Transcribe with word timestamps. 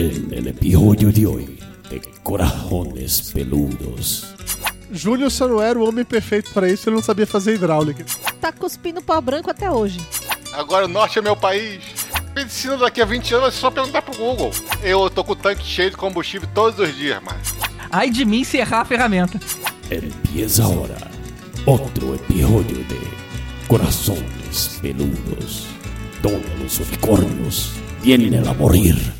En 0.00 0.32
el 0.32 0.48
episodio 0.48 1.12
de 1.12 1.26
hoy 1.26 1.58
de 1.90 2.00
Corajones 2.22 3.32
Peludos. 3.34 4.34
Júlio 4.90 5.28
só 5.28 5.46
não 5.46 5.60
era 5.60 5.78
o 5.78 5.86
homem 5.86 6.06
perfeito 6.06 6.50
para 6.54 6.70
isso, 6.70 6.88
ele 6.88 6.96
não 6.96 7.02
sabia 7.02 7.26
fazer 7.26 7.56
hidráulica. 7.56 8.06
Tá 8.40 8.50
cuspindo 8.50 9.02
pau 9.02 9.20
branco 9.20 9.50
até 9.50 9.70
hoje. 9.70 10.00
Agora 10.54 10.86
o 10.86 10.88
norte 10.88 11.18
é 11.18 11.22
meu 11.22 11.36
país. 11.36 11.82
Medicina 12.34 12.78
daqui 12.78 13.02
a 13.02 13.04
20 13.04 13.34
anos 13.34 13.48
é 13.48 13.50
só 13.50 13.70
perguntar 13.70 14.00
pro 14.00 14.16
Google. 14.16 14.50
Eu 14.82 15.10
tô 15.10 15.22
com 15.22 15.32
o 15.32 15.36
tanque 15.36 15.66
cheio 15.66 15.90
de 15.90 15.98
combustível 15.98 16.48
todos 16.54 16.78
os 16.78 16.96
dias, 16.96 17.22
mano. 17.22 17.38
Ai 17.90 18.08
de 18.08 18.24
mim 18.24 18.42
se 18.42 18.56
errar 18.56 18.80
a 18.80 18.84
ferramenta. 18.86 19.38
Empieza 19.90 20.64
ahora 20.64 20.96
otro 21.66 22.14
episodio 22.14 22.82
de 22.84 23.00
Corazones 23.68 24.78
Peludos, 24.80 25.66
donde 26.22 26.48
los 26.56 26.80
unicornios 26.80 27.72
vienen 28.02 28.48
a 28.48 28.54
morir. 28.54 29.19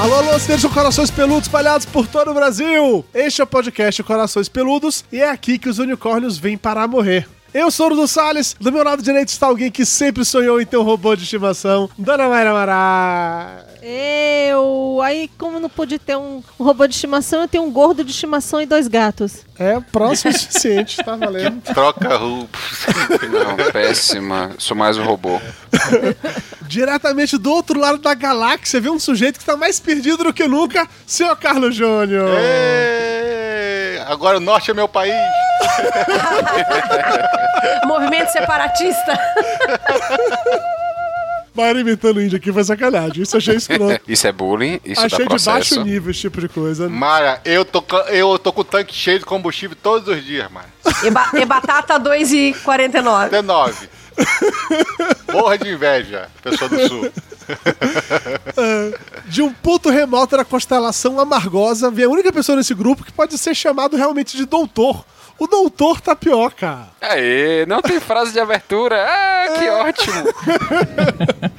Alô, 0.00 0.14
alô, 0.14 0.38
sejam 0.38 0.70
corações 0.70 1.10
peludos 1.10 1.42
espalhados 1.42 1.84
por 1.84 2.06
todo 2.06 2.30
o 2.30 2.34
Brasil! 2.34 3.04
Este 3.12 3.42
é 3.42 3.44
o 3.44 3.46
podcast 3.46 4.02
Corações 4.02 4.48
Peludos 4.48 5.04
e 5.12 5.20
é 5.20 5.28
aqui 5.28 5.58
que 5.58 5.68
os 5.68 5.78
unicórnios 5.78 6.38
vêm 6.38 6.56
para 6.56 6.88
morrer. 6.88 7.28
Eu 7.52 7.68
sou 7.70 7.86
o 7.86 7.90
Dudu 7.90 8.06
Salles, 8.06 8.54
do 8.60 8.70
meu 8.70 8.84
lado 8.84 9.02
direito 9.02 9.30
está 9.30 9.46
alguém 9.46 9.72
que 9.72 9.84
sempre 9.84 10.24
sonhou 10.24 10.60
em 10.60 10.66
ter 10.66 10.76
um 10.76 10.82
robô 10.82 11.16
de 11.16 11.24
estimação, 11.24 11.90
Dona 11.98 12.28
Mayra 12.28 12.52
Mará. 12.52 13.64
Eu. 13.82 15.00
Aí, 15.02 15.28
como 15.36 15.58
não 15.58 15.68
pude 15.68 15.98
ter 15.98 16.16
um 16.16 16.42
robô 16.58 16.86
de 16.86 16.94
estimação, 16.94 17.42
eu 17.42 17.48
tenho 17.48 17.64
um 17.64 17.70
gordo 17.72 18.04
de 18.04 18.12
estimação 18.12 18.60
e 18.60 18.66
dois 18.66 18.86
gatos. 18.86 19.38
É 19.58 19.80
próximo 19.80 20.30
o 20.32 20.38
suficiente, 20.38 21.02
tá 21.02 21.16
valendo. 21.16 21.60
Troca 21.62 22.16
rupos. 22.16 22.86
Não, 23.32 23.72
péssima. 23.72 24.52
Sou 24.58 24.76
mais 24.76 24.96
um 24.96 25.04
robô. 25.04 25.40
Diretamente 26.68 27.36
do 27.36 27.50
outro 27.50 27.80
lado 27.80 27.98
da 27.98 28.14
galáxia, 28.14 28.80
vê 28.80 28.90
um 28.90 28.98
sujeito 28.98 29.40
que 29.40 29.44
tá 29.44 29.56
mais 29.56 29.80
perdido 29.80 30.22
do 30.24 30.32
que 30.32 30.46
nunca, 30.46 30.86
seu 31.06 31.34
Carlos 31.34 31.74
Júnior. 31.74 32.30
Agora 34.06 34.36
o 34.36 34.40
norte 34.40 34.70
é 34.70 34.74
meu 34.74 34.86
país. 34.86 35.14
Movimento 37.86 38.28
separatista. 38.30 39.18
Mayra 41.54 41.80
imitando 41.80 42.18
o 42.18 42.22
índio 42.22 42.36
aqui 42.38 42.52
foi 42.52 42.62
sacanagem, 42.64 43.22
isso 43.22 43.36
achei 43.36 43.56
escroto. 43.56 44.00
Isso 44.06 44.26
é 44.26 44.32
bullying, 44.32 44.80
isso 44.84 45.00
Achei 45.00 45.18
dá 45.18 45.24
de 45.24 45.28
processo. 45.28 45.50
baixo 45.50 45.82
nível 45.82 46.10
esse 46.12 46.20
tipo 46.20 46.40
de 46.40 46.48
coisa. 46.48 46.88
Mara, 46.88 47.40
eu 47.44 47.64
tô, 47.64 47.82
eu 48.08 48.38
tô 48.38 48.52
com 48.52 48.60
o 48.60 48.64
tanque 48.64 48.94
cheio 48.94 49.18
de 49.18 49.24
combustível 49.24 49.76
todos 49.82 50.06
os 50.08 50.24
dias, 50.24 50.48
mano. 50.50 50.68
E, 51.04 51.10
ba 51.10 51.28
e 51.34 51.44
batata 51.44 51.98
2,49. 51.98 53.26
Até 53.26 53.42
nove. 53.42 53.88
Porra 55.26 55.58
de 55.58 55.68
inveja, 55.70 56.28
pessoa 56.42 56.70
do 56.70 56.88
sul. 56.88 57.12
De 59.26 59.42
um 59.42 59.52
ponto 59.52 59.90
remoto 59.90 60.36
da 60.36 60.44
constelação 60.44 61.18
amargosa, 61.18 61.90
vem 61.90 62.04
a 62.04 62.08
única 62.08 62.32
pessoa 62.32 62.54
nesse 62.56 62.74
grupo 62.74 63.04
que 63.04 63.10
pode 63.12 63.36
ser 63.36 63.54
chamado 63.56 63.96
realmente 63.96 64.36
de 64.36 64.44
doutor. 64.44 65.04
O 65.40 65.46
doutor 65.46 66.02
Tapioca. 66.02 66.88
Aê, 67.00 67.64
não 67.64 67.80
tem 67.80 67.98
frase 67.98 68.30
de 68.30 68.38
abertura. 68.38 68.94
Ah, 69.02 69.58
que 69.58 69.68
ótimo. 69.70 70.24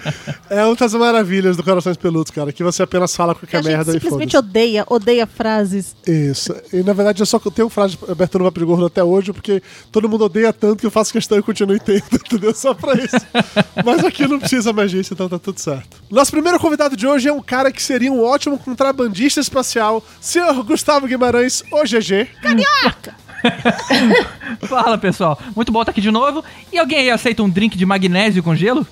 É 0.50 0.66
uma 0.66 0.76
das 0.76 0.94
maravilhas 0.94 1.56
do 1.56 1.64
Corações 1.64 1.95
Peludos, 1.95 2.30
cara, 2.30 2.52
que 2.52 2.61
você 2.61 2.83
apenas 2.83 3.16
fala 3.16 3.33
qualquer 3.33 3.60
a 3.60 3.61
gente 3.61 3.72
merda 3.72 3.92
e 3.92 3.94
simplesmente 3.94 4.36
odeia, 4.36 4.83
odeia 4.89 5.26
frases. 5.26 5.95
Isso. 6.05 6.54
E 6.73 6.83
na 6.83 6.92
verdade 6.92 7.22
eu 7.22 7.26
só 7.26 7.39
tenho 7.39 7.70
frase 7.70 7.95
de 7.95 8.11
abertura 8.11 8.44
no 8.44 8.50
Papo 8.50 8.60
de 8.60 8.66
Gordo 8.66 8.86
até 8.86 9.02
hoje, 9.02 9.32
porque 9.32 9.64
todo 9.94 10.10
mundo 10.10 10.26
odeia 10.26 10.52
tanto 10.52 10.82
que 10.82 10.86
eu 10.86 10.92
faço 10.92 11.14
questão 11.14 11.38
e 11.38 11.42
continuo 11.42 11.80
tendo, 11.80 12.04
entendeu? 12.11 12.54
Só 12.54 12.73
pra 12.73 12.95
isso. 12.95 13.16
Mas 13.86 14.04
aqui 14.04 14.28
não 14.28 14.39
precisa 14.39 14.73
mais 14.73 14.92
disso, 14.92 15.14
então 15.14 15.30
tá 15.30 15.39
tudo 15.39 15.58
certo. 15.58 16.04
Nosso 16.10 16.32
primeiro 16.32 16.60
convidado 16.60 16.98
de 16.98 17.08
hoje 17.08 17.30
é 17.30 17.34
um 17.34 17.42
cara 17.42 17.72
que 17.72 17.82
seria 17.82 18.11
um 18.11 18.22
ótimo 18.22 18.58
contrabandista 18.58 19.39
espacial, 19.39 20.04
senhor 20.20 20.61
Gustavo 20.66 21.08
Guimarães, 21.08 21.64
o 21.72 21.82
GG. 21.84 22.28
Fala, 24.68 24.98
pessoal. 24.98 25.40
Muito 25.56 25.72
bom 25.72 25.82
estar 25.82 25.92
aqui 25.92 26.02
de 26.02 26.12
novo. 26.12 26.44
E 26.72 26.78
alguém 26.78 27.00
aí 27.00 27.10
aceita 27.10 27.44
um 27.44 27.50
drink 27.50 27.78
de 27.78 27.86
magnésio 27.86 28.44
com 28.44 28.56
gelo? 28.56 28.86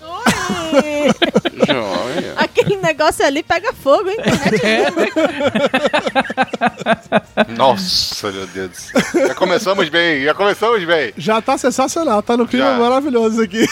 Joia. 1.67 2.33
Aquele 2.39 2.77
negócio 2.77 3.25
ali 3.25 3.43
pega 3.43 3.73
fogo, 3.73 4.09
hein? 4.09 4.17
Nossa, 7.55 8.31
meu 8.31 8.47
Deus 8.47 8.69
do 8.71 8.75
céu. 8.77 9.27
Já 9.27 9.35
começamos 9.35 9.89
bem, 9.89 10.23
já 10.23 10.33
começamos 10.33 10.83
bem. 10.85 11.13
Já 11.17 11.41
tá 11.41 11.57
sensacional, 11.57 12.21
tá 12.21 12.35
no 12.37 12.47
clima 12.47 12.71
Já. 12.71 12.77
maravilhoso 12.77 13.41
aqui. 13.41 13.67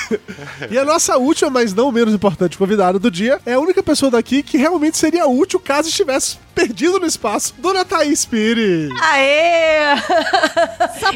E 0.69 0.77
a 0.77 0.85
nossa 0.85 1.17
última, 1.17 1.49
mas 1.49 1.73
não 1.73 1.91
menos 1.91 2.13
importante 2.13 2.57
convidada 2.57 2.99
do 2.99 3.09
dia 3.11 3.39
é 3.45 3.53
a 3.53 3.59
única 3.59 3.81
pessoa 3.83 4.11
daqui 4.11 4.43
que 4.43 4.57
realmente 4.57 4.97
seria 4.97 5.27
útil 5.27 5.59
caso 5.59 5.89
estivesse 5.89 6.37
perdido 6.55 6.99
no 6.99 7.05
espaço, 7.05 7.53
Dona 7.59 7.85
Thaís 7.85 8.25
Pires. 8.25 8.89
Aê! 8.99 9.93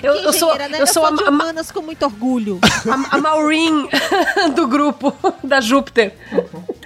Eu- 0.03 0.13
eu 0.13 0.33
sou- 0.33 0.55
né? 0.55 0.69
eu 0.79 0.85
sou 0.85 1.03
a- 1.05 1.11
de 1.11 1.23
a- 1.23 1.29
humanas 1.29 1.71
com 1.71 1.81
muito 1.81 2.03
orgulho. 2.05 2.59
A, 3.11 3.15
a 3.15 3.19
Maureen 3.19 3.89
do 4.55 4.67
grupo 4.67 5.11
da 5.51 5.61
Júpiter. 5.61 6.13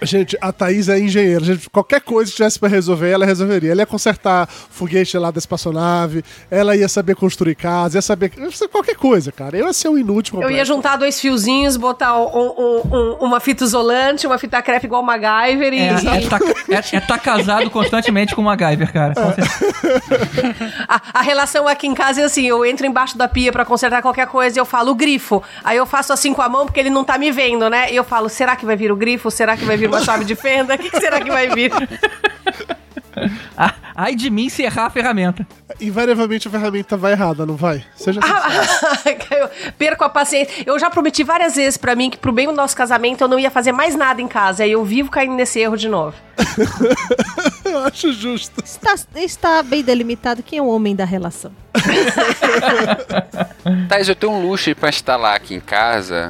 Gente, 0.01 0.37
a 0.41 0.51
Thaís 0.51 0.89
é 0.89 0.99
engenheira. 0.99 1.43
Gente, 1.43 1.69
qualquer 1.69 2.01
coisa 2.01 2.29
que 2.29 2.35
tivesse 2.37 2.59
pra 2.59 2.67
resolver, 2.67 3.09
ela 3.09 3.25
resolveria. 3.25 3.71
Ela 3.71 3.81
ia 3.81 3.85
consertar 3.85 4.47
foguete 4.47 5.17
lá 5.17 5.31
da 5.31 5.39
espaçonave, 5.39 6.23
ela 6.51 6.75
ia 6.75 6.87
saber 6.89 7.15
construir 7.15 7.55
casa, 7.55 7.97
ia 7.97 8.01
saber 8.01 8.31
qualquer 8.71 8.95
coisa, 8.95 9.31
cara. 9.31 9.57
Eu 9.57 9.67
ia 9.67 9.73
ser 9.73 9.87
um 9.89 9.97
inútil 9.97 10.35
Eu 10.35 10.41
completo. 10.41 10.57
ia 10.57 10.65
juntar 10.65 10.97
dois 10.97 11.19
fiozinhos, 11.19 11.77
botar 11.77 12.17
um- 12.19 12.53
um- 12.57 12.81
um- 12.91 13.13
uma 13.21 13.39
fita 13.39 13.63
isolante, 13.63 14.27
uma 14.27 14.37
fita 14.37 14.61
crepe 14.61 14.85
igual 14.85 15.01
MacGyver 15.03 15.73
e... 15.73 15.79
É, 15.79 15.87
é, 15.89 16.27
tá, 16.27 16.39
é, 16.69 16.97
é 16.97 16.99
tá 16.99 17.17
casado 17.17 17.69
constantemente 17.69 18.35
com 18.35 18.41
o 18.41 18.45
MacGyver, 18.45 18.91
cara. 18.91 19.13
Certeza. 19.15 19.49
A, 20.87 21.19
a 21.19 21.21
relação 21.21 21.67
aqui 21.67 21.87
em 21.87 21.93
casa 21.93 22.21
é 22.21 22.23
assim, 22.25 22.45
eu 22.47 22.65
entro 22.65 22.85
embaixo 22.85 23.17
da 23.17 23.27
pia 23.27 23.51
pra 23.51 23.63
consertar 23.65 24.01
qualquer 24.01 24.27
coisa 24.27 24.57
e 24.57 24.59
eu 24.59 24.65
falo 24.65 24.91
o 24.91 24.95
grifo. 24.95 25.41
Aí 25.63 25.77
eu 25.77 25.85
faço 25.85 26.11
assim 26.13 26.33
com 26.33 26.41
a 26.41 26.49
mão 26.49 26.65
porque 26.65 26.79
ele 26.79 26.89
não 26.89 27.03
tá 27.03 27.17
me 27.17 27.31
vendo, 27.31 27.69
né? 27.69 27.91
E 27.91 27.95
eu 27.95 28.03
falo, 28.03 28.29
será 28.29 28.54
que 28.55 28.65
vai 28.65 28.75
vir 28.75 28.91
o 28.91 28.95
grifo? 28.95 29.29
Será 29.31 29.55
que 29.57 29.65
vai 29.65 29.77
vir 29.77 29.87
uma 29.87 30.01
chave 30.01 30.25
de 30.25 30.35
fenda? 30.35 30.75
O 30.75 30.77
que, 30.77 30.89
que 30.89 30.99
será 30.99 31.19
que 31.21 31.29
vai 31.29 31.49
vir? 31.49 31.71
Ah, 33.55 33.73
Ai 33.97 34.13
de 34.13 34.29
mim 34.29 34.49
se 34.49 34.61
errar 34.61 34.87
a 34.87 34.89
ferramenta. 34.89 35.47
Invariavelmente 35.79 36.49
a 36.49 36.51
ferramenta 36.51 36.97
vai 36.97 37.13
errada, 37.13 37.45
não 37.45 37.55
vai? 37.55 37.81
Seja 37.95 38.19
sincero. 38.21 39.23
eu 39.39 39.71
perco 39.77 40.03
a 40.03 40.09
paciência. 40.09 40.63
Eu 40.65 40.77
já 40.77 40.89
prometi 40.89 41.23
várias 41.23 41.55
vezes 41.55 41.77
pra 41.77 41.95
mim 41.95 42.09
que 42.09 42.17
pro 42.17 42.33
bem 42.33 42.45
do 42.45 42.51
nosso 42.51 42.75
casamento 42.75 43.23
eu 43.23 43.27
não 43.29 43.39
ia 43.39 43.49
fazer 43.49 43.71
mais 43.71 43.95
nada 43.95 44.21
em 44.21 44.27
casa. 44.27 44.65
E 44.65 44.71
eu 44.73 44.83
vivo 44.83 45.09
caindo 45.09 45.33
nesse 45.35 45.59
erro 45.59 45.77
de 45.77 45.87
novo. 45.87 46.13
Eu 47.63 47.79
acho 47.79 48.11
justo. 48.11 48.61
Está, 48.63 48.95
está 49.15 49.63
bem 49.63 49.81
delimitado 49.81 50.43
quem 50.43 50.59
é 50.59 50.61
o 50.61 50.67
homem 50.67 50.95
da 50.95 51.05
relação. 51.05 51.51
Thais, 53.89 54.07
eu 54.07 54.15
tenho 54.15 54.33
um 54.33 54.47
luxo 54.47 54.73
pra 54.75 54.89
instalar 54.89 55.35
aqui 55.35 55.55
em 55.55 55.59
casa. 55.59 56.29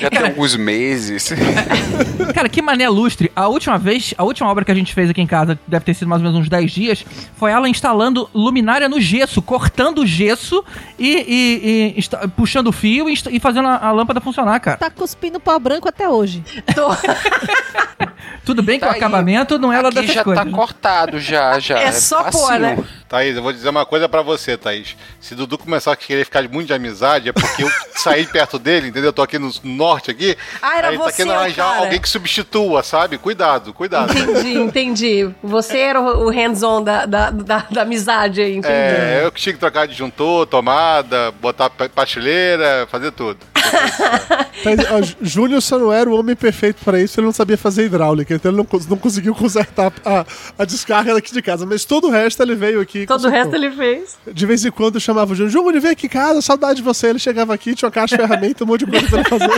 Já 0.00 0.10
tem 0.10 0.22
alguns 0.22 0.56
meses. 0.56 1.32
Cara, 2.34 2.48
que 2.48 2.60
mané 2.62 2.88
lustre. 2.88 3.30
A 3.34 3.48
última 3.48 3.78
vez, 3.78 4.12
a 4.18 4.24
última 4.24 4.48
obra 4.50 4.64
que 4.64 4.70
a 4.70 4.74
gente 4.74 4.92
fez 4.94 5.08
aqui 5.10 5.20
em 5.20 5.26
casa, 5.26 5.58
deve 5.66 5.84
ter 5.84 5.94
sido 5.94 6.08
mais 6.08 6.20
ou 6.22 6.28
menos 6.28 6.40
uns 6.44 6.48
10 6.48 6.70
dias, 6.70 7.04
foi 7.36 7.50
ela 7.50 7.68
instalando 7.68 8.28
luminária 8.34 8.88
no 8.88 9.00
gesso, 9.00 9.40
cortando 9.42 10.00
o 10.02 10.06
gesso 10.06 10.64
e, 10.98 11.94
e- 11.96 12.00
e 12.00 12.28
puxando 12.36 12.68
o 12.68 12.72
fio 12.72 13.08
e, 13.08 13.14
e 13.30 13.40
fazendo 13.40 13.68
a, 13.68 13.76
a 13.76 13.92
lâmpada 13.92 14.20
funcionar, 14.20 14.58
cara. 14.60 14.76
Tá 14.76 14.90
cuspindo 14.90 15.38
pau 15.40 15.58
branco 15.58 15.88
até 15.88 16.08
hoje. 16.08 16.42
Tô- 16.74 16.88
Tudo 18.44 18.62
bem 18.62 18.78
que 18.78 18.84
Tá 18.86 18.92
o 18.92 18.94
aí. 18.94 18.98
acabamento 18.98 19.58
não 19.58 19.70
era 19.72 19.88
Aqui 19.88 19.96
dessas 20.00 20.14
já 20.14 20.24
coisas. 20.24 20.44
tá 20.44 20.50
cortado, 20.50 21.20
já, 21.20 21.58
já. 21.58 21.78
É 21.80 21.92
só 21.92 22.24
pôr, 22.24 22.32
facinho. 22.32 22.58
né? 22.60 22.84
Thaís, 23.08 23.36
eu 23.36 23.42
vou 23.42 23.52
dizer 23.52 23.68
uma 23.68 23.84
coisa 23.84 24.08
pra 24.08 24.22
você, 24.22 24.56
Thaís. 24.56 24.96
Se 25.20 25.34
Dudu 25.34 25.58
começar 25.58 25.92
a 25.92 25.96
querer 25.96 26.24
ficar 26.24 26.46
muito 26.48 26.66
de 26.68 26.72
amizade, 26.72 27.28
é 27.28 27.32
porque 27.32 27.62
eu 27.62 27.70
saí 27.96 28.26
perto 28.26 28.58
dele, 28.58 28.88
entendeu? 28.88 29.08
Eu 29.08 29.12
tô 29.12 29.22
aqui 29.22 29.38
no 29.38 29.50
norte 29.68 30.10
aqui. 30.10 30.36
Ah, 30.62 30.78
era 30.78 30.88
aí 30.88 30.94
ele 30.94 31.02
tá 31.02 31.10
você, 31.10 31.16
querendo 31.16 31.32
o 31.32 31.38
arranjar 31.38 31.66
cara. 31.66 31.84
alguém 31.84 32.00
que 32.00 32.08
substitua, 32.08 32.82
sabe? 32.82 33.18
Cuidado, 33.18 33.72
cuidado. 33.72 34.12
Entendi, 34.16 34.58
entendi. 34.58 35.30
Você 35.42 35.78
era 35.78 36.00
o 36.00 36.30
hands-on 36.30 36.82
da, 36.82 37.06
da, 37.06 37.30
da, 37.30 37.64
da 37.70 37.82
amizade 37.82 38.40
aí, 38.40 38.56
entendi. 38.56 38.72
É, 38.74 39.20
eu 39.24 39.30
que 39.32 39.40
tinha 39.40 39.52
que 39.52 39.58
trocar 39.60 39.86
disjuntor, 39.86 40.46
tomada, 40.46 41.30
botar 41.40 41.70
pa- 41.70 41.88
prateleira, 41.88 42.86
fazer 42.90 43.12
tudo. 43.12 43.38
Tá, 44.58 44.70
ó, 44.96 45.00
Jú- 45.02 45.16
Júnior 45.22 45.62
só 45.62 45.78
não 45.78 45.92
era 45.92 46.10
o 46.10 46.18
homem 46.18 46.34
perfeito 46.34 46.84
pra 46.84 46.98
isso, 47.00 47.20
ele 47.20 47.26
não 47.26 47.32
sabia 47.32 47.56
fazer 47.56 47.84
hidráulica, 47.86 48.34
então 48.34 48.50
ele 48.50 48.58
não, 48.58 48.66
não 48.90 48.96
conseguiu 48.96 49.32
consertar 49.32 49.92
a, 50.04 50.26
a 50.58 50.64
descarga 50.64 51.14
daqui 51.14 51.32
de 51.32 51.40
casa. 51.40 51.64
Mas 51.64 51.84
todo 51.84 52.08
o 52.08 52.10
resto 52.10 52.42
ele 52.42 52.56
veio 52.56 52.80
aqui. 52.80 53.06
Todo 53.06 53.24
o 53.26 53.30
resto 53.30 53.54
ele 53.54 53.70
fez. 53.70 54.16
De 54.26 54.46
vez 54.46 54.64
em 54.64 54.70
quando 54.72 54.96
eu 54.96 55.00
chamava 55.00 55.32
o 55.32 55.36
Júnior, 55.36 55.52
Júnior, 55.52 55.80
vem 55.80 55.92
aqui 55.92 56.06
em 56.06 56.10
casa, 56.10 56.42
saudade 56.42 56.78
de 56.78 56.82
você. 56.82 57.06
Ele 57.08 57.20
chegava 57.20 57.54
aqui, 57.54 57.72
tinha 57.74 57.86
uma 57.86 57.92
caixa 57.92 58.16
de 58.16 58.22
ferramenta, 58.26 58.64
um 58.64 58.66
monte 58.66 58.84
de 58.84 58.90
coisa 58.90 59.06
pra 59.08 59.20
ele 59.20 59.28
fazer. 59.28 59.57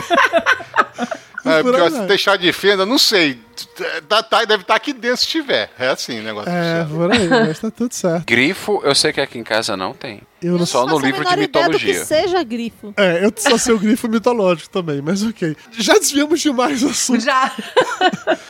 É, 1.44 1.62
Por 1.62 1.73
porque 1.75 1.91
se 1.91 2.06
deixar 2.06 2.37
de 2.37 2.52
fenda, 2.52 2.85
não 2.85 2.99
sei. 2.99 3.38
Tá, 4.08 4.22
tá- 4.22 4.44
deve 4.44 4.62
estar 4.62 4.74
aqui 4.74 4.92
dentro 4.92 5.18
se 5.18 5.26
tiver. 5.26 5.70
É 5.78 5.88
assim 5.88 6.20
o 6.20 6.22
negócio. 6.22 6.50
É, 6.50 6.84
por 6.84 7.12
aí, 7.12 7.28
mas 7.28 7.58
tá 7.58 7.70
tudo 7.70 7.92
certo. 7.94 8.24
Grifo, 8.28 8.80
eu 8.84 8.94
sei 8.94 9.12
que 9.12 9.20
aqui 9.20 9.38
em 9.38 9.44
casa 9.44 9.76
não 9.76 9.92
tem. 9.92 10.22
Eu 10.42 10.56
não 10.56 10.64
Só 10.64 10.86
no 10.86 10.98
livro 10.98 11.22
de 11.22 11.28
do 11.28 11.34
que 11.34 11.40
mitologia. 11.40 12.02
seja 12.02 12.42
grifo. 12.42 12.94
É, 12.96 13.22
eu 13.22 13.32
sou 13.36 13.58
seu 13.58 13.78
grifo 13.78 14.08
mitológico 14.08 14.70
também, 14.70 15.02
mas 15.02 15.22
ok. 15.22 15.54
Já 15.72 15.92
desviamos 15.92 16.40
demais 16.40 16.82
o 16.82 16.88
assunto. 16.88 17.20
Já. 17.20 17.52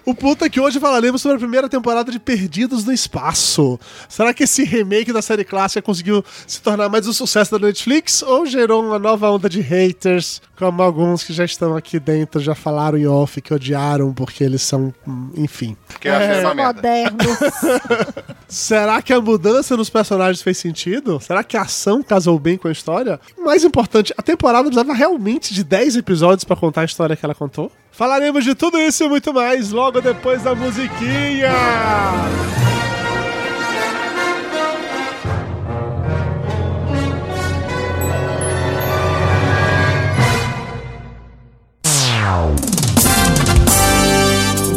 O 0.07 0.15
ponto 0.15 0.45
é 0.45 0.49
que 0.49 0.59
hoje 0.61 0.81
falaremos 0.81 1.21
sobre 1.21 1.37
a 1.37 1.39
primeira 1.41 1.69
temporada 1.69 2.11
de 2.11 2.19
Perdidos 2.19 2.85
no 2.85 2.93
Espaço. 2.93 3.79
Será 4.09 4.33
que 4.33 4.45
esse 4.45 4.65
remake 4.65 5.13
da 5.13 5.21
série 5.21 5.45
clássica 5.45 5.83
conseguiu 5.83 6.25
se 6.47 6.61
tornar 6.63 6.89
mais 6.89 7.07
um 7.07 7.13
sucesso 7.13 7.57
da 7.59 7.67
Netflix 7.67 8.23
ou 8.23 8.47
gerou 8.47 8.83
uma 8.85 8.99
nova 8.99 9.31
onda 9.31 9.49
de 9.49 9.61
haters, 9.61 10.41
como 10.57 10.83
alguns 10.83 11.23
que 11.23 11.33
já 11.33 11.45
estão 11.45 11.77
aqui 11.77 12.01
dentro 12.01 12.41
já 12.41 12.55
falaram 12.55 12.97
em 12.99 13.07
off 13.07 13.41
que 13.41 13.53
odiaram 13.53 14.13
porque 14.15 14.43
eles 14.43 14.63
são, 14.63 14.93
enfim. 15.35 15.77
Porque 15.87 16.09
a 16.09 16.19
série 16.19 16.41
é 16.41 16.47
uma 16.47 16.55
merda. 16.55 16.75
Modernos. 16.75 17.39
Será 18.49 19.01
que 19.01 19.13
a 19.13 19.21
mudança 19.21 19.77
nos 19.77 19.89
personagens 19.89 20.43
fez 20.43 20.59
sentido? 20.59 21.21
Será 21.21 21.43
que 21.43 21.57
a 21.57 21.63
ação 21.63 22.03
casou 22.03 22.39
bem 22.39 22.57
com 22.57 22.69
a 22.69 22.73
história? 22.73 23.21
Mais 23.39 23.65
importante, 23.65 24.13
a 24.17 24.23
temporada 24.23 24.65
precisava 24.65 24.93
realmente 24.93 25.55
de 25.55 25.65
10 25.65 25.97
episódios 25.97 26.45
pra 26.45 26.57
contar 26.57 26.83
a 26.83 26.85
história 26.85 27.17
que 27.17 27.25
ela 27.25 27.35
contou? 27.35 27.71
Falaremos 27.93 28.45
de 28.45 28.55
tudo 28.55 28.79
isso 28.79 29.05
e 29.05 29.09
muito 29.09 29.33
mais 29.33 29.71
logo 29.71 30.01
depois 30.01 30.43
da 30.43 30.55
musiquinha! 30.55 31.51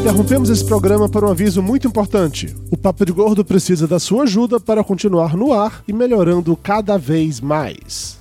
Interrompemos 0.04 0.50
esse 0.50 0.66
programa 0.66 1.08
para 1.08 1.26
um 1.26 1.32
aviso 1.32 1.64
muito 1.64 1.88
importante. 1.88 2.54
O 2.70 2.76
Papo 2.76 3.06
de 3.06 3.14
Gordo 3.14 3.46
precisa 3.46 3.88
da 3.88 4.02
sua 4.02 4.24
ajuda 4.24 4.60
para 4.60 4.84
continuar 4.84 5.34
no 5.34 5.54
ar 5.54 5.82
e 5.88 5.94
melhorando 5.94 6.58
cada 6.58 6.98
vez 6.98 7.40
mais. 7.40 8.20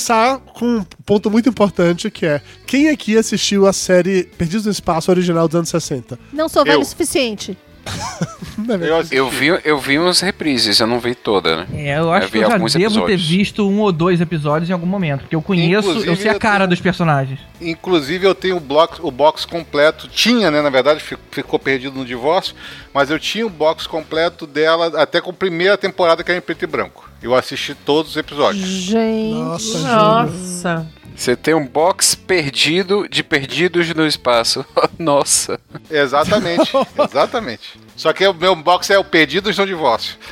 Começar 0.00 0.38
com 0.38 0.78
um 0.78 0.84
ponto 1.04 1.30
muito 1.30 1.50
importante 1.50 2.10
que 2.10 2.24
é 2.24 2.40
quem 2.66 2.88
aqui 2.88 3.18
assistiu 3.18 3.66
a 3.66 3.72
série 3.72 4.24
Perdidos 4.24 4.64
no 4.64 4.72
Espaço 4.72 5.10
original 5.10 5.46
dos 5.46 5.54
anos 5.56 5.68
60? 5.68 6.18
Não 6.32 6.48
sou 6.48 6.64
velho 6.64 6.80
o 6.80 6.84
suficiente. 6.84 7.56
Eu, 8.68 8.96
assisti. 8.98 9.16
Eu 9.16 9.28
vi, 9.30 9.46
eu 9.64 9.78
vi 9.78 9.98
uns 9.98 10.20
reprises, 10.20 10.78
eu 10.78 10.86
não 10.86 11.00
vi 11.00 11.14
toda, 11.14 11.56
né? 11.56 11.66
É, 11.72 11.98
eu 11.98 12.12
acho 12.12 12.26
Eu 12.26 12.30
que 12.30 12.38
eu 12.38 12.42
já 12.42 12.48
devo 12.58 12.68
ter 12.68 12.82
episódios. 12.84 13.26
visto 13.28 13.66
um 13.68 13.80
ou 13.80 13.90
dois 13.90 14.20
episódios 14.20 14.68
em 14.68 14.72
algum 14.72 14.86
momento, 14.86 15.20
porque 15.20 15.34
eu 15.34 15.40
conheço, 15.42 15.88
eu 15.88 15.92
Inclusive, 15.96 16.16
sei 16.16 16.30
a 16.30 16.34
eu 16.34 16.38
cara 16.38 16.58
tenho- 16.58 16.68
dos 16.70 16.80
personagens. 16.80 17.40
Inclusive, 17.60 18.24
eu 18.26 18.34
tenho 18.34 18.58
o 18.58 18.60
box, 18.60 18.98
o 19.02 19.10
box 19.10 19.44
completo. 19.46 20.06
Tinha, 20.08 20.50
né? 20.50 20.60
Na 20.62 20.70
verdade, 20.70 21.00
fi- 21.00 21.16
ficou 21.30 21.58
perdido 21.58 21.96
no 21.98 22.04
divórcio. 22.04 22.54
Mas 22.92 23.10
eu 23.10 23.18
tinha 23.18 23.46
o 23.46 23.50
box 23.50 23.86
completo 23.86 24.46
dela 24.46 25.00
até 25.00 25.20
com 25.20 25.30
a 25.30 25.34
primeira 25.34 25.76
temporada 25.78 26.22
que 26.22 26.30
era 26.30 26.38
em 26.38 26.42
preto 26.42 26.62
e 26.62 26.66
branco. 26.66 27.08
Eu 27.22 27.34
assisti 27.34 27.74
todos 27.74 28.12
os 28.12 28.16
episódios. 28.16 28.66
Gente. 28.68 29.34
Nossa, 29.34 29.78
Nossa. 29.78 30.86
Você 31.20 31.36
tem 31.36 31.52
um 31.52 31.66
box 31.66 32.14
perdido 32.14 33.06
de 33.06 33.22
perdidos 33.22 33.94
no 33.94 34.06
espaço. 34.06 34.64
Nossa. 34.98 35.60
Exatamente, 35.90 36.72
exatamente. 37.06 37.78
Só 37.94 38.10
que 38.14 38.26
o 38.26 38.32
meu 38.32 38.56
box 38.56 38.88
é 38.88 38.98
o 38.98 39.04
Perdidos 39.04 39.58
no 39.58 39.66
Divórcio. 39.66 40.16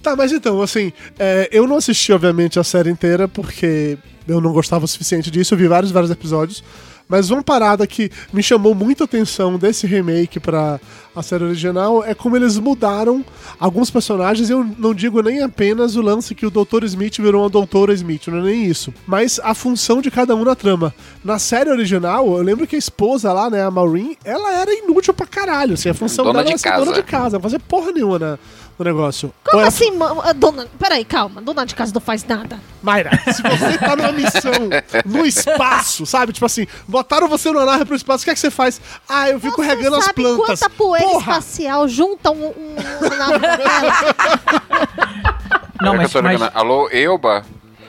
Tá, 0.00 0.14
mas 0.14 0.30
então, 0.30 0.62
assim, 0.62 0.92
é, 1.18 1.48
eu 1.50 1.66
não 1.66 1.76
assisti, 1.76 2.12
obviamente, 2.12 2.58
a 2.58 2.64
série 2.64 2.88
inteira 2.88 3.26
porque 3.26 3.98
eu 4.28 4.40
não 4.40 4.52
gostava 4.52 4.84
o 4.84 4.88
suficiente 4.88 5.28
disso. 5.28 5.52
Eu 5.52 5.58
vi 5.58 5.66
vários, 5.66 5.90
vários 5.90 6.10
episódios. 6.10 6.62
Mas 7.08 7.30
uma 7.30 7.42
parada 7.42 7.86
que 7.86 8.10
me 8.32 8.42
chamou 8.42 8.74
muita 8.74 9.04
atenção 9.04 9.56
desse 9.58 9.86
remake 9.86 10.38
pra 10.38 10.78
a 11.16 11.22
série 11.22 11.42
original 11.44 12.04
é 12.04 12.14
como 12.14 12.36
eles 12.36 12.58
mudaram 12.58 13.24
alguns 13.58 13.90
personagens. 13.90 14.50
Eu 14.50 14.64
não 14.78 14.94
digo 14.94 15.20
nem 15.22 15.42
apenas 15.42 15.96
o 15.96 16.02
lance 16.02 16.34
que 16.34 16.46
o 16.46 16.50
Dr. 16.50 16.84
Smith 16.84 17.16
virou 17.18 17.42
uma 17.42 17.48
Doutora 17.50 17.92
Smith, 17.94 18.28
não 18.28 18.38
é 18.38 18.42
nem 18.42 18.64
isso. 18.64 18.92
Mas 19.06 19.40
a 19.42 19.54
função 19.54 20.00
de 20.02 20.10
cada 20.10 20.36
um 20.36 20.44
na 20.44 20.54
trama. 20.54 20.94
Na 21.24 21.38
série 21.38 21.70
original, 21.70 22.26
eu 22.36 22.42
lembro 22.42 22.66
que 22.66 22.76
a 22.76 22.78
esposa 22.78 23.32
lá, 23.32 23.48
né, 23.50 23.64
a 23.64 23.70
Maureen, 23.70 24.16
ela 24.24 24.52
era 24.52 24.72
inútil 24.72 25.12
pra 25.14 25.26
caralho. 25.26 25.74
Assim, 25.74 25.88
a 25.88 25.94
função 25.94 26.24
Dona 26.24 26.44
dela 26.44 26.44
de 26.44 26.50
era 26.50 26.58
ser 26.58 26.70
dona 26.78 26.92
casa. 26.92 27.02
de 27.02 27.02
casa, 27.10 27.36
não 27.38 27.42
fazer 27.42 27.58
porra 27.60 27.90
nenhuma 27.90 28.18
na- 28.18 28.38
no 28.78 28.84
negócio. 28.84 29.32
Como 29.44 29.64
assim, 29.64 29.90
ma- 29.90 30.32
dona. 30.32 30.66
Peraí, 30.78 31.04
calma. 31.04 31.40
Dona 31.42 31.66
de 31.66 31.74
casa 31.74 31.92
não 31.92 32.00
faz 32.00 32.24
nada. 32.24 32.60
Mayra, 32.82 33.10
se 33.32 33.42
você 33.42 33.76
tá 33.78 33.96
numa 33.96 34.12
missão 34.12 34.52
no 35.04 35.26
espaço, 35.26 36.06
sabe? 36.06 36.32
Tipo 36.32 36.46
assim, 36.46 36.66
botaram 36.86 37.28
você 37.28 37.50
numa 37.50 37.64
nave 37.66 37.84
pro 37.84 37.96
espaço, 37.96 38.22
o 38.22 38.24
que 38.24 38.30
é 38.30 38.34
que 38.34 38.40
você 38.40 38.50
faz? 38.50 38.80
Ah, 39.08 39.28
eu 39.30 39.40
fico 39.40 39.62
Você 39.62 39.68
regando 39.74 39.96
as 39.96 40.04
sabe 40.04 40.22
plantas. 40.22 40.60
quanta 40.60 40.70
poeira 40.70 41.08
Porra! 41.08 41.38
espacial 41.38 41.88
junta 41.88 42.30
um, 42.30 42.44
um, 42.46 42.48
um? 42.50 42.76
Não, 45.80 45.92
Será 45.92 45.96
mas, 45.96 46.10
que 46.10 46.16
eu 46.16 46.22
tô 46.22 46.22
mas, 46.22 46.32
ligando? 46.40 46.50
Alô, 46.56 46.88
Elba? 46.90 47.44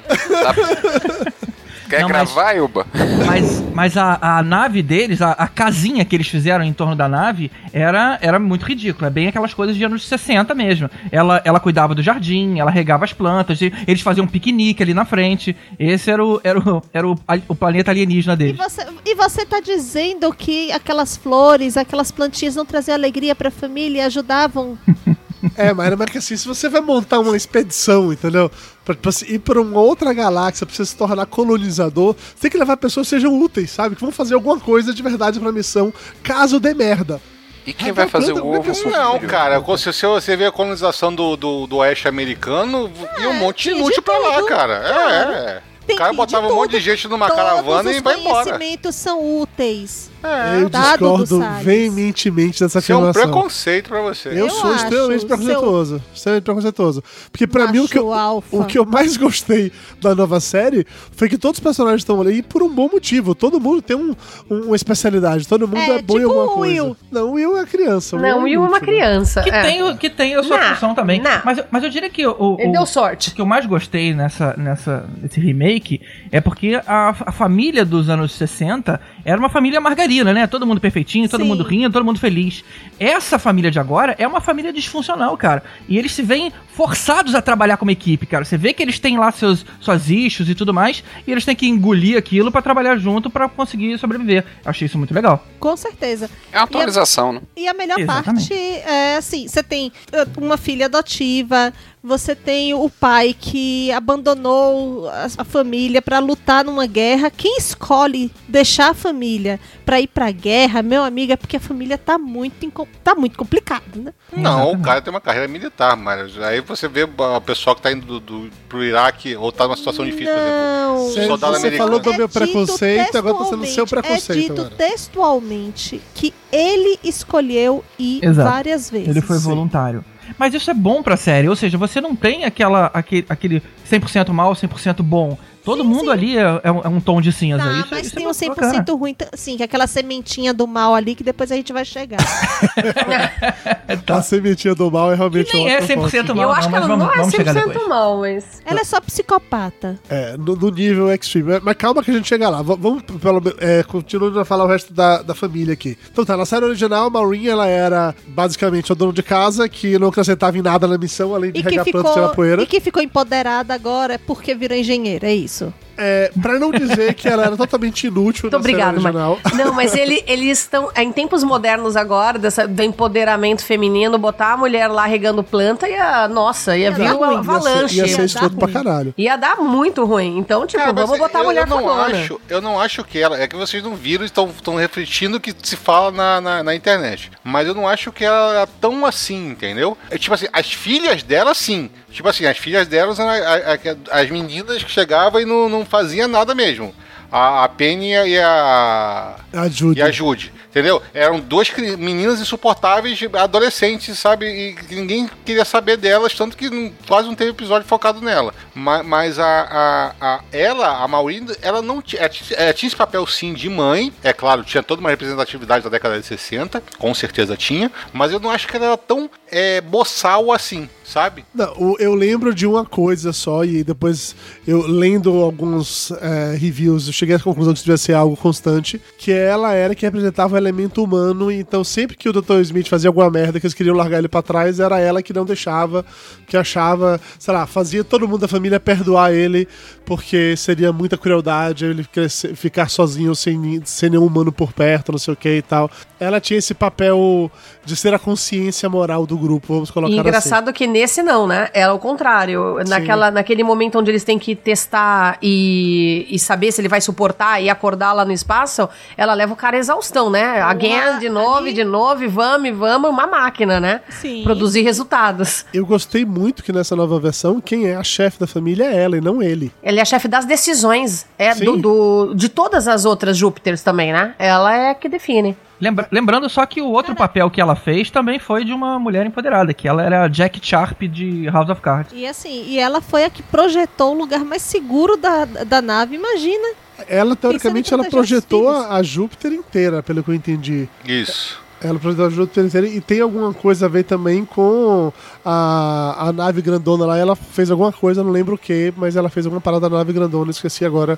Tá- 0.08 0.56
Quer 1.90 2.02
Não, 2.02 2.10
mas- 2.10 2.32
gravar, 2.34 2.54
Elba? 2.56 2.86
mas, 3.26 3.64
mas 3.74 3.98
a, 3.98 4.20
a 4.22 4.44
nave 4.44 4.84
deles, 4.84 5.22
a, 5.22 5.32
a 5.32 5.48
casinha 5.48 6.06
que 6.06 6.16
eles 6.16 6.28
fizeram 6.28 6.64
em 6.64 6.72
torno 6.72 6.96
da 6.96 7.08
nave, 7.08 7.52
era, 7.74 8.18
era 8.22 8.38
muito 8.40 8.66
ridícula. 8.66 9.08
É 9.08 9.10
bem 9.10 9.28
aquelas 9.28 9.54
coisas 9.54 9.76
de 9.76 9.84
anos 9.84 10.08
60 10.08 10.54
mesmo. 10.54 10.90
Ela, 11.12 11.42
ela 11.44 11.60
cuidava 11.60 11.96
do 11.96 12.04
jardim, 12.04 12.60
ela 12.60 12.70
regava 12.70 13.06
as 13.06 13.14
plantas, 13.14 13.60
e 13.62 13.74
eles 13.88 14.02
faziam 14.02 14.26
um 14.26 14.28
piquenique 14.28 14.84
ali 14.84 14.94
na 14.94 15.04
frente. 15.06 15.56
Esse 15.80 16.12
era 16.12 16.24
o, 16.24 16.40
era 16.44 16.60
o, 16.60 16.82
era 16.94 17.08
o, 17.08 17.20
o 17.48 17.56
planeta 17.56 17.90
alienígena 17.92 18.34
E 18.34 18.38
deles. 18.38 18.58
você, 18.58 18.86
e 19.06 19.16
você 19.16 19.46
tá 19.46 19.60
dizendo 19.60 20.32
que 20.32 20.72
aquelas 20.72 21.18
flores, 21.18 21.76
aquelas 21.76 22.12
plantinhas 22.12 22.56
não 22.56 22.66
traziam 22.66 22.96
alegria 22.96 23.34
pra 23.34 23.50
família 23.50 24.00
e 24.04 24.06
ajudavam? 24.06 24.78
É, 25.56 25.74
mas 25.74 26.10
que 26.12 26.18
assim, 26.18 26.36
se 26.36 26.48
você 26.48 26.68
vai 26.68 26.82
montar 26.82 27.20
uma 27.20 27.36
expedição, 27.38 28.12
entendeu? 28.12 28.52
Pra, 28.84 28.94
pra 28.96 29.12
se 29.12 29.26
ir 29.34 29.40
pra 29.40 29.62
uma 29.62 29.80
outra 29.80 30.14
galáxia, 30.14 30.66
pra 30.66 30.76
você 30.76 30.86
se 30.86 30.96
tornar 30.96 31.26
colonizador, 31.26 32.16
você 32.18 32.42
tem 32.42 32.52
que 32.52 32.58
levar 32.58 32.78
pessoas 32.78 33.08
que 33.08 33.16
sejam 33.16 33.40
úteis, 33.40 33.72
sabe? 33.72 33.96
Que 33.96 34.02
vão 34.02 34.12
fazer 34.12 34.34
alguma 34.34 34.60
coisa 34.60 34.94
de 34.94 35.02
verdade 35.02 35.40
pra 35.40 35.52
missão, 35.52 35.94
caso 36.22 36.60
dê 36.60 36.74
merda. 36.74 37.22
E 37.66 37.74
quem 37.74 37.92
vai 37.92 38.08
fazer 38.08 38.34
o 38.34 38.38
ovo 38.48 38.64
com 38.64 38.90
o 38.90 38.92
Não, 38.92 39.16
filho? 39.16 39.30
cara, 39.30 39.60
se 39.78 39.86
você, 39.94 40.08
você 40.08 40.36
vê 40.36 40.46
a 40.46 40.52
colonização 40.52 41.14
do, 41.14 41.36
do, 41.38 41.68
do 41.68 41.78
oeste 41.78 42.08
americano, 42.08 42.92
e 43.22 43.28
um 43.28 43.34
monte 43.34 43.70
de 43.70 43.76
inútil 43.76 44.02
pra 44.02 44.18
lá, 44.18 44.44
cara. 44.44 44.80
claro. 44.82 45.32
É, 45.32 45.36
é. 45.46 45.62
Tem 45.86 45.96
O 45.96 46.00
cara 46.00 46.14
botava 46.14 46.48
um 46.48 46.56
monte 46.56 46.72
de 46.72 46.80
gente 46.80 47.08
numa 47.08 47.28
Todos 47.28 47.44
caravana 47.44 47.90
os 47.90 47.98
e 47.98 48.00
vai 48.00 48.20
embora. 48.20 48.44
conhecimentos 48.44 48.96
são 48.96 49.42
úteis. 49.42 50.12
Eu 50.62 50.70
Dado 50.70 51.00
do 51.18 51.24
discordo 51.24 51.64
veementemente 51.64 52.60
dessa 52.60 52.80
Isso 52.80 52.92
é 52.92 52.96
um 52.96 53.00
afirmação. 53.10 53.32
preconceito 53.32 53.90
pra 53.90 54.02
você. 54.02 54.30
Eu, 54.30 54.34
Eu 54.34 54.50
sou 54.50 54.72
acho, 54.72 54.84
extremamente 54.84 55.20
seu- 55.20 55.28
preconceituoso. 55.30 56.04
Extremamente 56.14 56.44
preconceituoso. 56.44 57.04
Porque 57.32 57.48
pra 57.48 57.72
mim 57.72 57.80
o 57.80 57.88
que, 57.88 57.98
eu, 57.98 58.08
Macho 58.08 58.20
alfa. 58.20 58.56
o 58.58 58.66
que 58.66 58.78
eu 58.78 58.86
mais 58.86 59.16
gostei 59.18 59.72
da 60.02 60.14
nova 60.14 60.40
série 60.40 60.86
foi 61.16 61.30
que 61.30 61.38
todos 61.38 61.58
os 61.60 61.64
personagens 61.64 62.02
estão 62.02 62.20
ali 62.22 62.42
por 62.42 62.62
um 62.62 62.70
bom 62.70 62.90
motivo. 62.92 63.34
Todo 63.34 63.60
mundo 63.60 63.82
tem 63.82 63.96
um, 63.96 64.14
um- 64.50 64.64
uma 64.68 64.76
especialidade. 64.76 65.48
Todo 65.48 65.68
mundo 65.68 65.80
é, 65.80 65.98
É, 65.98 66.02
bom 66.02 66.18
em 66.18 66.22
tipo 66.22 66.30
alguma 66.34 66.44
o 66.46 66.56
coisa. 66.56 66.84
Will. 66.84 66.98
Não, 67.12 67.30
o 67.30 67.32
Will 67.34 67.58
é 67.58 67.66
criança. 67.66 68.18
Não, 68.18 68.40
o 68.40 68.44
Will 68.44 68.64
é 68.64 68.68
uma 68.68 68.80
né? 68.80 68.86
criança. 68.86 69.42
Que, 69.42 69.50
é. 69.50 69.62
tem, 69.62 69.84
o- 69.84 69.98
que 69.98 70.10
tem 70.10 70.36
a 70.36 70.44
sua 70.44 70.58
Não, 70.58 70.74
função 70.76 70.94
também. 70.96 71.22
não. 71.22 71.42
Mas, 71.46 71.58
eu- 71.60 71.66
mas 71.72 71.84
eu 71.84 71.90
diria 71.90 72.10
que 72.10 72.26
o, 72.28 72.36
o, 72.38 72.58
Ele 72.60 72.70
o- 72.70 72.72
deu 72.74 72.86
sorte. 72.86 73.30
o 73.30 73.34
que 73.36 73.42
eu 73.42 73.46
mais 73.46 73.66
gostei 73.66 74.14
nessa, 74.14 74.54
nessa, 74.58 75.06
nesse 75.22 75.40
remake 75.40 76.02
é 76.32 76.42
porque 76.42 76.80
a, 76.86 77.16
a 77.26 77.32
família 77.32 77.86
dos 77.86 78.10
anos 78.10 78.34
60 78.34 79.00
era 79.24 79.40
uma 79.40 79.50
família 79.50 79.80
margarina, 79.82 80.34
né? 80.34 80.48
Todo 80.48 80.66
mundo 80.66 80.82
perfeitinho, 80.82 81.28
todo 81.30 81.42
Sim. 81.42 81.48
mundo 81.48 81.64
rindo, 81.64 81.92
todo 81.92 82.06
mundo 82.06 82.20
feliz. 82.20 82.64
Essa 83.00 83.38
família 83.38 83.72
de 83.72 83.80
agora 83.80 84.16
é 84.18 84.28
uma 84.28 84.42
família 84.42 84.72
disfuncional, 84.74 85.36
cara. 85.38 85.64
E 85.88 85.98
eles 85.98 86.12
se 86.12 86.22
veem 86.22 86.52
forçados 86.74 87.36
a 87.36 87.42
trabalhar 87.42 87.78
como 87.78 87.92
equipe, 87.92 88.26
cara. 88.26 88.46
Você 88.46 88.58
vê 88.58 88.74
que 88.74 88.82
eles 88.82 89.00
têm 89.00 89.18
lá 89.18 89.32
seus, 89.32 89.66
suas 89.80 90.10
issues 90.10 90.48
e 90.50 90.56
tudo 90.56 90.74
mais, 90.74 91.04
e 91.28 91.32
eles 91.32 91.44
têm 91.44 91.56
que 91.56 91.68
engolir 91.68 92.18
aquilo 92.18 92.52
pra 92.52 92.62
trabalhar 92.62 92.98
junto 92.98 93.30
pra 93.30 93.50
conseguir 93.50 93.98
sobreviver. 93.98 94.46
Eu 94.64 94.70
achei 94.70 94.86
isso 94.86 94.98
muito 94.98 95.14
legal. 95.14 95.46
Com 95.60 95.76
certeza. 95.76 96.30
É 96.52 96.58
uma 96.58 96.64
atualização, 96.64 97.34
né? 97.34 97.42
E 97.58 97.68
a 97.68 97.74
melhor 97.74 98.00
Exatamente. 98.00 98.48
parte 98.50 98.54
é 98.54 99.18
assim: 99.18 99.48
você 99.48 99.62
tem 99.62 99.92
uh, 100.14 100.44
uma 100.44 100.58
filha 100.58 100.86
adotiva, 100.86 101.74
você 102.02 102.34
tem 102.36 102.74
o 102.74 102.90
pai 102.90 103.36
que 103.38 103.92
abandonou 103.92 105.10
a, 105.10 105.44
família 105.44 106.02
pra 106.02 106.20
lutar 106.20 106.64
numa 106.64 106.86
guerra. 106.86 107.30
Quem 107.30 107.58
escolhe 107.58 108.32
deixar 108.48 108.92
a 108.92 108.94
família 108.94 109.60
pra 109.86 110.00
ir 110.00 110.08
pra 110.08 110.32
guerra, 110.32 110.82
meu 110.82 111.04
amigo, 111.04 111.34
é 111.34 111.36
porque 111.36 111.58
a 111.58 111.60
família 111.60 111.98
tá 111.98 112.18
muito, 112.18 112.72
tá 113.04 113.16
muito 113.16 113.38
complicado, 113.38 113.98
né? 114.02 114.14
Não, 114.32 114.52
Exatamente. 114.52 114.76
o 114.78 114.82
cara 114.84 115.02
tem 115.02 115.14
uma 115.14 115.22
carreira 115.22 115.48
militar, 115.48 115.98
mas 115.98 116.38
aí 116.40 116.62
você 116.62 116.88
vê 116.88 117.04
o 117.04 117.42
pessoal 117.42 117.76
que 117.76 117.82
tá 117.82 117.92
indo 117.92 118.06
do, 118.06 118.20
do, 118.20 118.50
pro 118.70 118.84
Iraque 118.84 119.36
ou 119.36 119.52
tá 119.52 119.66
numa 119.66 119.76
situação 119.76 120.06
difícil, 120.06 120.34
por 120.34 120.40
exemplo. 120.42 120.60
Não. 120.60 120.98
Você, 121.10 121.28
Soldado 121.28 121.54
você 121.54 121.68
americano. 121.68 121.88
falou 121.90 122.00
do 122.00 122.14
meu 122.14 122.26
É 122.26 122.28
dito 122.28 122.40
preconceito, 122.40 123.18
agora 123.18 123.38
tá 123.38 123.46
sendo 123.46 123.66
seu 123.66 123.86
textualmente- 123.86 123.90
preconceito. 123.90 124.32
É 124.32 124.42
dito 124.42 124.62
agora. 124.62 124.76
textualmente 124.76 126.02
que 126.16 126.34
ele 126.52 127.00
escolheu 127.04 127.84
ir 127.98 128.24
Exato. 128.24 128.50
várias 128.50 128.90
vezes. 128.90 129.08
Ele 129.10 129.22
foi 129.22 129.38
voluntário. 129.38 130.04
Mas 130.38 130.54
isso 130.54 130.70
é 130.70 130.74
bom 130.74 131.02
pra 131.02 131.18
série, 131.18 131.50
ou 131.50 131.56
seja, 131.56 131.78
você 131.78 132.00
não 132.00 132.16
tem 132.16 132.46
aquela, 132.46 132.90
aquele, 132.94 133.26
aquele 133.30 133.64
100% 133.90 134.32
mal, 134.32 134.54
100% 134.54 135.02
bom. 135.02 135.38
Todo 135.70 135.84
Sim, 135.84 135.88
mundo 135.90 136.06
sim. 136.06 136.10
ali 136.12 136.38
é, 136.38 136.62
é 136.64 136.72
um, 136.72 136.82
é 136.82 136.88
um 136.88 137.00
tom 137.00 137.22
de 137.22 137.32
cinza. 137.32 137.60
Tá, 137.60 137.72
isso, 137.74 137.88
mas 137.92 138.06
isso 138.08 138.16
tem 138.16 138.24
é 138.26 138.28
um 138.28 138.32
muito 138.32 138.40
100% 138.46 138.56
bacana. 138.56 138.86
ruim, 139.00 139.16
sim, 139.36 139.56
que 139.58 139.62
é 139.62 139.66
aquela 139.66 139.86
sementinha 139.88 140.54
do 140.54 140.66
mal 140.66 140.96
ali 140.96 141.14
que 141.16 141.24
depois 141.24 141.52
a 141.52 141.56
gente 141.56 141.72
vai 141.72 141.86
chegar. 141.86 142.18
A 144.08 144.22
sementinha 144.22 144.74
do 144.76 144.92
mal 144.92 145.12
é 145.12 145.16
realmente 145.16 145.52
Que 145.52 145.58
nem 145.58 145.66
uma 145.68 145.72
é 145.72 145.80
outra 145.82 145.96
100% 145.96 146.00
fonte. 146.00 146.28
mal, 146.34 146.38
eu 146.38 146.48
não, 146.48 146.52
acho 146.52 146.68
que 146.68 146.72
mas 146.72 146.78
ela 146.84 146.88
vamos, 146.88 147.06
não 147.06 147.14
é 147.14 147.18
vamos 147.18 147.34
chegar 147.36 147.56
100% 147.56 147.68
depois. 147.68 147.88
mal, 147.88 148.18
mas... 148.20 148.62
Ela 148.66 148.80
é 148.80 148.84
só 148.84 149.02
psicopata. 149.02 150.00
É, 150.10 150.36
no, 150.38 150.56
no 150.56 150.70
nível 150.70 151.12
extreme. 151.14 151.60
Mas 151.62 151.76
calma 151.78 152.04
que 152.04 152.12
a 152.12 152.14
gente 152.14 152.28
chega 152.28 152.50
lá. 152.50 152.62
V- 152.62 152.76
vamos, 152.80 153.04
pelo 153.04 153.42
menos, 153.42 153.58
é, 153.60 153.84
continuando 153.84 154.40
a 154.40 154.46
falar 154.46 154.64
o 154.66 154.68
resto 154.68 154.94
da, 154.94 155.22
da 155.22 155.34
família 155.36 155.74
aqui. 155.74 155.98
Então 156.12 156.26
tá, 156.26 156.36
na 156.36 156.46
série 156.46 156.66
original, 156.66 157.08
a 157.08 157.10
Maureen, 157.10 157.48
ela 157.48 157.68
era 157.68 158.16
basicamente 158.28 158.92
a 158.92 158.96
dona 158.96 159.14
de 159.14 159.24
casa 159.24 159.68
que 159.70 159.98
não 160.00 160.08
acrescentava 160.10 160.58
em 160.58 160.62
nada 160.62 160.88
na 160.88 160.98
missão, 160.98 161.34
além 161.36 161.52
de 161.52 161.60
E 161.60 161.64
regar 161.64 161.82
e 161.88 161.92
ficou, 161.92 162.14
tirar 162.14 162.30
poeira. 162.30 162.62
e 162.62 162.66
que 162.66 162.80
ficou 162.80 163.02
empoderada 163.02 163.74
agora 163.74 164.20
porque 164.20 164.54
virou 164.56 164.78
engenheira, 164.78 165.28
é 165.28 165.36
isso 165.36 165.59
isso. 165.60 165.74
É, 166.00 166.32
pra 166.42 166.58
não 166.58 166.72
dizer 166.72 167.14
que 167.14 167.28
ela 167.28 167.46
era 167.46 167.58
totalmente 167.58 168.08
inútil 168.08 168.50
Muito 168.50 168.58
na 168.58 168.64
série 168.64 168.74
obrigado, 168.74 168.96
mas... 169.02 169.06
original. 169.16 169.40
Não, 169.54 169.74
mas 169.74 169.94
ele, 169.96 170.24
eles 170.26 170.60
estão... 170.60 170.90
Em 170.96 171.12
tempos 171.12 171.44
modernos 171.44 171.96
agora, 171.98 172.40
dessa, 172.40 172.68
do 172.68 172.82
empoderamento 172.82 173.64
feminino, 173.64 174.18
botar 174.18 174.54
a 174.54 174.58
mulher 174.58 174.88
lá 174.88 175.06
regando 175.06 175.44
planta 175.44 175.88
ia... 175.90 176.28
Nossa, 176.28 176.78
ia 176.78 176.92
vir 176.92 177.06
dar 177.10 177.16
uma 177.16 177.26
ruim. 177.28 177.34
Ia 177.36 177.40
avalanche. 177.40 177.90
ser, 177.96 177.96
ia 178.02 178.08
Ia 178.08 178.16
ser 178.16 178.24
escroto 178.26 178.56
pra 178.58 178.68
caralho. 178.70 179.14
Ia 179.18 179.36
dar 179.36 179.58
muito 179.58 180.06
ruim. 180.06 180.38
Então, 180.38 180.66
tipo, 180.66 180.80
Cara, 180.82 180.94
vamos 180.94 181.12
mas 181.12 181.20
botar 181.20 181.40
a 181.40 181.42
eu- 181.42 181.46
mulher 181.46 181.64
eu 181.64 181.68
não 181.68 182.00
acho, 182.02 182.42
Eu 182.50 182.62
não 182.62 182.80
acho 182.80 183.04
que 183.04 183.20
ela. 183.20 183.40
É 183.40 183.48
que 183.48 183.56
vocês 183.56 183.84
não 183.84 183.96
viram 183.96 184.24
e 184.24 184.26
estão 184.26 184.48
estão 184.50 184.76
refletindo 184.76 185.38
o 185.38 185.40
que 185.40 185.54
se 185.64 185.76
fala 185.76 186.12
na, 186.12 186.40
na, 186.42 186.64
na 186.64 186.76
internet. 186.76 187.32
Mas 187.44 187.68
eu 187.68 187.74
não 187.76 187.88
acho 187.88 188.12
que 188.12 188.24
ela 188.24 188.52
era 188.54 188.68
tão 188.80 189.06
assim, 189.06 189.50
entendeu? 189.50 189.98
É, 190.10 190.18
tipo 190.18 190.34
assim, 190.34 190.48
as 190.54 190.72
filhas 190.72 191.24
dela, 191.24 191.54
sim. 191.54 191.90
Tipo 192.12 192.28
assim, 192.28 192.46
as 192.46 192.58
filhas 192.58 192.88
delas 192.88 193.20
eram 193.20 193.30
a- 193.30 193.36
a- 193.36 194.18
a- 194.18 194.22
as 194.22 194.30
meninas 194.30 194.84
que 194.84 194.90
chegavam 194.92 195.40
e 195.42 195.46
não, 195.46 195.70
não 195.70 195.86
faziam 195.90 196.28
nada 196.28 196.56
mesmo. 196.56 196.94
A, 197.32 197.64
a 197.64 197.70
Penny 197.70 198.12
e 198.12 198.40
a. 198.40 199.36
Ajude. 199.54 200.00
E 200.00 200.04
a 200.04 200.12
Jude, 200.12 200.54
entendeu? 200.70 201.02
Eram 201.14 201.40
duas 201.40 201.70
meninas 201.98 202.40
insuportáveis, 202.40 203.20
adolescentes, 203.34 204.18
sabe? 204.20 204.46
E 204.46 204.96
ninguém 204.96 205.30
queria 205.46 205.66
saber 205.66 205.98
delas, 205.98 206.34
tanto 206.34 206.56
que 206.56 206.70
não- 206.70 206.92
quase 207.08 207.28
não 207.28 207.36
teve 207.36 207.52
episódio 207.52 207.88
focado 207.88 208.22
nela. 208.22 208.54
Ma- 208.76 209.04
Mas, 209.04 209.40
a, 209.40 209.46
a, 209.46 210.14
a- 210.36 210.40
ela, 210.52 211.04
a 211.04 211.08
Maureen, 211.08 211.48
ela 211.62 211.82
não 211.82 212.02
tinha. 212.02 212.22
Ela 212.22 212.74
tinha- 212.74 212.88
esse 212.90 212.96
papel 212.96 213.26
sim 213.28 213.54
de 213.54 213.70
mãe, 213.70 214.14
é 214.24 214.32
claro, 214.34 214.64
tinha 214.64 214.84
toda 214.84 215.00
uma 215.00 215.10
representatividade 215.10 215.84
da 215.84 215.90
década 215.90 216.20
de 216.20 216.26
60, 216.26 216.82
com 216.98 217.14
certeza 217.14 217.58
tinha, 217.58 217.92
mas 218.14 218.32
eu 218.32 218.40
não 218.40 218.50
acho 218.52 218.68
que 218.68 218.76
ela 218.76 218.86
era 218.86 218.98
tão 218.98 219.30
é, 219.52 219.82
boçal 219.82 220.52
assim, 220.52 220.88
sabe? 221.04 221.44
Não, 221.54 221.96
eu 222.00 222.14
lembro 222.14 222.54
de 222.54 222.68
uma 222.68 222.86
coisa 222.86 223.34
só, 223.34 223.64
e 223.64 223.84
depois 223.84 224.36
eu 224.68 224.86
lendo 224.88 225.32
alguns 225.42 226.12
é, 226.12 226.56
reviews, 226.56 227.10
cheguei 227.20 227.36
à 227.36 227.40
conclusão 227.40 227.74
que 227.74 227.80
isso 227.80 227.86
devia 227.86 227.98
ser 227.98 228.14
algo 228.14 228.36
constante, 228.36 229.02
que 229.18 229.32
ela 229.32 229.74
era 229.74 229.94
que 229.94 230.06
representava 230.06 230.56
o 230.56 230.58
elemento 230.58 231.04
humano, 231.04 231.52
então 231.52 231.84
sempre 231.84 232.16
que 232.18 232.28
o 232.30 232.34
Dr. 232.34 232.60
Smith 232.62 232.88
fazia 232.88 233.10
alguma 233.10 233.30
merda 233.30 233.60
que 233.60 233.66
eles 233.66 233.74
queriam 233.74 233.96
largar 233.96 234.20
ele 234.20 234.28
pra 234.28 234.42
trás, 234.42 234.80
era 234.80 235.00
ela 235.00 235.22
que 235.22 235.34
não 235.34 235.46
deixava, 235.46 236.06
que 236.48 236.56
achava, 236.58 237.20
sei 237.38 237.54
lá, 237.54 237.66
fazia 237.68 238.04
todo 238.04 238.28
mundo 238.28 238.42
da 238.42 238.48
família 238.48 238.80
perdoar 238.80 239.34
ele, 239.34 239.68
porque 240.06 240.56
seria 240.58 240.92
muita 240.92 241.18
crueldade 241.18 241.86
ele 241.86 242.04
crescer- 242.04 242.56
ficar 242.56 242.90
sozinho 242.90 243.36
sem, 243.36 243.82
sem 243.86 244.10
nenhum 244.10 244.26
humano 244.26 244.52
por 244.52 244.74
perto, 244.74 245.12
não 245.12 245.20
sei 245.20 245.34
o 245.34 245.38
que 245.38 245.58
e 245.58 245.62
tal. 245.62 245.90
Ela 246.20 246.40
tinha 246.40 246.58
esse 246.58 246.74
papel 246.74 247.52
de 247.86 247.96
ser 247.96 248.14
a 248.14 248.20
consciência 248.20 248.90
moral 248.90 249.26
do 249.26 249.38
grupo, 249.38 249.74
vamos 249.74 249.92
colocar 249.92 250.12
E 250.14 250.20
assim. 250.20 250.28
engraçado 250.28 250.74
que 250.74 250.88
nesse 250.88 251.22
não, 251.22 251.48
né? 251.48 251.70
É 251.74 251.90
o 251.90 251.98
contrário. 252.00 252.78
Naquela, 252.88 253.32
naquele 253.32 253.64
momento 253.64 253.98
onde 254.00 254.12
eles 254.12 254.24
têm 254.24 254.38
que 254.40 254.56
testar 254.56 255.38
e, 255.42 256.26
e 256.30 256.38
saber 256.40 256.72
se 256.72 256.82
ele 256.82 256.88
vai 256.88 257.02
suportar 257.10 257.62
e 257.62 257.70
acordar 257.70 258.14
lá 258.14 258.24
no 258.24 258.32
espaço, 258.32 258.88
ela 259.18 259.34
leva 259.34 259.54
o 259.54 259.56
cara 259.56 259.78
à 259.78 259.80
exaustão, 259.80 260.30
né? 260.30 260.62
Again, 260.62 261.20
de 261.20 261.30
novo, 261.30 261.58
ali- 261.58 261.74
de 261.74 261.84
novo, 261.84 262.24
e 262.24 262.28
vamos, 262.28 262.68
e 262.70 262.72
vamos, 262.72 263.10
uma 263.10 263.26
máquina, 263.28 263.80
né? 263.80 264.02
Sim. 264.10 264.44
Produzir 264.44 264.82
resultados. 264.82 265.66
Eu 265.74 265.86
gostei 265.86 266.24
muito 266.26 266.64
que 266.64 266.72
nessa 266.72 266.96
nova 266.96 267.20
versão, 267.20 267.60
quem 267.60 267.88
é 267.88 267.96
a 267.96 268.04
chefe 268.04 268.40
da 268.40 268.48
família 268.48 268.86
é 268.86 269.04
ela 269.04 269.18
e 269.18 269.22
não 269.22 269.42
ele. 269.42 269.72
Ele 269.82 270.00
é 270.00 270.06
chefe 270.06 270.28
das 270.28 270.46
decisões. 270.46 271.26
É 271.38 271.56
do, 271.56 271.78
do- 271.78 272.34
de 272.36 272.48
todas 272.50 272.88
as 272.88 273.06
outras 273.06 273.36
Júpiters 273.38 273.82
também, 273.82 274.14
né? 274.14 274.36
Ela 274.38 274.76
é 274.76 274.94
que 274.94 275.10
define. 275.10 275.58
Lembra- 275.82 276.08
lembrando 276.12 276.50
só 276.50 276.66
que 276.66 276.82
o 276.82 276.90
outro 276.92 277.16
papel 277.16 277.50
que 277.50 277.62
ela 277.62 277.76
fez 277.76 278.10
também 278.12 278.38
foi 278.38 278.66
de 278.66 278.74
uma 278.74 279.00
mulher 279.00 279.26
empoderada, 279.26 279.74
que 279.74 279.88
ela 279.88 280.04
era 280.04 280.24
a 280.24 280.28
Jack 280.28 280.60
Sharp 280.62 281.04
de 281.04 281.48
House 281.50 281.70
of 281.70 281.82
Cards. 281.82 282.12
E 282.14 282.26
assim, 282.28 282.66
e 282.68 282.78
ela 282.78 283.00
foi 283.00 283.24
a 283.24 283.30
que 283.30 283.42
projetou 283.42 284.14
o 284.14 284.18
lugar 284.18 284.44
mais 284.44 284.62
seguro 284.62 285.16
da, 285.16 285.46
da 285.46 285.82
nave, 285.82 286.16
imagina. 286.16 286.70
Ela, 287.08 287.34
teoricamente, 287.36 287.94
ela 287.94 288.04
projetou 288.04 288.70
a 288.70 289.02
Júpiter 289.02 289.54
inteira, 289.54 290.04
pelo 290.04 290.22
que 290.22 290.30
eu 290.32 290.36
entendi. 290.36 290.90
Isso. 291.06 291.58
Ela 291.82 291.98
projetou 291.98 292.26
a 292.26 292.30
Júpiter 292.30 292.66
inteira 292.66 292.86
e 292.88 293.00
tem 293.00 293.22
alguma 293.22 293.54
coisa 293.54 293.86
a 293.86 293.90
ver 293.90 294.04
também 294.04 294.44
com 294.44 295.14
a, 295.46 296.28
a 296.28 296.34
nave 296.34 296.62
grandona 296.62 297.06
lá. 297.06 297.18
Ela 297.18 297.38
fez 297.38 297.72
alguma 297.72 297.94
coisa, 297.94 298.22
não 298.22 298.32
lembro 298.32 298.56
o 298.56 298.58
que, 298.58 298.94
mas 298.98 299.16
ela 299.16 299.30
fez 299.30 299.46
alguma 299.46 299.62
parada 299.62 299.90
da 299.90 299.96
nave 299.98 300.12
grandona, 300.12 300.52
esqueci 300.52 300.84
agora 300.84 301.18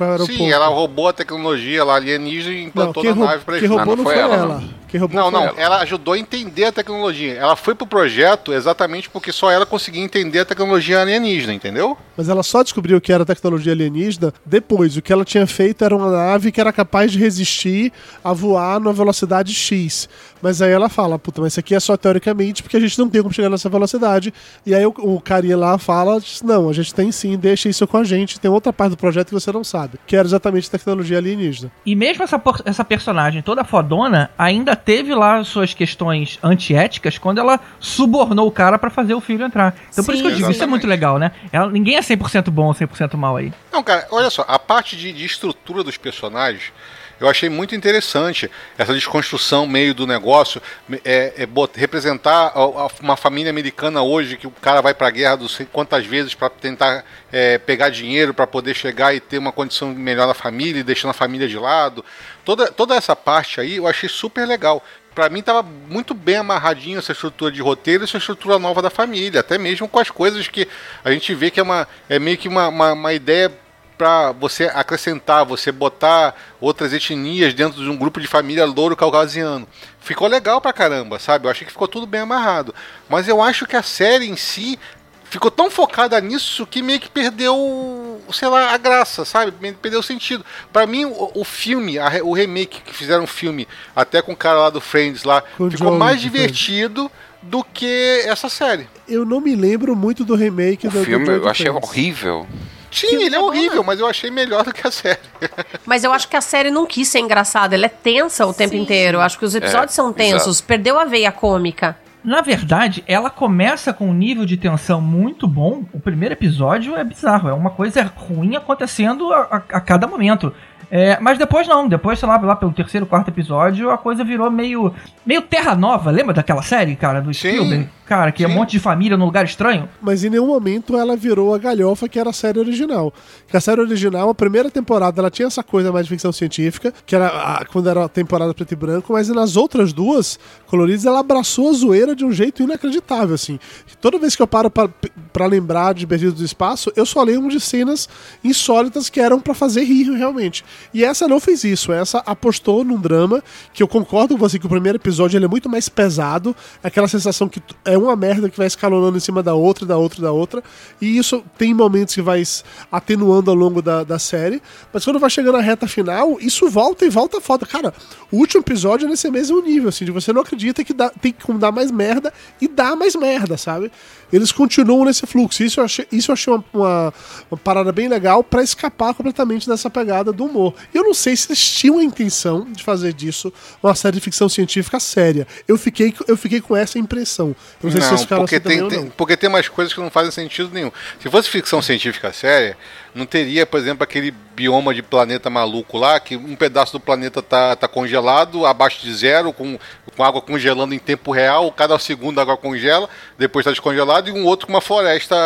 o 0.00 0.26
Sim, 0.26 0.50
ela 0.50 0.68
roubou 0.68 1.08
a 1.08 1.12
tecnologia 1.12 1.82
lá 1.84 1.96
alienígena 1.96 2.54
e 2.54 2.60
Não, 2.62 2.66
implantou 2.68 3.02
quem, 3.02 3.14
na 3.14 3.26
nave 3.26 3.44
pra 3.44 3.54
quem 3.58 3.64
eles. 3.64 3.70
roubou 3.76 3.96
não 3.96 4.04
não 4.04 4.10
foi 4.10 4.18
ela, 4.18 4.34
ela. 4.34 4.58
não. 4.60 4.78
Quem 4.88 4.98
roubou 4.98 5.20
Não, 5.20 5.30
não, 5.30 5.42
ela. 5.44 5.60
ela 5.60 5.76
ajudou 5.82 6.14
a 6.14 6.18
entender 6.18 6.64
a 6.64 6.72
tecnologia. 6.72 7.34
Ela 7.34 7.56
foi 7.56 7.74
pro 7.74 7.86
projeto 7.86 8.54
exatamente 8.54 9.10
porque 9.10 9.32
só 9.32 9.50
ela 9.50 9.66
conseguia 9.66 10.02
entender 10.02 10.38
a 10.40 10.44
tecnologia 10.46 11.00
alienígena, 11.02 11.52
entendeu? 11.52 11.96
Mas 12.16 12.28
ela 12.28 12.42
só 12.42 12.62
descobriu 12.62 12.98
que 13.00 13.12
era 13.12 13.24
tecnologia 13.26 13.72
alienígena 13.72 14.32
depois. 14.46 14.96
O 14.96 15.02
que 15.02 15.12
ela 15.12 15.24
tinha 15.26 15.46
feito 15.46 15.84
era 15.84 15.94
uma 15.94 16.10
nave 16.10 16.50
que 16.50 16.60
era 16.60 16.72
capaz 16.72 17.12
de 17.12 17.18
resistir 17.18 17.92
a 18.24 18.32
voar 18.32 18.80
numa 18.80 18.92
velocidade 18.94 19.52
X. 19.52 20.08
Mas 20.42 20.62
aí 20.62 20.70
ela 20.70 20.88
fala, 20.88 21.18
puta, 21.18 21.40
mas 21.40 21.52
isso 21.52 21.60
aqui 21.60 21.74
é 21.74 21.80
só 21.80 21.96
teoricamente 21.96 22.62
porque 22.62 22.76
a 22.76 22.80
gente 22.80 22.98
não 22.98 23.08
tem 23.08 23.22
como 23.22 23.32
chegar 23.34 23.50
nessa 23.50 23.68
velocidade. 23.68 24.32
E 24.64 24.74
aí 24.74 24.84
o, 24.86 24.94
o 24.98 25.20
carinha 25.20 25.56
lá 25.56 25.78
fala, 25.78 26.20
diz, 26.20 26.42
não, 26.42 26.68
a 26.68 26.72
gente 26.72 26.94
tem 26.94 27.10
sim, 27.12 27.36
deixa 27.36 27.68
isso 27.68 27.86
com 27.86 27.96
a 27.96 28.04
gente. 28.04 28.38
Tem 28.38 28.50
outra 28.50 28.72
parte 28.72 28.90
do 28.90 28.96
projeto 28.96 29.28
que 29.28 29.34
você 29.34 29.50
não 29.52 29.64
sabe, 29.64 29.98
que 30.06 30.16
era 30.16 30.26
exatamente 30.26 30.70
tecnologia 30.70 31.18
alienígena. 31.18 31.70
E 31.84 31.94
mesmo 31.94 32.22
essa, 32.24 32.38
por- 32.38 32.62
essa 32.64 32.84
personagem 32.84 33.42
toda 33.42 33.64
fodona, 33.64 34.30
ainda 34.38 34.74
teve 34.76 35.14
lá 35.14 35.42
suas 35.44 35.74
questões 35.74 36.38
antiéticas 36.42 37.18
quando 37.18 37.38
ela 37.38 37.60
subornou 37.80 38.46
o 38.46 38.52
cara 38.52 38.78
pra 38.78 38.90
fazer 38.90 39.14
o 39.14 39.20
filho 39.20 39.44
entrar. 39.44 39.74
Então 39.92 40.04
por 40.04 40.12
Sim. 40.14 40.18
isso 40.20 40.28
que 40.28 40.32
eu 40.32 40.36
digo, 40.36 40.50
isso 40.50 40.62
é 40.62 40.66
muito 40.66 40.86
legal, 40.86 41.18
né? 41.18 41.32
Ela- 41.52 41.70
ninguém 41.70 41.96
é 41.96 42.00
100% 42.00 42.50
bom 42.50 42.66
ou 42.66 42.74
100% 42.74 43.16
mal 43.16 43.36
aí. 43.36 43.52
Não, 43.72 43.82
cara, 43.82 44.06
olha 44.10 44.30
só, 44.30 44.44
a 44.46 44.58
parte 44.58 44.96
de, 44.96 45.12
de 45.12 45.24
estrutura 45.24 45.82
dos 45.84 45.96
personagens, 45.96 46.72
eu 47.20 47.28
achei 47.28 47.48
muito 47.48 47.74
interessante 47.74 48.50
essa 48.76 48.94
desconstrução 48.94 49.66
meio 49.66 49.94
do 49.94 50.06
negócio, 50.06 50.60
é, 51.04 51.34
é 51.36 51.48
representar 51.74 52.52
a- 52.54 52.60
a- 52.60 52.90
uma 53.00 53.16
família 53.16 53.50
americana 53.50 54.02
hoje 54.02 54.36
que 54.36 54.46
o 54.46 54.50
cara 54.50 54.80
vai 54.80 54.94
pra 54.94 55.10
guerra 55.10 55.36
não 55.36 55.48
sei 55.48 55.66
quantas 55.70 56.06
vezes 56.06 56.34
para 56.34 56.48
tentar 56.50 57.04
é, 57.32 57.58
pegar 57.58 57.90
dinheiro 57.90 58.32
para 58.32 58.46
poder 58.46 58.74
chegar 58.74 59.14
e 59.14 59.20
ter 59.20 59.38
uma 59.38 59.52
condição 59.52 59.88
melhor 59.94 60.26
na 60.26 60.34
família 60.34 60.82
deixando 60.84 61.10
a 61.10 61.14
família 61.14 61.46
de 61.48 61.58
lado. 61.58 62.04
Toda, 62.44 62.70
toda 62.72 62.94
essa 62.94 63.14
parte 63.14 63.60
aí 63.60 63.76
eu 63.76 63.86
achei 63.86 64.08
super 64.08 64.46
legal. 64.46 64.82
Pra 65.14 65.28
mim 65.28 65.42
tava 65.42 65.62
muito 65.62 66.14
bem 66.14 66.36
amarradinho 66.36 66.98
essa 66.98 67.10
estrutura 67.12 67.50
de 67.50 67.60
roteiro, 67.60 68.04
essa 68.04 68.18
estrutura 68.18 68.58
nova 68.58 68.80
da 68.80 68.88
família, 68.88 69.40
até 69.40 69.58
mesmo 69.58 69.88
com 69.88 69.98
as 69.98 70.10
coisas 70.10 70.46
que 70.46 70.68
a 71.04 71.10
gente 71.10 71.34
vê 71.34 71.50
que 71.50 71.58
é 71.58 71.62
uma 71.62 71.88
é 72.08 72.18
meio 72.18 72.38
que 72.38 72.46
uma, 72.48 72.68
uma, 72.68 72.92
uma 72.92 73.12
ideia 73.12 73.50
para 73.98 74.30
você 74.32 74.70
acrescentar, 74.72 75.44
você 75.44 75.72
botar 75.72 76.34
outras 76.60 76.92
etnias 76.92 77.52
dentro 77.52 77.82
de 77.82 77.90
um 77.90 77.96
grupo 77.96 78.20
de 78.20 78.28
família 78.28 78.64
louro 78.64 78.96
caucasiano. 78.96 79.66
Ficou 80.00 80.28
legal 80.28 80.60
pra 80.60 80.72
caramba, 80.72 81.18
sabe? 81.18 81.46
Eu 81.46 81.50
achei 81.50 81.66
que 81.66 81.72
ficou 81.72 81.88
tudo 81.88 82.06
bem 82.06 82.20
amarrado. 82.20 82.72
Mas 83.08 83.26
eu 83.28 83.42
acho 83.42 83.66
que 83.66 83.76
a 83.76 83.82
série 83.82 84.28
em 84.30 84.36
si 84.36 84.78
ficou 85.24 85.50
tão 85.50 85.70
focada 85.70 86.18
nisso 86.20 86.66
que 86.66 86.80
meio 86.80 87.00
que 87.00 87.08
perdeu, 87.10 88.20
sei 88.32 88.48
lá, 88.48 88.72
a 88.72 88.78
graça, 88.78 89.24
sabe? 89.24 89.52
Perdeu 89.82 90.00
o 90.00 90.02
sentido. 90.02 90.44
Pra 90.72 90.86
mim, 90.86 91.04
o, 91.04 91.32
o 91.34 91.44
filme, 91.44 91.98
a 91.98 92.08
o 92.22 92.32
remake 92.32 92.80
que 92.80 92.94
fizeram 92.94 93.24
o 93.24 93.26
filme, 93.26 93.66
até 93.94 94.22
com 94.22 94.32
o 94.32 94.36
cara 94.36 94.58
lá 94.58 94.70
do 94.70 94.80
Friends 94.80 95.24
lá, 95.24 95.42
Com 95.56 95.70
ficou 95.70 95.88
Joey 95.88 95.98
mais 95.98 96.16
do 96.16 96.22
divertido 96.22 97.10
do 97.42 97.62
que 97.62 98.22
essa 98.26 98.48
série. 98.48 98.88
Eu 99.06 99.24
não 99.24 99.40
me 99.40 99.54
lembro 99.54 99.94
muito 99.94 100.24
do 100.24 100.34
remake 100.34 100.86
O 100.86 100.90
do, 100.90 100.98
do 101.00 101.04
filme 101.04 101.26
Joy 101.26 101.36
eu 101.36 101.48
achei 101.48 101.66
Friends. 101.66 101.88
horrível. 101.88 102.46
Sim, 102.90 103.22
ele 103.22 103.34
é 103.34 103.38
horrível, 103.40 103.82
mas 103.84 104.00
eu 104.00 104.06
achei 104.06 104.30
melhor 104.30 104.64
do 104.64 104.72
que 104.72 104.86
a 104.86 104.90
série. 104.90 105.18
Mas 105.86 106.04
eu 106.04 106.12
acho 106.12 106.28
que 106.28 106.36
a 106.36 106.40
série 106.40 106.70
não 106.70 106.86
quis 106.86 107.08
ser 107.08 107.18
engraçada. 107.20 107.74
Ela 107.74 107.86
é 107.86 107.88
tensa 107.88 108.46
o 108.46 108.52
tempo 108.54 108.70
Sim. 108.74 108.80
inteiro. 108.82 109.18
Eu 109.18 109.22
acho 109.22 109.38
que 109.38 109.44
os 109.44 109.54
episódios 109.54 109.92
É, 109.92 109.94
são 109.94 110.12
tensos. 110.12 110.60
Perdeu 110.60 110.98
a 110.98 111.04
veia 111.04 111.30
cômica. 111.32 111.96
Na 112.24 112.40
verdade, 112.40 113.02
ela 113.06 113.30
começa 113.30 113.92
com 113.92 114.08
um 114.08 114.12
nível 114.14 114.44
de 114.44 114.56
tensão 114.56 115.00
muito 115.00 115.46
bom. 115.46 115.84
O 115.92 116.00
primeiro 116.00 116.34
episódio 116.34 116.96
é 116.96 117.04
bizarro, 117.04 117.48
é 117.48 117.52
uma 117.54 117.70
coisa 117.70 118.02
ruim 118.16 118.56
acontecendo 118.56 119.32
a, 119.32 119.38
a- 119.50 119.76
a 119.76 119.80
cada 119.80 120.06
momento. 120.06 120.52
É, 120.90 121.18
mas 121.20 121.36
depois 121.38 121.68
não, 121.68 121.86
depois, 121.86 122.18
sei 122.18 122.26
lá, 122.28 122.38
lá 122.38 122.56
pelo 122.56 122.72
terceiro, 122.72 123.04
quarto 123.06 123.28
episódio, 123.28 123.90
a 123.90 123.98
coisa 123.98 124.24
virou 124.24 124.50
meio. 124.50 124.94
meio 125.24 125.42
Terra 125.42 125.74
Nova. 125.74 126.10
Lembra 126.10 126.34
daquela 126.34 126.62
série, 126.62 126.96
cara, 126.96 127.20
do 127.20 127.32
Sim. 127.34 127.50
Spielberg? 127.50 127.88
Cara, 128.08 128.32
que 128.32 128.42
é 128.42 128.46
um 128.46 128.50
Sim. 128.50 128.56
monte 128.56 128.70
de 128.70 128.78
família 128.80 129.18
num 129.18 129.26
lugar 129.26 129.44
estranho. 129.44 129.86
Mas 130.00 130.24
em 130.24 130.30
nenhum 130.30 130.46
momento 130.46 130.96
ela 130.96 131.14
virou 131.14 131.54
a 131.54 131.58
galhofa 131.58 132.08
que 132.08 132.18
era 132.18 132.30
a 132.30 132.32
série 132.32 132.58
original. 132.58 133.12
Que 133.46 133.54
a 133.54 133.60
série 133.60 133.82
original, 133.82 134.30
a 134.30 134.34
primeira 134.34 134.70
temporada, 134.70 135.20
ela 135.20 135.30
tinha 135.30 135.46
essa 135.46 135.62
coisa 135.62 135.92
mais 135.92 136.06
de 136.06 136.10
ficção 136.10 136.32
científica, 136.32 136.90
que 137.04 137.14
era 137.14 137.26
a- 137.28 137.66
quando 137.66 137.86
era 137.90 138.06
a 138.06 138.08
temporada 138.08 138.54
preto 138.54 138.72
e 138.72 138.76
branco, 138.76 139.12
mas 139.12 139.28
nas 139.28 139.56
outras 139.56 139.92
duas 139.92 140.38
coloridas 140.66 141.04
ela 141.04 141.20
abraçou 141.20 141.68
a 141.68 141.72
zoeira 141.74 142.16
de 142.16 142.24
um 142.24 142.32
jeito 142.32 142.62
inacreditável, 142.62 143.34
assim. 143.34 143.58
Toda 144.00 144.18
vez 144.18 144.34
que 144.34 144.40
eu 144.40 144.46
paro 144.46 144.70
pra, 144.70 144.88
pra 145.30 145.44
lembrar 145.44 145.92
de 145.92 146.06
Perdidos 146.06 146.38
do 146.38 146.44
Espaço, 146.46 146.90
eu 146.96 147.04
só 147.04 147.22
lembro 147.22 147.50
de 147.50 147.60
cenas 147.60 148.08
insólitas 148.42 149.10
que 149.10 149.20
eram 149.20 149.38
pra 149.38 149.52
fazer 149.52 149.82
rir 149.84 150.10
realmente. 150.12 150.64
E 150.94 151.04
essa 151.04 151.28
não 151.28 151.38
fez 151.40 151.62
isso, 151.62 151.92
essa 151.92 152.18
apostou 152.24 152.82
num 152.84 152.98
drama 152.98 153.42
que 153.74 153.82
eu 153.82 153.88
concordo 153.88 154.34
com 154.34 154.40
você 154.40 154.58
que 154.58 154.64
o 154.64 154.68
primeiro 154.70 154.96
episódio 154.96 155.36
ele 155.36 155.44
é 155.44 155.48
muito 155.48 155.68
mais 155.68 155.90
pesado, 155.90 156.56
aquela 156.82 157.06
sensação 157.08 157.48
que 157.48 157.60
é 157.84 157.97
uma 158.02 158.16
merda 158.16 158.48
que 158.48 158.56
vai 158.56 158.66
escalonando 158.66 159.16
em 159.16 159.20
cima 159.20 159.42
da 159.42 159.54
outra, 159.54 159.84
da 159.86 159.96
outra, 159.96 160.22
da 160.22 160.32
outra, 160.32 160.62
e 161.00 161.18
isso 161.18 161.44
tem 161.56 161.74
momentos 161.74 162.14
que 162.14 162.22
vai 162.22 162.42
atenuando 162.90 163.50
ao 163.50 163.56
longo 163.56 163.82
da, 163.82 164.04
da 164.04 164.18
série, 164.18 164.62
mas 164.92 165.04
quando 165.04 165.18
vai 165.18 165.30
chegando 165.30 165.56
na 165.56 165.62
reta 165.62 165.86
final, 165.86 166.38
isso 166.40 166.68
volta 166.68 167.04
e 167.04 167.10
volta 167.10 167.40
foda. 167.40 167.66
Cara, 167.66 167.92
o 168.30 168.36
último 168.36 168.62
episódio 168.62 169.06
é 169.06 169.10
nesse 169.10 169.30
mesmo 169.30 169.60
nível, 169.60 169.88
assim, 169.88 170.04
de 170.04 170.10
você 170.10 170.32
não 170.32 170.42
acredita 170.42 170.84
que 170.84 170.92
dá, 170.92 171.10
tem 171.10 171.32
como 171.32 171.58
dar 171.58 171.72
mais 171.72 171.90
merda 171.90 172.32
e 172.60 172.68
dá 172.68 172.94
mais 172.94 173.14
merda, 173.14 173.56
sabe? 173.56 173.90
Eles 174.32 174.52
continuam 174.52 175.04
nesse 175.04 175.26
fluxo. 175.26 175.62
Isso 175.62 175.80
eu 175.80 175.84
achei, 175.84 176.06
isso 176.12 176.30
eu 176.30 176.32
achei 176.34 176.52
uma, 176.52 176.64
uma, 176.72 177.14
uma 177.50 177.58
parada 177.58 177.90
bem 177.92 178.08
legal 178.08 178.42
pra 178.44 178.62
escapar 178.62 179.14
completamente 179.14 179.68
dessa 179.68 179.88
pegada 179.88 180.32
do 180.32 180.44
humor. 180.44 180.74
E 180.94 180.98
eu 180.98 181.04
não 181.04 181.14
sei 181.14 181.36
se 181.36 181.48
eles 181.48 181.60
tinham 181.70 181.98
a 181.98 182.04
intenção 182.04 182.66
de 182.72 182.82
fazer 182.82 183.12
disso 183.12 183.52
uma 183.82 183.94
série 183.94 184.16
de 184.16 184.20
ficção 184.20 184.48
científica 184.48 185.00
séria. 185.00 185.46
Eu 185.66 185.78
fiquei, 185.78 186.14
eu 186.26 186.36
fiquei 186.36 186.60
com 186.60 186.76
essa 186.76 186.98
impressão. 186.98 187.48
Eu 187.82 187.84
não 187.84 187.90
sei 187.90 188.00
se 188.00 188.08
vocês 188.08 188.20
ficaram 188.22 188.42
porque, 188.42 188.60
tem, 188.60 188.88
tem- 188.88 188.98
não. 189.04 189.10
porque 189.10 189.36
tem 189.36 189.48
umas 189.48 189.68
coisas 189.68 189.92
que 189.94 190.00
não 190.00 190.10
fazem 190.10 190.30
sentido 190.30 190.70
nenhum. 190.72 190.90
Se 191.20 191.30
fosse 191.30 191.48
ficção 191.48 191.80
científica 191.80 192.32
séria, 192.32 192.76
não 193.18 193.26
teria, 193.26 193.66
por 193.66 193.78
exemplo, 193.78 194.04
aquele 194.04 194.30
bioma 194.30 194.94
de 194.94 195.02
planeta 195.02 195.50
maluco 195.50 195.98
lá, 195.98 196.18
que 196.20 196.36
um 196.36 196.54
pedaço 196.54 196.92
do 196.92 197.00
planeta 197.00 197.42
tá, 197.42 197.74
tá 197.74 197.88
congelado, 197.88 198.64
abaixo 198.64 199.02
de 199.02 199.12
zero, 199.12 199.52
com, 199.52 199.78
com 200.16 200.24
água 200.24 200.40
congelando 200.40 200.94
em 200.94 200.98
tempo 200.98 201.32
real, 201.32 201.70
cada 201.72 201.98
segundo 201.98 202.38
a 202.38 202.42
água 202.42 202.56
congela, 202.56 203.08
depois 203.36 203.64
tá 203.64 203.70
descongelado, 203.70 204.28
e 204.28 204.32
um 204.32 204.46
outro 204.46 204.66
com 204.66 204.72
uma 204.72 204.80
floresta 204.80 205.36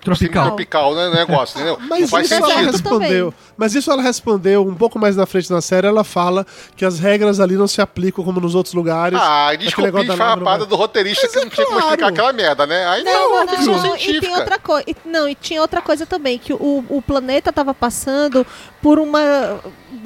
Tropical. 0.00 0.46
tropical, 0.46 0.94
né? 0.94 1.10
Negócio, 1.10 1.56
entendeu? 1.56 1.78
não 1.78 1.88
Mas 1.88 2.08
faz 2.08 2.24
isso 2.26 2.34
ela 2.34 2.46
sentido. 2.48 2.70
respondeu. 2.72 3.34
Mas 3.56 3.74
isso 3.74 3.90
ela 3.92 4.00
respondeu 4.02 4.66
um 4.66 4.74
pouco 4.74 4.98
mais 4.98 5.14
na 5.14 5.26
frente 5.26 5.50
na 5.50 5.60
série. 5.60 5.86
Ela 5.86 6.02
fala 6.04 6.46
que 6.74 6.84
as 6.86 6.98
regras 6.98 7.38
ali 7.38 7.54
não 7.54 7.66
se 7.66 7.82
aplicam 7.82 8.24
como 8.24 8.40
nos 8.40 8.54
outros 8.54 8.74
lugares. 8.74 9.18
Ah, 9.20 9.48
Aquele 9.48 9.64
desculpe 9.64 9.86
negócio 9.88 10.08
da 10.08 10.16
nave 10.16 10.30
não 10.30 10.36
farrapada 10.46 10.58
vai- 10.60 10.68
do 10.68 10.76
roteirista 10.76 11.26
Mas 11.26 11.32
que 11.32 11.38
é 11.38 11.42
não 11.42 11.50
tinha 11.50 11.66
como 11.66 11.78
claro. 11.80 11.94
explicar 11.94 12.08
aquela 12.12 12.32
merda, 12.32 12.66
né? 12.66 12.86
Aí 12.88 13.04
não, 13.04 13.12
Não, 13.12 13.20
é 13.20 13.42
uma 13.42 13.48
ficção 13.52 13.76
não, 13.82 13.96
e 13.96 14.20
tem 14.20 14.34
outra 14.34 14.58
coisa. 14.58 14.86
Não, 15.04 15.28
e 15.28 15.34
tinha 15.34 15.60
outra 15.60 15.82
coisa 15.82 16.06
também, 16.06 16.38
que 16.38 16.52
o, 16.54 16.84
o 16.88 17.02
planeta 17.02 17.50
estava 17.50 17.74
passando 17.74 18.46
por 18.80 18.98
uma 18.98 19.60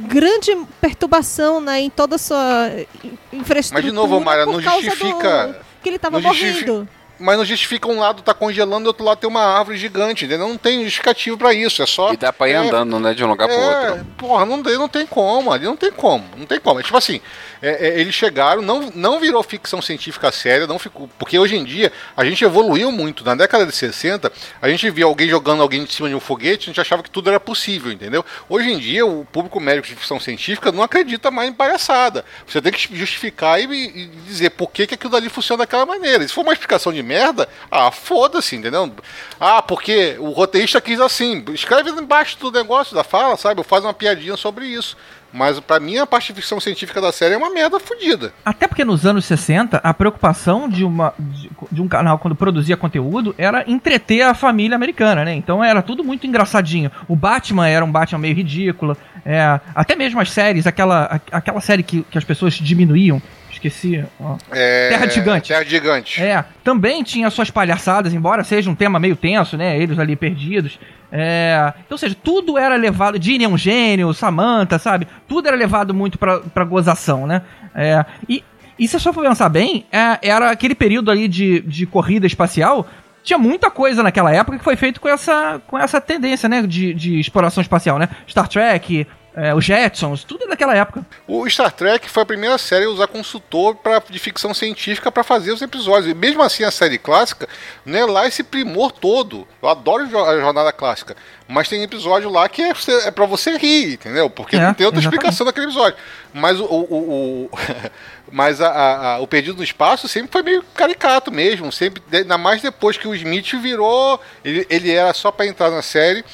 grande 0.09 0.57
perturbação 0.81 1.61
né, 1.61 1.81
em 1.81 1.90
toda 1.90 2.16
a 2.16 2.18
sua 2.18 2.68
in- 3.05 3.16
infraestrutura. 3.33 3.83
Mas, 3.83 3.85
de 3.85 3.92
novo, 3.92 4.21
Mara, 4.21 4.45
não 4.45 4.61
justifica- 4.61 5.47
do- 5.49 5.64
que 5.83 5.88
ele 5.88 5.97
estava 5.97 6.18
não 6.21 6.29
justifica- 6.33 6.73
morrendo. 6.73 6.88
Mas 7.18 7.37
não 7.38 7.44
justifica 7.44 7.87
um 7.88 8.00
lado 8.00 8.22
tá 8.22 8.35
congelando 8.35 8.87
e 8.87 8.88
outro 8.88 9.05
lado 9.05 9.18
tem 9.18 9.29
uma 9.31 9.42
árvore 9.42 9.77
gigante, 9.77 10.24
entendeu? 10.24 10.48
Não 10.48 10.57
tem 10.57 10.83
justificativo 10.85 11.37
pra 11.38 11.55
isso, 11.55 11.81
é 11.83 11.87
só... 11.87 12.12
E 12.12 12.16
dá 12.16 12.33
pra 12.33 12.48
ir 12.48 12.53
é, 12.53 12.57
andando, 12.57 12.98
né, 12.98 13.14
de 13.14 13.22
um 13.24 13.29
lugar 13.29 13.46
pro 13.46 13.57
É, 13.57 13.90
outro. 13.90 14.07
porra, 14.18 14.44
não, 14.44 14.62
tem- 14.62 14.74
não 14.79 14.88
tem 14.88 15.07
como, 15.07 15.53
ali 15.53 15.64
não 15.64 15.77
tem 15.77 15.92
como, 15.92 16.24
não 16.37 16.44
tem 16.44 16.59
como. 16.59 16.81
É 16.81 16.83
tipo 16.83 16.96
assim, 16.96 17.20
é, 17.62 17.87
é, 17.88 18.00
eles 18.00 18.14
chegaram, 18.14 18.62
não, 18.62 18.90
não 18.94 19.20
virou 19.20 19.42
ficção 19.44 19.81
científica 19.81 20.33
séria, 20.33 20.66
não 20.66 20.79
ficou. 20.79 21.09
Porque 21.18 21.38
hoje 21.38 21.55
em 21.57 21.62
dia 21.64 21.92
a 22.16 22.24
gente 22.24 22.44
evoluiu 22.44 22.90
muito. 22.90 23.24
Na 23.24 23.35
década 23.37 23.64
de 23.64 23.74
60, 23.74 24.33
a 24.61 24.68
gente 24.68 24.90
via 24.90 25.05
alguém 25.05 25.29
jogando 25.29 25.62
alguém 25.62 25.85
de 25.85 25.92
cima 25.94 26.09
de 26.09 26.14
um 26.16 26.20
foguete, 26.20 26.64
a 26.64 26.66
gente 26.72 26.81
achava 26.81 27.03
que 27.03 27.11
tudo 27.11 27.31
era 27.31 27.38
possível, 27.38 27.92
entendeu? 27.92 28.24
Hoje 28.48 28.72
em 28.72 28.79
dia, 28.79 29.07
o 29.07 29.24
público 29.24 29.61
médico 29.61 29.87
de 29.87 29.94
ficção 29.94 30.18
científica 30.18 30.72
não 30.72 30.83
acredita 30.83 31.31
mais 31.31 31.48
em 31.48 31.53
palhaçada. 31.53 32.24
Você 32.46 32.61
tem 32.61 32.72
que 32.72 32.88
justificar 32.96 33.61
e, 33.61 33.64
e 33.72 34.07
dizer 34.27 34.50
por 34.50 34.70
que, 34.70 34.87
que 34.87 34.94
aquilo 34.94 35.12
dali 35.12 35.29
funciona 35.29 35.59
daquela 35.62 35.87
maneira. 35.87 36.27
Se 36.27 36.35
for 36.35 36.40
uma 36.42 36.53
explicação 36.53 36.92
de 36.92 37.04
merda, 37.05 37.49
ah, 37.71 37.90
foda-se, 37.90 38.57
entendeu? 38.57 38.93
Ah, 39.38 39.62
porque 39.62 40.17
o 40.19 40.31
roteirista 40.31 40.81
quis 40.81 41.01
assim. 41.01 41.45
Escreve 41.53 41.90
embaixo 41.90 42.38
do 42.38 42.51
negócio 42.51 42.95
da 42.95 43.05
fala, 43.05 43.37
sabe? 43.37 43.61
Ou 43.61 43.64
faz 43.64 43.85
uma 43.85 43.95
piadinha 43.95 44.37
sobre 44.37 44.67
isso. 44.67 44.97
Mas 45.35 45.59
pra 45.59 45.81
mim 45.81 45.99
a 45.99 46.07
parte 46.07 46.33
de 46.33 46.40
ficção 46.40 46.61
científica 46.61 47.01
da 47.01 47.11
série 47.11 47.35
é 47.35 47.37
uma 47.37 47.51
merda 47.51 47.81
fodida. 47.81 48.33
Até 48.45 48.69
porque 48.69 48.85
nos 48.85 49.05
anos 49.05 49.25
60, 49.25 49.79
a 49.79 49.93
preocupação 49.93 50.69
de, 50.69 50.85
uma, 50.85 51.12
de, 51.19 51.51
de 51.73 51.83
um 51.83 51.88
canal 51.88 52.21
quando 52.21 52.37
produzia 52.37 52.77
conteúdo 52.77 53.35
era 53.37 53.69
entreter 53.69 54.23
a 54.23 54.33
família 54.33 54.77
americana, 54.77 55.25
né? 55.25 55.35
Então 55.35 55.62
era 55.62 55.83
tudo 55.83 56.05
muito 56.05 56.25
engraçadinho. 56.25 56.88
O 57.09 57.17
Batman 57.17 57.69
era 57.69 57.85
um 57.85 57.90
Batman 57.90 58.21
meio 58.21 58.37
ridículo. 58.37 58.97
É, 59.27 59.59
até 59.75 59.97
mesmo 59.97 60.21
as 60.21 60.31
séries, 60.31 60.69
aquela, 60.69 61.21
aquela 61.33 61.61
série 61.61 61.83
que, 61.83 62.03
que 62.05 62.17
as 62.17 62.23
pessoas 62.23 62.55
diminuíam. 62.55 63.21
Esqueci. 63.68 64.05
É, 64.50 64.88
Terra 64.90 65.09
Gigante. 65.09 65.48
Terra 65.48 65.64
Gigante. 65.64 66.22
É, 66.22 66.44
também 66.62 67.03
tinha 67.03 67.31
suas 67.31 67.50
palhaçadas, 67.50 68.12
embora 68.12 68.44
seja 68.44 68.70
um 68.70 68.74
tema 68.74 68.98
meio 68.98 69.16
tenso, 69.16 69.57
né? 69.57 69.79
Eles 69.79 69.98
ali 69.98 70.14
perdidos. 70.14 70.79
É, 71.11 71.72
então, 71.79 71.94
ou 71.94 71.98
seja, 71.98 72.14
tudo 72.22 72.59
era 72.59 72.77
levado. 72.77 73.22
Ginny 73.22 73.44
é 73.44 73.48
um 73.48 73.57
gênio, 73.57 74.12
Samantha, 74.12 74.79
sabe? 74.79 75.07
Tudo 75.27 75.48
era 75.48 75.57
levado 75.57 75.94
muito 75.94 76.18
pra, 76.18 76.40
pra 76.40 76.64
gozação, 76.64 77.27
né? 77.27 77.42
É, 77.74 78.05
e, 78.29 78.44
e 78.79 78.87
se 78.87 78.96
a 78.96 79.00
for 79.00 79.22
pensar 79.22 79.48
bem, 79.48 79.87
é, 79.90 80.18
era 80.22 80.50
aquele 80.50 80.74
período 80.74 81.11
ali 81.11 81.29
de, 81.29 81.61
de 81.61 81.87
corrida 81.87 82.27
espacial. 82.27 82.87
Tinha 83.22 83.38
muita 83.38 83.70
coisa 83.70 84.03
naquela 84.03 84.31
época 84.31 84.59
que 84.59 84.64
foi 84.64 84.77
feito 84.77 85.00
com 85.00 85.09
essa, 85.09 85.59
com 85.66 85.79
essa 85.79 86.00
tendência, 86.00 86.48
né? 86.48 86.62
De, 86.62 86.92
de 86.92 87.18
exploração 87.18 87.62
espacial, 87.62 87.98
né? 87.98 88.09
Star 88.29 88.48
Trek, 88.48 89.07
é, 89.37 89.55
os 89.55 89.64
Jetsons, 89.64 90.25
tudo 90.25 90.44
é 90.44 90.49
daquela 90.49 90.75
época. 90.77 91.05
O 91.27 91.49
Star 91.49 91.70
Trek 91.73 92.09
foi 92.09 92.23
a 92.23 92.27
primeira 92.27 92.57
série 92.59 92.85
a 92.85 92.90
usar 92.90 93.07
consultor 93.09 93.75
pra, 93.77 94.03
de 94.09 94.18
ficção 94.18 94.55
científica 94.55 95.11
para 95.11 95.25
fazer 95.25 95.53
os 95.53 95.61
episódios. 95.62 96.11
E 96.11 96.14
mesmo 96.14 96.42
assim, 96.42 96.62
a 96.64 96.70
série 96.70 96.99
clássica 96.99 97.49
não 97.85 97.99
é 97.99 98.05
lá 98.05 98.27
esse 98.27 98.42
primor 98.42 98.92
todo. 98.92 99.47
Eu 99.62 99.68
adoro 99.68 100.05
a 100.25 100.38
jornada 100.40 100.73
clássica. 100.73 101.16
Mas 101.47 101.68
tem 101.68 101.83
episódio 101.83 102.31
lá 102.31 102.49
que 102.49 102.62
é, 102.62 102.73
é 103.05 103.11
para 103.11 103.27
você 103.27 103.59
rir, 103.59 103.94
entendeu? 103.94 104.31
Porque 104.31 104.57
É, 104.57 104.61
não 104.61 104.73
tem 104.73 104.87
outra 104.87 104.99
exatamente. 105.01 105.05
explicação 105.14 105.44
daquele 105.47 105.66
episódio. 105.66 105.99
Mas 106.33 106.59
o. 106.59 106.64
o, 106.64 106.85
o- 106.94 107.44
o- 107.44 107.51
mas 108.33 108.61
a, 108.61 108.68
a- 108.70 109.14
a- 109.14 109.18
o 109.20 109.27
Perdido 109.27 109.59
no 109.59 109.62
Espaço 109.64 110.09
sempre 110.09 110.33
foi 110.33 110.42
meio 110.42 110.64
caricato 110.75 111.31
mesmo. 111.31 111.70
Sempre, 111.70 112.03
ainda 112.12 112.38
mais 112.38 112.62
depois 112.62 112.97
que 112.97 113.07
o 113.07 113.14
Smith 113.14 113.53
virou. 113.61 114.18
Ele, 114.44 114.66
ele 114.70 114.90
era 114.92 115.12
só 115.12 115.31
para 115.31 115.47
entrar 115.47 115.70
na 115.70 115.83
série 115.83 116.25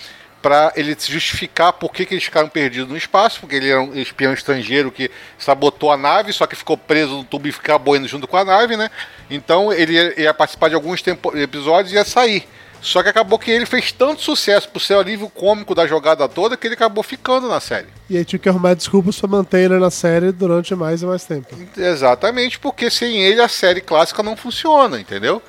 pra 0.42 0.72
ele 0.74 0.94
se 0.98 1.12
justificar 1.12 1.72
por 1.74 1.92
que, 1.92 2.07
que 2.07 2.14
eles 2.14 2.24
ficaram 2.24 2.48
perdidos 2.48 2.88
no 2.88 2.96
espaço, 2.96 3.40
porque 3.40 3.57
ele 3.57 3.68
era 3.70 3.81
um 3.83 3.94
espião 3.94 4.33
estrangeiro 4.33 4.90
que 4.90 5.11
sabotou 5.38 5.92
a 5.92 5.96
nave, 5.96 6.33
só 6.33 6.46
que 6.46 6.57
ficou 6.57 6.76
preso 6.76 7.16
no 7.16 7.24
tubo 7.24 7.48
e 7.48 7.53
ficava 7.53 7.79
boiando 7.79 8.09
junto 8.09 8.26
com 8.26 8.37
a 8.37 8.44
nave, 8.44 8.76
né? 8.76 8.90
Então 9.31 9.72
ele 9.72 9.92
ia, 9.92 10.20
ia 10.22 10.35
participar 10.35 10.68
de 10.68 10.74
alguns 10.74 11.03
tempo- 11.03 11.37
episódios 11.37 11.92
e 11.92 11.96
ia 11.96 12.05
sair. 12.05 12.48
Só 12.83 13.03
que 13.03 13.11
acabou 13.11 13.38
que 13.38 13.50
ele 13.50 13.66
fez 13.66 13.92
tanto 13.92 14.22
sucesso 14.22 14.66
por 14.70 14.81
ser 14.81 14.94
o 14.94 15.00
alívio 15.00 15.29
cômico 15.29 15.74
da 15.74 15.87
jogada 15.87 16.26
toda 16.26 16.57
que 16.57 16.66
ele 16.66 16.72
acabou 16.74 17.05
ficando 17.05 17.46
na 17.46 17.61
série. 17.61 17.88
E 18.09 18.16
aí 18.16 18.24
tinha 18.24 18.38
que 18.40 18.48
arrumar 18.48 18.72
desculpas 18.72 19.18
pra 19.20 19.29
manter 19.29 19.66
ele 19.66 19.79
na 19.79 19.90
série 19.90 20.33
durante 20.33 20.74
mais 20.74 21.03
e 21.03 21.05
mais 21.07 21.22
tempo. 21.26 21.55
Exatamente, 21.76 22.59
porque 22.59 22.90
sem 22.90 23.18
ele 23.22 23.42
a 23.42 23.48
série 23.48 23.83
clássica 23.83 24.22
não 24.22 24.35
funciona, 24.35 24.98
entendeu? 24.98 25.42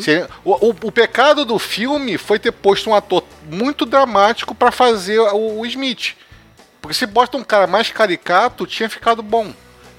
Se- 0.00 0.26
o, 0.44 0.52
o- 0.68 0.76
o 0.84 0.92
pecado 0.92 1.44
do 1.44 1.58
filme 1.58 2.18
foi 2.18 2.38
ter 2.38 2.52
posto 2.52 2.90
um 2.90 2.94
ator 2.94 3.24
muito 3.50 3.86
dramático 3.86 4.54
pra 4.54 4.70
fazer 4.70 5.18
o, 5.20 5.60
o 5.60 5.66
Smith. 5.66 6.14
Porque 6.80 6.94
se 6.94 7.06
bosta 7.06 7.36
um 7.36 7.42
cara 7.44 7.66
mais 7.66 7.90
caricato, 7.90 8.66
tinha 8.66 8.88
ficado 8.90 9.22
bom. 9.22 9.52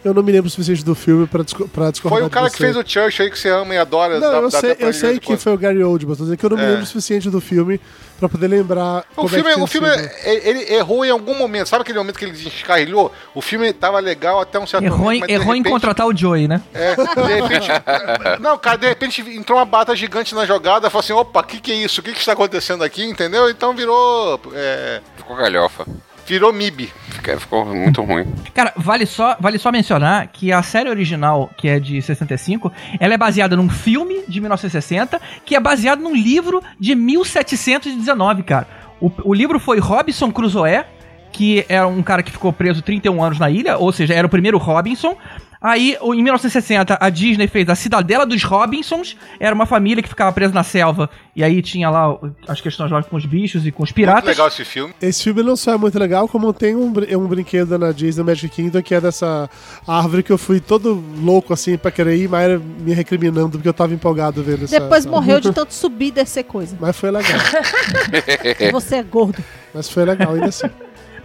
Eu 0.06 0.13
não 0.13 0.22
me 0.22 0.32
lembro 0.32 0.46
o 0.48 0.52
suficiente 0.52 0.86
do 0.86 0.94
filme 0.94 1.26
pra, 1.26 1.41
disco- 1.44 1.68
pra 1.68 1.89
discordar 1.89 2.20
Foi 2.20 2.28
o 2.28 2.30
cara 2.30 2.46
de 2.46 2.52
que 2.52 2.60
fez 2.60 2.78
o 2.78 2.84
Church 2.88 3.24
aí 3.24 3.32
que 3.32 3.39
você 3.39 3.50
ama 3.50 3.74
e 3.74 3.78
adora. 3.80 4.20
Não, 4.20 4.32
dá- 4.32 4.38
eu 4.38 4.52
sei, 4.52 4.76
eu 4.80 4.94
sei 4.94 5.15
em 5.15 5.20
que 5.20 5.36
foi 5.36 5.52
o 5.54 5.58
Gary 5.58 5.84
Oldman, 5.84 6.15
tô 6.15 6.22
dizendo 6.24 6.38
que 6.38 6.46
eu 6.46 6.50
não 6.52 6.58
me 6.58 6.63
É. 6.63 6.68
lembro 6.68 6.84
o 6.84 6.86
suficiente 6.86 7.28
do 7.28 7.41
filme 7.41 7.82
pra 8.20 8.30
poder 8.30 8.48
lembrar 8.48 9.00
O 9.13 9.15
como 9.15 9.30
filme, 9.30 9.50
é 9.50 9.56
que 9.56 9.60
o 9.62 9.65
filme 9.65 9.88
é- 9.89 10.48
ele 10.48 10.72
errou 10.76 11.04
em 11.04 11.10
algum 11.10 11.34
momento. 11.36 11.68
Sabe 11.70 11.82
aquele 11.82 11.98
momento 11.98 12.20
que 12.20 12.26
ele 12.26 12.34
descarrilhou? 12.34 13.12
O 13.34 13.41
filme 13.41 13.74
tava 13.74 14.00
legal 14.00 14.39
até 14.39 14.60
um 14.60 14.68
certo 14.68 14.84
Errou, 14.84 15.00
momento. 15.00 15.18
em, 15.18 15.20
mas 15.22 15.30
errou 15.32 15.56
em 15.56 15.58
repente- 15.58 15.72
contratar 15.74 16.06
o 16.06 16.15
Joey, 16.15 16.48
né? 16.48 16.62
É, 16.72 16.96
de 16.96 17.34
repente. 17.41 17.68
não, 18.39 18.60
cara, 18.60 18.78
de 18.78 18.88
repente 18.88 19.22
entrou 19.22 19.58
uma 19.58 19.65
bata 19.65 19.96
gigante 19.96 20.36
na 20.36 20.46
jogada. 20.46 20.88
Falou 20.91 21.00
assim: 21.04 21.13
opa, 21.13 21.39
o 21.39 21.44
que, 21.44 21.60
que 21.60 21.72
é 21.72 21.76
isso? 21.76 22.00
O 22.00 22.04
que, 22.04 22.13
que 22.13 22.20
está 22.20 22.34
acontecendo 22.34 22.84
aqui? 22.84 23.04
Entendeu? 23.04 23.50
Então 23.50 23.74
virou. 23.74 24.39
é, 24.54 25.02
Ficou 25.18 25.36
galhofa. 25.36 25.84
Virou 26.26 26.52
MIB. 26.52 26.92
Ficou 27.40 27.66
muito 27.66 28.02
ruim. 28.02 28.26
Cara, 28.54 28.74
vale 28.76 29.06
só, 29.06 29.36
vale 29.40 29.58
só 29.58 29.72
mencionar 29.72 30.28
que 30.28 30.52
a 30.52 30.62
série 30.62 30.90
original, 30.90 31.50
que 31.58 31.68
é 31.68 31.80
de 31.80 32.02
65, 32.02 32.72
ela 33.00 33.14
é 33.14 33.18
baseada 33.18 33.56
num 33.56 33.70
filme 33.70 34.24
de 34.28 34.40
1960, 34.40 35.20
que 35.46 35.56
é 35.56 35.60
baseado 35.60 36.02
num 36.02 36.16
livro 36.16 36.62
de 36.80 36.96
1719, 36.96 38.44
cara. 38.44 38.68
O, 39.00 39.12
o 39.24 39.34
livro 39.34 39.60
foi 39.60 39.80
Robinson 39.80 40.32
Crusoe, 40.32 40.84
que 41.32 41.66
era 41.68 41.86
um 41.86 42.02
cara 42.02 42.24
que 42.24 42.32
ficou 42.32 42.54
preso 42.54 42.82
31 42.82 43.22
anos 43.22 43.40
na 43.40 43.50
ilha, 43.50 43.78
ou 43.78 43.92
seja, 43.92 44.14
era 44.14 44.26
o 44.26 44.30
primeiro 44.30 44.58
Robinson. 44.58 45.18
Aí, 45.67 45.97
em 45.99 46.21
1960, 46.21 46.95
a 47.01 47.10
Disney 47.10 47.47
fez 47.47 47.67
a 47.69 47.73
Cidadela 47.73 48.23
dos 48.23 48.43
Robinsons, 48.43 49.17
era 49.39 49.56
uma 49.56 49.65
família 49.65 50.04
que 50.04 50.08
ficava 50.10 50.32
presa 50.32 50.54
na 50.54 50.62
selva, 50.63 51.10
e 51.36 51.43
aí 51.43 51.60
tinha 51.60 51.89
lá 51.89 52.15
as 52.47 52.62
questões 52.62 52.91
lá 52.91 53.01
com 53.01 53.15
os 53.15 53.25
bichos 53.25 53.65
e 53.65 53.71
com 53.71 53.82
os 53.82 53.89
Muito 53.89 53.95
piratas. 53.95 54.25
legal 54.30 54.47
esse 54.47 54.63
filme. 54.63 54.93
Esse 55.01 55.23
filme 55.23 55.41
não 55.41 55.56
só 55.56 55.73
é 55.73 55.78
muito 55.78 55.97
legal, 55.97 56.28
como 56.28 56.54
tem 56.54 56.75
um, 56.75 56.86
um 56.93 57.28
brinquedo 57.28 57.80
na 57.80 57.91
Disney 57.91 58.23
Magic 58.23 58.54
Kingdom 58.56 58.80
que 58.84 58.93
é 58.93 59.01
dessa 59.01 59.49
árvore 59.88 60.21
que 60.21 60.32
eu 60.32 60.38
fui 60.38 60.60
todo 60.60 61.04
louco 61.19 61.51
assim 61.51 61.78
pra 61.80 61.89
querer 61.89 62.15
ir, 62.15 62.30
mas 62.30 62.62
me 62.62 62.93
recriminando 62.93 63.51
porque 63.58 63.67
eu 63.67 63.73
tava 63.73 63.91
empolgado 63.93 64.43
vendo 64.43 64.65
essa. 64.65 64.80
Depois 64.80 64.99
essa- 65.04 65.10
morreu 65.10 65.39
de 65.39 65.51
tanto 65.51 65.73
subir 65.73 66.10
e 66.10 66.12
descer 66.12 66.43
coisa. 66.43 66.78
Mas 66.80 66.95
foi 66.95 67.10
legal. 67.10 67.39
Você 68.71 68.97
é 68.97 69.04
gordo. 69.04 69.43
mas 69.73 69.89
foi 69.89 70.06
legal 70.06 70.34
ainda 70.34 70.45
assim. 70.45 70.67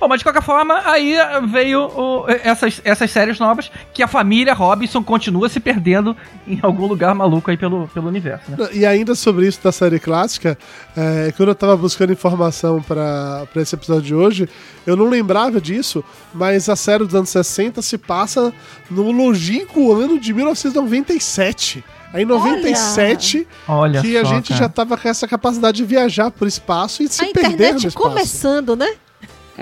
Bom, 0.00 0.08
mas 0.08 0.18
de 0.20 0.24
qualquer 0.24 0.42
forma, 0.42 0.80
aí 0.86 1.14
eh, 1.14 1.40
veio 1.46 1.82
o- 1.84 2.24
essas, 2.42 2.80
essas 2.84 3.10
séries 3.10 3.38
novas 3.38 3.70
que 3.92 4.02
a 4.02 4.08
família 4.08 4.54
Robinson 4.54 5.02
continua 5.04 5.48
se 5.50 5.60
perdendo 5.60 6.16
em 6.48 6.58
algum 6.62 6.86
lugar 6.86 7.14
maluco 7.14 7.50
aí 7.50 7.56
pelo, 7.58 7.86
pelo 7.88 8.08
universo, 8.08 8.50
né? 8.50 8.56
E 8.72 8.86
ainda 8.86 9.14
sobre 9.14 9.46
isso 9.46 9.60
da 9.62 9.70
série 9.70 10.00
clássica, 10.00 10.56
é, 10.96 11.32
quando 11.36 11.50
eu 11.50 11.54
tava 11.54 11.76
buscando 11.76 12.12
informação 12.12 12.80
pra 12.82 13.46
pra 13.52 13.60
esse 13.62 13.74
episódio 13.74 14.02
de 14.02 14.14
hoje, 14.14 14.48
eu 14.86 14.96
não 14.96 15.06
lembrava 15.08 15.60
disso, 15.60 16.02
mas 16.32 16.68
a 16.68 16.76
série 16.76 17.04
dos 17.04 17.14
anos 17.14 17.28
60 17.28 17.82
se 17.82 17.98
passa 17.98 18.52
no 18.90 19.10
longínquo 19.12 19.92
ano 19.92 20.18
de 20.18 20.32
1997. 20.32 21.84
Aí 22.12 22.22
em 22.22 22.26
97 22.26 23.46
Olha 23.68 24.00
que 24.00 24.16
a 24.16 24.24
só, 24.24 24.30
gente 24.34 24.48
cara. 24.48 24.60
já 24.62 24.68
tava 24.68 24.96
com 24.96 25.08
essa 25.08 25.28
capacidade 25.28 25.76
de 25.76 25.84
viajar 25.84 26.30
por 26.30 26.48
espaço 26.48 27.02
e 27.02 27.08
se 27.08 27.22
a 27.22 27.26
perder 27.26 27.42
no 27.48 27.54
internet 27.54 27.86
espaço. 27.86 28.08
começando, 28.08 28.74
né? 28.74 28.88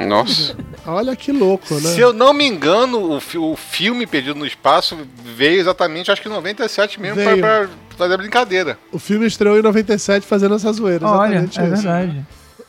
Nossa. 0.06 0.56
Olha 0.87 1.14
que 1.16 1.32
louco, 1.32 1.74
né? 1.74 1.80
Se 1.90 2.00
eu 2.00 2.12
não 2.12 2.32
me 2.32 2.46
engano, 2.46 3.12
o, 3.16 3.20
fi- 3.20 3.37
o 3.38 3.56
filme 3.56 4.06
Perdido 4.06 4.38
no 4.38 4.46
Espaço 4.46 4.96
veio 5.24 5.61
exatamente, 5.61 6.11
acho 6.11 6.22
que 6.22 6.28
em 6.28 6.32
97 6.32 7.00
mesmo, 7.00 7.16
pra, 7.22 7.30
Veio. 7.32 7.40
pra 7.40 7.68
fazer 7.96 8.14
a 8.14 8.16
brincadeira. 8.16 8.78
O 8.92 8.98
filme 8.98 9.26
estreou 9.26 9.58
em 9.58 9.62
97 9.62 10.26
fazendo 10.26 10.54
essa 10.54 10.72
zoeira. 10.72 11.06
Olha, 11.06 11.37
Exatamente 11.44 11.61
é 11.61 11.64
isso. 11.64 11.82
verdade. 11.82 12.26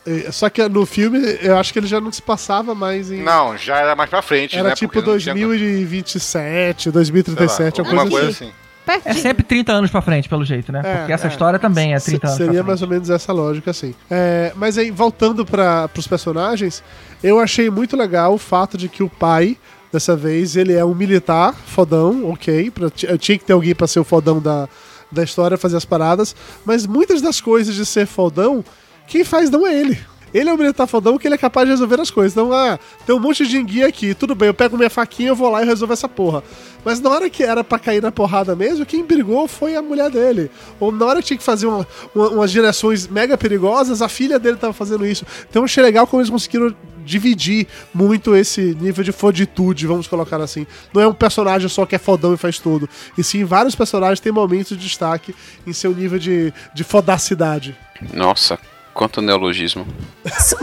É, 0.07 0.31
Só 0.31 0.49
que 0.49 0.67
no 0.67 0.85
filme, 0.85 1.19
eu 1.41 1.57
acho 1.57 1.71
que 1.71 1.77
ele 1.79 1.85
já 1.87 2.01
não 2.01 2.11
se 2.11 2.21
passava 2.21 2.73
mais 2.73 3.11
em. 3.11 3.21
Não, 3.21 3.55
já 3.57 3.77
era 3.77 3.95
mais 3.95 4.09
pra 4.09 4.21
frente, 4.21 4.57
Era 4.57 4.69
né? 4.69 4.75
tipo 4.75 4.95
não 4.95 5.03
tinha- 5.19 5.33
2027, 5.33 6.83
sei 6.83 6.89
lá, 6.91 6.93
2037, 6.93 7.79
alguma 7.79 8.01
alguma 8.03 8.09
coisa 8.11 8.25
coisa 8.27 8.29
assim. 8.45 8.45
assim. 8.45 8.68
É 8.89 8.99
Pertinho. 8.99 9.21
sempre 9.21 9.43
30 9.43 9.71
anos 9.71 9.91
pra 9.91 10.01
frente, 10.01 10.27
pelo 10.27 10.43
jeito, 10.43 10.71
né? 10.71 10.81
É, 10.83 10.95
Porque 10.97 11.13
essa 11.13 11.27
é. 11.27 11.29
história 11.29 11.59
também 11.59 11.93
é 11.93 11.99
30 11.99 12.27
anos 12.27 12.37
Seria 12.37 12.53
pra 12.55 12.63
mais 12.63 12.81
ou 12.81 12.87
menos 12.87 13.09
essa 13.09 13.31
lógica, 13.31 13.71
assim. 13.71 13.93
É, 14.09 14.51
mas 14.55 14.77
aí, 14.77 14.89
voltando 14.91 15.45
para 15.45 15.89
os 15.97 16.07
personagens, 16.07 16.83
eu 17.23 17.39
achei 17.39 17.69
muito 17.69 17.95
legal 17.95 18.33
o 18.33 18.37
fato 18.37 18.77
de 18.77 18.89
que 18.89 19.03
o 19.03 19.09
pai, 19.09 19.57
dessa 19.91 20.15
vez, 20.15 20.55
ele 20.55 20.73
é 20.73 20.83
um 20.83 20.95
militar 20.95 21.53
fodão, 21.53 22.29
ok. 22.29 22.71
Pra, 22.71 22.87
eu 23.03 23.17
tinha 23.17 23.37
que 23.37 23.45
ter 23.45 23.53
alguém 23.53 23.75
para 23.75 23.87
ser 23.87 23.99
o 23.99 24.03
fodão 24.03 24.39
da, 24.41 24.67
da 25.11 25.23
história, 25.23 25.57
fazer 25.57 25.77
as 25.77 25.85
paradas. 25.85 26.35
Mas 26.65 26.87
muitas 26.87 27.21
das 27.21 27.39
coisas 27.39 27.75
de 27.75 27.85
ser 27.85 28.05
fodão, 28.07 28.63
quem 29.07 29.23
faz 29.23 29.49
não 29.49 29.65
é 29.67 29.79
ele. 29.79 29.99
Ele 30.33 30.49
é 30.49 30.53
um 30.53 30.57
militar 30.57 30.85
fodão 30.87 31.17
que 31.17 31.27
ele 31.27 31.35
é 31.35 31.37
capaz 31.37 31.65
de 31.67 31.71
resolver 31.71 31.99
as 31.99 32.11
coisas. 32.11 32.33
Então, 32.33 32.51
ah, 32.53 32.77
tem 33.05 33.15
um 33.15 33.19
monte 33.19 33.47
de 33.47 33.57
enguia 33.57 33.87
aqui. 33.87 34.13
Tudo 34.13 34.35
bem, 34.35 34.47
eu 34.47 34.53
pego 34.53 34.77
minha 34.77 34.89
faquinha, 34.89 35.29
eu 35.29 35.35
vou 35.35 35.49
lá 35.49 35.61
e 35.63 35.65
resolvo 35.65 35.93
essa 35.93 36.07
porra. 36.07 36.43
Mas 36.85 36.99
na 36.99 37.09
hora 37.09 37.29
que 37.29 37.43
era 37.43 37.63
pra 37.63 37.77
cair 37.79 38.01
na 38.01 38.11
porrada 38.11 38.55
mesmo, 38.55 38.85
quem 38.85 39.03
brigou 39.03 39.47
foi 39.47 39.75
a 39.75 39.81
mulher 39.81 40.09
dele. 40.09 40.49
Ou 40.79 40.91
na 40.91 41.05
hora 41.05 41.21
que 41.21 41.27
tinha 41.27 41.37
que 41.37 41.43
fazer 41.43 41.65
uma- 41.67 41.85
uma- 42.15 42.29
umas 42.29 42.51
direções 42.51 43.07
mega 43.07 43.37
perigosas, 43.37 44.01
a 44.01 44.07
filha 44.07 44.39
dele 44.39 44.57
tava 44.57 44.71
fazendo 44.73 45.05
isso. 45.05 45.25
Então 45.49 45.63
achei 45.63 45.83
legal 45.83 46.05
como 46.07 46.21
eles 46.21 46.29
conseguiram 46.29 46.73
dividir 47.03 47.65
muito 47.93 48.35
esse 48.35 48.77
nível 48.79 49.03
de 49.03 49.11
foditude, 49.11 49.87
vamos 49.87 50.07
colocar 50.07 50.39
assim. 50.39 50.67
Não 50.93 51.01
é 51.01 51.07
um 51.07 51.13
personagem 51.13 51.67
só 51.67 51.85
que 51.85 51.95
é 51.95 51.97
fodão 51.97 52.33
e 52.33 52.37
faz 52.37 52.59
tudo. 52.59 52.87
E 53.17 53.23
sim, 53.23 53.43
vários 53.43 53.73
personagens 53.75 54.19
têm 54.19 54.31
momentos 54.31 54.77
de 54.77 54.83
destaque 54.83 55.33
em 55.65 55.73
seu 55.73 55.91
nível 55.93 56.19
de, 56.19 56.53
de 56.73 56.83
fodacidade. 56.83 57.75
Nossa, 58.13 58.59
quanto 58.99 59.21
neologismo. 59.21 59.87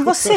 Você. 0.05 0.35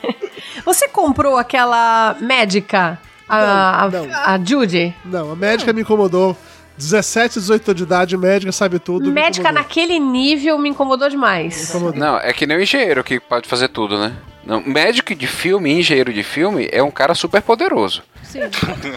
Você 0.64 0.88
comprou 0.88 1.36
aquela 1.36 2.16
médica, 2.18 2.98
a, 3.28 3.88
Não, 3.92 4.00
a- 4.00 4.06
não. 4.06 4.14
a 4.14 4.40
Judy? 4.42 4.94
Não, 5.04 5.30
a 5.32 5.36
médica 5.36 5.70
me 5.72 5.82
incomodou. 5.82 6.34
17, 6.78 7.38
18 7.38 7.68
anos 7.70 7.76
de 7.78 7.82
idade, 7.84 8.16
médica 8.16 8.50
sabe 8.52 8.78
tudo. 8.78 9.04
me 9.06 9.12
Médica 9.12 9.52
naquele 9.52 9.98
nível 9.98 10.58
me 10.58 10.70
incomodou 10.70 11.08
demais. 11.10 11.68
Incomodou. 11.68 11.98
Não, 12.00 12.16
é 12.18 12.32
que 12.32 12.46
nem 12.46 12.56
o 12.56 12.62
engenheiro 12.62 13.04
que 13.04 13.20
pode 13.20 13.46
fazer 13.48 13.68
tudo, 13.68 13.98
né? 13.98 14.14
Não, 14.44 14.60
médico 14.62 15.14
de 15.14 15.26
filme, 15.26 15.70
engenheiro 15.72 16.12
de 16.12 16.22
filme, 16.22 16.68
é 16.72 16.82
um 16.82 16.90
cara 16.90 17.14
super 17.14 17.42
poderoso. 17.42 18.02
Sim. 18.36 18.92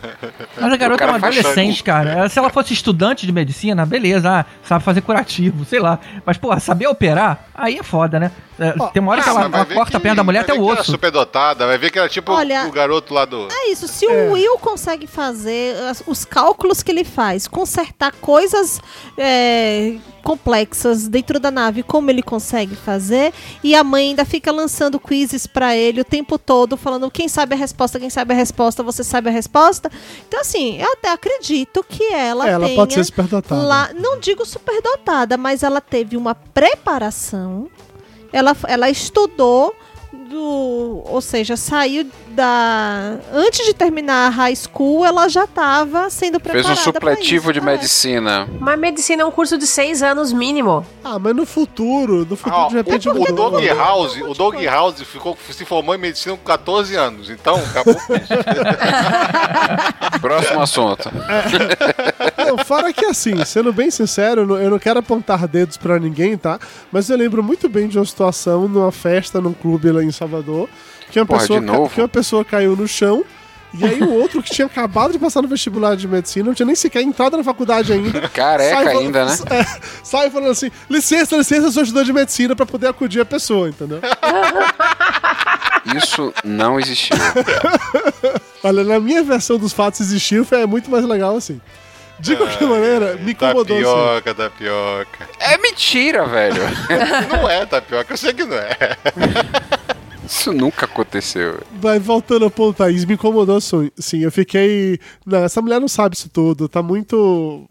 Mas 0.59 0.73
a 0.73 0.77
garota 0.77 1.03
é 1.03 1.07
uma 1.07 1.15
adolescente, 1.17 1.83
cara. 1.83 2.11
Ela- 2.11 2.29
Se 2.29 2.37
ela 2.39 2.49
fosse 2.49 2.73
estudante 2.73 3.25
de 3.25 3.31
medicina, 3.31 3.85
beleza, 3.85 4.29
ah, 4.29 4.45
sabe 4.63 4.83
fazer 4.83 5.01
curativo, 5.01 5.65
sei 5.65 5.79
lá. 5.79 5.99
Mas, 6.25 6.37
pô, 6.37 6.57
saber 6.59 6.87
operar, 6.87 7.45
aí 7.55 7.77
é 7.77 7.83
foda, 7.83 8.19
né? 8.19 8.31
É, 8.59 8.73
tem 8.91 9.01
uma 9.01 9.13
hora 9.13 9.21
que 9.21 9.29
Ah, 9.29 9.31
ela, 9.31 9.41
mas 9.43 9.51
vai 9.51 9.59
ela 9.61 9.73
corta 9.73 9.95
a 9.97 9.99
que- 9.99 10.03
perna 10.03 10.15
da 10.17 10.23
mulher 10.23 10.41
até 10.41 10.51
o 10.53 10.57
ver 10.57 10.63
que 10.65 10.71
era 10.71 10.81
osso. 10.81 10.91
super 10.91 11.11
dotada, 11.11 11.65
vai 11.65 11.77
ver 11.77 11.89
que 11.91 11.97
era 11.97 12.09
tipo 12.09 12.31
Olha- 12.33 12.65
o 12.67 12.71
garoto 12.71 13.13
lá 13.13 13.23
do. 13.23 13.47
É 13.49 13.69
isso, 13.71 13.87
se 13.87 14.05
o 14.05 14.33
Will 14.33 14.57
consegue 14.57 15.07
fazer 15.07 15.75
os 16.05 16.25
cálculos 16.25 16.83
que 16.83 16.91
ele 16.91 17.05
faz, 17.05 17.47
consertar 17.47 18.11
coisas 18.19 18.81
é, 19.17 19.95
complexas 20.21 21.07
dentro 21.07 21.39
da 21.39 21.49
nave, 21.49 21.81
como 21.83 22.09
ele 22.11 22.21
consegue 22.21 22.75
fazer, 22.75 23.33
e 23.63 23.73
a 23.73 23.83
mãe 23.83 24.09
ainda 24.09 24.25
fica 24.25 24.51
lançando 24.51 24.99
quizzes 24.99 25.47
pra 25.47 25.75
ele 25.75 26.01
o 26.01 26.05
tempo 26.05 26.37
todo, 26.37 26.75
falando 26.75 27.09
quem 27.09 27.27
sabe 27.29 27.55
a 27.55 27.57
resposta, 27.57 27.99
quem 27.99 28.09
sabe 28.09 28.33
a 28.33 28.37
resposta, 28.37 28.83
você 28.83 29.03
sabe 29.03 29.28
a 29.29 29.33
resposta. 29.33 29.91
Então, 30.27 30.39
assim, 30.41 30.81
eu 30.81 30.91
até 30.93 31.09
acredito 31.11 31.83
que 31.87 32.03
ela, 32.13 32.47
Ela 32.47 32.65
tenha 32.65 32.75
pode 32.77 32.93
ser 32.93 33.03
superdotada. 33.03 33.61
lá, 33.61 33.89
não 33.93 34.19
digo 34.19 34.45
superdotada, 34.45 35.37
mas 35.37 35.63
ela 35.63 35.79
teve 35.81 36.17
uma 36.17 36.35
preparação. 36.35 37.69
Ela, 38.31 38.55
ela 38.67 38.89
estudou 38.89 39.73
do, 40.29 41.01
ou 41.05 41.19
seja, 41.21 41.57
saiu 41.57 42.05
da 42.29 43.17
antes 43.33 43.65
de 43.65 43.73
terminar 43.73 44.27
a 44.27 44.29
high 44.29 44.55
school, 44.55 45.03
ela 45.05 45.27
já 45.27 45.43
estava 45.45 46.09
sendo 46.09 46.39
Fez 46.39 46.53
preparada 46.53 46.79
um 46.79 46.83
supletivo 46.83 47.51
de. 47.51 47.59
É. 47.59 47.61
medicina. 47.61 48.47
Mas 48.59 48.79
medicina 48.79 49.23
é 49.23 49.25
um 49.25 49.31
curso 49.31 49.57
de 49.57 49.65
seis 49.67 50.01
anos 50.03 50.31
mínimo. 50.31 50.85
Ah, 51.03 51.17
mas 51.19 51.35
no 51.35 51.45
futuro, 51.45 52.25
no 52.29 52.35
futuro 52.35 52.65
Ah, 52.65 52.67
de 52.69 52.75
repente 52.75 53.09
o, 53.09 53.13
o 53.13 53.19
mudou. 53.19 53.51
Dog 53.51 53.67
House, 53.69 54.15
o 54.21 54.33
Dog 54.33 54.65
House 54.65 55.01
ficou, 55.01 55.37
se 55.51 55.65
formou 55.65 55.95
em 55.95 55.97
medicina 55.97 56.37
com 56.37 56.43
14 56.43 56.95
anos, 56.95 57.29
então 57.29 57.55
acabou 57.55 57.95
com 57.95 58.13
isso. 58.15 58.29
Próximo 60.21 60.61
assunto. 60.61 61.09
Não, 62.47 62.57
fora 62.65 62.91
que 62.93 63.05
assim, 63.05 63.43
sendo 63.45 63.71
bem 63.73 63.89
sincero, 63.91 64.41
eu 64.41 64.47
não- 64.47 64.57
eu 64.57 64.69
não 64.69 64.79
quero 64.79 64.99
apontar 64.99 65.47
dedos 65.47 65.77
pra 65.77 65.99
ninguém, 65.99 66.37
tá? 66.37 66.59
Mas 66.91 67.09
eu 67.09 67.17
lembro 67.17 67.43
muito 67.43 67.67
bem 67.69 67.87
de 67.87 67.97
uma 67.97 68.05
situação 68.05 68.67
numa 68.67 68.91
festa 68.91 69.39
num 69.41 69.53
clube 69.53 69.91
lá 69.91 70.03
em 70.03 70.11
Salvador, 70.19 70.69
que 71.09 71.19
uma, 71.19 71.25
Porra, 71.25 71.39
pessoa, 71.39 71.61
ca- 71.61 71.89
que 71.95 72.01
uma 72.01 72.07
pessoa 72.07 72.45
caiu 72.45 72.75
no 72.75 72.87
chão. 72.87 73.23
E 73.71 73.85
aí 73.85 74.01
o 74.01 74.11
outro 74.11 74.41
que 74.41 74.49
tinha 74.49 74.65
acabado 74.65 75.11
de 75.11 75.19
passar 75.19 75.43
no 75.43 75.47
vestibular 75.47 75.95
de 75.95 76.07
medicina, 76.07 76.47
não 76.47 76.55
tinha 76.55 76.65
nem 76.65 76.75
sequer 76.75 77.03
entrado 77.03 77.37
na 77.37 77.43
faculdade 77.43 77.93
ainda. 77.93 78.27
Careca 78.33 78.75
sai 78.75 78.83
falando- 78.85 79.05
ainda, 79.05 79.25
né? 79.25 79.37
é, 79.51 79.65
sai 80.03 80.29
falando 80.31 80.49
assim, 80.49 80.71
licença, 80.89 81.35
licença, 81.37 81.67
eu 81.67 81.71
sou 81.71 81.83
estudante 81.83 82.07
de 82.07 82.13
medicina 82.13 82.55
pra 82.55 82.65
poder 82.65 82.87
acudir 82.87 83.21
a 83.21 83.25
pessoa, 83.25 83.69
entendeu? 83.69 83.99
Isso 85.95 86.33
não 86.43 86.79
existiu. 86.79 87.15
Olha, 88.63 88.83
na 88.83 88.99
minha 88.99 89.23
versão 89.23 89.57
dos 89.57 89.71
fatos 89.71 89.99
existiu, 90.01 90.43
foi 90.45 90.61
é 90.61 90.65
muito 90.65 90.89
mais 90.89 91.05
legal 91.05 91.35
assim. 91.37 91.61
De 92.19 92.35
qualquer 92.35 92.67
maneira, 92.67 93.15
me 93.17 93.31
incomodou 93.31 93.77
assim. 93.77 93.85
Tapioca, 93.85 94.33
tapioca. 94.35 95.29
É 95.39 95.57
mentira, 95.57 96.25
velho. 96.25 96.61
Não 97.29 97.49
é 97.49 97.65
tapioca, 97.65 98.13
eu 98.13 98.17
sei 98.17 98.33
que 98.33 98.43
não 98.43 98.57
é. 98.57 98.97
Isso 100.49 100.53
nunca 100.53 100.85
aconteceu. 100.85 101.59
Mas 101.81 102.03
voltando 102.03 102.45
ao 102.45 102.51
ponto, 102.51 102.77
Thaís, 102.77 103.05
me 103.05 103.13
incomodou 103.13 103.59
sim. 103.61 104.19
Eu 104.19 104.31
fiquei. 104.31 104.99
Não, 105.25 105.43
essa 105.43 105.61
mulher 105.61 105.79
não 105.79 105.87
sabe 105.87 106.15
isso 106.15 106.29
tudo. 106.29 106.67
Tá 106.67 106.81
muito. 106.81 107.67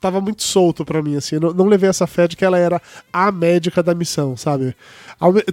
Tava 0.00 0.20
muito 0.20 0.44
solto 0.44 0.84
pra 0.84 1.02
mim, 1.02 1.16
assim. 1.16 1.40
Não, 1.40 1.52
não 1.52 1.66
levei 1.66 1.90
essa 1.90 2.06
fé 2.06 2.28
de 2.28 2.36
que 2.36 2.44
ela 2.44 2.56
era 2.56 2.80
a 3.12 3.32
médica 3.32 3.82
da 3.82 3.94
missão, 3.94 4.36
sabe? 4.36 4.76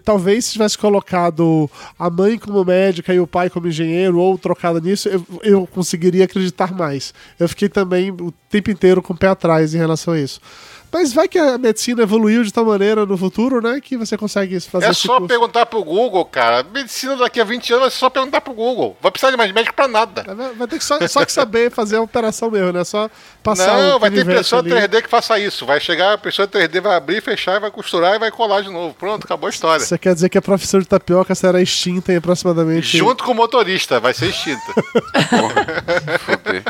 Talvez 0.04 0.46
se 0.46 0.52
tivesse 0.54 0.78
colocado 0.78 1.68
a 1.98 2.12
mãe 2.12 2.38
como 2.38 2.64
médica 2.64 3.12
e 3.12 3.20
o 3.20 3.26
pai 3.26 3.50
como 3.50 3.68
engenheiro, 3.68 4.20
ou 4.20 4.38
trocado 4.38 4.80
nisso, 4.80 5.10
eu, 5.10 5.26
eu 5.42 5.66
conseguiria 5.66 6.26
acreditar 6.26 6.72
mais. 6.76 7.12
Eu 7.40 7.50
fiquei 7.50 7.68
também 7.68 8.12
o 8.12 8.32
tempo 8.48 8.70
inteiro 8.70 9.02
com 9.02 9.14
o 9.14 9.18
pé 9.18 9.28
atrás 9.28 9.74
em 9.74 9.80
relação 9.80 10.14
a 10.14 10.20
isso. 10.20 10.40
Mas 10.96 11.12
vai 11.12 11.28
que 11.28 11.38
a 11.38 11.58
medicina 11.58 12.04
evoluiu 12.04 12.42
de 12.42 12.54
tal 12.54 12.64
maneira 12.64 13.06
no 13.06 13.18
futuro, 13.18 13.60
né? 13.62 13.82
Que 13.84 13.98
você 13.98 14.18
consegue 14.18 14.58
fazer 14.62 14.86
É 14.86 14.94
só 14.94 15.18
curso. 15.18 15.28
perguntar 15.28 15.66
pro 15.66 15.84
Google, 15.84 16.24
cara. 16.24 16.64
Medicina 16.64 17.18
daqui 17.18 17.42
a 17.42 17.44
20 17.44 17.74
anos 17.74 17.88
é 17.88 17.90
só 17.90 18.10
perguntar 18.10 18.40
pro 18.40 18.54
Google. 18.54 18.96
Vai 19.02 19.12
precisar 19.12 19.30
de 19.30 19.36
mais 19.36 19.52
médico 19.52 19.76
pra 19.76 19.90
nada. 19.90 20.24
Vai 20.24 20.54
vai 20.54 20.68
ter 20.70 20.78
que 20.78 20.86
só, 20.86 21.06
só 21.06 21.26
que 21.26 21.34
saber 21.34 21.70
fazer 21.70 21.98
a 21.98 22.02
operação 22.02 22.50
mesmo, 22.50 22.72
né? 22.72 22.86
Só 22.86 23.10
passar 23.44 23.78
Não, 23.78 23.98
o 23.98 24.00
vai 24.00 24.10
ter 24.10 24.22
impressora 24.22 24.62
ali. 24.62 24.88
3D 24.88 25.02
que 25.02 25.10
faça 25.10 25.38
isso. 25.38 25.66
Vai 25.66 25.82
chegar 25.82 26.12
a 26.12 26.16
impressora 26.16 26.48
3D, 26.48 26.80
vai 26.80 26.96
abrir, 26.96 27.22
fechar, 27.22 27.60
vai 27.60 27.72
costurar 27.72 28.16
e 28.16 28.20
vai 28.20 28.32
colar 28.32 28.62
de 28.62 28.70
novo. 28.70 28.96
Pronto, 28.98 29.26
acabou 29.26 29.48
a 29.48 29.50
história. 29.50 29.86
Você 29.86 29.98
quer 29.98 30.14
dizer 30.14 30.30
que 30.30 30.38
a 30.38 30.42
profissão 30.42 30.80
de 30.80 30.86
tapioca 30.86 31.36
será 31.36 31.62
extinta 31.62 32.14
em 32.14 32.16
aproximadamente... 32.16 32.98
Junto 32.98 33.22
com 33.26 33.34
o 33.34 33.36
motorista, 33.36 34.00
vai 34.00 34.14
ser 34.14 34.28
extinta. 34.28 34.74
Fuder. 36.24 36.64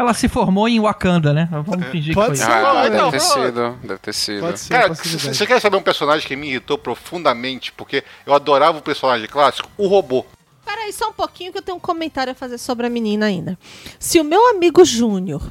Ela 0.00 0.14
se 0.14 0.28
formou 0.28 0.68
em 0.68 0.80
Wakanda, 0.80 1.32
né? 1.32 1.48
Vamos 1.50 1.86
fingir 1.88 2.14
Pode 2.14 2.32
que 2.32 2.36
ser. 2.38 2.44
foi. 2.44 2.52
Ah, 2.54 2.70
Ah, 2.70 2.82
deve 2.84 2.96
então, 2.96 3.10
ter 3.10 3.18
pronto. 3.18 3.32
sido. 3.46 3.78
Deve 3.82 3.98
ter 4.00 4.12
sido. 4.14 4.40
Pode 4.40 4.60
ser, 4.60 4.68
Cara, 4.74 4.88
possibilidade. 4.88 5.36
você 5.36 5.46
quer 5.46 5.60
saber 5.60 5.76
um 5.76 5.82
personagem 5.82 6.26
que 6.26 6.36
me 6.36 6.48
irritou 6.48 6.76
profundamente? 6.78 7.72
Porque 7.72 8.02
eu 8.26 8.34
adorava 8.34 8.78
o 8.78 8.82
personagem 8.82 9.26
clássico? 9.28 9.68
O 9.76 9.86
robô. 9.86 10.24
Peraí, 10.64 10.92
só 10.94 11.10
um 11.10 11.12
pouquinho 11.12 11.52
que 11.52 11.58
eu 11.58 11.62
tenho 11.62 11.76
um 11.76 11.80
comentário 11.80 12.32
a 12.32 12.34
fazer 12.34 12.56
sobre 12.58 12.86
a 12.86 12.90
menina 12.90 13.26
ainda. 13.26 13.58
Se 13.98 14.18
o 14.18 14.24
meu 14.24 14.48
amigo 14.48 14.82
Júnior, 14.84 15.42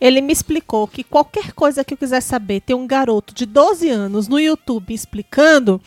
ele 0.00 0.20
me 0.20 0.32
explicou 0.32 0.88
que 0.88 1.04
qualquer 1.04 1.52
coisa 1.52 1.84
que 1.84 1.94
eu 1.94 1.98
quiser 1.98 2.20
saber, 2.20 2.60
tem 2.60 2.74
um 2.74 2.86
garoto 2.86 3.32
de 3.32 3.46
12 3.46 3.88
anos 3.88 4.26
no 4.26 4.40
YouTube 4.40 4.92
explicando, 4.92 5.80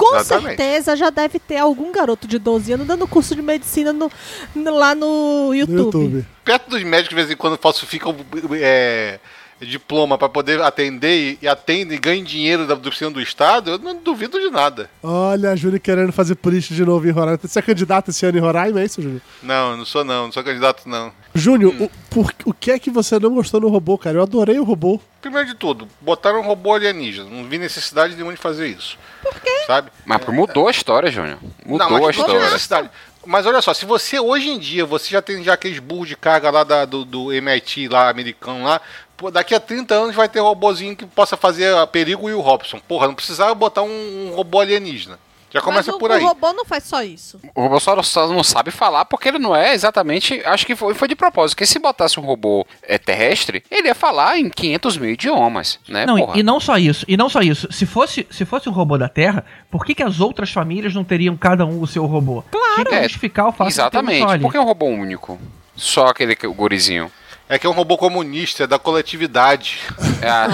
com 0.00 0.16
Exatamente. 0.16 0.56
certeza 0.56 0.96
já 0.96 1.10
deve 1.10 1.38
ter 1.38 1.58
algum 1.58 1.92
garoto 1.92 2.26
de 2.26 2.38
12 2.38 2.72
anos 2.72 2.86
dando 2.86 3.06
curso 3.06 3.34
de 3.36 3.42
medicina 3.42 3.92
no- 3.92 4.10
no- 4.54 4.74
lá 4.76 4.94
no 4.94 5.48
No 5.48 5.54
YouTube. 5.54 5.76
YouTube. 5.84 6.26
Perto 6.44 6.70
dos 6.70 6.82
médicos, 6.82 7.10
de 7.10 7.14
vez 7.16 7.30
em 7.30 7.36
quando, 7.36 7.58
falsificam 7.58 8.16
é, 8.54 9.20
diploma 9.60 10.16
pra 10.16 10.28
poder 10.28 10.60
atender 10.62 11.32
e, 11.32 11.38
e 11.42 11.48
atendem 11.48 11.96
e 11.96 12.00
ganham 12.00 12.24
dinheiro 12.24 12.66
da, 12.66 12.74
do 12.74 12.88
presidente 12.90 13.14
do 13.14 13.20
Estado, 13.20 13.70
eu 13.72 13.78
não 13.78 13.94
duvido 13.96 14.40
de 14.40 14.50
nada. 14.50 14.90
Olha, 15.02 15.50
a 15.50 15.56
Júlia 15.56 15.78
querendo 15.78 16.12
fazer 16.12 16.34
política 16.34 16.74
de 16.74 16.84
novo 16.84 17.06
em 17.06 17.10
Roraima. 17.10 17.38
Você 17.42 17.58
é 17.58 17.62
candidato 17.62 18.10
esse 18.10 18.24
ano 18.26 18.38
em 18.38 18.40
Roraima, 18.40 18.80
é 18.80 18.84
isso, 18.84 19.00
Júnior? 19.02 19.20
Não, 19.42 19.76
não 19.76 19.84
sou 19.84 20.04
não, 20.04 20.24
não 20.24 20.32
sou 20.32 20.42
candidato 20.42 20.88
não. 20.88 21.12
Júnior, 21.34 21.74
o, 21.80 21.90
por- 22.10 22.32
o 22.44 22.52
que 22.52 22.70
é 22.72 22.78
que 22.78 22.90
você 22.90 23.18
não 23.18 23.34
gostou 23.34 23.60
no 23.60 23.68
robô, 23.68 23.96
cara? 23.98 24.18
Eu 24.18 24.22
adorei 24.22 24.58
o 24.58 24.64
robô. 24.64 25.00
Primeiro 25.20 25.48
de 25.48 25.54
tudo, 25.54 25.86
botaram 26.00 26.40
um 26.40 26.44
robô 26.44 26.74
alienígena. 26.74 27.28
Não 27.28 27.44
vi 27.44 27.58
necessidade 27.58 28.14
nenhuma 28.14 28.32
de 28.34 28.40
fazer 28.40 28.66
isso. 28.68 28.98
Por 29.22 29.38
quê? 29.40 29.64
Sabe? 29.66 29.90
Mas 30.06 30.24
mudou 30.26 30.66
a 30.66 30.70
história, 30.70 31.10
Júnior. 31.10 31.38
Mudou 31.64 31.90
não, 31.90 32.06
a 32.06 32.10
história. 32.10 32.40
necessidade. 32.40 32.90
Mas 33.26 33.44
olha 33.44 33.60
só, 33.60 33.74
se 33.74 33.84
você 33.84 34.18
hoje 34.18 34.48
em 34.48 34.58
dia 34.58 34.86
você 34.86 35.10
já 35.10 35.20
tem 35.20 35.44
já 35.44 35.52
aqueles 35.52 35.78
burros 35.78 36.08
de 36.08 36.16
carga 36.16 36.50
lá 36.50 36.64
da- 36.64 36.86
do, 36.86 37.04
do 37.04 37.30
MIT 37.30 37.86
lá, 37.88 38.08
americano 38.08 38.64
lá, 38.64 38.80
pô, 39.20 39.30
daqui 39.30 39.54
a 39.54 39.60
30 39.60 39.94
anos 39.94 40.16
vai 40.16 40.28
ter 40.28 40.40
um 40.40 40.44
robozinho 40.44 40.96
que 40.96 41.04
possa 41.04 41.36
fazer 41.36 41.72
a 41.76 41.86
Perigo 41.86 42.28
e 42.30 42.32
o 42.34 42.40
Robson. 42.40 42.80
Porra, 42.88 43.06
não 43.06 43.14
precisava 43.14 43.54
botar 43.54 43.82
um, 43.82 44.30
um 44.30 44.34
robô 44.34 44.58
alienígena. 44.60 45.18
Já 45.52 45.60
começa 45.60 45.90
Mas 45.90 45.96
o, 45.96 45.98
por 45.98 46.12
aí. 46.12 46.22
o 46.22 46.28
robô 46.28 46.52
não 46.52 46.64
faz 46.64 46.84
só 46.84 47.02
isso. 47.02 47.40
O 47.56 47.62
robô 47.62 47.80
só 47.80 48.00
só 48.04 48.28
não 48.28 48.42
sabe 48.44 48.70
falar 48.70 49.04
porque 49.04 49.28
ele 49.28 49.38
não 49.40 49.54
é 49.54 49.74
exatamente. 49.74 50.40
Acho 50.46 50.64
que 50.64 50.76
foi, 50.76 50.94
foi 50.94 51.08
de 51.08 51.16
propósito. 51.16 51.56
Porque 51.56 51.66
se 51.66 51.78
botasse 51.80 52.20
um 52.20 52.22
robô 52.22 52.64
é, 52.84 52.96
terrestre, 52.98 53.62
ele 53.68 53.88
ia 53.88 53.94
falar 53.94 54.38
em 54.38 54.48
500 54.48 54.96
mil 54.96 55.10
idiomas, 55.10 55.80
né? 55.88 56.06
Não, 56.06 56.16
e- 56.16 56.20
porra? 56.24 56.38
e 56.38 56.42
não 56.44 56.60
só 56.60 56.78
isso, 56.78 57.04
e 57.08 57.16
não 57.16 57.28
só 57.28 57.40
isso. 57.40 57.66
Se 57.72 57.84
fosse, 57.84 58.24
se 58.30 58.44
fosse 58.44 58.68
um 58.68 58.72
robô 58.72 58.96
da 58.96 59.08
Terra, 59.08 59.44
por 59.68 59.84
que, 59.84 59.92
que 59.92 60.04
as 60.04 60.20
outras 60.20 60.52
famílias 60.52 60.94
não 60.94 61.02
teriam 61.02 61.36
cada 61.36 61.66
um 61.66 61.82
o 61.82 61.86
seu 61.86 62.06
robô? 62.06 62.44
Claro. 62.48 62.74
Tinha 62.76 62.84
que 62.86 62.94
É, 62.94 63.02
justificar 63.02 63.48
o 63.48 63.52
fato 63.52 63.68
de 63.70 63.74
ter 63.74 63.80
um 63.80 63.84
Exatamente. 63.86 64.18
só 64.22 64.28
ali. 64.28 64.42
Por 64.44 64.52
que 64.52 64.58
um 64.58 64.64
robô 64.64 64.86
único? 64.86 65.36
Só 65.74 66.06
aquele 66.06 66.36
que- 66.36 66.46
o 66.46 66.54
gurizinho. 66.54 67.10
É 67.52 67.58
que 67.58 67.66
é 67.66 67.70
um 67.70 67.72
robô 67.72 67.98
comunista, 67.98 68.62
é 68.62 68.66
da 68.66 68.78
coletividade. 68.78 69.78
Ah, 70.22 70.46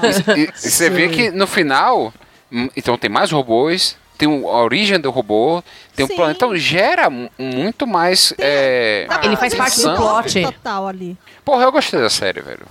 tá. 0.00 0.34
E- 0.36 0.40
e- 0.40 0.48
e 0.48 0.52
você 0.70 0.90
vê 0.90 1.08
que 1.08 1.30
no 1.30 1.46
final. 1.46 2.12
hum, 2.50 2.68
Então 2.76 2.98
tem 2.98 3.08
mais 3.08 3.30
robôs, 3.30 3.96
tem 4.18 4.28
a 4.28 4.56
origem 4.62 4.98
do 4.98 5.10
robô, 5.10 5.62
tem 6.06 6.14
um 6.14 6.16
planeta. 6.16 6.36
Então 6.36 6.56
gera 6.56 7.08
mu- 7.10 7.30
muito 7.38 7.86
mais. 7.86 8.32
é, 8.38 9.06
Ele 9.22 9.36
faz 9.36 9.54
parte 9.54 9.80
do 9.80 9.90
um 9.90 9.96
plot. 9.96 10.42
total 10.42 10.88
ali. 10.88 11.16
Porra, 11.44 11.64
eu 11.64 11.72
gostei 11.72 11.98
da 12.00 12.10
série, 12.10 12.40
velho. 12.40 12.66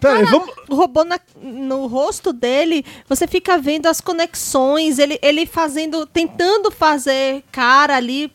Pera 0.00 0.18
aí, 0.18 0.24
vamos... 0.24 0.50
O 0.68 0.74
robô 0.74 1.04
na- 1.04 1.18
no 1.40 1.86
rosto 1.86 2.32
dele, 2.32 2.84
você 3.08 3.26
fica 3.26 3.58
vendo 3.58 3.86
as 3.86 4.00
conexões, 4.00 4.98
ele, 4.98 5.18
ele 5.22 5.46
fazendo, 5.46 6.06
tentando 6.06 6.70
fazer 6.70 7.42
cara 7.50 7.96
ali 7.96 8.28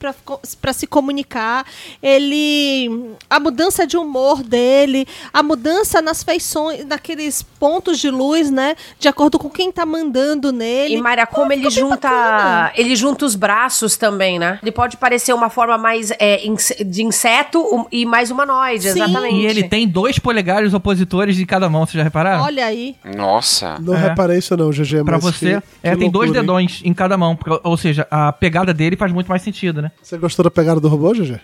pra 0.61 0.73
se 0.73 0.85
comunicar. 0.87 1.65
Ele. 2.01 3.13
A 3.29 3.39
mudança 3.39 3.85
de 3.87 3.97
humor 3.97 4.43
dele, 4.43 5.07
a 5.33 5.41
mudança 5.41 6.01
nas 6.01 6.23
feições, 6.23 6.85
naqueles 6.85 7.41
pontos 7.41 7.99
de 7.99 8.09
luz, 8.09 8.49
né? 8.51 8.75
De 8.99 9.07
acordo 9.07 9.37
com 9.39 9.49
quem 9.49 9.71
tá 9.71 9.85
mandando 9.85 10.51
nele. 10.51 10.95
E 10.95 11.01
Mayra, 11.01 11.25
como 11.25 11.51
ele 11.53 11.69
ficou 11.69 11.73
bem 11.83 11.89
junta. 11.91 12.09
bacana. 12.09 12.71
Ele 12.75 12.95
junta 12.95 13.04
os 13.05 13.35
braços 13.35 13.97
também, 13.97 14.39
né? 14.39 14.59
Ele 14.61 14.71
pode 14.71 14.97
parecer 14.97 15.33
uma 15.33 15.49
forma 15.49 15.77
mais 15.77 16.11
é, 16.19 16.37
de 16.85 17.03
inseto 17.03 17.87
e 17.91 18.05
mais 18.05 18.31
humanoide, 18.31 18.83
Sim. 18.91 19.01
exatamente. 19.01 19.35
E 19.35 19.45
ele 19.45 19.63
tem 19.67 19.87
dois 19.87 20.17
polegares 20.19 20.73
opositores 20.73 21.39
em 21.39 21.45
cada 21.45 21.69
mão, 21.69 21.85
vocês 21.85 21.95
já 21.95 22.03
repararam? 22.03 22.43
Olha 22.43 22.65
aí. 22.65 22.95
Nossa. 23.15 23.77
Não 23.79 23.93
É. 23.95 24.09
reparei 24.09 24.37
isso 24.39 24.55
não, 24.57 24.69
GG. 24.71 25.03
Pra 25.03 25.17
você, 25.17 25.61
que- 25.61 25.67
é, 25.87 25.91
que 25.91 25.97
tem 25.97 26.09
dois 26.09 26.29
loucura, 26.29 26.39
hein? 26.39 26.41
dedões 26.41 26.81
em 26.83 26.93
cada 26.93 27.17
mão. 27.17 27.35
porque- 27.35 27.59
ou 27.63 27.77
seja, 27.77 28.07
a 28.09 28.31
pegada 28.31 28.73
dele 28.73 28.95
faz 28.95 29.11
muito 29.11 29.27
mais 29.27 29.41
sentido, 29.41 29.81
né? 29.81 29.91
Você 30.01 30.17
gostou 30.17 30.43
da 30.43 30.51
pegada 30.51 30.79
do 30.79 30.87
robô, 30.87 31.13
GG? 31.13 31.39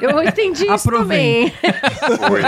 Eu 0.00 0.20
entendi 0.22 0.64
isso 0.64 0.72
Aprovei. 0.88 1.50
também. 1.50 2.18
Foi. 2.28 2.42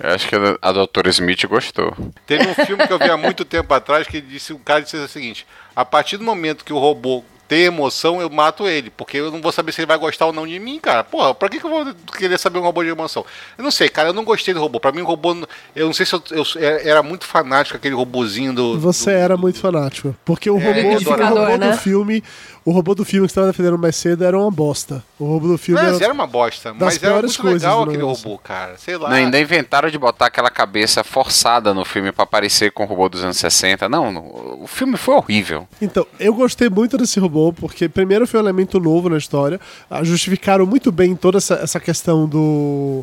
Eu 0.00 0.14
acho 0.14 0.28
que 0.28 0.36
a, 0.36 0.58
a 0.62 0.72
doutora 0.72 1.08
Smith 1.10 1.44
gostou. 1.46 1.92
Teve 2.26 2.46
um 2.46 2.54
filme 2.66 2.86
que 2.86 2.92
eu 2.92 2.98
vi 2.98 3.10
há 3.10 3.16
muito 3.16 3.44
tempo 3.44 3.72
atrás 3.74 4.06
que 4.06 4.20
disse, 4.20 4.52
o 4.52 4.58
cara 4.58 4.80
disse 4.80 4.96
o 4.96 5.08
seguinte: 5.08 5.44
a 5.80 5.84
partir 5.84 6.16
do 6.16 6.24
momento 6.24 6.64
que 6.64 6.72
o 6.72 6.78
robô 6.78 7.22
tem 7.46 7.62
emoção, 7.62 8.20
eu 8.20 8.28
mato 8.28 8.68
ele, 8.68 8.90
porque 8.90 9.16
eu 9.16 9.30
não 9.30 9.40
vou 9.40 9.50
saber 9.50 9.72
se 9.72 9.80
ele 9.80 9.86
vai 9.86 9.96
gostar 9.96 10.26
ou 10.26 10.32
não 10.34 10.46
de 10.46 10.58
mim, 10.58 10.78
cara. 10.78 11.02
Porra, 11.02 11.32
pra 11.34 11.48
que, 11.48 11.58
que 11.58 11.64
eu 11.64 11.70
vou 11.70 11.94
querer 12.18 12.36
saber 12.36 12.58
um 12.58 12.62
robô 12.62 12.82
de 12.82 12.90
emoção? 12.90 13.24
Eu 13.56 13.64
não 13.64 13.70
sei, 13.70 13.88
cara, 13.88 14.10
eu 14.10 14.12
não 14.12 14.22
gostei 14.24 14.52
do 14.52 14.60
robô. 14.60 14.78
Pra 14.78 14.92
mim, 14.92 15.00
o 15.00 15.06
robô. 15.06 15.34
Eu 15.74 15.86
não 15.86 15.94
sei 15.94 16.04
se 16.04 16.14
eu, 16.14 16.22
eu 16.30 16.44
era 16.84 17.02
muito 17.02 17.24
fanático 17.24 17.76
aquele 17.78 17.94
robozinho 17.94 18.52
do. 18.52 18.78
Você 18.78 19.12
era 19.12 19.34
muito 19.36 19.58
fanático. 19.60 20.14
Porque 20.26 20.50
o 20.50 20.58
É, 20.58 20.64
robô, 20.66 20.76
o 20.76 20.80
identificador, 20.92 21.38
robô 21.38 21.56
né? 21.56 21.70
do 21.70 21.78
filme. 21.78 22.22
O 22.68 22.70
robô 22.70 22.94
do 22.94 23.02
filme 23.02 23.26
que 23.26 23.32
você 23.32 23.40
estava 23.40 23.46
defendendo 23.46 23.78
mais 23.78 23.96
cedo 23.96 24.22
era 24.24 24.38
uma 24.38 24.50
bosta. 24.50 25.02
O 25.18 25.24
robô 25.24 25.48
do 25.48 25.56
filme 25.56 25.80
Mas 25.80 25.94
era. 25.94 26.04
era 26.04 26.12
uma 26.12 26.26
bosta, 26.26 26.74
mas 26.74 27.02
era 27.02 27.14
muito 27.14 27.40
coisas 27.40 27.62
legal 27.62 27.82
aquele 27.84 27.96
negócio. 27.96 28.28
robô, 28.28 28.38
cara. 28.38 28.76
Sei 28.76 28.94
lá. 28.98 29.08
Não, 29.08 29.16
ainda 29.16 29.40
inventaram 29.40 29.88
de 29.88 29.96
botar 29.98 30.26
aquela 30.26 30.50
cabeça 30.50 31.02
forçada 31.02 31.72
no 31.72 31.82
filme 31.84 32.12
pra 32.12 32.26
parecer 32.26 32.70
com 32.72 32.82
o 32.82 32.86
robô 32.86 33.08
dos 33.08 33.24
anos 33.24 33.38
60. 33.38 33.88
Não, 33.88 34.12
no- 34.12 34.60
o 34.62 34.66
filme 34.66 34.98
foi 34.98 35.14
horrível. 35.14 35.66
Então, 35.80 36.06
eu 36.20 36.34
gostei 36.34 36.68
muito 36.68 36.98
desse 36.98 37.18
robô, 37.18 37.54
porque 37.54 37.88
primeiro 37.88 38.26
foi 38.26 38.38
um 38.38 38.42
elemento 38.42 38.78
novo 38.78 39.08
na 39.08 39.16
história. 39.16 39.58
ah, 39.88 40.04
Justificaram 40.04 40.66
muito 40.66 40.92
bem 40.92 41.16
toda 41.16 41.38
essa, 41.38 41.54
essa 41.54 41.80
questão 41.80 42.28
do. 42.28 43.02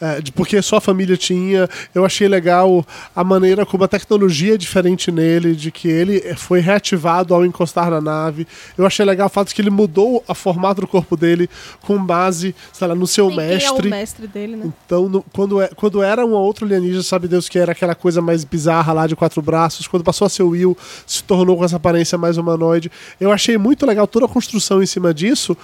É, 0.00 0.20
de 0.20 0.32
porque 0.32 0.60
só 0.62 0.76
a 0.76 0.80
família 0.80 1.16
tinha. 1.16 1.68
Eu 1.94 2.04
achei 2.04 2.26
legal 2.26 2.84
a 3.14 3.22
maneira 3.22 3.66
como 3.66 3.84
a 3.84 3.88
tecnologia 3.88 4.54
é 4.54 4.56
diferente 4.56 5.12
nele, 5.12 5.54
de 5.54 5.70
que 5.70 5.88
ele 5.88 6.20
foi 6.36 6.60
reativado 6.60 7.34
ao 7.34 7.44
encostar 7.44 7.90
na 7.90 8.00
nave. 8.00 8.46
Eu 8.78 8.86
achei 8.86 9.04
legal 9.04 9.26
o 9.26 9.30
fato 9.30 9.48
de 9.48 9.54
que 9.54 9.60
ele 9.62 9.70
mudou 9.70 10.24
a 10.26 10.34
formato 10.34 10.80
do 10.80 10.86
corpo 10.86 11.16
dele 11.16 11.48
com 11.82 12.02
base, 12.02 12.54
sei 12.72 12.88
lá, 12.88 12.94
no 12.94 13.06
seu 13.06 13.30
é 13.30 13.36
mestre. 13.36 13.88
o 13.88 13.90
mestre 13.90 14.26
dele, 14.26 14.56
né? 14.56 14.72
Então, 14.86 15.08
no- 15.08 15.24
quando, 15.32 15.60
é, 15.60 15.68
quando 15.68 16.02
era 16.02 16.24
um 16.24 16.32
outro 16.32 16.64
alienígena, 16.64 17.02
sabe 17.02 17.28
Deus 17.28 17.48
que 17.48 17.58
era 17.58 17.72
aquela 17.72 17.94
coisa 17.94 18.22
mais 18.22 18.42
bizarra 18.44 18.92
lá 18.92 19.06
de 19.06 19.14
quatro 19.14 19.42
braços, 19.42 19.86
quando 19.86 20.02
passou 20.02 20.24
a 20.26 20.28
ser 20.30 20.42
o 20.42 20.48
Will, 20.50 20.76
se 21.06 21.22
tornou 21.22 21.56
com 21.58 21.64
essa 21.64 21.76
aparência 21.76 22.16
mais 22.16 22.38
humanoide. 22.38 22.90
Eu 23.20 23.30
achei 23.30 23.58
muito 23.58 23.84
legal 23.84 24.06
toda 24.06 24.24
a 24.26 24.28
construção 24.28 24.82
em 24.82 24.86
cima 24.86 25.12
disso, 25.12 25.56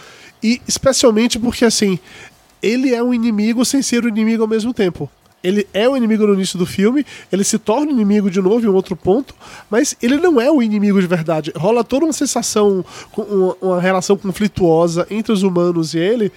e 0.42 0.60
especialmente 0.68 1.38
porque, 1.38 1.64
assim, 1.64 1.98
ele 2.62 2.94
é 2.94 3.02
um 3.02 3.12
inimigo 3.12 3.64
sem 3.64 3.82
ser 3.82 4.04
o 4.04 4.08
inimigo 4.08 4.42
ao 4.42 4.48
mesmo 4.48 4.72
tempo. 4.72 5.10
Ele 5.42 5.66
é 5.72 5.88
o 5.88 5.96
inimigo 5.96 6.26
no 6.26 6.34
início 6.34 6.58
do 6.58 6.66
filme, 6.66 7.06
ele 7.30 7.44
se 7.44 7.56
torna 7.56 7.92
inimigo 7.92 8.28
de 8.28 8.40
novo 8.40 8.66
em 8.66 8.68
um 8.68 8.74
outro 8.74 8.96
ponto, 8.96 9.32
mas 9.70 9.94
ele 10.02 10.16
não 10.16 10.40
é 10.40 10.50
o 10.50 10.60
inimigo 10.60 11.00
de 11.00 11.06
verdade. 11.06 11.52
Rola 11.54 11.84
toda 11.84 12.04
uma 12.04 12.12
sensação, 12.12 12.84
uma, 13.62 13.80
relação 13.80 14.16
conflituosa 14.16 15.06
entre 15.08 15.32
os 15.32 15.44
humanos 15.44 15.94
e 15.94 15.98
ele, 15.98 16.32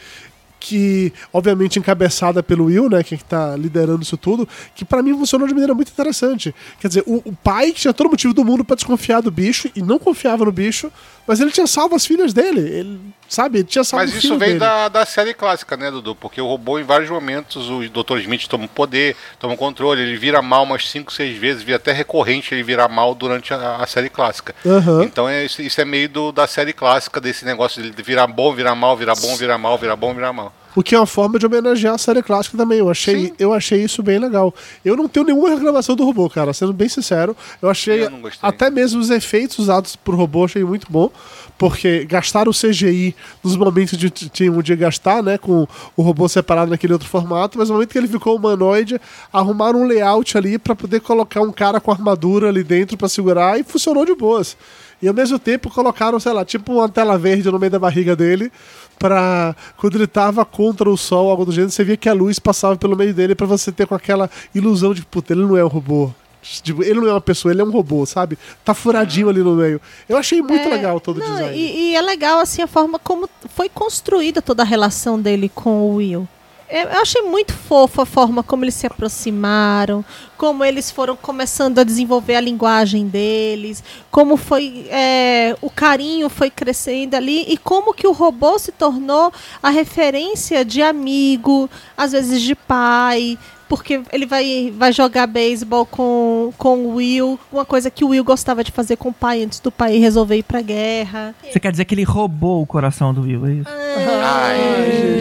que 0.60 1.12
obviamente 1.32 1.80
encabeçada 1.80 2.44
pelo 2.44 2.66
Will, 2.66 2.90
né, 2.90 3.02
que 3.02 3.18
tá 3.24 3.56
liderando 3.56 4.04
isso 4.04 4.18
tudo, 4.18 4.48
que 4.76 4.84
pra 4.84 5.02
mim 5.02 5.18
funcionou 5.18 5.48
de 5.48 5.54
maneira 5.54 5.74
muito 5.74 5.90
interessante. 5.92 6.54
Quer 6.80 6.90
dizer, 6.90 7.04
o, 7.08 7.16
o 7.26 7.34
pai 7.34 7.72
que 7.72 7.80
tinha 7.80 7.94
todo 7.94 8.10
motivo 8.10 8.34
do 8.34 8.44
mundo 8.44 8.64
pra 8.64 8.76
desconfiar 8.76 9.22
do 9.22 9.32
bicho 9.32 9.72
e 9.76 9.82
não 9.82 9.98
confiava 9.98 10.46
no 10.46 10.52
bicho, 10.52 10.92
mas 11.30 11.40
ele 11.40 11.52
tinha 11.52 11.68
salvo 11.68 11.96
as 11.96 12.08
filhas 12.08 12.34
dele, 12.34 12.60
ele, 12.60 13.00
sabe, 13.28 13.60
ele 13.60 13.68
tinha 13.68 13.84
salvo 13.84 14.04
Mas 14.04 14.16
isso 14.16 14.36
vem 14.36 14.48
dele. 14.48 14.60
da, 14.62 14.88
da 14.88 15.06
série 15.06 15.32
clássica, 15.32 15.78
né, 15.78 15.92
Dudu? 15.92 16.16
Porque 16.16 16.42
o 16.42 16.48
robô, 16.48 16.80
em 16.80 16.84
vários 16.84 17.08
momentos, 17.08 17.70
o 17.70 17.88
Dr. 17.88 18.18
Smith 18.18 18.48
toma 18.48 18.66
o 18.66 18.68
poder, 18.68 19.16
toma 19.38 19.54
o 19.54 19.58
controle, 19.58 20.02
ele 20.02 20.18
vira 20.18 20.42
mal 20.42 20.64
umas 20.64 20.90
5, 20.90 21.14
6 21.14 21.38
vezes, 21.38 21.62
vira 21.62 21.78
até 21.78 21.92
recorrente 21.92 22.52
ele 22.52 22.64
virar 22.64 22.88
mal 22.88 23.14
durante 23.14 23.54
a, 23.54 23.76
a 23.76 23.86
série 23.86 24.10
clássica. 24.10 24.56
Aham. 24.66 25.04
Então 25.04 25.30
é, 25.30 25.46
isso, 25.46 25.62
isso 25.62 25.80
é 25.80 25.86
meio 25.86 26.10
do, 26.10 26.32
da 26.32 26.48
série 26.48 26.74
clássica, 26.74 27.22
desse 27.22 27.46
negócio 27.46 27.80
de 27.80 28.02
virar 28.02 28.26
bom, 28.26 28.52
virar 28.52 28.74
mal, 28.74 28.98
virar 28.98 29.14
bom, 29.14 29.36
virar 29.36 29.60
mal, 29.60 29.78
virar 29.78 29.96
bom, 29.96 30.16
virar 30.16 30.34
mal. 30.34 30.52
O 30.80 30.82
que 30.82 30.96
é 30.96 30.98
uma 30.98 31.06
forma 31.06 31.38
de 31.38 31.46
homenagear 31.46 31.96
a 31.96 31.98
série 31.98 32.24
clássica 32.24 32.58
também. 32.58 32.80
Eu 32.80 32.90
achei, 32.90 33.26
Sim. 33.26 33.34
eu 33.38 33.52
achei 33.52 33.84
isso 33.84 34.02
bem 34.02 34.18
legal. 34.18 34.56
Eu 34.86 34.96
não 34.96 35.10
tenho 35.10 35.26
nenhuma 35.26 35.50
reclamação 35.50 35.94
do 35.94 36.06
robô, 36.06 36.30
cara. 36.30 36.54
Sendo 36.54 36.72
bem 36.72 36.88
sincero, 36.88 37.36
eu 37.62 37.70
achei 37.70 38.06
Eu 38.06 38.32
até 38.42 38.70
mesmo 38.70 39.02
os 39.02 39.10
efeitos 39.10 39.60
usados 39.60 39.98
por 39.98 40.16
robô 40.16 40.46
achei 40.46 40.64
muito 40.64 40.88
bom, 40.90 41.12
porque 41.58 42.06
gastaram 42.06 42.50
o 42.50 42.54
CGI 42.54 43.14
nos 43.44 43.58
momentos 43.58 43.98
de 43.98 44.10
tinham 44.10 44.62
de 44.62 44.74
gastar, 44.74 45.22
né, 45.22 45.38
com 45.38 45.68
o 45.98 46.02
robô 46.02 46.30
separado 46.30 46.72
naquele 46.72 46.94
outro 46.94 47.10
formato, 47.10 47.58
mas 47.58 47.68
no 47.68 47.76
momento 47.76 47.92
que 47.92 47.98
ele 47.98 48.08
ficou 48.08 48.38
humanoide, 48.38 49.02
arrumaram 49.34 49.82
um 49.82 49.86
layout 49.86 50.38
ali 50.38 50.58
pra 50.58 50.78
poder 50.78 51.02
colocar 51.02 51.42
um 51.42 51.52
cara 51.52 51.82
com 51.82 51.92
armadura 51.92 52.48
ali 52.48 52.64
dentro 52.64 52.96
pra 52.96 53.10
segurar 53.10 53.60
e 53.60 53.64
funcionou 53.64 54.06
de 54.06 54.16
boas. 54.16 54.56
E 55.02 55.08
ao 55.08 55.14
mesmo 55.14 55.40
tempo 55.40 55.70
colocaram, 55.70 56.20
sei 56.20 56.34
lá, 56.34 56.44
tipo 56.44 56.74
uma 56.74 56.90
tela 56.90 57.18
verde 57.18 57.50
no 57.50 57.58
meio 57.58 57.72
da 57.72 57.80
barriga 57.80 58.16
dele, 58.16 58.52
pra 59.00 59.56
quando 59.78 59.96
ele 59.96 60.06
tava 60.08 60.44
contra 60.46 60.90
o 60.90 60.98
sol, 60.98 61.30
algo 61.30 61.46
do 61.46 61.52
gênero, 61.52 61.72
você 61.72 61.84
via 61.84 61.98
que 61.98 62.10
a 62.10 62.14
luz 62.14 62.38
passava 62.38 62.76
pelo 62.76 62.96
meio 62.96 63.14
dele 63.14 63.34
pra 63.34 63.48
você 63.48 63.72
ter 63.72 63.88
com 63.88 63.96
aquela 63.96 64.30
ilusão 64.54 64.94
de, 64.94 65.02
puta, 65.04 65.34
ele 65.34 65.42
não 65.44 65.58
é 65.58 65.64
um 65.64 65.68
robô. 65.70 66.12
Tipo, 66.42 66.84
ele 66.84 67.02
não 67.02 67.08
é 67.08 67.12
uma 67.12 67.20
pessoa, 67.22 67.52
ele 67.52 67.62
é 67.62 67.64
um 67.66 67.72
robô, 67.72 68.06
sabe? 68.06 68.38
Tá 68.64 68.74
furadinho 68.74 69.28
ali 69.30 69.42
no 69.42 69.56
meio. 69.56 69.82
Eu 70.08 70.16
achei 70.16 70.42
muito 70.42 70.68
É, 70.68 70.70
legal 70.70 71.00
todo 71.00 71.18
o 71.18 71.20
não, 71.20 71.34
design. 71.36 71.58
E, 71.58 71.92
e 71.92 71.96
é 71.96 72.02
legal, 72.02 72.40
assim, 72.40 72.62
a 72.62 72.68
forma 72.68 72.98
como 72.98 73.30
foi 73.56 73.68
construída 73.68 74.42
toda 74.42 74.64
a 74.64 74.66
relação 74.66 75.20
dele 75.20 75.52
com 75.54 75.82
o 75.82 75.96
Will. 75.96 76.28
Eu 76.70 76.88
eu 76.90 77.02
achei 77.02 77.24
muito 77.24 77.52
fofo 77.52 78.02
a 78.02 78.06
forma 78.06 78.44
como 78.44 78.64
eles 78.64 78.76
se 78.76 78.86
aproximaram, 78.86 80.06
como 80.38 80.64
eles 80.64 80.92
foram 80.92 81.16
começando 81.16 81.80
a 81.80 81.84
desenvolver 81.84 82.36
a 82.36 82.42
linguagem 82.42 83.08
deles, 83.08 83.84
como 84.12 84.38
foi 84.38 84.86
é, 84.90 85.56
o 85.62 85.70
carinho 85.70 86.30
foi 86.30 86.52
crescendo 86.52 87.16
ali 87.16 87.44
e 87.48 87.58
como 87.58 87.94
que 87.94 88.06
o 88.06 88.12
robô 88.12 88.60
se 88.60 88.72
tornou 88.72 89.34
a 89.64 89.70
referência 89.70 90.64
de 90.64 90.82
amigo, 90.84 91.68
às 91.98 92.12
vezes 92.12 92.40
de 92.40 92.54
pai, 92.54 93.38
porque 93.70 94.02
ele 94.12 94.26
vai, 94.26 94.74
vai 94.76 94.92
jogar 94.92 95.28
beisebol 95.28 95.86
com, 95.86 96.52
com 96.58 96.78
o 96.80 96.96
Will, 96.96 97.40
uma 97.52 97.64
coisa 97.64 97.90
que 97.92 98.04
o 98.04 98.10
Will 98.10 98.24
gostava 98.24 98.64
de 98.64 98.72
fazer 98.72 98.96
com 98.98 99.10
o 99.10 99.14
pai 99.14 99.44
antes 99.44 99.60
do 99.60 99.72
pai 99.72 99.98
resolver 99.98 100.36
ir 100.38 100.44
pra 100.44 100.62
guerra. 100.62 101.34
Você 101.50 101.60
quer 101.60 101.72
dizer 101.72 101.86
que 101.86 101.94
ele 101.96 102.04
roubou 102.04 102.62
o 102.62 102.66
coração 102.66 103.14
do 103.14 103.22
Will, 103.22 103.46
é 103.46 103.52
isso? 103.54 103.70
Ai, 103.70 104.58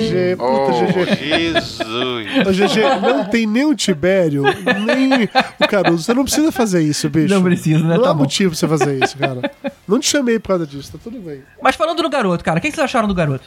GG, 0.01 0.37
puta 0.37 0.49
Oh. 0.49 1.03
GG. 1.05 1.19
Jesus. 1.19 2.73
GG, 2.73 2.81
não 3.03 3.25
tem 3.27 3.47
nem 3.47 3.65
o 3.67 3.75
Tibério, 3.75 4.43
nem 4.85 5.25
o 5.61 5.69
Caruso. 5.69 6.03
Você 6.05 6.15
não 6.15 6.25
precisa 6.25 6.51
fazer 6.51 6.81
isso, 6.83 7.09
bicho. 7.11 7.33
Não 7.35 7.43
precisa, 7.43 7.81
né? 7.85 7.97
Não 7.97 8.03
Tá 8.03 8.11
há 8.11 8.15
bom. 8.15 8.21
motivo 8.21 8.51
pra 8.51 8.59
você 8.59 8.67
fazer 8.69 9.05
isso, 9.05 9.17
cara. 9.19 9.51
Não 9.87 9.99
te 10.01 10.09
chamei 10.09 10.39
por 10.39 10.49
causa 10.49 10.67
disso, 10.67 10.93
tá 10.93 10.99
tudo 11.03 11.19
bem. 11.21 11.43
Mas 11.63 11.77
falando 11.77 12.03
do 12.03 12.09
garoto, 12.09 12.43
cara, 12.45 12.59
o 12.59 12.63
que 12.63 12.71
vocês 12.71 12.79
acharam 12.85 13.07
do 13.07 13.15
garoto? 13.15 13.45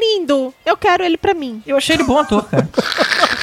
Lindo! 0.00 0.52
Eu 0.66 0.76
quero 0.76 1.02
ele 1.02 1.16
pra 1.16 1.32
mim. 1.34 1.62
Eu 1.66 1.76
achei 1.76 1.96
ele 1.96 2.04
bom 2.04 2.18
ator, 2.18 2.44
cara. 2.44 2.68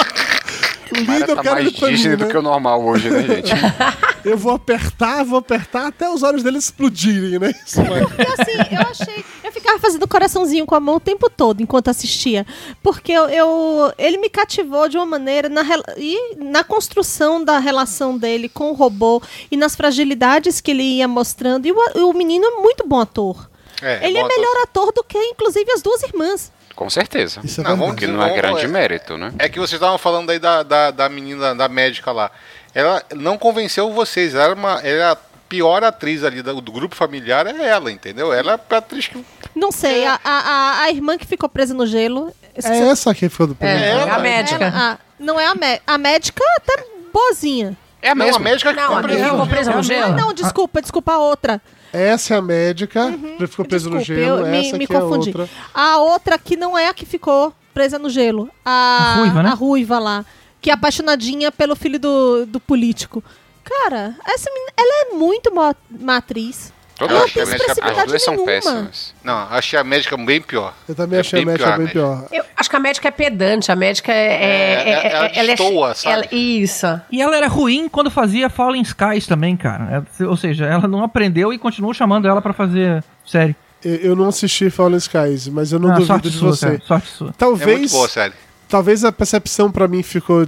Eu 0.91 1.35
tá 1.35 1.41
quero 1.41 1.55
mais 1.55 1.73
Disney 1.73 2.15
do 2.15 2.25
né? 2.25 2.31
que 2.31 2.37
o 2.37 2.41
normal 2.41 2.83
hoje, 2.85 3.09
né, 3.09 3.21
gente? 3.23 3.51
Eu 4.25 4.37
vou 4.37 4.53
apertar, 4.53 5.23
vou 5.23 5.37
apertar 5.37 5.87
até 5.87 6.09
os 6.09 6.23
olhos 6.23 6.41
dele 6.41 6.57
explodirem, 6.57 7.37
né? 7.37 7.53
Isso 7.63 7.79
assim, 7.79 8.75
eu 8.75 8.81
achei. 8.81 9.23
Eu 9.43 9.51
ficava 9.51 9.77
fazendo 9.77 10.07
coraçãozinho 10.07 10.65
com 10.65 10.73
a 10.73 10.79
mão 10.79 10.95
o 10.95 10.99
tempo 10.99 11.29
todo 11.29 11.61
enquanto 11.61 11.89
assistia. 11.89 12.43
Porque 12.81 13.11
eu, 13.11 13.29
eu- 13.29 13.93
ele 13.99 14.17
me 14.17 14.27
cativou 14.27 14.89
de 14.89 14.97
uma 14.97 15.05
maneira 15.05 15.47
na, 15.47 15.61
e 15.95 16.35
na 16.37 16.63
construção 16.63 17.43
da 17.43 17.59
relação 17.59 18.17
dele 18.17 18.49
com 18.49 18.71
o 18.71 18.73
robô 18.73 19.21
e 19.51 19.55
nas 19.55 19.75
fragilidades 19.75 20.59
que 20.59 20.71
ele 20.71 20.81
ia 20.81 21.07
mostrando. 21.07 21.67
E 21.67 21.71
o, 21.71 21.77
o 22.09 22.13
menino 22.13 22.45
é 22.45 22.51
muito 22.61 22.87
bom 22.87 22.99
ator. 22.99 23.47
É, 23.79 24.07
ele 24.07 24.17
é 24.17 24.27
melhor 24.27 24.63
ator 24.63 24.91
do 24.91 25.03
que, 25.03 25.17
inclusive, 25.19 25.69
as 25.71 25.83
duas 25.83 26.01
irmãs. 26.01 26.51
Com 26.75 26.89
certeza. 26.89 27.39
Isso 27.43 27.61
é 27.61 27.63
Não, 27.63 27.77
verdade. 27.77 27.95
Que 27.99 28.07
não 28.07 28.21
é 28.23 28.33
grande 28.35 28.65
é- 28.65 28.67
mérito, 28.67 29.17
né? 29.17 29.31
É 29.39 29.47
que 29.47 29.57
vocês 29.59 29.73
estavam 29.79 29.97
falando 29.97 30.29
aí 30.29 30.39
da, 30.39 30.61
da, 30.61 30.91
da 30.91 31.07
menina, 31.09 31.55
da 31.55 31.69
médica 31.69 32.11
lá. 32.11 32.29
Ela 32.73 33.01
não 33.15 33.37
convenceu 33.37 33.91
vocês. 33.93 34.35
Ela 34.35 34.43
era 34.45 34.53
uma. 34.53 34.81
Ela, 34.81 35.13
a 35.13 35.17
pior 35.47 35.83
atriz 35.83 36.23
ali 36.23 36.41
do, 36.41 36.59
do 36.59 36.71
grupo 36.71 36.93
familiar 36.95 37.47
é 37.47 37.65
ela, 37.65 37.91
entendeu? 37.91 38.33
Ela 38.33 38.53
é 38.53 38.73
a 38.75 38.77
atriz 38.77 39.07
que. 39.07 39.23
Não 39.55 39.71
sei, 39.71 40.05
a, 40.05 40.19
a, 40.21 40.31
a- 40.31 40.81
a 40.83 40.89
irmã 40.91 41.17
que 41.17 41.25
ficou 41.25 41.47
presa 41.47 41.73
no 41.73 41.85
gelo. 41.87 42.33
É 42.53 42.77
essa 42.89 43.13
que 43.15 43.29
foi 43.29 43.47
do 43.47 43.57
É, 43.61 43.73
primeiro. 43.73 44.13
a 44.13 44.19
médica. 44.19 44.67
A- 44.67 44.97
não 45.17 45.39
é 45.39 45.45
a 45.47 45.55
médica. 45.55 45.83
A 45.87 45.97
médica 45.97 46.43
até 46.57 46.83
boazinha. 47.13 47.77
É 48.01 48.09
a 48.11 48.15
Não, 48.15 48.35
a 48.35 48.39
médica 48.39 48.71
que 48.73 48.79
Não, 48.79 48.87
ficou 48.87 49.01
presa 49.03 49.23
no 49.23 49.29
ficou 49.31 49.47
presa 49.47 49.71
no 49.71 49.81
gelo. 49.83 50.13
não, 50.15 50.33
desculpa, 50.33 50.81
desculpa 50.81 51.13
a 51.13 51.17
outra. 51.17 51.61
Essa 51.95 52.33
é 52.35 52.37
a 52.37 52.41
médica, 52.41 53.11
que 53.37 53.47
ficou 53.47 53.65
presa 53.65 53.89
no 53.89 53.97
Desculpe, 53.97 54.21
gelo. 54.21 54.39
eu 54.39 54.45
me, 54.51 54.57
essa 54.67 54.77
me 54.77 54.83
aqui 54.85 54.93
é 54.93 54.97
a 54.97 55.01
confundi. 55.01 55.29
outra. 55.29 55.49
A 55.73 55.97
outra 55.99 56.37
que 56.37 56.55
não 56.55 56.77
é 56.77 56.87
a 56.87 56.93
que 56.93 57.05
ficou 57.05 57.53
presa 57.73 57.97
no 57.99 58.09
gelo. 58.09 58.49
A, 58.63 59.13
A 59.13 59.15
ruiva, 59.15 59.43
né? 59.43 59.49
A 59.49 59.53
ruiva 59.53 59.99
lá. 59.99 60.25
Que 60.61 60.69
é 60.69 60.73
apaixonadinha 60.73 61.51
pelo 61.51 61.75
filho 61.75 61.99
do, 61.99 62.45
do 62.45 62.59
político. 62.59 63.23
Cara, 63.63 64.15
essa 64.25 64.49
menina, 64.51 64.71
ela 64.77 65.11
é 65.11 65.15
muito 65.15 65.49
uma, 65.49 65.75
uma 65.89 66.17
atriz. 66.17 66.71
Toda 66.97 67.11
Ela 67.13 67.23
a 67.23 67.25
não 67.25 67.29
tem 67.33 67.45
médica, 67.45 67.71
as 67.73 68.05
duas 68.05 68.23
são 68.23 68.33
nenhuma. 68.35 68.51
péssimas. 68.51 69.13
Não, 69.21 69.33
achei 69.49 69.77
a 69.77 69.83
médica 69.83 70.15
bem 70.15 70.41
pior. 70.41 70.73
Eu 70.87 70.95
também 70.95 71.17
É 71.17 71.19
achei 71.19 71.41
a 71.41 71.45
médica 71.45 71.65
pior, 71.65 71.77
bem 71.77 71.87
pior. 71.87 72.27
Eu 72.31 72.43
acho 72.55 72.69
que 72.69 72.75
a 72.75 72.79
médica 72.79 73.07
é 73.09 73.11
pedante, 73.11 73.71
a 73.71 73.75
médica 73.75 74.11
é. 74.13 74.15
é- 74.15 74.89
É, 74.89 75.07
é- 75.07 75.11
ela 75.11 75.25
é- 75.27 75.31
é- 75.39 75.55
destoa, 75.55 75.93
sabe? 75.93 76.13
ela- 76.15 76.27
isso. 76.31 77.01
E 77.11 77.21
ela 77.21 77.35
era 77.35 77.47
ruim 77.47 77.89
quando 77.89 78.09
fazia 78.09 78.49
Fallen 78.49 78.81
Skies 78.81 79.27
também, 79.27 79.57
cara. 79.57 80.05
É, 80.19 80.23
ou 80.25 80.37
seja, 80.37 80.65
ela 80.65 80.87
não 80.87 81.03
aprendeu 81.03 81.51
e 81.51 81.57
continuou 81.57 81.93
chamando 81.93 82.27
ela 82.29 82.41
pra 82.41 82.53
fazer 82.53 83.03
série. 83.25 83.55
Eu, 83.83 83.95
eu 83.95 84.15
não 84.15 84.29
assisti 84.29 84.69
Fallen 84.69 84.97
Skies, 84.97 85.49
mas 85.49 85.73
eu 85.73 85.79
não 85.79 85.89
Ah, 85.89 85.93
duvido 85.95 86.07
sorte 86.07 86.29
de 86.29 86.37
sua, 86.37 86.49
você. 86.55 86.65
cara. 86.67 86.81
Sorte 86.87 87.07
sua. 87.09 87.29
É 87.29 87.33
Talvez, 87.37 87.77
muito 87.79 87.91
boa 87.91 88.05
a 88.05 88.09
série. 88.09 88.33
talvez 88.69 89.03
a 89.03 89.11
percepção 89.11 89.69
pra 89.69 89.85
mim 89.87 90.01
ficou 90.01 90.47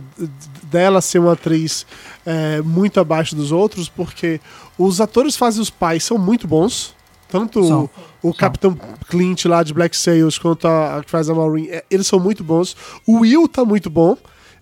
dela 0.69 1.01
ser 1.01 1.19
uma 1.19 1.33
atriz 1.33 1.85
é, 2.25 2.61
muito 2.61 2.99
abaixo 2.99 3.35
dos 3.35 3.51
outros, 3.51 3.89
porque 3.89 4.39
os 4.77 5.01
atores 5.01 5.35
fazem 5.35 5.61
os 5.61 5.69
pais 5.69 6.03
são 6.03 6.17
muito 6.17 6.47
bons. 6.47 6.95
Tanto 7.29 7.61
São. 7.65 7.89
o, 8.23 8.29
o 8.29 8.33
Capitão 8.33 8.77
Clint 9.09 9.45
lá 9.45 9.61
de 9.61 9.73
Black 9.73 9.97
Sails 9.97 10.37
quanto 10.37 10.65
a, 10.65 10.97
a 10.97 11.03
que 11.03 11.11
faz 11.11 11.29
a 11.29 11.35
Maureen, 11.35 11.67
é, 11.69 11.83
eles 11.91 12.07
são 12.07 12.19
muito 12.19 12.43
bons. 12.43 12.75
O 13.05 13.19
Will 13.19 13.47
tá 13.47 13.65
muito 13.65 13.89
bom. 13.89 14.17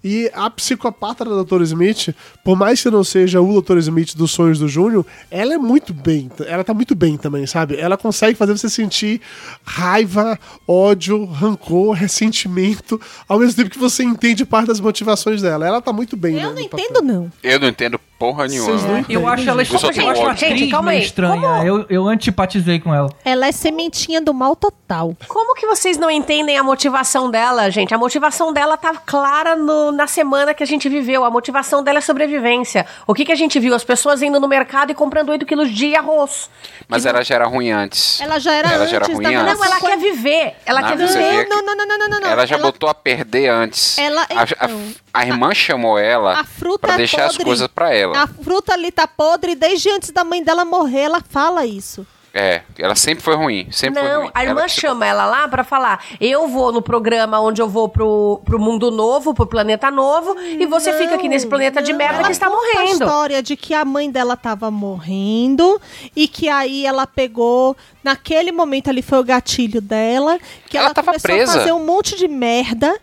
E 0.08 0.30
a 0.36 0.48
psicopata 0.52 1.26
da 1.26 1.42
Dr. 1.42 1.64
Smith, 1.64 2.14
por 2.44 2.56
mais 2.56 2.80
que 2.80 2.92
não 2.92 3.04
seja 3.04 3.42
o 3.42 3.60
Dr. 3.60 3.78
Smith 3.80 4.16
dos 4.16 4.30
sonhos 4.30 4.60
do 4.60 4.68
Júnior, 4.68 5.04
ela 5.32 5.56
é 5.56 5.58
muito 5.58 5.96
bem. 5.96 6.30
Ela 6.46 6.64
tá 6.64 6.76
muito 6.76 6.94
bem 6.94 7.18
também, 7.18 7.48
sabe? 7.48 7.76
Ela 7.76 7.98
consegue 7.98 8.38
fazer 8.38 8.56
você 8.56 8.70
sentir 8.70 9.20
raiva, 9.64 10.40
ódio, 10.68 11.26
rancor, 11.26 11.94
ressentimento, 11.94 13.02
ao 13.28 13.40
mesmo 13.40 13.56
tempo 13.56 13.72
que 13.72 13.80
você 13.80 14.04
entende 14.04 14.46
parte 14.46 14.68
das 14.68 14.80
motivações 14.80 15.42
dela. 15.42 15.66
Ela 15.66 15.82
tá 15.82 15.92
muito 15.92 16.16
bem, 16.16 16.36
né, 16.36 16.44
Eu 16.44 16.54
não 16.54 16.62
no 16.62 16.70
papel. 16.70 16.86
entendo, 16.86 17.02
não. 17.02 17.32
Eu 17.42 17.60
não 17.60 17.68
entendo 17.68 18.00
porra 18.26 18.48
nenhuma. 18.48 18.72
Vocês 18.72 18.84
não 18.84 19.06
Eu 19.10 19.28
acho 19.28 19.50
ela 19.50 19.62
Eu 19.62 19.66
só 19.66 19.88
eu 19.88 19.94
tenho 19.94 20.10
acho 20.10 20.26
a 20.26 20.34
Gente, 20.34 20.68
calma 20.70 20.92
aí. 20.92 21.04
estranha. 21.04 21.42
Como- 21.42 21.64
Eu, 21.68 21.86
eu 21.90 22.08
antipatizei 22.08 22.80
com 22.80 22.94
ela. 22.94 23.10
Ela 23.24 23.48
é 23.48 23.52
sementinha 23.52 24.22
do 24.22 24.34
mal 24.34 24.56
total. 24.56 25.16
Como 25.28 25.54
que 25.56 25.66
vocês 25.66 25.98
não 25.98 26.10
entendem 26.10 26.58
a 26.58 26.64
motivação 26.64 27.30
dela, 27.30 27.70
gente? 27.70 27.94
A 27.94 27.98
motivação 27.98 28.52
dela 28.54 28.78
tá 28.78 28.94
clara 29.06 29.56
no- 29.56 29.92
na 29.92 30.08
semana 30.08 30.54
que 30.54 30.64
a 30.64 30.68
gente 30.68 30.88
viveu. 30.90 31.24
A 31.24 31.30
motivação 31.32 31.84
dela 31.84 32.00
é 32.00 32.02
sobrevivência. 32.02 32.86
O 33.08 33.14
que, 33.14 33.26
que 33.26 33.32
a 33.32 33.36
gente 33.36 33.60
viu? 33.60 33.74
As 33.76 33.84
pessoas 33.84 34.22
indo 34.22 34.40
no 34.40 34.48
mercado 34.48 34.92
e 34.92 34.96
comprando 34.96 35.30
8 35.30 35.46
quilos 35.46 35.70
de 35.72 35.96
arroz. 35.96 36.50
Mas 36.88 37.06
ela 37.06 37.24
já 37.24 37.36
era 37.36 37.46
ruim 37.46 37.72
antes. 37.72 38.20
Ela 38.22 38.40
já 38.40 38.54
era 38.54 38.70
Ela 38.72 38.86
já 38.88 38.96
era 38.98 39.06
antes 39.06 39.16
ruim 39.16 39.24
da 39.24 39.40
antes. 39.42 39.58
Não, 39.58 39.66
ela 39.66 39.80
quer 39.80 39.98
viver. 39.98 40.56
Ela 40.66 40.82
Não, 40.82 40.90
quer 40.90 40.98
viver. 40.98 41.48
Não, 41.48 41.62
não, 41.64 41.76
não, 41.76 41.88
não, 41.88 41.98
não, 41.98 42.08
não, 42.10 42.20
não. 42.22 42.28
Ela 42.30 42.46
já 42.46 42.58
botou 42.58 42.90
a 42.90 42.94
perder 42.94 43.50
antes. 43.50 43.98
Ela- 43.98 44.22
a, 44.36 44.42
a- 44.42 44.66
então. 44.66 44.82
a 45.14 45.26
irmã 45.26 45.54
chamou 45.54 45.98
ela 45.98 46.40
A 46.40 46.44
fruta 46.44 46.80
pra 46.88 46.94
é 46.94 46.98
deixar 46.98 47.26
as 47.26 47.32
podre. 47.34 47.46
coisas 47.46 47.68
pra 47.68 47.94
ela. 47.94 48.15
A 48.16 48.28
fruta 48.28 48.74
ali 48.74 48.92
tá 48.92 49.08
podre 49.08 49.52
e 49.52 49.56
desde 49.56 49.90
antes 49.90 50.12
da 50.12 50.24
mãe 50.24 50.44
dela 50.44 50.66
morrer, 50.66 51.02
ela 51.02 51.22
fala 51.30 51.66
isso. 51.66 52.06
É, 52.38 52.64
ela 52.78 52.96
sempre 52.96 53.24
foi 53.24 53.34
ruim. 53.34 53.66
Sempre 53.72 54.02
foi 54.02 54.10
Não, 54.12 54.22
ruim. 54.24 54.32
a 54.34 54.44
irmã 54.44 54.60
Ela 54.60 54.68
chama 54.68 55.06
ela 55.06 55.26
lá 55.26 55.48
pra 55.48 55.64
falar: 55.64 56.04
eu 56.20 56.50
vou 56.50 56.70
no 56.74 56.82
programa 56.82 57.40
onde 57.40 57.62
eu 57.62 57.70
vou 57.70 57.88
pro, 57.88 58.42
pro 58.44 58.60
mundo 58.60 58.92
novo, 58.92 59.34
pro 59.34 59.46
planeta 59.48 59.90
novo, 59.90 60.36
e 60.42 60.66
você 60.66 60.92
fica 60.98 61.16
aqui 61.16 61.30
nesse 61.30 61.48
planeta 61.48 61.82
de 61.82 61.94
merda 61.94 62.16
Ela 62.18 62.26
que 62.26 62.32
está 62.34 62.50
conta 62.50 62.58
a 62.58 62.74
morrendo. 62.82 63.04
história 63.06 63.42
de 63.42 63.56
que 63.56 63.74
a 63.74 63.86
mãe 63.86 64.12
dela 64.12 64.36
tava 64.36 64.70
morrendo 64.70 65.82
e 66.14 66.28
que 66.28 66.50
aí 66.50 66.86
ela 66.86 67.08
pegou, 67.08 67.74
naquele 68.04 68.52
momento 68.52 68.90
ali 68.90 69.02
foi 69.02 69.20
o 69.20 69.24
gatilho 69.24 69.80
dela, 69.80 70.38
que 70.70 70.78
Ela 70.78 70.88
ela, 70.88 70.94
tava 70.94 71.08
começou 71.14 71.30
presa. 71.30 71.52
a 71.52 71.56
fazer 71.60 71.72
um 71.72 71.86
monte 71.86 72.18
de 72.18 72.28
merda. 72.28 72.94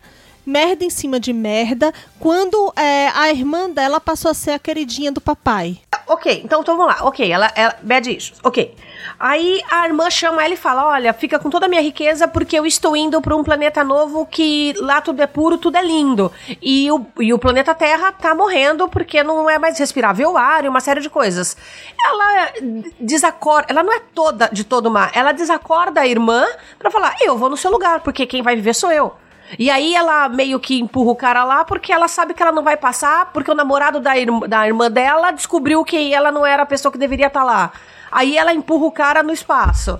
Merda 0.45 0.83
em 0.83 0.89
cima 0.89 1.19
de 1.19 1.31
merda, 1.31 1.93
quando 2.19 2.73
é, 2.75 3.09
a 3.15 3.29
irmã 3.29 3.69
dela 3.69 3.99
passou 3.99 4.31
a 4.31 4.33
ser 4.33 4.51
a 4.51 4.59
queridinha 4.59 5.11
do 5.11 5.21
papai. 5.21 5.79
Ok, 6.07 6.41
então, 6.43 6.61
então 6.61 6.75
vamos 6.75 6.93
lá. 6.93 7.07
Ok, 7.07 7.31
ela, 7.31 7.51
ela. 7.55 7.75
Bad 7.81 8.09
issues. 8.09 8.39
Ok. 8.43 8.75
Aí 9.19 9.61
a 9.71 9.87
irmã 9.87 10.09
chama 10.09 10.43
ela 10.43 10.53
e 10.53 10.57
fala: 10.57 10.85
Olha, 10.85 11.13
fica 11.13 11.39
com 11.39 11.49
toda 11.49 11.65
a 11.65 11.69
minha 11.69 11.81
riqueza 11.81 12.27
porque 12.27 12.57
eu 12.59 12.65
estou 12.65 12.95
indo 12.95 13.21
para 13.21 13.35
um 13.35 13.43
planeta 13.43 13.83
novo 13.83 14.25
que 14.25 14.73
lá 14.77 14.99
tudo 14.99 15.21
é 15.21 15.27
puro, 15.27 15.57
tudo 15.57 15.77
é 15.77 15.81
lindo. 15.81 16.31
E 16.61 16.91
o, 16.91 17.05
e 17.19 17.33
o 17.33 17.39
planeta 17.39 17.73
Terra 17.73 18.11
tá 18.11 18.35
morrendo 18.35 18.87
porque 18.89 19.23
não 19.23 19.49
é 19.49 19.57
mais 19.57 19.77
respirável 19.79 20.31
o 20.33 20.37
ar 20.37 20.65
e 20.65 20.67
uma 20.67 20.81
série 20.81 20.99
de 20.99 21.09
coisas. 21.09 21.55
Ela 21.97 22.51
desacorda. 22.99 23.67
Ela 23.69 23.83
não 23.83 23.93
é 23.93 24.01
toda 24.13 24.49
de 24.51 24.63
todo 24.63 24.91
má. 24.91 25.09
Ela 25.13 25.31
desacorda 25.31 26.01
a 26.01 26.07
irmã 26.07 26.45
pra 26.77 26.91
falar: 26.91 27.15
Eu 27.21 27.37
vou 27.37 27.49
no 27.49 27.57
seu 27.57 27.71
lugar, 27.71 28.01
porque 28.01 28.25
quem 28.25 28.41
vai 28.41 28.55
viver 28.55 28.75
sou 28.75 28.91
eu. 28.91 29.13
E 29.59 29.69
aí 29.69 29.93
ela 29.95 30.27
meio 30.29 30.59
que 30.59 30.79
empurra 30.79 31.11
o 31.11 31.15
cara 31.15 31.43
lá 31.43 31.63
porque 31.63 31.91
ela 31.93 32.07
sabe 32.07 32.33
que 32.33 32.41
ela 32.41 32.51
não 32.51 32.63
vai 32.63 32.75
passar, 32.77 33.31
porque 33.33 33.51
o 33.51 33.55
namorado 33.55 33.99
da, 33.99 34.17
irm- 34.17 34.47
da 34.47 34.65
irmã 34.67 34.89
dela 34.89 35.31
descobriu 35.31 35.83
que 35.83 36.13
ela 36.13 36.31
não 36.31 36.45
era 36.45 36.63
a 36.63 36.65
pessoa 36.65 36.91
que 36.91 36.97
deveria 36.97 37.27
estar 37.27 37.43
lá. 37.43 37.71
Aí 38.11 38.37
ela 38.37 38.53
empurra 38.53 38.85
o 38.85 38.91
cara 38.91 39.21
no 39.21 39.31
espaço. 39.33 39.99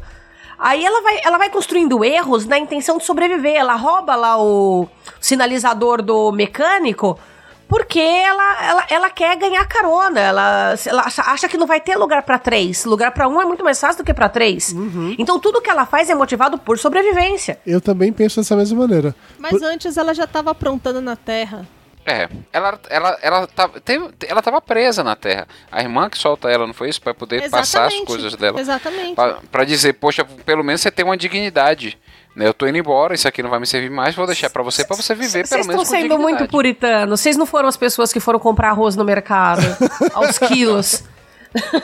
Aí 0.57 0.85
ela 0.85 1.01
vai, 1.01 1.19
ela 1.23 1.37
vai 1.37 1.49
construindo 1.49 2.03
erros 2.05 2.45
na 2.45 2.57
intenção 2.57 2.97
de 2.97 3.03
sobreviver. 3.03 3.55
Ela 3.55 3.75
rouba 3.75 4.15
lá 4.15 4.41
o 4.41 4.87
sinalizador 5.19 6.01
do 6.01 6.31
mecânico 6.31 7.19
porque 7.68 7.99
ela, 7.99 8.64
ela, 8.66 8.86
ela 8.89 9.09
quer 9.09 9.36
ganhar 9.38 9.66
carona. 9.66 10.20
Ela, 10.20 10.76
ela 10.86 11.01
acha- 11.03 11.24
acha 11.24 11.47
que 11.49 11.57
não 11.57 11.66
vai 11.68 11.80
ter 11.82 11.95
lugar 11.95 12.22
pra 12.24 12.38
três. 12.38 12.86
Lugar 12.86 13.11
pra 13.11 13.28
um 13.28 13.41
é 13.41 13.45
muito 13.45 13.64
mais 13.64 13.80
fácil 13.80 14.03
do 14.03 14.05
que 14.05 14.14
pra 14.14 14.30
três. 14.30 14.74
Então 15.18 15.39
tudo 15.39 15.61
que 15.61 15.70
ela 15.70 15.86
faz 15.86 16.09
é 16.09 16.16
motivado 16.16 16.57
por 16.57 16.78
sobrevivência. 16.78 17.59
Eu 17.66 17.82
também 17.82 18.11
penso 18.14 18.39
dessa 18.39 18.55
mesma 18.55 18.80
maneira. 18.80 19.16
Mas 19.39 19.61
antes 19.61 19.97
ela 19.97 20.14
já 20.14 20.28
tava 20.28 20.51
aprontando 20.51 21.01
na 21.01 21.16
Terra. 21.16 21.68
É, 22.06 22.28
ela, 22.51 22.80
ela, 22.89 23.18
ela, 23.22 23.47
tava, 23.47 23.80
teve- 23.80 24.10
ela 24.28 24.41
tava 24.41 24.60
presa 24.62 25.04
na 25.04 25.16
Terra. 25.16 25.47
A 25.72 25.82
irmã 25.82 26.10
que 26.10 26.18
solta 26.18 26.49
ela, 26.49 26.68
não 26.68 26.74
foi 26.74 26.89
isso? 26.89 27.01
Pra 27.01 27.14
poder 27.14 27.49
passar 27.49 27.86
as 27.86 27.93
Exatamente, 27.93 28.06
coisas 28.06 28.36
dela. 28.36 28.60
exatamente. 28.60 29.16
Pra, 29.16 29.38
pra 29.51 29.64
dizer, 29.64 29.93
poxa, 29.93 30.26
pelo 30.26 30.64
menos 30.64 30.82
você 30.82 30.91
tem 30.91 31.06
uma 31.06 31.16
dignidade. 31.18 31.97
Né? 32.36 32.47
Eu 32.47 32.54
tô 32.54 32.66
indo 32.68 32.78
embora, 32.78 33.14
isso 33.14 33.28
aqui 33.28 33.43
não 33.43 33.49
vai 33.49 33.60
me 33.60 33.68
servir 33.68 33.89
mais, 33.91 34.16
vou 34.16 34.26
deixar 34.26 34.49
pra 34.49 34.64
você, 34.64 34.84
pra 34.84 34.97
você 34.97 35.14
viver 35.14 35.30
Vocês 35.45 35.49
pelo 35.49 35.62
estão 35.62 35.76
menos 35.76 35.88
com 35.88 35.95
sendo 35.95 36.01
dignidade. 36.10 36.38
muito 36.39 36.51
puritanos. 36.51 37.20
Vocês 37.22 37.38
não 37.38 37.45
foram 37.45 37.70
as 37.70 37.78
pessoas 37.78 38.12
que 38.12 38.20
foram 38.20 38.39
comprar 38.39 38.70
arroz 38.70 38.95
no 38.95 39.06
mercado 39.06 39.62
aos 40.14 40.38
quilos. 40.39 41.04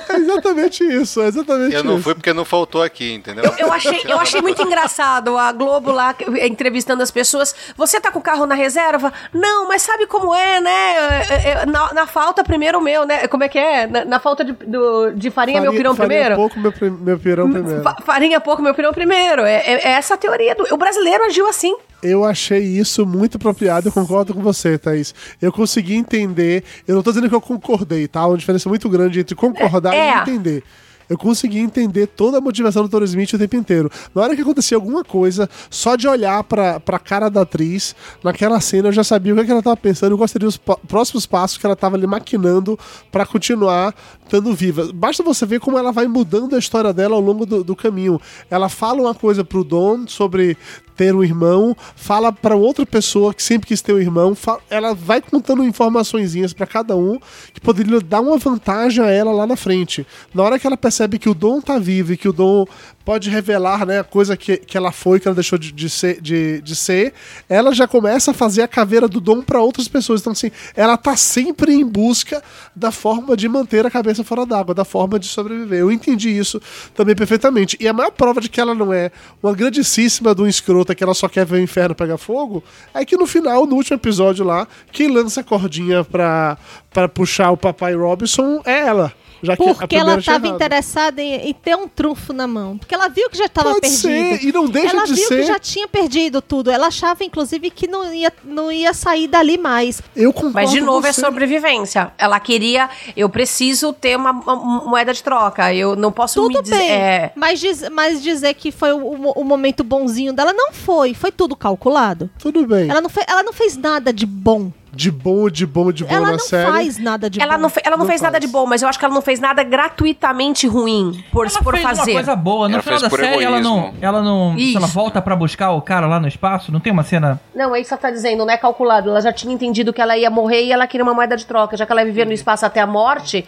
É 0.10 0.16
exatamente 0.16 0.84
isso, 0.84 1.22
é 1.22 1.28
exatamente 1.28 1.76
Eu 1.76 1.84
não 1.84 1.96
isso. 1.96 2.04
fui 2.04 2.16
porque 2.16 2.34
não 2.34 2.44
faltou 2.46 2.82
aqui, 2.82 3.14
entendeu? 3.14 3.44
Eu, 3.46 3.68
eu 3.68 3.74
achei, 3.74 4.02
eu 4.06 4.18
achei 4.20 4.42
muito 4.42 4.62
engraçado 4.62 5.38
a 5.38 5.52
Globo 5.52 5.92
lá 5.92 6.16
entrevistando 6.42 7.04
as 7.04 7.12
pessoas. 7.12 7.54
Você 7.78 8.00
tá 8.02 8.12
com 8.12 8.20
o 8.20 8.22
carro 8.22 8.46
na 8.46 8.56
reserva? 8.56 9.14
Não, 9.34 9.68
mas 9.68 9.82
sabe 9.82 10.06
como 10.08 10.34
é, 10.34 10.60
né? 10.60 10.96
É, 11.30 11.50
é, 11.50 11.66
Na, 11.66 11.94
na 11.94 12.08
falta, 12.08 12.44
primeiro 12.44 12.80
o 12.80 12.82
meu, 12.82 13.06
né? 13.06 13.28
Como 13.28 13.44
é 13.44 13.50
que 13.50 13.60
é? 13.60 13.86
Na, 13.88 14.06
na 14.06 14.20
falta 14.20 14.44
de, 14.44 14.54
do- 14.54 15.12
de 15.12 15.30
farinha, 15.30 15.62
meu 15.62 15.72
pirão 15.72 15.96
farinha 15.96 16.08
primeiro? 16.20 16.36
pouco, 16.36 16.60
meu, 16.60 16.74
meu 17.00 17.20
pirão 17.20 17.52
primeiro. 17.52 17.84
Fa- 17.84 17.98
farinha 18.04 18.40
pouco, 18.42 18.62
meu 18.62 18.74
pirão 18.74 18.92
primeiro. 18.94 19.44
É, 19.44 19.56
é- 19.58 19.88
é 19.88 19.92
essa 19.92 20.16
a 20.16 20.18
teoria. 20.18 20.56
Do, 20.56 20.64
o 20.74 20.78
brasileiro 20.78 21.24
agiu 21.26 21.48
assim. 21.48 21.76
Eu 22.02 22.24
achei 22.24 22.64
isso 22.64 23.06
muito 23.06 23.38
apropriado, 23.38 23.88
eu 23.90 23.92
concordo 23.92 24.34
com 24.34 24.42
você, 24.42 24.78
Thaís. 24.78 25.14
Eu 25.42 25.52
consegui 25.52 25.96
entender, 25.96 26.64
eu 26.88 26.96
não 26.96 27.04
tô 27.04 27.12
dizendo 27.12 27.28
que 27.30 27.36
eu 27.36 27.42
concordei, 27.42 28.08
tá? 28.08 28.26
Uma 28.26 28.38
diferença 28.38 28.70
muito 28.70 28.88
grande 28.90 29.20
entre 29.20 29.36
concordar 29.36 29.94
É. 29.94 30.18
e 30.18 30.22
entender. 30.22 30.64
Eu 31.10 31.18
consegui 31.18 31.58
entender 31.58 32.06
toda 32.06 32.38
a 32.38 32.42
motivação 32.42 32.84
do 32.84 32.90
Toro 32.90 33.04
Smith 33.04 33.34
o 33.34 33.38
tempo 33.40 33.56
inteiro. 33.56 33.90
Na 34.14 34.22
hora 34.22 34.36
que 34.36 34.44
acontecia 34.44 34.78
alguma 34.78 35.04
coisa, 35.04 35.50
só 35.68 35.96
de 35.96 36.08
olhar 36.08 36.44
pra, 36.44 36.80
pra 36.80 37.00
cara 37.00 37.30
da 37.30 37.42
atriz, 37.42 37.96
naquela 38.24 38.62
cena 38.62 38.90
eu 38.90 38.92
já 38.92 39.04
sabia 39.04 39.34
o 39.34 39.36
que, 39.36 39.42
é 39.42 39.46
que 39.46 39.52
ela 39.52 39.64
tava 39.64 39.76
pensando, 39.76 40.12
eu 40.12 40.18
gostaria 40.20 40.48
dos 40.48 40.58
próximos 40.88 41.26
passos 41.26 41.58
que 41.58 41.66
ela 41.66 41.76
tava 41.76 41.96
ali 41.98 42.06
maquinando 42.06 42.78
pra 43.12 43.26
continuar 43.26 43.96
estando 44.24 44.54
viva. 44.54 44.88
Basta 44.94 45.24
você 45.24 45.48
ver 45.48 45.60
como 45.60 45.80
ela 45.80 45.92
vai 45.92 46.08
mudando 46.08 46.56
a 46.56 46.60
história 46.60 46.94
dela 46.94 47.16
ao 47.16 47.22
longo 47.22 47.44
do, 47.44 47.64
do 47.64 47.76
caminho. 47.76 48.22
Ela 48.48 48.70
fala 48.70 49.02
uma 49.02 49.16
coisa 49.16 49.44
pro 49.44 49.64
Don 49.64 50.06
sobre 50.08 50.56
ter 51.00 51.16
um 51.16 51.24
irmão, 51.24 51.74
fala 51.96 52.30
pra 52.30 52.58
outra 52.58 52.86
pessoa 52.86 53.34
que 53.34 53.42
sempre 53.42 53.70
quis 53.70 53.82
ter 53.82 53.94
um 53.94 54.00
irmão, 54.00 54.36
ela 54.70 54.94
vai 54.94 55.22
contando 55.22 55.64
informaçõezinhas 55.64 56.52
pra 56.52 56.68
cada 56.68 56.94
um 56.94 57.18
que 57.54 57.62
poderiam 57.62 58.02
dar 58.02 58.20
uma 58.20 58.38
vantagem 58.38 59.02
a 59.02 59.10
ela 59.10 59.32
lá 59.32 59.48
na 59.48 59.56
frente. 59.56 60.06
Na 60.34 60.44
hora 60.44 60.60
que 60.60 60.68
ela 60.68 60.76
percebe 60.76 61.18
que 61.18 61.30
o 61.30 61.34
Dom 61.34 61.62
tá 61.62 61.80
vivo 61.80 62.12
e 62.12 62.18
que 62.18 62.28
o 62.28 62.34
Dom 62.34 62.66
pode 63.10 63.28
revelar 63.28 63.88
né, 63.88 64.02
a 64.02 64.04
coisa 64.04 64.38
que, 64.38 64.58
que 64.58 64.78
ela 64.78 64.92
foi, 64.92 65.20
que 65.20 65.28
ela 65.28 65.34
deixou 65.34 65.58
de, 65.58 65.72
de 65.72 65.90
ser, 65.90 66.22
de, 66.22 66.62
de 66.62 66.76
ser, 66.76 67.12
ela 67.50 67.74
já 67.74 67.88
começa 67.88 68.30
a 68.30 68.34
fazer 68.36 68.62
a 68.62 68.68
caveira 68.68 69.08
do 69.08 69.20
Dom 69.20 69.42
pra 69.42 69.60
outras 69.60 69.88
pessoas. 69.88 70.22
Então, 70.22 70.32
assim, 70.32 70.52
ela 70.76 70.96
tá 70.96 71.18
sempre 71.18 71.74
em 71.74 71.84
busca 71.84 72.40
da 72.76 72.92
forma 72.92 73.36
de 73.36 73.50
manter 73.50 73.84
a 73.84 73.90
cabeça 73.90 74.24
fora 74.24 74.46
d'água, 74.46 74.76
da 74.76 74.86
forma 74.86 75.18
de 75.18 75.26
sobreviver. 75.26 75.80
Eu 75.80 75.92
entendi 75.92 76.30
isso 76.30 76.62
também 76.94 77.16
perfeitamente. 77.16 77.76
E 77.80 77.88
a 77.88 77.94
maior 77.94 78.12
prova 78.12 78.40
de 78.40 78.48
que 78.48 78.62
ela 78.62 78.76
não 78.76 78.94
é 78.94 79.10
uma 79.42 79.56
grandíssima 79.56 80.36
de 80.36 80.44
um 80.44 80.48
escrota 80.48 80.94
que 80.94 81.04
ela 81.04 81.16
só 81.16 81.28
quer 81.28 81.48
ver 81.48 81.56
o 81.56 81.64
inferno 81.64 81.96
pegar 81.96 82.20
fogo 82.20 82.64
é 82.94 83.04
que 83.04 83.18
no 83.18 83.26
final, 83.26 83.66
no 83.66 83.76
último 83.76 83.98
episódio 83.98 84.46
lá, 84.46 84.68
quem 84.92 85.08
lança 85.08 85.42
a 85.42 85.44
cordinha 85.44 86.04
pra, 86.04 86.60
pra 86.92 87.10
puxar 87.10 87.50
o 87.50 87.58
papai 87.58 87.96
Robinson 87.96 88.62
é 88.64 88.82
ela. 88.82 89.12
Já 89.42 89.56
Porque 89.56 89.96
ela 89.96 90.18
estava 90.18 90.48
interessada 90.48 91.22
em, 91.22 91.50
em 91.50 91.54
ter 91.54 91.76
um 91.76 91.88
trunfo 91.88 92.34
na 92.34 92.46
mão. 92.48 92.78
Porque 92.78 92.94
ela 92.94 93.08
viu 93.08 93.30
que 93.30 93.38
já 93.38 93.46
estava 93.46 93.70
Pode 93.70 93.82
perdido. 93.82 94.02
ser, 94.02 94.44
e 94.44 94.52
não 94.52 94.66
deixa 94.68 94.96
ela 94.96 95.06
de 95.06 95.14
viu 95.14 95.28
ser. 95.28 95.38
que 95.38 95.44
já 95.44 95.60
tinha 95.60 95.88
perdido 95.88 96.42
tudo. 96.42 96.70
Ela 96.70 96.88
achava, 96.88 97.24
inclusive, 97.24 97.70
que 97.70 97.88
não 97.88 98.14
ia, 98.14 98.32
não 98.44 98.72
ia 98.72 98.94
sair 98.94 99.28
dali 99.28 99.58
mais. 99.58 100.02
Eu 100.16 100.32
concordo 100.34 100.54
Mas, 100.56 100.72
de 100.72 100.82
novo, 100.82 101.06
é 101.08 101.14
sobrevivência. 101.14 102.12
Ela 102.18 102.40
queria. 102.40 102.90
Eu 103.16 103.30
preciso 103.30 103.94
ter 103.94 104.16
uma, 104.18 104.32
uma 104.32 104.84
moeda 104.86 105.14
de 105.14 105.24
troca. 105.24 105.74
Eu 105.74 105.96
não 105.96 106.12
posso 106.12 106.42
Tudo 106.42 106.58
me 106.58 106.62
dizer. 106.64 106.76
bem. 106.78 106.92
é, 106.92 107.32
Mas, 107.36 107.60
diz- 107.60 107.90
mas 107.90 108.22
dizer 108.22 108.54
que 108.56 108.72
foi 108.72 108.92
o, 108.92 108.98
o- 108.98 109.32
o 109.38 109.44
momento 109.44 109.84
bonzinho 109.84 110.34
dela, 110.34 110.54
não 110.54 110.74
foi. 110.74 111.14
Foi 111.14 111.32
tudo 111.32 111.56
calculado. 111.56 112.30
Tudo 112.40 112.66
bem. 112.68 112.90
Ela 112.90 113.02
não, 113.02 113.10
fe- 113.10 113.26
ela 113.28 113.44
não 113.44 113.54
fez 113.54 113.78
nada 113.78 114.12
de 114.12 114.26
bom. 114.26 114.72
De 114.92 115.12
bom, 115.12 115.50
de 115.50 115.66
bom, 115.66 115.92
de 115.92 116.04
bom 116.04 116.14
ela 116.14 116.26
na 116.26 116.32
não 116.34 116.40
série. 116.40 116.72
faz 116.72 116.98
nada 116.98 117.30
de 117.30 117.42
ela 117.42 117.56
bom. 117.58 117.62
não, 117.64 117.70
fe- 117.70 117.82
ela 117.86 117.96
não, 117.96 118.04
Não 118.04 118.10
fez 118.10 118.22
nada 118.22 118.34
faz. 118.40 118.46
de 118.46 118.52
bom, 118.52 118.66
mas 118.66 118.82
eu 118.82 118.88
acho 118.90 118.98
que 118.98 119.06
ela 119.06 119.14
não 119.14 119.22
fez 119.22 119.40
nada 119.40 119.64
gratuitamente 119.64 120.68
ruim 120.68 121.24
por, 121.32 121.46
Ela 121.48 121.62
por 121.62 121.74
fez 121.76 121.84
fazer. 121.86 122.12
uma 122.12 122.14
coisa 122.14 122.36
boa. 122.36 122.68
No 122.68 122.74
Ela 122.76 122.84
final 122.84 123.00
da 123.02 123.10
série, 123.10 123.44
ela 123.44 123.60
não, 123.62 123.78
egoísmo. 123.80 123.98
ela 124.02 124.22
não. 124.22 124.58
Se 124.58 124.76
ela 124.76 124.88
volta 124.88 125.22
pra 125.22 125.36
buscar 125.36 125.72
o 125.72 125.82
cara 125.82 126.08
lá 126.08 126.20
no 126.20 126.28
espaço, 126.28 126.72
não 126.72 126.80
tem 126.80 126.92
uma 126.92 127.04
cena. 127.04 127.40
Não, 127.56 127.76
é 127.76 127.80
isso 127.82 127.90
que 127.90 127.94
ela 127.94 128.02
tá 128.02 128.12
dizendo, 128.12 128.46
não 128.46 128.52
é 128.54 128.58
calculado. 128.58 129.10
Ela 129.10 129.22
já 129.22 129.32
tinha 129.34 129.54
entendido 129.54 129.94
que 129.94 130.02
ela 130.02 130.18
ia 130.18 130.30
morrer 130.30 130.64
e 130.64 130.72
ela 130.72 130.88
queria 130.88 131.04
uma 131.04 131.14
moeda 131.14 131.38
de 131.38 131.46
troca, 131.46 131.78
já 131.78 131.86
que 131.86 131.92
ela 131.92 132.02
ia 132.02 132.06
viver 132.08 132.26
no 132.26 132.34
espaço 132.34 132.66
até 132.66 132.80
a 132.82 132.88
morte. 132.88 133.46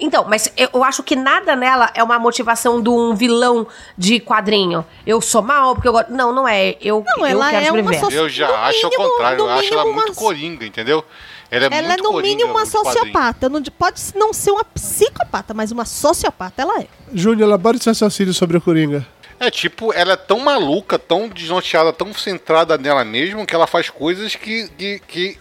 Então, 0.00 0.24
mas 0.28 0.52
eu, 0.56 0.82
acho 0.84 1.02
que 1.02 1.14
nada 1.14 1.54
nela 1.54 1.90
é 1.94 2.02
uma 2.02 2.18
motivação 2.18 2.82
de 2.82 2.88
um 2.88 3.14
vilão 3.14 3.66
de 3.96 4.18
quadrinho. 4.20 4.84
Eu 5.06 5.20
sou 5.20 5.42
mal 5.42 5.74
porque 5.74 5.88
eu 5.88 5.92
gosto. 5.92 6.10
Não, 6.12 6.32
não 6.32 6.46
é. 6.48 6.76
Eu, 6.80 7.04
Não, 7.06 7.18
eu 7.24 7.26
ela 7.26 7.50
quero 7.50 7.64
é 7.66 7.70
uma 7.72 7.78
sobreviver. 7.82 8.00
soci- 8.00 8.16
Eu 8.16 8.28
já 8.28 8.48
No 8.48 8.54
acho 8.54 8.84
mínimo- 8.88 9.04
o 9.04 9.08
contrário, 9.10 9.38
eu 9.38 9.50
acho 9.50 9.72
ela 9.74 9.82
mínimo 9.84 10.00
muito 10.02 10.08
uma- 10.12 10.16
coringa, 10.16 10.66
entendeu? 10.66 11.04
Ela 11.50 11.66
é 11.66 11.78
Ela 11.78 11.92
é, 11.94 11.96
no 11.98 12.04
coringa 12.12 12.36
mínimo, 12.36 12.50
uma 12.54 12.64
sociopata. 12.66 13.48
Não, 13.48 13.62
pode 13.62 14.00
não 14.14 14.32
ser 14.32 14.50
uma 14.52 14.64
psicopata, 14.64 15.52
mas 15.52 15.70
uma 15.70 15.84
sociopata 15.84 16.62
ela 16.62 16.80
é. 16.80 16.86
Júnior, 17.12 17.46
elabore 17.48 17.78
seu 17.78 17.90
raciocínio 17.90 18.32
sobre 18.32 18.56
o 18.56 18.60
Coringa. 18.60 19.06
É 19.38 19.50
tipo, 19.50 19.92
ela 19.92 20.12
é 20.12 20.16
tão 20.16 20.38
maluca, 20.38 20.98
tão 20.98 21.28
desnorteada, 21.28 21.92
tão 21.92 22.14
centrada 22.14 22.78
nela 22.78 23.04
mesma, 23.04 23.44
que 23.44 23.54
ela 23.54 23.66
faz 23.66 23.90
coisas 23.90 24.34
que, 24.34 24.68
que, 24.78 25.00
que 25.06 25.38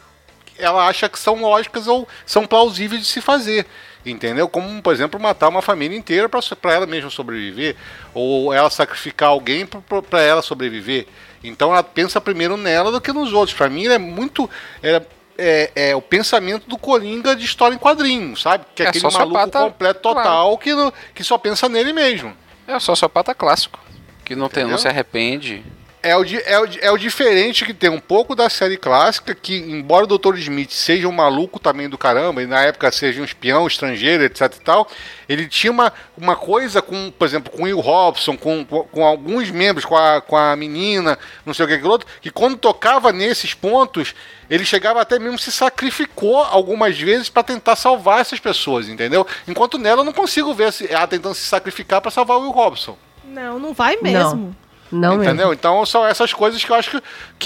ela 0.57 0.85
acha 0.87 1.07
que 1.07 1.17
são 1.19 1.39
lógicas 1.39 1.87
ou 1.87 2.07
são 2.25 2.45
plausíveis 2.45 3.01
de 3.03 3.07
se 3.07 3.21
fazer. 3.21 3.65
Entendeu? 4.05 4.47
Como, 4.49 4.81
por 4.81 4.93
exemplo, 4.93 5.19
matar 5.19 5.47
uma 5.49 5.61
família 5.61 5.95
inteira 5.97 6.27
para 6.27 6.73
ela 6.73 6.85
mesma 6.87 7.09
sobreviver, 7.09 7.75
ou 8.13 8.51
ela 8.53 8.69
sacrificar 8.69 9.29
alguém 9.29 9.65
para 9.65 10.21
ela 10.21 10.41
sobreviver. 10.41 11.05
Então 11.43 11.71
ela 11.71 11.83
pensa 11.83 12.19
primeiro 12.19 12.57
nela 12.57 12.91
do 12.91 12.99
que 13.01 13.11
nos 13.13 13.31
outros. 13.33 13.55
Para 13.55 13.69
mim, 13.69 13.85
é 13.87 13.97
muito. 13.97 14.49
É, 14.81 15.01
é, 15.37 15.71
é, 15.75 15.95
o 15.95 16.01
pensamento 16.01 16.67
do 16.67 16.77
Coringa 16.77 17.35
de 17.35 17.45
história 17.45 17.73
em 17.75 17.77
quadrinhos, 17.79 18.41
sabe? 18.41 18.65
Que 18.75 18.83
é, 18.83 18.85
É 18.87 18.89
aquele 18.89 19.03
maluco 19.11 19.51
completo 19.51 19.99
total 20.01 20.23
claro. 20.23 20.57
que, 20.57 20.73
não- 20.75 20.93
que 21.15 21.23
só 21.23 21.37
pensa 21.37 21.67
nele 21.69 21.93
mesmo. 21.93 22.35
É 22.67 22.75
o 22.75 22.79
sociopata 22.79 23.33
clássico. 23.33 23.79
Que 24.23 24.35
não, 24.35 24.47
tem, 24.49 24.65
não 24.65 24.77
se 24.77 24.87
arrepende. 24.87 25.63
É 26.03 26.17
o, 26.17 26.23
é, 26.25 26.59
o, 26.59 26.67
é 26.81 26.91
o 26.91 26.97
diferente 26.97 27.63
que 27.63 27.75
tem 27.75 27.87
um 27.89 27.99
pouco 27.99 28.35
da 28.35 28.49
série 28.49 28.75
clássica, 28.75 29.35
que 29.35 29.55
embora 29.55 30.05
o 30.05 30.17
Dr. 30.17 30.35
Smith 30.37 30.71
seja 30.71 31.07
um 31.07 31.11
maluco 31.11 31.59
também 31.59 31.87
do 31.87 31.95
caramba, 31.95 32.41
e 32.41 32.47
na 32.47 32.59
época 32.61 32.91
seja 32.91 33.21
um 33.21 33.23
espião 33.23 33.67
estrangeiro, 33.67 34.23
etc 34.23 34.41
e 34.55 34.61
tal, 34.61 34.87
ele 35.29 35.47
tinha 35.47 35.69
uma, 35.71 35.93
uma 36.17 36.35
coisa 36.35 36.81
com, 36.81 37.11
por 37.11 37.25
exemplo, 37.25 37.51
com 37.51 37.61
o 37.61 37.65
Will 37.65 37.79
Robson, 37.79 38.35
com, 38.35 38.65
com, 38.65 38.83
com 38.85 39.05
alguns 39.05 39.51
membros, 39.51 39.85
com 39.85 39.95
a, 39.95 40.19
com 40.21 40.35
a 40.35 40.55
menina, 40.55 41.19
não 41.45 41.53
sei 41.53 41.65
o 41.65 41.67
que 41.67 41.77
que 41.77 41.85
outro, 41.85 42.07
que 42.19 42.31
quando 42.31 42.57
tocava 42.57 43.11
nesses 43.11 43.53
pontos, 43.53 44.15
ele 44.49 44.65
chegava 44.65 45.01
até 45.01 45.19
mesmo 45.19 45.37
se 45.37 45.51
sacrificou 45.51 46.37
algumas 46.43 46.97
vezes 46.99 47.29
para 47.29 47.43
tentar 47.43 47.75
salvar 47.75 48.21
essas 48.21 48.39
pessoas, 48.39 48.89
entendeu? 48.89 49.25
Enquanto 49.47 49.77
nela 49.77 50.01
eu 50.01 50.05
não 50.05 50.13
consigo 50.13 50.51
ver 50.51 50.73
se- 50.73 50.91
ela 50.91 51.05
tentando 51.05 51.35
se 51.35 51.45
sacrificar 51.45 52.01
para 52.01 52.09
salvar 52.09 52.37
o 52.37 52.41
Will 52.41 52.51
Robson. 52.51 52.97
Não, 53.23 53.59
não 53.59 53.71
vai 53.71 53.97
mesmo. 54.01 54.35
Não 54.35 54.70
mesmo. 54.91 55.23
Entendeu? 55.23 55.53
Então 55.53 55.85
são 55.85 56.05
essas 56.05 56.33
coisas 56.33 56.63
que 56.63 56.71
eu 56.71 56.75
acho 56.75 56.91
que. 56.91 57.01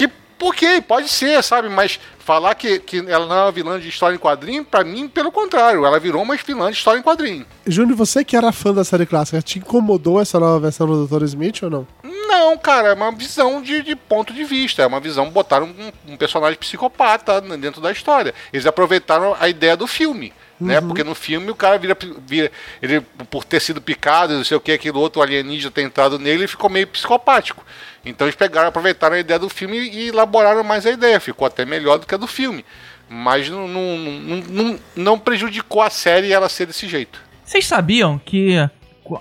que 0.06 0.12
ok, 0.40 0.80
pode 0.82 1.08
ser, 1.08 1.42
sabe? 1.42 1.68
Mas 1.68 1.98
falar 2.18 2.54
que, 2.54 2.78
que 2.80 2.98
ela 3.08 3.26
não 3.26 3.36
é 3.36 3.42
uma 3.42 3.52
vilã 3.52 3.78
de 3.78 3.88
história 3.88 4.14
em 4.14 4.18
quadrinho, 4.18 4.64
pra 4.64 4.84
mim, 4.84 5.08
pelo 5.08 5.30
contrário, 5.30 5.86
ela 5.86 5.98
virou 5.98 6.22
uma 6.22 6.36
vilã 6.36 6.70
de 6.70 6.76
história 6.76 6.98
em 6.98 7.02
quadrinho. 7.02 7.46
Júnior, 7.66 7.96
você 7.96 8.24
que 8.24 8.36
era 8.36 8.52
fã 8.52 8.74
da 8.74 8.84
série 8.84 9.06
clássica, 9.06 9.40
te 9.40 9.58
incomodou 9.58 10.20
essa 10.20 10.38
nova 10.38 10.58
versão 10.58 10.86
do 10.86 11.06
Dr. 11.06 11.24
Smith 11.24 11.62
ou 11.62 11.70
não? 11.70 11.86
Não, 12.02 12.58
cara, 12.58 12.88
é 12.88 12.92
uma 12.94 13.12
visão 13.12 13.62
de, 13.62 13.82
de 13.82 13.94
ponto 13.94 14.32
de 14.32 14.44
vista. 14.44 14.82
É 14.82 14.86
uma 14.86 15.00
visão, 15.00 15.30
botaram 15.30 15.66
um, 15.66 16.12
um 16.12 16.16
personagem 16.16 16.58
psicopata 16.58 17.40
dentro 17.40 17.80
da 17.80 17.92
história. 17.92 18.34
Eles 18.52 18.66
aproveitaram 18.66 19.36
a 19.38 19.48
ideia 19.48 19.76
do 19.76 19.86
filme. 19.86 20.32
Né? 20.58 20.80
Porque 20.80 21.04
no 21.04 21.14
filme 21.14 21.50
o 21.50 21.54
cara 21.54 21.78
vira, 21.78 21.96
vira. 22.26 22.50
Ele, 22.80 23.00
por 23.30 23.44
ter 23.44 23.60
sido 23.60 23.80
picado, 23.80 24.34
não 24.34 24.44
sei 24.44 24.56
o 24.56 24.60
que, 24.60 24.72
aquele 24.72 24.96
outro 24.96 25.20
alienígena 25.20 25.70
ter 25.70 25.82
entrado 25.82 26.18
nele, 26.18 26.40
ele 26.40 26.48
ficou 26.48 26.70
meio 26.70 26.86
psicopático. 26.86 27.64
Então 28.04 28.26
eles 28.26 28.36
pegaram, 28.36 28.68
aproveitaram 28.68 29.16
a 29.16 29.18
ideia 29.18 29.38
do 29.38 29.48
filme 29.48 29.76
e 29.76 30.08
elaboraram 30.08 30.64
mais 30.64 30.86
a 30.86 30.90
ideia. 30.90 31.20
Ficou 31.20 31.46
até 31.46 31.64
melhor 31.64 31.98
do 31.98 32.06
que 32.06 32.14
a 32.14 32.18
do 32.18 32.26
filme. 32.26 32.64
Mas 33.08 33.48
não, 33.48 33.68
não, 33.68 33.98
não, 33.98 34.36
não, 34.48 34.78
não 34.96 35.18
prejudicou 35.18 35.82
a 35.82 35.90
série 35.90 36.32
ela 36.32 36.48
ser 36.48 36.66
desse 36.66 36.88
jeito. 36.88 37.20
Vocês 37.44 37.66
sabiam 37.66 38.18
que 38.18 38.56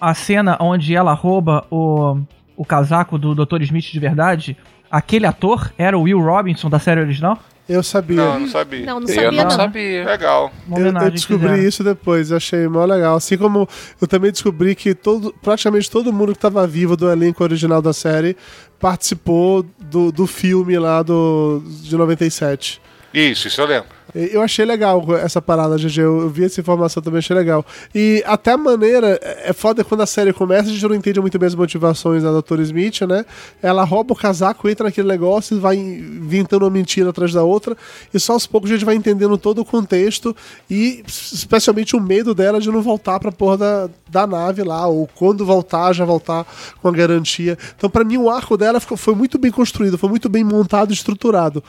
a 0.02 0.14
cena 0.14 0.58
onde 0.60 0.96
ela 0.96 1.14
rouba 1.14 1.66
o, 1.70 2.18
o 2.56 2.66
casaco 2.66 3.18
do 3.18 3.36
Dr. 3.36 3.62
Smith 3.62 3.92
de 3.92 4.00
verdade, 4.00 4.58
aquele 4.90 5.28
ator 5.28 5.72
era 5.78 5.98
o 5.98 6.04
Will 6.04 6.20
Robinson 6.20 6.70
da 6.70 6.80
série 6.80 7.02
original? 7.02 7.38
Eu 7.68 7.82
sabia. 7.82 8.16
Não, 8.16 8.40
não 8.42 8.48
sabia. 8.48 8.86
Não, 8.86 9.00
não 9.00 9.08
Eu 9.08 9.16
sabia 9.16 9.32
não, 9.32 9.44
não. 9.44 9.52
sabia. 9.52 10.06
Legal. 10.06 10.52
Eu, 10.72 10.86
eu 10.86 11.12
descobri 11.12 11.48
fizeram. 11.50 11.68
isso 11.68 11.84
depois, 11.84 12.30
eu 12.30 12.38
achei 12.38 12.68
mó 12.68 12.86
legal. 12.86 13.16
Assim 13.16 13.38
como 13.38 13.68
eu 14.00 14.08
também 14.08 14.32
descobri 14.32 14.76
que 14.76 14.94
todo, 14.94 15.34
praticamente 15.42 15.90
todo 15.90 16.14
mundo 16.14 16.32
que 16.34 16.38
estava 16.38 16.66
vivo 16.68 16.96
do 16.96 17.10
elenco 17.10 17.44
original 17.44 17.82
da 17.82 17.92
série 17.92 18.38
participou 18.80 19.66
do, 19.80 20.12
do 20.12 20.28
filme 20.28 20.78
lá 20.78 21.02
do, 21.02 21.64
de 21.66 21.98
97. 21.98 22.80
Isso, 23.16 23.48
isso 23.48 23.62
eu 23.62 23.66
lembro. 23.66 23.88
Eu 24.14 24.42
achei 24.42 24.66
legal 24.66 25.04
essa 25.18 25.42
parada, 25.42 25.78
GG. 25.78 26.00
Eu 26.00 26.30
vi 26.30 26.46
essa 26.46 26.60
informação 26.60 27.02
também, 27.02 27.20
achei 27.20 27.36
legal. 27.36 27.66
E 27.94 28.22
até 28.26 28.52
a 28.52 28.58
maneira. 28.58 29.20
É 29.22 29.36
é 29.46 29.54
foda 29.54 29.84
quando 29.84 30.02
a 30.02 30.08
série 30.08 30.34
começa, 30.34 30.70
a 30.70 30.74
gente 30.74 30.88
não 30.88 30.96
entende 30.96 31.22
muito 31.22 31.38
bem 31.38 31.46
as 31.46 31.54
motivações 31.54 32.24
da 32.24 32.32
Dra. 32.32 32.62
Smith, 32.64 33.02
né? 33.02 33.24
Ela 33.62 33.84
rouba 33.84 34.14
o 34.14 34.16
casaco, 34.16 34.68
entra 34.68 34.86
naquele 34.86 35.08
negócio 35.08 35.56
e 35.56 35.60
vai 35.60 35.76
inventando 35.76 36.64
uma 36.64 36.72
mentira 36.72 37.12
atrás 37.12 37.32
da 37.32 37.44
outra. 37.44 37.78
E 38.12 38.20
só 38.20 38.34
aos 38.34 38.48
poucos 38.48 38.72
a 38.72 38.74
gente 38.74 38.84
vai 38.84 38.96
entendendo 38.96 39.38
todo 39.38 39.60
o 39.60 39.66
contexto 39.66 40.36
e 40.68 41.04
especialmente 41.08 41.96
o 41.96 42.02
medo 42.02 42.34
dela 42.34 42.60
de 42.60 42.72
não 42.72 42.82
voltar 42.82 43.20
pra 43.20 43.32
porra 43.32 43.58
da, 43.58 43.90
da 44.10 44.26
nave 44.26 44.64
lá, 44.64 44.88
ou 44.88 45.08
quando 45.14 45.46
voltar, 45.46 45.94
já 45.94 46.04
voltar 46.04 46.46
com 46.82 46.88
a 46.88 46.92
garantia. 46.92 47.56
Então, 47.78 47.88
pra 47.88 48.04
mim, 48.04 48.18
o 48.18 48.32
arco 48.32 48.58
dela 48.58 48.80
foi 48.80 49.14
muito 49.14 49.38
bem 49.38 49.52
construído, 49.52 49.98
foi 49.98 50.10
muito 50.10 50.28
bem 50.28 50.44
montado 50.44 50.90
e 50.90 50.94
estruturado. 50.94 51.64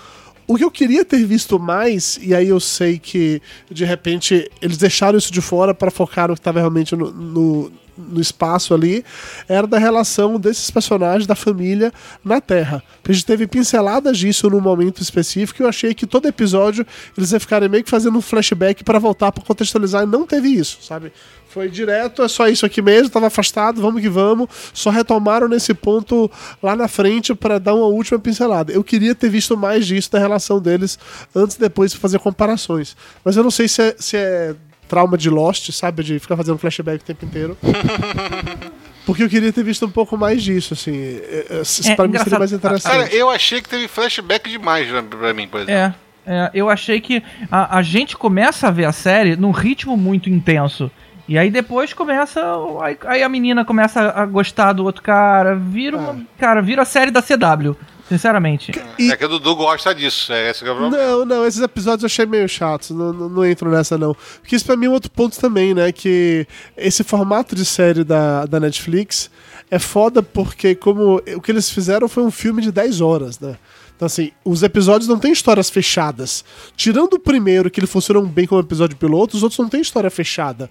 O 0.47 0.57
que 0.57 0.65
eu 0.65 0.71
queria 0.71 1.05
ter 1.05 1.25
visto 1.25 1.59
mais, 1.59 2.19
e 2.23 2.35
aí 2.35 2.49
eu 2.49 2.61
sei 2.61 2.99
que 2.99 3.43
de 3.71 3.85
repente 3.85 4.49
eles 4.63 4.77
deixaram 4.77 5.19
isso 5.19 5.33
de 5.33 5.41
fora 5.41 5.75
para 5.75 5.91
focar 5.91 6.29
no 6.29 6.35
que 6.35 6.41
estava 6.41 6.61
realmente 6.61 6.95
no, 6.95 7.11
no, 7.11 7.73
no 7.97 8.21
espaço 8.21 8.75
ali, 8.75 9.05
era 9.49 9.67
da 9.67 9.79
relação 9.79 10.39
desses 10.39 10.71
personagens 10.71 11.27
da 11.27 11.35
família 11.35 11.93
na 12.25 12.41
Terra. 12.41 12.83
A 13.07 13.13
gente 13.13 13.25
teve 13.25 13.47
pinceladas 13.47 14.19
disso 14.19 14.51
num 14.51 14.61
momento 14.61 15.03
específico 15.03 15.63
e 15.63 15.65
eu 15.65 15.69
achei 15.69 15.95
que 15.95 16.07
todo 16.07 16.27
episódio 16.27 16.87
eles 17.17 17.33
iam 17.33 17.41
ficarem 17.41 17.69
meio 17.69 17.85
que 17.85 17.91
fazendo 17.91 18.19
um 18.19 18.23
flashback 18.23 18.85
para 18.85 18.99
voltar 18.99 19.33
para 19.33 19.45
contextualizar 19.45 20.03
e 20.03 20.07
não 20.07 20.27
teve 20.27 20.49
isso, 20.49 20.79
sabe? 20.83 21.13
Foi 21.49 21.71
direto, 21.71 22.23
é 22.23 22.29
só 22.29 22.49
isso 22.49 22.67
aqui 22.67 22.83
mesmo, 22.83 23.09
tava 23.09 23.29
afastado, 23.29 23.81
vamos 23.81 24.03
que 24.03 24.11
vamos. 24.11 24.47
Só 24.75 24.91
retomaram 24.91 25.49
nesse 25.49 25.73
ponto 25.73 26.31
lá 26.63 26.77
na 26.77 26.87
frente 26.87 27.35
para 27.35 27.59
dar 27.59 27.73
uma 27.73 27.87
última 27.87 28.19
pincelada. 28.19 28.73
Eu 28.73 28.85
queria 28.85 29.15
ter 29.15 29.31
visto 29.31 29.57
mais 29.57 29.87
disso 29.87 30.13
da 30.13 30.19
relação 30.19 30.61
deles 30.61 30.99
antes 31.35 31.57
e 31.57 31.61
depois 31.61 31.93
pra 31.93 32.01
fazer 32.03 32.19
comparações. 32.19 32.95
Mas 33.25 33.39
eu 33.39 33.43
não 33.43 33.51
sei 33.51 33.69
se 33.69 33.81
é, 33.81 33.97
se 33.99 34.19
é 34.19 34.55
trauma 34.89 35.17
de 35.17 35.29
Lost, 35.31 35.71
sabe? 35.73 36.03
De 36.03 36.19
ficar 36.19 36.37
fazendo 36.37 36.59
flashback 36.59 37.03
o 37.03 37.05
tempo 37.07 37.25
inteiro. 37.25 37.57
Porque 39.07 39.23
eu 39.23 39.29
queria 39.29 39.53
ter 39.53 39.63
visto 39.63 39.87
um 39.87 39.91
pouco 39.91 40.17
mais 40.17 40.43
disso, 40.43 40.75
assim. 40.75 40.93
É, 40.93 41.47
é, 41.51 41.91
É, 41.91 41.95
pra 41.95 42.09
mim 42.09 42.19
seria 42.19 42.39
mais 42.39 42.53
interessante. 42.53 42.93
Cara, 42.93 43.15
eu 43.15 43.31
achei 43.31 43.63
que 43.63 43.69
teve 43.69 43.87
flashback 43.87 44.51
demais 44.51 44.89
pra, 44.89 45.03
pra 45.03 45.33
mim, 45.33 45.47
por 45.47 45.61
exemplo. 45.61 45.73
É, 45.81 45.95
é, 46.27 46.51
eu 46.53 46.69
achei 46.69 47.01
que 47.01 47.23
a, 47.51 47.79
a 47.79 47.83
gente 47.83 48.17
começa 48.17 48.67
a 48.67 48.71
ver 48.73 48.85
a 48.85 48.93
série 48.93 49.37
num 49.37 49.53
ritmo 49.53 49.97
muito 49.97 50.29
intenso. 50.29 50.91
E 51.29 51.39
aí 51.39 51.51
depois 51.51 51.93
começa. 51.93 52.41
Aí, 52.83 52.99
aí 53.07 53.23
a 53.23 53.29
menina 53.29 53.65
começa 53.65 54.11
a 54.11 54.27
gostar 54.27 54.73
do 54.73 54.85
outro 54.85 55.03
cara. 55.03 55.55
Vira 55.55 55.97
uma. 55.97 56.21
Cara, 56.39 56.61
vira 56.61 56.83
a 56.83 56.85
série 56.85 57.11
da 57.13 57.23
CW. 57.23 57.77
Sinceramente. 58.09 58.73
E- 58.99 59.11
É 59.11 59.17
que 59.17 59.25
o 59.25 59.29
Dudu 59.29 59.57
gosta 59.57 59.95
disso. 59.95 60.33
É 60.33 60.51
esse 60.51 60.63
que 60.63 60.69
é 60.69 60.73
o 60.73 60.77
problema. 60.77 60.97
Não, 61.05 61.25
não, 61.25 61.47
esses 61.47 61.61
episódios 61.61 62.03
eu 62.03 62.07
achei 62.07 62.27
meio 62.27 62.49
chatos, 62.49 62.91
não, 62.91 63.13
não, 63.13 63.29
não 63.29 63.45
entro 63.45 63.71
nessa 63.71 63.99
não. 63.99 64.15
Porque 64.41 64.55
isso 64.55 64.65
pra 64.65 64.77
mim 64.77 64.87
é 64.87 64.89
um 64.89 64.93
outro 64.93 65.11
ponto 65.11 65.39
também, 65.41 65.75
né? 65.75 65.91
Que 65.93 66.47
esse 66.77 67.03
formato 67.03 67.55
de 67.57 67.65
série 67.65 68.05
da, 68.05 68.47
da 68.47 68.61
Netflix 68.61 69.31
é 69.71 69.79
foda 69.79 70.23
porque 70.23 70.75
como 70.77 71.17
o 71.35 71.41
que 71.41 71.51
eles 71.51 71.69
fizeram 71.71 72.09
foi 72.09 72.23
um 72.23 72.31
filme 72.31 72.63
de 72.63 72.71
10 72.71 73.01
horas, 73.01 73.41
né? 73.41 73.57
Então, 73.97 74.07
assim, 74.07 74.31
os 74.45 74.63
episódios 74.63 75.09
não 75.09 75.19
têm 75.19 75.33
histórias 75.33 75.71
fechadas. 75.71 76.45
Tirando 76.77 77.15
o 77.15 77.19
primeiro, 77.19 77.71
que 77.71 77.81
ele 77.81 77.87
funciona 77.87 78.21
bem 78.21 78.47
como 78.47 78.61
episódio 78.61 78.95
piloto, 78.97 79.37
os 79.37 79.43
outros 79.43 79.59
não 79.59 79.69
têm 79.71 79.81
história 79.81 80.11
fechada. 80.11 80.71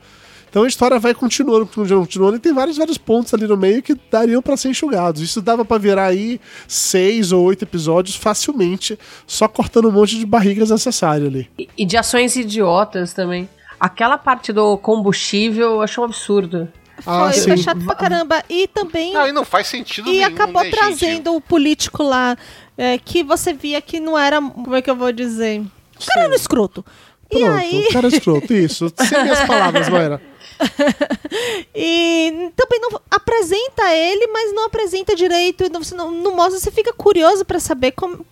Então 0.56 0.64
a 0.64 0.70
história 0.70 0.98
vai 0.98 1.14
continuando, 1.14 1.66
continuando, 1.66 2.06
continuando, 2.06 2.38
e 2.38 2.40
tem 2.40 2.54
vários, 2.54 2.78
vários 2.78 2.98
pontos 2.98 3.34
ali 3.34 3.46
no 3.46 3.58
meio 3.58 3.84
que 3.84 3.94
dariam 4.10 4.42
pra 4.42 4.56
ser 4.56 4.70
enxugados. 4.70 5.22
Isso 5.22 5.42
dava 5.42 5.66
pra 5.66 5.78
virar 5.78 6.06
aí 6.06 6.40
seis 6.66 7.34
ou 7.34 7.44
oito 7.44 7.64
episódios 7.66 8.16
facilmente, 8.16 8.98
só 9.28 9.50
cortando 9.50 9.90
um 9.90 9.92
monte 9.92 10.18
de 10.18 10.26
barrigas 10.26 10.70
necessárias 10.70 11.28
ali. 11.28 11.50
E, 11.60 11.68
e 11.78 11.86
de 11.86 11.98
ações 11.98 12.38
idiotas 12.38 13.12
também. 13.12 13.50
Aquela 13.78 14.18
parte 14.18 14.54
do 14.54 14.78
combustível 14.78 15.72
eu 15.72 15.82
acho 15.82 16.00
um 16.00 16.06
absurdo. 16.06 16.70
Ah, 17.06 17.30
Foi, 17.34 17.58
chato 17.58 17.84
pra 17.84 17.94
caramba. 17.94 18.42
E 18.50 18.66
também. 18.70 19.14
Não, 19.14 19.28
e 19.28 19.34
não 19.34 19.44
faz 19.44 19.68
sentido 19.68 20.08
E 20.08 20.20
nenhum, 20.20 20.28
acabou 20.28 20.64
né, 20.64 20.70
gente? 20.70 20.78
trazendo 20.78 21.36
o 21.36 21.42
político 21.42 22.02
lá, 22.02 22.38
é, 22.78 22.98
que 22.98 23.26
você 23.26 23.52
via 23.52 23.82
que 23.82 24.00
não 24.00 24.18
era. 24.18 24.42
Como 24.42 24.74
é 24.74 24.82
que 24.82 24.90
eu 24.90 24.96
vou 24.96 25.12
dizer? 25.12 25.60
O 26.00 26.06
cara 26.06 26.22
era 26.22 26.32
um 26.32 26.36
escroto. 26.38 26.86
E 27.30 27.40
Pronto, 27.40 27.52
aí. 27.58 27.88
o 27.90 27.92
cara 27.94 28.08
é 28.08 28.10
escroto, 28.10 28.54
isso. 28.54 28.90
Sem 29.06 29.22
minhas 29.22 29.42
palavras, 29.42 29.90
Moira. 29.90 30.22
E 31.76 32.52
também 32.56 32.80
não 32.80 33.02
apresenta 33.12 33.94
ele, 33.94 34.28
mas 34.28 34.54
não 34.54 34.66
apresenta 34.66 35.16
direito, 35.16 35.70
não, 35.70 35.84
você 35.84 35.94
não, 35.94 36.10
não 36.10 36.36
mostra, 36.36 36.60
você 36.60 36.72
fica 36.72 36.94
curioso 36.94 37.44
pra 37.44 37.60
saber 37.60 37.92
como, 37.92 38.26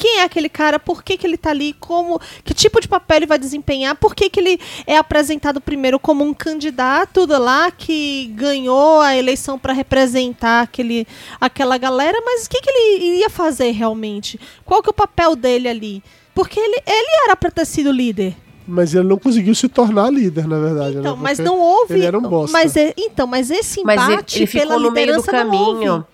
quem 0.00 0.18
é 0.18 0.24
aquele 0.24 0.48
cara, 0.48 0.78
por 0.78 1.04
que, 1.04 1.18
que 1.18 1.26
ele 1.26 1.36
tá 1.36 1.50
ali, 1.50 1.74
como, 1.74 2.18
que 2.42 2.54
tipo 2.54 2.80
de 2.80 2.88
papel 2.88 3.18
ele 3.18 3.26
vai 3.26 3.38
desempenhar, 3.38 3.94
por 3.94 4.14
que, 4.14 4.30
que 4.30 4.40
ele 4.40 4.58
é 4.86 4.96
apresentado 4.96 5.60
primeiro 5.60 6.00
como 6.00 6.24
um 6.24 6.32
candidato 6.32 7.26
lá 7.26 7.70
que 7.70 8.32
ganhou 8.34 9.00
a 9.00 9.14
eleição 9.14 9.58
pra 9.58 9.74
representar 9.74 10.62
aquele, 10.62 11.06
aquela 11.38 11.76
galera, 11.76 12.18
mas 12.24 12.46
o 12.46 12.50
que, 12.50 12.62
que 12.62 12.70
ele 12.70 13.04
iria 13.04 13.28
fazer 13.28 13.70
realmente? 13.72 14.40
Qual 14.64 14.82
que 14.82 14.88
é 14.88 14.92
o 14.92 14.94
papel 14.94 15.36
dele 15.36 15.68
ali? 15.68 16.02
Porque 16.34 16.58
ele, 16.58 16.82
ele 16.86 17.24
era 17.26 17.36
pra 17.36 17.50
ter 17.50 17.66
sido 17.66 17.92
líder. 17.92 18.34
Mas 18.70 18.94
ele 18.94 19.08
não 19.08 19.18
conseguiu 19.18 19.54
se 19.54 19.68
tornar 19.68 20.10
líder, 20.12 20.46
na 20.46 20.58
verdade. 20.58 20.94
né? 20.94 21.00
Então, 21.00 21.16
mas 21.16 21.38
Porque 21.38 21.50
não 21.50 21.58
houve. 21.60 21.94
Ele 21.94 22.06
era 22.06 22.16
um 22.18 22.22
bosta. 22.22 22.56
Mas, 22.56 22.76
é- 22.76 22.94
então, 22.96 23.26
mas 23.26 23.50
esse 23.50 23.82
Mas 23.82 24.00
embate 24.02 24.36
ele, 24.38 24.44
ele 24.44 24.52
pela 24.52 24.74
ficou 24.74 24.80
no 24.80 24.90
meio 24.92 25.16
do 25.16 25.22
caminho. 25.24 26.06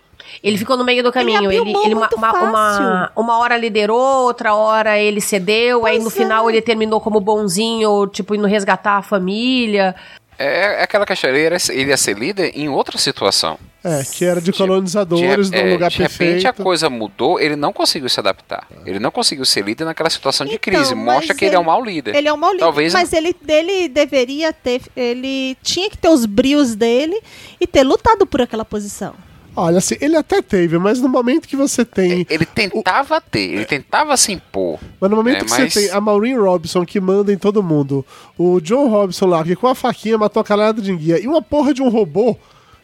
Ele 0.42 0.58
ficou 0.58 0.76
no 0.76 0.84
meio 0.84 1.02
do 1.02 1.12
caminho. 1.12 1.38
abriu 1.44 1.62
Ele, 1.62 1.72
mão 1.72 1.84
ele 1.84 1.94
uma, 1.94 2.08
uma, 2.16 2.30
fácil. 2.32 2.48
uma, 2.48 3.12
uma 3.16 3.38
hora 3.38 3.56
liderou, 3.56 4.24
outra 4.24 4.54
hora 4.54 4.98
ele 4.98 5.20
cedeu, 5.20 5.86
aí 5.86 5.98
no 5.98 6.04
Pois 6.04 6.14
final 6.14 6.48
é. 6.48 6.52
ele 6.52 6.62
terminou 6.62 7.00
como 7.00 7.20
bonzinho, 7.20 8.06
tipo, 8.08 8.34
indo 8.34 8.46
resgatar 8.46 8.96
a 8.98 9.02
família. 9.02 9.94
É, 10.38 10.80
é 10.80 10.82
aquela 10.82 11.06
questão, 11.06 11.30
ele, 11.30 11.40
era, 11.40 11.56
ele 11.70 11.90
ia 11.90 11.96
ser 11.96 12.16
líder 12.18 12.52
em 12.54 12.68
outra 12.68 12.98
situação. 12.98 13.58
É, 13.82 14.02
que 14.04 14.24
era 14.24 14.40
de 14.40 14.50
De- 14.50 14.58
colonizadores 14.58 15.48
de, 15.48 15.56
num 15.56 15.68
é, 15.68 15.72
lugar 15.74 15.90
de 15.90 15.98
repente 15.98 16.18
perfeito. 16.18 16.48
a 16.48 16.52
coisa 16.52 16.90
mudou, 16.90 17.38
ele 17.38 17.54
não 17.54 17.72
conseguiu 17.72 18.08
se 18.08 18.18
adaptar. 18.18 18.66
Ele 18.84 18.98
não 18.98 19.12
conseguiu 19.12 19.44
ser 19.44 19.64
líder 19.64 19.84
naquela 19.84 20.10
situação 20.10 20.44
de 20.44 20.54
Então, 20.56 20.72
crise. 20.72 20.92
Mostra 20.94 21.34
que 21.34 21.44
ele, 21.44 21.54
é 21.54 21.58
um 21.58 21.64
mau 21.64 21.84
líder. 21.84 22.14
Ele 22.16 22.26
é 22.26 22.32
um 22.32 22.36
mau 22.36 22.50
líder, 22.50 22.64
Talvez 22.64 22.92
mas 22.92 23.12
ele, 23.12 23.34
ele 23.46 23.88
deveria 23.88 24.52
ter. 24.52 24.82
Ele 24.96 25.56
tinha 25.62 25.88
que 25.88 25.96
ter 25.96 26.08
os 26.08 26.26
brios 26.26 26.74
dele 26.74 27.20
e 27.60 27.66
ter 27.66 27.84
lutado 27.84 28.26
por 28.26 28.42
aquela 28.42 28.64
posição. 28.64 29.14
Olha, 29.56 29.78
assim, 29.78 29.96
ele 30.00 30.14
até 30.16 30.42
teve, 30.42 30.76
mas 30.78 31.00
no 31.00 31.08
momento 31.08 31.48
que 31.48 31.56
você 31.56 31.82
tem. 31.84 32.26
ele 32.28 32.44
tentava 32.44 33.20
ter, 33.20 33.54
ele 33.54 33.64
tentava 33.64 34.14
se 34.16 34.32
impor. 34.32 34.78
Mas 35.00 35.10
no 35.10 35.16
momento 35.16 35.38
É, 35.38 35.44
que 35.44 35.50
mas- 35.50 35.72
você 35.72 35.80
tem 35.80 35.90
a 35.90 36.00
Maureen 36.00 36.36
Robson 36.38 36.84
que 36.84 37.00
manda 37.00 37.32
em 37.32 37.38
todo 37.38 37.62
mundo, 37.62 38.04
o 38.36 38.60
John 38.60 38.88
Robson 38.88 39.26
lá, 39.26 39.42
que 39.42 39.56
com 39.56 39.66
a 39.66 39.74
faquinha 39.74 40.18
matou 40.18 40.40
a 40.40 40.44
calada 40.44 40.82
de 40.82 40.92
enguia, 40.92 41.18
e 41.18 41.26
uma 41.26 41.40
porra 41.40 41.72
de 41.72 41.80
um 41.82 41.88
robô 41.88 42.36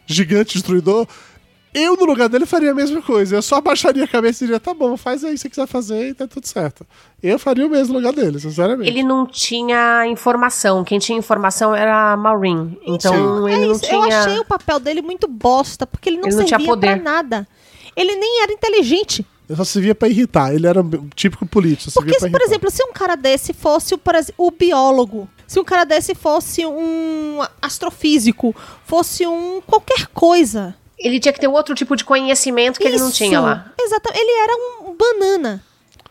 gigante 0.07 0.53
destruidor, 0.53 1.07
eu 1.73 1.95
no 1.97 2.05
lugar 2.05 2.29
dele 2.29 2.45
faria 2.45 2.71
a 2.71 2.73
mesma 2.75 3.01
coisa. 3.01 3.35
Eu 3.35 3.41
só 3.41 3.55
abaixaria 3.55 4.03
a 4.03 4.07
cabeça 4.07 4.43
e 4.43 4.47
diria, 4.47 4.59
tá 4.59 4.73
bom, 4.73 4.95
faz 4.97 5.23
aí 5.23 5.31
o 5.31 5.33
que 5.33 5.39
você 5.41 5.49
quiser 5.49 5.67
fazer 5.67 6.09
e 6.09 6.13
tá 6.13 6.27
tudo 6.27 6.45
certo. 6.45 6.85
Eu 7.21 7.39
faria 7.39 7.65
o 7.65 7.69
mesmo 7.69 7.93
no 7.93 7.99
lugar 7.99 8.13
dele, 8.13 8.39
sinceramente. 8.39 8.89
Ele 8.89 9.03
não 9.03 9.25
tinha 9.25 10.05
informação. 10.07 10.83
Quem 10.83 10.99
tinha 10.99 11.17
informação 11.17 11.73
era 11.75 12.13
a 12.13 12.17
Maureen. 12.17 12.77
Então 12.85 13.47
ele 13.47 13.63
É 13.63 13.65
não 13.67 13.71
isso, 13.73 13.81
tinha. 13.81 13.93
Eu 13.95 14.03
achei 14.03 14.39
o 14.39 14.45
papel 14.45 14.79
dele 14.79 15.01
muito 15.01 15.27
bosta, 15.27 15.87
porque 15.87 16.09
ele 16.09 16.17
não 16.17 16.27
Ele 16.27 16.35
não 16.35 16.45
tinha 16.45 16.57
servia 16.59 16.77
pra 16.77 16.91
poder. 16.91 17.01
nada. 17.03 17.47
Ele 17.95 18.15
nem 18.15 18.41
era 18.43 18.51
inteligente. 18.51 19.25
Eu 19.47 19.55
só 19.57 19.63
servia 19.63 19.93
pra 19.93 20.07
irritar. 20.07 20.53
Ele 20.53 20.65
era 20.65 20.81
um 20.81 21.09
típico 21.13 21.45
político. 21.45 21.91
Porque, 21.93 22.11
pra 22.17 22.19
se, 22.27 22.29
por 22.29 22.41
exemplo, 22.41 22.71
se 22.71 22.83
um 22.83 22.93
cara 22.93 23.15
desse 23.15 23.53
fosse 23.53 23.93
o, 23.93 23.99
o 24.37 24.51
biólogo, 24.51 25.27
se 25.45 25.59
um 25.59 25.63
cara 25.63 25.83
desse 25.83 26.15
fosse 26.15 26.65
um 26.65 27.39
astrofísico, 27.61 28.55
fosse 28.85 29.27
um 29.27 29.61
qualquer 29.65 30.07
coisa. 30.07 30.75
Ele 31.03 31.19
tinha 31.19 31.33
que 31.33 31.39
ter 31.39 31.47
outro 31.47 31.75
tipo 31.75 31.95
de 31.95 32.05
conhecimento 32.05 32.79
que 32.79 32.87
ele 32.87 32.97
não 32.97 33.09
Isso, 33.09 33.17
tinha 33.17 33.39
lá. 33.39 33.71
Exatamente. 33.79 34.21
Ele 34.21 34.31
era 34.31 34.53
um 34.55 34.95
banana. 34.95 35.63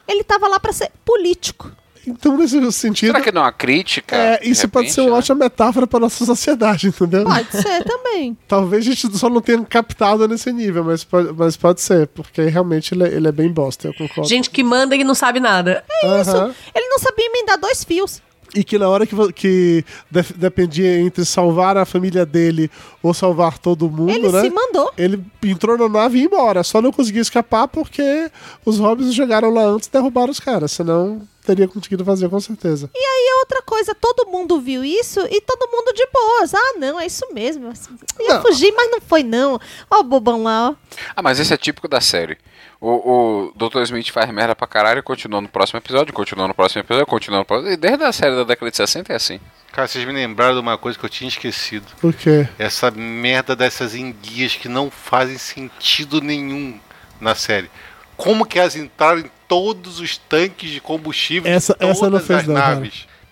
Ele 0.06 0.22
tava 0.22 0.46
lá 0.46 0.60
pra 0.60 0.72
ser 0.72 0.90
político. 1.04 1.72
Então, 2.06 2.36
nesse 2.36 2.72
sentido. 2.72 3.12
Será 3.12 3.20
que 3.20 3.30
não 3.30 3.42
é 3.42 3.44
uma 3.44 3.52
crítica? 3.52 4.16
É, 4.16 4.40
isso 4.42 4.68
pode 4.68 4.86
repente, 4.86 4.94
ser 4.94 5.00
uma 5.02 5.10
né? 5.10 5.16
ótima 5.18 5.44
metáfora 5.44 5.86
pra 5.86 6.00
nossa 6.00 6.26
sociedade, 6.26 6.88
entendeu? 6.88 7.24
Pode 7.24 7.50
ser 7.50 7.84
também. 7.84 8.36
Talvez 8.48 8.86
a 8.86 8.90
gente 8.90 9.16
só 9.16 9.30
não 9.30 9.40
tenha 9.40 9.64
captado 9.64 10.26
nesse 10.26 10.52
nível, 10.52 10.84
mas 10.84 11.04
pode, 11.04 11.32
mas 11.32 11.56
pode 11.56 11.80
ser, 11.80 12.08
porque 12.08 12.42
realmente 12.42 12.92
ele 12.92 13.04
é, 13.04 13.06
ele 13.06 13.28
é 13.28 13.32
bem 13.32 13.48
bosta, 13.48 13.86
eu 13.86 13.94
concordo. 13.94 14.28
Gente 14.28 14.50
que 14.50 14.64
manda 14.64 14.96
e 14.96 15.04
não 15.04 15.14
sabe 15.14 15.38
nada. 15.38 15.84
Aham. 16.02 16.52
Ele 16.74 16.88
não 16.88 16.98
sabia 16.98 17.26
emendar 17.26 17.58
dois 17.58 17.84
fios. 17.84 18.20
E 18.54 18.62
que 18.62 18.78
na 18.78 18.86
hora 18.86 19.06
que, 19.06 19.16
que 19.32 19.82
def- 20.10 20.32
dependia 20.32 21.00
entre 21.00 21.24
salvar 21.24 21.76
a 21.78 21.86
família 21.86 22.26
dele 22.26 22.70
ou 23.02 23.14
salvar 23.14 23.56
todo 23.58 23.88
mundo, 23.88 24.10
Ele 24.10 24.30
né? 24.30 24.42
se 24.42 24.50
mandou. 24.50 24.92
Ele 24.98 25.24
entrou 25.42 25.78
na 25.78 25.88
nave 25.88 26.18
e 26.18 26.20
ia 26.20 26.26
embora. 26.26 26.62
Só 26.62 26.82
não 26.82 26.92
conseguiu 26.92 27.22
escapar 27.22 27.66
porque 27.66 28.30
os 28.64 28.78
hobbits 28.78 29.14
jogaram 29.14 29.48
lá 29.48 29.62
antes 29.64 29.88
e 29.88 29.92
derrubaram 29.92 30.30
os 30.30 30.38
caras. 30.38 30.70
Senão 30.72 31.22
teria 31.46 31.66
conseguido 31.66 32.04
fazer 32.04 32.28
com 32.28 32.38
certeza. 32.40 32.90
E 32.94 32.98
aí, 32.98 33.38
outra 33.40 33.62
coisa, 33.62 33.94
todo 33.94 34.30
mundo 34.30 34.60
viu 34.60 34.84
isso 34.84 35.20
e 35.30 35.40
todo 35.40 35.70
mundo 35.70 35.92
de 35.94 36.06
boas. 36.12 36.52
Ah, 36.54 36.74
não, 36.78 37.00
é 37.00 37.06
isso 37.06 37.24
mesmo. 37.32 37.72
Ia 38.20 38.34
Não. 38.34 38.42
fugir, 38.42 38.70
mas 38.76 38.90
não 38.90 39.00
foi, 39.00 39.22
não. 39.22 39.58
Ó, 39.90 40.00
o 40.00 40.04
bobão 40.04 40.42
lá, 40.42 40.68
ó. 40.70 40.74
Ah, 41.16 41.22
mas 41.22 41.40
esse 41.40 41.54
é 41.54 41.56
típico 41.56 41.88
da 41.88 42.02
série. 42.02 42.36
O, 42.84 43.52
o 43.54 43.68
Dr. 43.68 43.82
Smith 43.82 44.10
faz 44.10 44.28
merda 44.32 44.56
pra 44.56 44.66
caralho 44.66 44.98
e 44.98 45.02
continua 45.02 45.40
no 45.40 45.48
próximo 45.48 45.78
episódio, 45.78 46.12
continua 46.12 46.48
no 46.48 46.54
próximo 46.54 46.80
episódio, 46.82 47.06
continua 47.06 47.38
no 47.38 47.44
próximo. 47.44 47.70
E 47.70 47.76
desde 47.76 48.02
a 48.02 48.10
série 48.12 48.34
da 48.34 48.42
década 48.42 48.72
de 48.72 48.76
60 48.76 49.12
é 49.12 49.16
assim. 49.16 49.38
Cara, 49.70 49.86
vocês 49.86 50.04
me 50.04 50.12
lembraram 50.12 50.54
de 50.54 50.60
uma 50.60 50.76
coisa 50.76 50.98
que 50.98 51.04
eu 51.04 51.08
tinha 51.08 51.28
esquecido. 51.28 51.86
Por 52.00 52.12
quê? 52.12 52.48
Essa 52.58 52.90
merda 52.90 53.54
dessas 53.54 53.94
enguias 53.94 54.56
que 54.56 54.68
não 54.68 54.90
fazem 54.90 55.38
sentido 55.38 56.20
nenhum 56.20 56.80
na 57.20 57.36
série. 57.36 57.70
Como 58.16 58.44
que 58.44 58.58
elas 58.58 58.74
entraram 58.74 59.20
em 59.20 59.30
todos 59.46 60.00
os 60.00 60.16
tanques 60.18 60.70
de 60.70 60.80
combustível 60.80 61.50
Essa- 61.52 61.74
de 61.74 61.78
todas 61.78 61.96
essa 61.98 62.10
não 62.10 62.18
fez 62.20 62.40
as 62.40 62.46
não, 62.48 62.54
cara. 62.56 62.82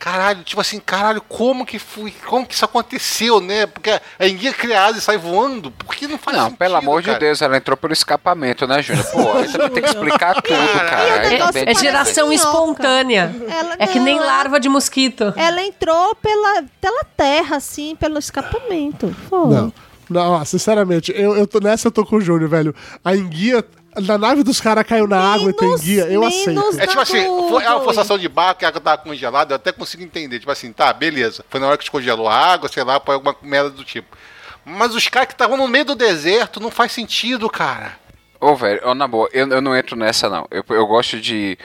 Caralho, 0.00 0.42
tipo 0.44 0.58
assim, 0.58 0.80
caralho, 0.80 1.20
como 1.28 1.66
que 1.66 1.78
foi, 1.78 2.10
como 2.26 2.46
que 2.46 2.54
isso 2.54 2.64
aconteceu, 2.64 3.38
né? 3.38 3.66
Porque 3.66 3.90
a 4.18 4.26
enguia 4.26 4.48
é 4.48 4.52
criada 4.54 4.96
e 4.96 5.00
sai 5.00 5.18
voando, 5.18 5.70
por 5.70 5.94
que 5.94 6.08
não 6.08 6.16
faz 6.16 6.34
Não, 6.38 6.44
sentido, 6.44 6.58
pelo 6.58 6.76
amor 6.76 7.02
cara? 7.02 7.14
de 7.18 7.20
Deus, 7.26 7.42
ela 7.42 7.54
entrou 7.58 7.76
pelo 7.76 7.92
escapamento, 7.92 8.66
né, 8.66 8.80
Júnior? 8.82 9.04
Pô, 9.12 9.32
aí 9.36 9.52
também 9.52 9.68
tem 9.68 9.82
que 9.82 9.88
explicar 9.90 10.34
tudo, 10.40 10.56
Cara, 10.56 11.20
Aí 11.28 11.38
também 11.38 11.62
É 11.62 11.66
tem- 11.66 11.74
geração 11.74 12.28
minhoca. 12.28 12.48
espontânea. 12.48 13.36
Ela- 13.46 13.76
É 13.78 13.86
que 13.86 13.98
não, 13.98 14.06
nem 14.06 14.16
ela- 14.16 14.26
larva 14.26 14.58
de 14.58 14.70
mosquito. 14.70 15.34
Ela 15.36 15.62
entrou 15.62 16.14
pela, 16.14 16.64
pela 16.80 17.04
terra, 17.14 17.56
assim, 17.56 17.94
pelo 17.94 18.18
escapamento. 18.18 19.14
Foi. 19.28 19.54
Não. 19.54 19.72
Não, 20.08 20.30
ó, 20.32 20.44
sinceramente, 20.44 21.12
eu, 21.14 21.36
eu 21.36 21.46
tô 21.46 21.60
nessa 21.60 21.86
eu 21.86 21.92
tô 21.92 22.04
com 22.06 22.16
o 22.16 22.20
Júnior, 22.20 22.48
velho. 22.48 22.74
A 23.04 23.14
enguia. 23.14 23.62
Na 23.98 24.16
nave 24.16 24.42
dos 24.44 24.60
caras 24.60 24.84
caiu 24.86 25.06
na 25.08 25.18
água 25.18 25.50
e 25.50 25.52
tem 25.52 25.66
Menos- 25.68 25.82
guia, 25.82 26.02
eu 26.04 26.20
menos 26.20 26.34
aceito. 26.36 26.78
É 26.80 26.86
tipo 26.86 27.00
assim, 27.00 27.24
foi, 27.48 27.64
é 27.64 27.70
uma 27.70 27.82
forçação 27.82 28.16
de 28.18 28.28
barco 28.28 28.60
que 28.60 28.64
a 28.64 28.68
água 28.68 28.80
tava 28.80 28.98
congelada, 29.02 29.52
eu 29.52 29.56
até 29.56 29.72
consigo 29.72 30.02
entender. 30.02 30.38
Tipo 30.38 30.52
assim, 30.52 30.72
tá, 30.72 30.92
beleza. 30.92 31.44
Foi 31.50 31.58
na 31.58 31.66
hora 31.66 31.76
que 31.76 31.82
descongelou 31.84 32.28
a 32.28 32.34
água, 32.34 32.68
sei 32.68 32.84
lá, 32.84 33.00
foi 33.00 33.14
alguma 33.14 33.34
merda 33.42 33.70
do 33.70 33.84
tipo. 33.84 34.16
Mas 34.64 34.94
os 34.94 35.08
caras 35.08 35.26
que 35.28 35.34
estavam 35.34 35.56
no 35.56 35.66
meio 35.66 35.84
do 35.84 35.94
deserto 35.96 36.60
não 36.60 36.70
faz 36.70 36.92
sentido, 36.92 37.48
cara. 37.50 37.98
Ô, 38.40 38.54
velho, 38.54 38.80
ó, 38.84 38.94
na 38.94 39.08
boa, 39.08 39.28
eu, 39.32 39.48
eu 39.48 39.60
não 39.60 39.76
entro 39.76 39.96
nessa, 39.96 40.28
não. 40.28 40.46
Eu, 40.50 40.64
eu 40.70 40.86
gosto 40.86 41.20
de 41.20 41.58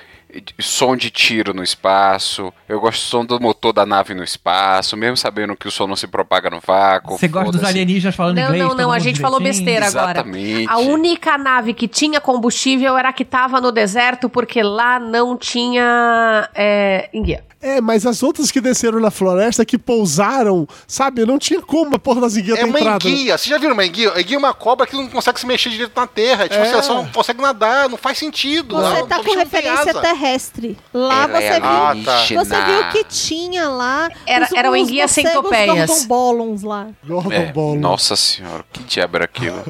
som 0.59 0.95
de 0.95 1.09
tiro 1.09 1.53
no 1.53 1.63
espaço, 1.63 2.53
eu 2.67 2.79
gosto 2.79 2.99
do 2.99 3.05
som 3.09 3.25
do 3.25 3.39
motor 3.39 3.71
da 3.73 3.85
nave 3.85 4.13
no 4.13 4.23
espaço, 4.23 4.95
mesmo 4.97 5.15
sabendo 5.17 5.55
que 5.55 5.67
o 5.67 5.71
som 5.71 5.87
não 5.87 5.95
se 5.95 6.07
propaga 6.07 6.49
no 6.49 6.59
vácuo. 6.59 7.17
Você 7.17 7.27
gosta 7.27 7.51
dos 7.51 7.63
alienígenas 7.63 8.15
falando 8.15 8.35
Não, 8.37 8.43
inglês? 8.45 8.61
não, 8.63 8.69
todo 8.69 8.81
não. 8.81 8.91
A 8.91 8.99
gente 8.99 9.19
falou 9.19 9.39
besteira 9.39 9.87
agora. 9.87 10.11
Exatamente. 10.19 10.69
A 10.69 10.77
única 10.79 11.37
nave 11.37 11.73
que 11.73 11.87
tinha 11.87 12.19
combustível 12.21 12.97
era 12.97 13.09
a 13.09 13.13
que 13.13 13.25
tava 13.25 13.59
no 13.61 13.71
deserto, 13.71 14.29
porque 14.29 14.61
lá 14.63 14.99
não 14.99 15.37
tinha 15.37 16.49
é, 16.53 17.09
enguia. 17.13 17.43
É, 17.61 17.81
mas 17.81 18.05
as 18.05 18.21
outras 18.21 18.51
que 18.51 18.61
desceram 18.61 18.99
na 18.99 19.09
floresta, 19.09 19.65
que 19.65 19.75
pousaram, 19.75 20.67
sabe? 20.87 21.25
Não 21.25 21.39
tinha 21.39 21.59
como 21.63 21.95
a 21.95 21.99
porra 21.99 22.21
das 22.21 22.37
enguias 22.37 22.59
É 22.59 22.61
ter 22.61 22.67
uma 22.69 22.79
entrado. 22.79 23.09
enguia. 23.09 23.35
Você 23.39 23.49
já 23.49 23.57
viram 23.57 23.73
uma 23.73 23.83
enguia? 23.83 24.13
A 24.13 24.21
enguia 24.21 24.35
é 24.35 24.37
uma 24.37 24.53
cobra 24.53 24.85
que 24.85 24.95
não 24.95 25.07
consegue 25.07 25.39
se 25.39 25.47
mexer 25.47 25.69
direito 25.69 25.91
na 25.99 26.05
terra. 26.05 26.47
Tipo, 26.47 26.63
É. 26.63 26.69
ela 26.71 26.83
só 26.83 26.93
não 26.93 27.07
consegue 27.09 27.41
nadar, 27.41 27.89
não 27.89 27.97
faz 27.97 28.19
sentido. 28.19 28.75
Você 28.75 28.99
não, 28.99 29.07
tá 29.07 29.15
com 29.17 29.23
não 29.23 29.29
tem 29.29 29.37
referência 29.39 29.89
asa. 29.91 30.01
Terrestre. 30.25 30.77
Lá 30.93 31.23
Ela 31.23 31.27
você 31.39 31.43
é 31.45 31.59
viu. 31.59 31.69
Ah, 31.69 31.95
tá. 32.03 32.17
alienígena. 32.17 32.43
Você 32.45 32.55
viu 32.65 32.89
que 32.91 33.03
tinha 33.05 33.69
lá. 33.69 34.09
Era- 34.25 34.45
os, 34.45 34.51
eram 34.53 34.71
os 34.71 34.77
enguias 34.77 35.11
morcegos 35.11 35.31
centopeias. 35.31 35.89
Gordonbolons 35.89 36.63
lá. 36.63 36.87
Gordon 37.05 37.31
É, 37.31 37.53
nossa 37.77 38.15
senhora, 38.15 38.63
que 38.71 38.83
diabo 38.83 39.17
era 39.17 39.25
aquilo? 39.25 39.63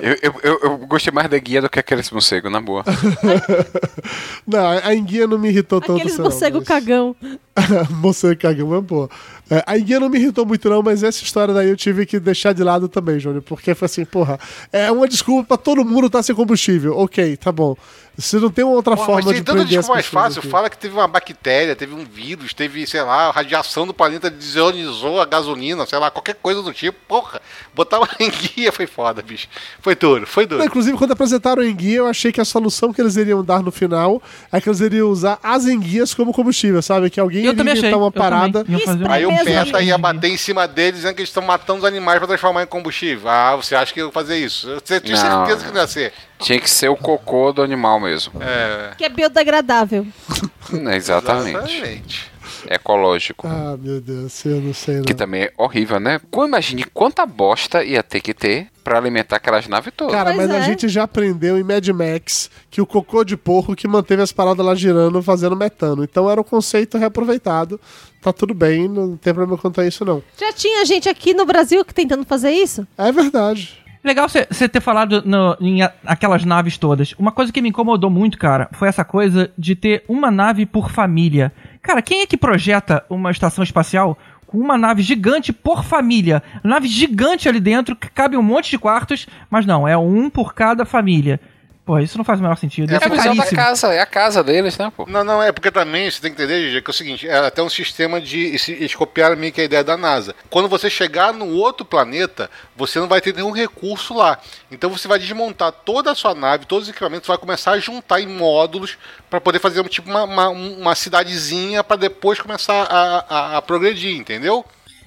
eu, 0.00 0.16
eu, 0.22 0.34
eu, 0.42 0.60
eu 0.62 0.78
gostei 0.86 1.12
mais 1.12 1.28
da 1.28 1.38
guia 1.38 1.60
do 1.60 1.68
que 1.68 1.78
aqueles 1.78 2.10
morcegos, 2.10 2.50
na 2.50 2.60
boa. 2.60 2.84
Não, 4.46 4.68
a 4.82 4.94
enguia 4.94 5.26
não 5.26 5.38
me 5.38 5.48
irritou 5.48 5.80
tanto. 5.80 5.94
Aqueles 5.94 6.14
assim, 6.14 6.22
morcegos 6.22 6.60
mas- 6.60 6.68
cagão. 6.68 7.16
Morcego 7.90 8.40
cagão 8.40 8.74
é 8.74 8.80
boa. 8.80 9.10
É, 9.50 9.62
a 9.66 9.78
enguia 9.78 9.98
não 9.98 10.08
me 10.08 10.18
irritou 10.18 10.44
muito, 10.44 10.68
não, 10.68 10.82
mas 10.82 11.02
essa 11.02 11.22
história 11.22 11.54
daí 11.54 11.68
eu 11.68 11.76
tive 11.76 12.04
que 12.04 12.20
deixar 12.20 12.52
de 12.52 12.62
lado 12.62 12.88
também, 12.88 13.18
Júnior. 13.18 13.42
Porque 13.42 13.74
foi 13.74 13.86
assim, 13.86 14.04
porra, 14.04 14.38
é 14.72 14.90
uma 14.92 15.08
desculpa 15.08 15.48
pra 15.48 15.56
todo 15.56 15.84
mundo 15.84 16.06
estar 16.06 16.22
sem 16.22 16.34
combustível. 16.34 16.96
Ok, 16.98 17.36
tá 17.36 17.50
bom. 17.50 17.74
Se 18.20 18.36
não 18.36 18.50
tem 18.50 18.64
uma 18.64 18.74
outra 18.74 18.96
Pô, 18.96 19.04
forma 19.04 19.22
mas 19.22 19.26
de 19.26 19.34
tem 19.34 19.42
tanta 19.44 19.64
desculpa 19.64 19.92
mais 19.94 20.06
fácil. 20.06 20.40
aqui. 20.40 20.48
Fala 20.48 20.68
que 20.68 20.76
teve 20.76 20.92
uma 20.92 21.06
bactéria, 21.06 21.76
teve 21.76 21.94
um 21.94 22.04
vírus, 22.04 22.52
teve, 22.52 22.84
sei 22.84 23.00
lá, 23.00 23.28
a 23.28 23.30
radiação 23.30 23.86
do 23.86 23.94
planeta 23.94 24.28
desionizou 24.28 25.20
a 25.20 25.24
gasolina, 25.24 25.86
sei 25.86 26.00
lá, 26.00 26.10
qualquer 26.10 26.34
coisa 26.34 26.60
do 26.60 26.72
tipo. 26.72 26.98
Porra, 27.06 27.40
botar 27.72 27.98
uma 27.98 28.08
enguia 28.18 28.72
foi 28.72 28.88
foda, 28.88 29.22
bicho. 29.22 29.46
Foi 29.80 29.94
duro, 29.94 30.26
foi 30.26 30.42
Não, 30.44 30.48
duro. 30.56 30.64
inclusive, 30.64 30.98
quando 30.98 31.12
apresentaram 31.12 31.62
a 31.62 31.66
enguia, 31.66 31.98
eu 31.98 32.06
achei 32.08 32.32
que 32.32 32.40
a 32.40 32.44
solução 32.44 32.92
que 32.92 33.00
eles 33.00 33.14
iriam 33.14 33.44
dar 33.44 33.62
no 33.62 33.70
final 33.70 34.20
é 34.50 34.60
que 34.60 34.68
eles 34.68 34.80
iriam 34.80 35.08
usar 35.08 35.38
as 35.40 35.66
enguias 35.66 36.12
como 36.12 36.32
combustível, 36.32 36.82
sabe? 36.82 37.08
Que 37.10 37.20
alguém 37.20 37.44
Eu 37.44 37.52
iria 37.52 37.70
inventar 37.70 37.98
uma 38.00 38.08
eu 38.08 38.12
parada. 38.12 38.64
Aí 39.08 39.26
o 39.26 39.30
mesmo. 39.44 39.64
PETA 39.66 39.82
ia 39.82 39.98
bater 39.98 40.28
em 40.30 40.36
cima 40.36 40.66
deles 40.68 40.96
dizendo 40.96 41.14
que 41.14 41.20
eles 41.20 41.28
estão 41.30 41.42
matando 41.42 41.80
os 41.80 41.84
animais 41.84 42.18
para 42.18 42.28
transformar 42.28 42.62
em 42.62 42.66
combustível. 42.66 43.28
Ah, 43.28 43.56
você 43.56 43.74
acha 43.74 43.92
que 43.92 44.00
eu 44.00 44.06
ia 44.06 44.12
fazer 44.12 44.36
isso? 44.36 44.68
Eu 44.68 44.80
tenho 44.80 45.00
Não. 45.04 45.46
certeza 45.46 45.64
que 45.66 45.72
não 45.72 45.80
ia 45.80 45.86
ser. 45.86 46.12
Tinha 46.40 46.60
que 46.60 46.70
ser 46.70 46.88
o 46.88 46.96
cocô 46.96 47.52
do 47.52 47.62
animal 47.62 47.98
mesmo. 48.00 48.40
É. 48.42 48.92
Que 48.96 49.04
é 49.04 49.08
biodegradável. 49.08 50.06
Exatamente. 50.94 51.56
Exatamente. 51.56 52.38
Ecológico. 52.68 53.46
Ah, 53.46 53.76
meu 53.80 54.00
Deus, 54.00 54.44
eu 54.44 54.60
não 54.60 54.74
sei, 54.74 54.96
não. 54.96 55.02
Que 55.04 55.14
também 55.14 55.44
é 55.44 55.52
horrível, 55.56 56.00
né? 56.00 56.20
Imagine 56.34 56.84
quanta 56.84 57.24
bosta 57.24 57.84
ia 57.84 58.02
ter 58.02 58.20
que 58.20 58.34
ter 58.34 58.68
pra 58.82 58.98
alimentar 58.98 59.36
aquelas 59.36 59.68
naves 59.68 59.92
todas. 59.96 60.14
Cara, 60.14 60.32
Pois 60.34 60.48
mas 60.48 60.50
a 60.50 60.58
é. 60.58 60.62
gente 60.62 60.88
já 60.88 61.02
aprendeu 61.04 61.58
em 61.58 61.62
Mad 61.62 61.86
Max 61.88 62.50
que 62.70 62.80
o 62.80 62.86
cocô 62.86 63.22
de 63.22 63.36
porco 63.36 63.76
que 63.76 63.86
manteve 63.86 64.22
as 64.22 64.32
paradas 64.32 64.64
lá 64.64 64.74
girando 64.74 65.22
fazendo 65.22 65.54
metano. 65.56 66.02
Então 66.02 66.28
era 66.30 66.40
um 66.40 66.44
conceito 66.44 66.98
reaproveitado. 66.98 67.80
Tá 68.20 68.32
tudo 68.32 68.52
bem, 68.54 68.88
não 68.88 69.16
tem 69.16 69.32
problema 69.32 69.56
quanto 69.60 69.80
a 69.80 69.86
isso, 69.86 70.04
não. 70.04 70.22
Já 70.38 70.52
tinha 70.52 70.84
gente 70.84 71.08
aqui 71.08 71.32
no 71.34 71.46
Brasil 71.46 71.84
que 71.84 71.94
tentando 71.94 72.24
fazer 72.24 72.50
isso? 72.50 72.86
É 72.96 73.12
verdade. 73.12 73.78
Legal 74.02 74.28
você 74.28 74.46
você 74.50 74.68
ter 74.68 74.80
falado 74.80 75.22
no- 75.24 75.56
em 75.60 75.82
a- 75.82 75.92
aquelas 76.06 76.44
naves 76.44 76.78
todas. 76.78 77.14
Uma 77.18 77.32
coisa 77.32 77.52
que 77.52 77.60
me 77.60 77.68
incomodou 77.68 78.08
muito, 78.10 78.38
cara, 78.38 78.68
foi 78.72 78.88
essa 78.88 79.04
coisa 79.04 79.50
de 79.58 79.74
ter 79.74 80.04
uma 80.08 80.30
nave 80.30 80.64
por 80.66 80.90
família. 80.90 81.52
Cara, 81.82 82.00
quem 82.02 82.20
é 82.22 82.26
que 82.26 82.36
projeta 82.36 83.04
uma 83.10 83.30
estação 83.30 83.62
espacial 83.62 84.16
com 84.46 84.56
uma 84.58 84.78
nave 84.78 85.02
gigante 85.02 85.52
por 85.52 85.84
família? 85.84 86.42
Nave 86.64 86.86
gigante 86.88 87.48
ali 87.48 87.60
dentro, 87.60 87.94
que 87.96 88.08
cabe 88.08 88.36
um 88.36 88.42
monte 88.42 88.70
de 88.70 88.78
quartos, 88.78 89.26
mas 89.50 89.66
não, 89.66 89.86
é 89.86 89.96
um 89.96 90.30
por 90.30 90.54
cada 90.54 90.84
família. 90.84 91.40
Pô, 91.88 91.98
isso 91.98 92.18
não 92.18 92.24
faz 92.24 92.38
o 92.38 92.42
menor 92.42 92.56
sentido. 92.58 92.92
É 92.92 92.96
a 92.96 93.08
visão 93.16 93.32
da 93.34 93.44
casa, 93.56 93.94
é 93.94 94.00
a 94.00 94.04
casa 94.04 94.44
deles, 94.44 94.76
né, 94.76 94.92
pô? 94.94 95.06
Não, 95.08 95.24
não, 95.24 95.42
é 95.42 95.50
porque 95.50 95.70
também 95.70 96.10
você 96.10 96.20
tem 96.20 96.34
que 96.34 96.42
entender, 96.42 96.60
Gigi, 96.66 96.82
que 96.82 96.90
é 96.90 96.92
o 96.92 96.94
seguinte, 96.94 97.26
é 97.26 97.38
até 97.46 97.62
um 97.62 97.68
sistema 97.70 98.20
de. 98.20 98.54
Eles 98.68 98.94
copiaram 98.94 99.38
meio 99.38 99.50
que 99.50 99.62
a 99.62 99.64
ideia 99.64 99.82
da 99.82 99.96
NASA. 99.96 100.34
Quando 100.50 100.68
você 100.68 100.90
chegar 100.90 101.32
no 101.32 101.46
outro 101.46 101.86
planeta, 101.86 102.50
você 102.76 103.00
não 103.00 103.08
vai 103.08 103.22
ter 103.22 103.34
nenhum 103.34 103.52
recurso 103.52 104.12
lá. 104.12 104.38
Então 104.70 104.90
você 104.90 105.08
vai 105.08 105.18
desmontar 105.18 105.72
toda 105.72 106.12
a 106.12 106.14
sua 106.14 106.34
nave, 106.34 106.66
todos 106.66 106.84
os 106.88 106.90
equipamentos, 106.90 107.26
vai 107.26 107.38
começar 107.38 107.70
a 107.70 107.78
juntar 107.78 108.20
em 108.20 108.26
módulos 108.26 108.98
para 109.30 109.40
poder 109.40 109.58
fazer 109.58 109.80
um, 109.80 109.84
tipo 109.84 110.10
uma, 110.10 110.24
uma, 110.24 110.48
uma 110.50 110.94
cidadezinha 110.94 111.82
para 111.82 111.96
depois 111.96 112.38
começar 112.38 112.82
a, 112.82 113.24
a- 113.30 113.56
a 113.56 113.62
progredir, 113.62 114.14
entendeu? 114.14 114.62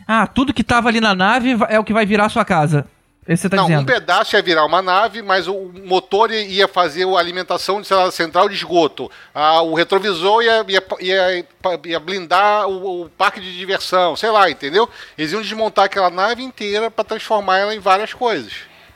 Ah, 0.08 0.26
tudo 0.26 0.52
que 0.52 0.64
tava 0.64 0.90
ali 0.90 1.00
na 1.00 1.14
nave 1.14 1.56
é 1.70 1.80
o 1.80 1.84
que 1.84 1.94
vai 1.94 2.08
virar 2.08 2.26
a 2.26 2.30
sua 2.30 2.44
casa. 2.44 2.88
Esse 3.28 3.44
você 3.44 3.50
tá 3.50 3.58
não, 3.58 3.66
um 3.66 3.68
dizendo. 3.68 3.86
pedaço 3.86 4.36
ia 4.36 4.42
virar 4.42 4.66
uma 4.66 4.82
nave, 4.82 5.22
mas 5.22 5.48
o 5.48 5.72
motor 5.86 6.32
ia 6.32 6.68
fazer 6.68 7.08
a 7.08 7.20
alimentação 7.20 7.80
de 7.80 7.88
sei 7.88 7.96
lá, 7.96 8.10
central 8.10 8.50
de 8.50 8.56
esgoto. 8.56 9.12
Ah, 9.34 9.62
o 9.62 9.76
retrovisor 9.76 10.42
ia, 10.42 10.66
ia, 10.68 10.84
ia, 11.00 11.46
ia 11.86 12.00
blindar 12.00 12.68
o, 12.68 13.04
o 13.04 13.10
parque 13.10 13.40
de 13.40 13.56
diversão, 13.56 14.16
sei 14.16 14.32
lá, 14.32 14.50
entendeu? 14.50 14.90
Eles 15.16 15.34
iam 15.34 15.42
desmontar 15.42 15.86
aquela 15.86 16.10
nave 16.10 16.42
inteira 16.42 16.90
para 16.90 17.04
transformar 17.04 17.60
ela 17.60 17.76
em 17.76 17.80
várias 17.80 18.12
coisas. 18.12 18.54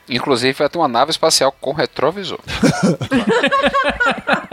Inclusive 0.08 0.52
vai 0.52 0.68
ter 0.68 0.78
uma 0.78 0.88
nave 0.88 1.12
espacial 1.12 1.52
com 1.60 1.72
retrovisor. 1.72 2.40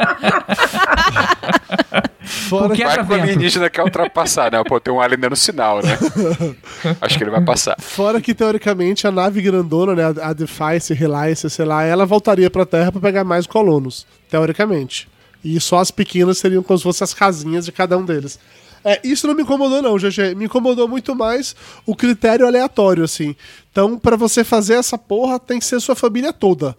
Porque- 2.68 2.84
Vai 2.84 2.94
que 2.96 3.00
o 3.00 3.04
Quebra-vento. 3.04 3.24
alienígena 3.30 3.70
quer 3.70 3.84
ultrapassar, 3.84 4.52
né? 4.52 4.64
Pô, 4.64 4.80
tem 4.80 4.94
um 4.94 5.00
alien 5.02 5.20
dando 5.20 5.36
sinal, 5.36 5.82
né? 5.82 5.98
Acho 7.02 7.18
que 7.18 7.24
ele 7.24 7.32
vai 7.32 7.42
passar. 7.44 7.76
Fora 7.80 8.20
que, 8.22 8.34
teoricamente, 8.34 9.06
a 9.08 9.12
nave 9.12 9.42
grandona, 9.42 9.96
né, 9.96 10.22
a 10.22 10.34
Defiance, 10.34 10.94
Reliance, 10.94 11.50
sei 11.50 11.66
lá, 11.66 11.84
ela 11.84 12.06
voltaria 12.06 12.50
pra 12.50 12.66
Terra 12.66 12.92
pra 12.92 13.02
pegar 13.02 13.24
mais 13.24 13.46
colonos, 13.48 14.06
teoricamente. 14.30 15.08
E 15.44 15.60
só 15.60 15.80
as 15.80 15.92
pequenas 15.92 16.38
seriam 16.38 16.64
como 16.64 16.78
se 16.78 16.84
fossem 16.84 17.04
as 17.04 17.14
casinhas 17.14 17.66
de 17.66 17.72
cada 17.72 17.98
um 17.98 18.06
deles. 18.06 18.40
É, 18.86 19.00
isso 19.04 19.28
não 19.28 19.34
me 19.34 19.44
incomodou, 19.44 19.82
não, 19.82 19.98
GG. 19.98 20.36
Me 20.36 20.46
incomodou 20.46 20.88
muito 20.90 21.16
mais 21.16 21.56
o 21.86 21.96
critério 21.96 22.46
aleatório, 22.46 23.04
assim. 23.04 23.34
Então, 23.72 23.98
pra 23.98 24.16
você 24.18 24.44
fazer 24.44 24.74
essa 24.74 24.98
porra, 24.98 25.40
tem 25.40 25.58
que 25.60 25.66
ser 25.66 25.80
sua 25.80 25.96
família 25.96 26.34
toda. 26.34 26.76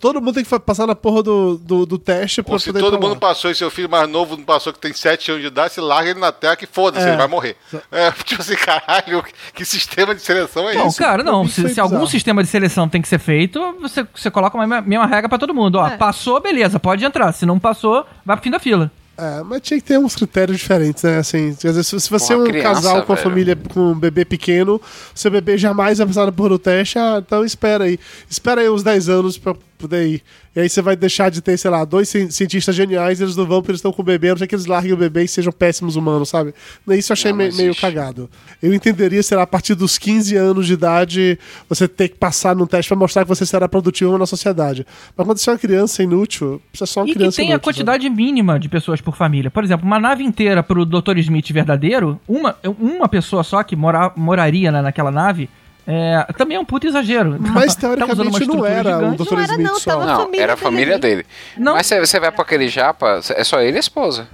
Todo 0.00 0.20
mundo 0.20 0.34
tem 0.34 0.44
que 0.44 0.58
passar 0.60 0.86
na 0.86 0.94
porra 0.94 1.22
do, 1.24 1.56
do, 1.58 1.84
do 1.84 1.98
teste 1.98 2.40
pra 2.42 2.52
Ou 2.52 2.58
se 2.60 2.66
poder 2.66 2.78
todo 2.78 3.00
mundo 3.00 3.16
passou 3.16 3.50
e 3.50 3.54
seu 3.54 3.68
filho 3.70 3.88
mais 3.88 4.08
novo 4.08 4.36
não 4.36 4.44
passou, 4.44 4.72
que 4.72 4.78
tem 4.78 4.92
7 4.92 5.32
anos 5.32 5.42
de 5.42 5.48
idade, 5.48 5.74
você 5.74 5.80
larga 5.80 6.10
ele 6.10 6.20
na 6.20 6.30
terra 6.30 6.54
que 6.54 6.66
foda-se, 6.66 7.04
É. 7.04 7.08
ele 7.08 7.16
vai 7.16 7.26
morrer. 7.26 7.56
É, 7.90 8.10
tipo 8.24 8.40
assim, 8.40 8.54
caralho, 8.54 9.24
que 9.52 9.64
sistema 9.64 10.14
de 10.14 10.22
seleção 10.22 10.68
é 10.68 10.74
Não, 10.74 10.86
isso? 10.86 10.98
cara, 10.98 11.24
não. 11.24 11.46
Se, 11.48 11.68
se 11.68 11.80
algum 11.80 12.06
sistema 12.06 12.42
de 12.44 12.48
seleção 12.48 12.88
tem 12.88 13.02
que 13.02 13.08
ser 13.08 13.18
feito, 13.18 13.60
você, 13.80 14.06
você 14.14 14.30
coloca 14.30 14.56
uma 14.56 14.66
mesma, 14.66 14.82
mesma 14.86 15.06
regra 15.06 15.28
pra 15.28 15.38
todo 15.38 15.52
mundo. 15.52 15.76
Ó, 15.78 15.86
É. 15.88 15.96
passou, 15.96 16.40
beleza, 16.40 16.78
pode 16.78 17.04
entrar. 17.04 17.32
Se 17.32 17.44
não 17.44 17.58
passou, 17.58 18.06
vai 18.24 18.36
pro 18.36 18.44
fim 18.44 18.50
da 18.50 18.60
fila. 18.60 18.90
É, 19.20 19.42
mas 19.42 19.60
tinha 19.62 19.80
que 19.80 19.84
ter 19.84 19.98
uns 19.98 20.14
critérios 20.14 20.56
diferentes, 20.58 21.02
né? 21.02 21.18
Assim, 21.18 21.48
às 21.48 21.60
vezes, 21.60 21.88
se 21.88 22.08
você 22.08 22.34
é 22.34 22.36
um 22.36 22.44
criança, 22.44 22.68
casal 22.68 23.02
com 23.02 23.12
a 23.12 23.16
família 23.16 23.56
com 23.74 23.90
um 23.90 23.98
bebê 23.98 24.24
pequeno, 24.24 24.80
seu 25.12 25.28
bebê 25.28 25.58
jamais 25.58 25.98
vai 25.98 26.06
passar 26.06 26.26
na 26.26 26.30
porra 26.30 26.50
do 26.50 26.58
teste, 26.60 27.00
ah, 27.00 27.16
então 27.18 27.44
espera 27.44 27.82
aí. 27.82 27.98
Espera 28.30 28.60
aí 28.60 28.70
uns 28.70 28.84
10 28.84 29.08
anos 29.08 29.36
pra 29.36 29.56
poder 29.78 30.06
ir. 30.06 30.22
E 30.56 30.60
aí 30.60 30.68
você 30.68 30.82
vai 30.82 30.96
deixar 30.96 31.30
de 31.30 31.40
ter, 31.40 31.56
sei 31.56 31.70
lá, 31.70 31.84
dois 31.84 32.08
ci- 32.08 32.30
cientistas 32.32 32.74
geniais, 32.74 33.20
eles 33.20 33.36
não 33.36 33.46
vão 33.46 33.60
porque 33.60 33.70
eles 33.70 33.78
estão 33.78 33.92
com 33.92 34.02
o 34.02 34.04
bebê, 34.04 34.28
a 34.28 34.30
não 34.32 34.38
ser 34.38 34.46
que 34.46 34.54
eles 34.54 34.66
larguem 34.66 34.92
o 34.92 34.96
bebê 34.96 35.24
e 35.24 35.28
sejam 35.28 35.52
péssimos 35.52 35.94
humanos, 35.96 36.28
sabe? 36.28 36.52
Isso 36.90 37.12
eu 37.12 37.14
achei 37.14 37.30
Não, 37.30 37.38
me- 37.38 37.52
meio 37.52 37.74
cagado. 37.76 38.28
Eu 38.62 38.74
entenderia, 38.74 39.22
sei 39.22 39.36
lá, 39.36 39.44
a 39.44 39.46
partir 39.46 39.74
dos 39.74 39.96
15 39.98 40.34
anos 40.36 40.66
de 40.66 40.72
idade, 40.72 41.38
você 41.68 41.86
ter 41.86 42.08
que 42.08 42.16
passar 42.16 42.56
num 42.56 42.66
teste 42.66 42.88
pra 42.88 42.96
mostrar 42.98 43.22
que 43.22 43.28
você 43.28 43.46
será 43.46 43.68
produtivo 43.68 44.18
na 44.18 44.26
sociedade. 44.26 44.86
Mas 45.16 45.26
quando 45.26 45.38
você 45.38 45.50
é 45.50 45.52
uma 45.52 45.58
criança 45.58 46.02
inútil, 46.02 46.60
você 46.72 46.84
é 46.84 46.86
só 46.86 47.00
uma 47.00 47.06
E 47.06 47.12
que 47.12 47.18
criança 47.18 47.36
tem 47.36 47.46
a 47.46 47.50
inútil, 47.50 47.64
sabe? 47.72 47.76
quantidade 47.76 48.10
mínima 48.10 48.58
de 48.58 48.68
pessoas 48.68 49.00
por 49.00 49.16
família. 49.16 49.50
Por 49.50 49.62
exemplo, 49.62 49.86
uma 49.86 50.00
nave 50.00 50.24
inteira 50.24 50.62
pro 50.62 50.84
Dr. 50.84 51.16
Smith 51.18 51.50
verdadeiro, 51.52 52.20
uma, 52.26 52.56
uma 52.78 53.08
pessoa 53.08 53.44
só 53.44 53.62
que 53.62 53.76
mora, 53.76 54.12
moraria 54.16 54.72
na- 54.72 54.82
naquela 54.82 55.10
nave, 55.10 55.48
é, 55.88 56.26
também 56.36 56.56
é 56.56 56.60
um 56.60 56.64
puto 56.64 56.86
exagero. 56.86 57.36
Mas 57.40 57.74
Tá 57.74 57.80
teoricamente 57.96 58.46
não 58.46 58.66
era 58.66 58.98
o 58.98 59.00
gigante. 59.00 59.24
Dr. 59.24 59.32
Não 59.34 59.40
era, 59.40 59.52
Smith 59.52 59.66
não, 59.66 59.78
só. 59.80 59.90
tava- 59.90 60.02
A 60.02 60.06
Não, 60.06 60.20
família 60.20 60.42
era 60.42 60.52
a 60.52 60.54
dele 60.56 60.64
família 60.64 60.94
ali. 60.94 61.00
dele. 61.02 61.26
Não. 61.56 61.72
Mas 61.74 61.86
você, 61.86 61.98
você 62.00 62.20
vai 62.20 62.30
pra 62.30 62.42
aquele 62.42 62.68
japa, 62.68 63.20
é 63.34 63.42
só 63.42 63.60
ele 63.60 63.72
e 63.72 63.78
a 63.78 63.80
esposa. 63.80 64.28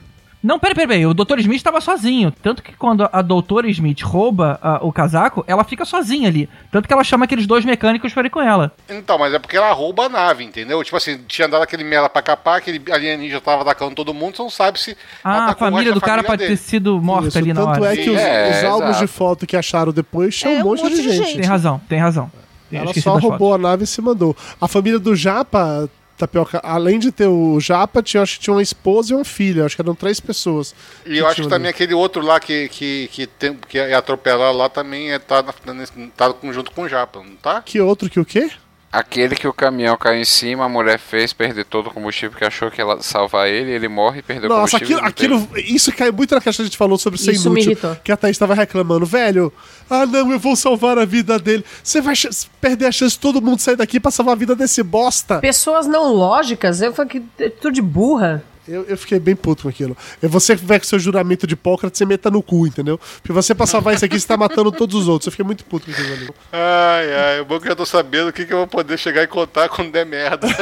Não, 0.44 0.58
peraí, 0.58 0.74
peraí, 0.74 0.88
peraí. 0.88 1.06
O 1.06 1.14
Dr. 1.14 1.38
Smith 1.38 1.62
tava 1.62 1.80
sozinho. 1.80 2.30
Tanto 2.30 2.62
que 2.62 2.76
quando 2.76 3.08
a 3.10 3.22
doutora 3.22 3.66
Smith 3.70 4.02
rouba 4.02 4.58
ah, 4.62 4.78
o 4.82 4.92
casaco, 4.92 5.42
ela 5.48 5.64
fica 5.64 5.86
sozinha 5.86 6.28
ali. 6.28 6.50
Tanto 6.70 6.86
que 6.86 6.92
ela 6.92 7.02
chama 7.02 7.24
aqueles 7.24 7.46
dois 7.46 7.64
mecânicos 7.64 8.12
pra 8.12 8.26
ir 8.26 8.30
com 8.30 8.42
ela. 8.42 8.70
Então, 8.86 9.18
mas 9.18 9.32
é 9.32 9.38
porque 9.38 9.56
ela 9.56 9.72
rouba 9.72 10.04
a 10.04 10.08
nave, 10.10 10.44
entendeu? 10.44 10.84
Tipo 10.84 10.98
assim, 10.98 11.18
tinha 11.26 11.48
dado 11.48 11.62
aquele 11.62 11.82
merda 11.82 12.10
pra 12.10 12.20
capar, 12.20 12.58
aquele 12.58 12.82
alienígena 12.92 13.40
tava 13.40 13.62
atacando 13.62 13.94
todo 13.94 14.12
mundo, 14.12 14.36
você 14.36 14.42
não 14.42 14.50
sabe 14.50 14.78
se. 14.78 14.94
Ah, 15.24 15.46
a 15.52 15.54
família 15.56 15.94
do 15.94 16.00
da 16.00 16.06
cara 16.06 16.22
família 16.22 16.46
pode 16.46 16.46
ter 16.46 16.62
sido 16.62 17.00
morta 17.00 17.28
Isso, 17.28 17.38
ali 17.38 17.54
na 17.54 17.64
tanto 17.64 17.80
hora. 17.82 17.94
é 17.94 17.96
que 17.96 18.10
os, 18.10 18.20
É, 18.20 18.50
os 18.50 18.64
álbuns 18.64 18.98
de 18.98 19.06
foto 19.06 19.46
que 19.46 19.56
acharam 19.56 19.92
depois 19.92 20.36
tinham 20.36 20.58
É, 20.58 20.60
um 20.60 20.64
monte, 20.64 20.86
de 20.90 21.02
gente. 21.10 21.38
Tem 21.38 21.46
razão, 21.46 21.80
tem 21.88 21.98
razão. 21.98 22.30
Ela 22.70 22.92
só 22.94 23.16
roubou 23.16 23.54
a 23.54 23.58
nave 23.58 23.84
e 23.84 23.86
se 23.86 24.02
mandou. 24.02 24.36
A 24.60 24.68
família 24.68 24.98
do 24.98 25.14
Japa, 25.16 25.88
Tapioca, 26.16 26.60
além 26.62 26.98
de 26.98 27.10
ter 27.10 27.26
o 27.26 27.58
Japa, 27.58 28.02
tinha, 28.02 28.22
acho 28.22 28.34
que 28.38 28.44
tinha 28.44 28.54
uma 28.54 28.62
esposa 28.62 29.12
e 29.12 29.16
uma 29.16 29.24
filha. 29.24 29.64
Acho 29.64 29.74
que 29.76 29.82
eram 29.82 29.94
três 29.94 30.20
pessoas. 30.20 30.74
E 31.04 31.18
eu 31.18 31.26
acho 31.26 31.42
que 31.42 31.48
também 31.48 31.66
ali. 31.68 31.74
aquele 31.74 31.94
outro 31.94 32.22
lá 32.24 32.38
que, 32.38 32.68
que, 32.68 33.08
que, 33.12 33.26
tem, 33.26 33.54
que 33.68 33.78
é 33.78 33.94
atropelado 33.94 34.56
lá 34.56 34.68
também 34.68 35.12
é, 35.12 35.18
tá, 35.18 35.44
nesse- 35.74 35.92
tá 36.16 36.32
junto 36.52 36.70
com 36.70 36.82
o 36.82 36.88
Japa, 36.88 37.18
não 37.20 37.34
tá? 37.36 37.62
Que 37.62 37.80
outro 37.80 38.08
que 38.08 38.20
o 38.20 38.24
quê? 38.24 38.50
Aquele 38.94 39.34
que 39.34 39.48
o 39.48 39.52
caminhão 39.52 39.96
caiu 39.96 40.20
em 40.20 40.24
cima, 40.24 40.66
a 40.66 40.68
mulher 40.68 40.98
fez 40.98 41.32
perder 41.32 41.64
todo 41.64 41.88
o 41.88 41.90
combustível 41.90 42.38
que 42.38 42.44
achou 42.44 42.70
que 42.70 42.80
ela 42.80 43.02
salvar 43.02 43.48
ele, 43.48 43.72
ele 43.72 43.88
morre 43.88 44.20
e 44.20 44.22
perdeu 44.22 44.48
o 44.48 44.52
Nossa, 44.52 44.78
combustível. 44.78 45.04
aquilo, 45.04 45.34
e 45.34 45.38
não 45.38 45.44
aquilo, 45.44 45.74
isso 45.76 45.92
cai 45.92 46.10
muito 46.12 46.34
na 46.34 46.40
caixa 46.40 46.58
que 46.58 46.62
a 46.62 46.64
gente 46.66 46.76
falou 46.76 46.96
sobre 46.96 47.18
ser 47.18 47.32
Isso 47.32 47.48
inútil. 47.48 47.76
Que 48.04 48.12
a 48.12 48.16
Thaís 48.16 48.36
estava 48.36 48.54
reclamando, 48.54 49.04
velho. 49.04 49.52
Ah, 49.90 50.06
não, 50.06 50.30
eu 50.30 50.38
vou 50.38 50.54
salvar 50.54 50.96
a 50.98 51.04
vida 51.04 51.38
dele. 51.38 51.64
Você 51.82 52.00
vai 52.00 52.14
ch- 52.14 52.46
perder 52.60 52.86
a 52.86 52.92
chance 52.92 53.16
de 53.16 53.20
todo 53.20 53.42
mundo 53.42 53.58
sair 53.60 53.76
daqui 53.76 53.98
pra 53.98 54.10
salvar 54.12 54.34
a 54.34 54.38
vida 54.38 54.54
desse 54.54 54.82
bosta. 54.82 55.40
Pessoas 55.40 55.86
não 55.86 56.12
lógicas, 56.12 56.80
eu 56.80 56.92
falei 56.94 57.10
que 57.10 57.22
é 57.42 57.48
tudo 57.50 57.72
de 57.74 57.82
burra. 57.82 58.44
Eu, 58.66 58.84
eu 58.84 58.96
fiquei 58.96 59.18
bem 59.18 59.36
puto 59.36 59.64
com 59.64 59.68
aquilo. 59.68 59.96
E 60.22 60.26
você 60.26 60.56
que 60.56 60.64
vai 60.64 60.78
com 60.78 60.86
seu 60.86 60.98
juramento 60.98 61.46
de 61.46 61.54
Hipócrates, 61.54 61.98
você 61.98 62.06
meta 62.06 62.30
no 62.30 62.42
cu, 62.42 62.66
entendeu? 62.66 62.98
Porque 63.20 63.32
você 63.32 63.54
pra 63.54 63.66
salvar 63.66 63.94
isso 63.94 64.04
aqui, 64.04 64.18
você 64.18 64.26
tá 64.26 64.36
matando 64.36 64.72
todos 64.72 65.02
os 65.02 65.08
outros. 65.08 65.26
Eu 65.26 65.32
fiquei 65.32 65.44
muito 65.44 65.64
puto 65.64 65.86
com 65.86 65.92
aquilo 65.92 66.12
ali. 66.12 66.30
Ai, 66.52 67.12
ai, 67.14 67.40
o 67.40 67.44
bom 67.44 67.58
que 67.58 67.66
eu 67.66 67.70
já 67.70 67.76
tô 67.76 67.84
sabendo 67.84 68.28
o 68.28 68.32
que, 68.32 68.46
que 68.46 68.52
eu 68.52 68.58
vou 68.58 68.66
poder 68.66 68.98
chegar 68.98 69.22
e 69.22 69.26
contar 69.26 69.68
quando 69.68 69.92
der 69.92 70.06
merda. 70.06 70.46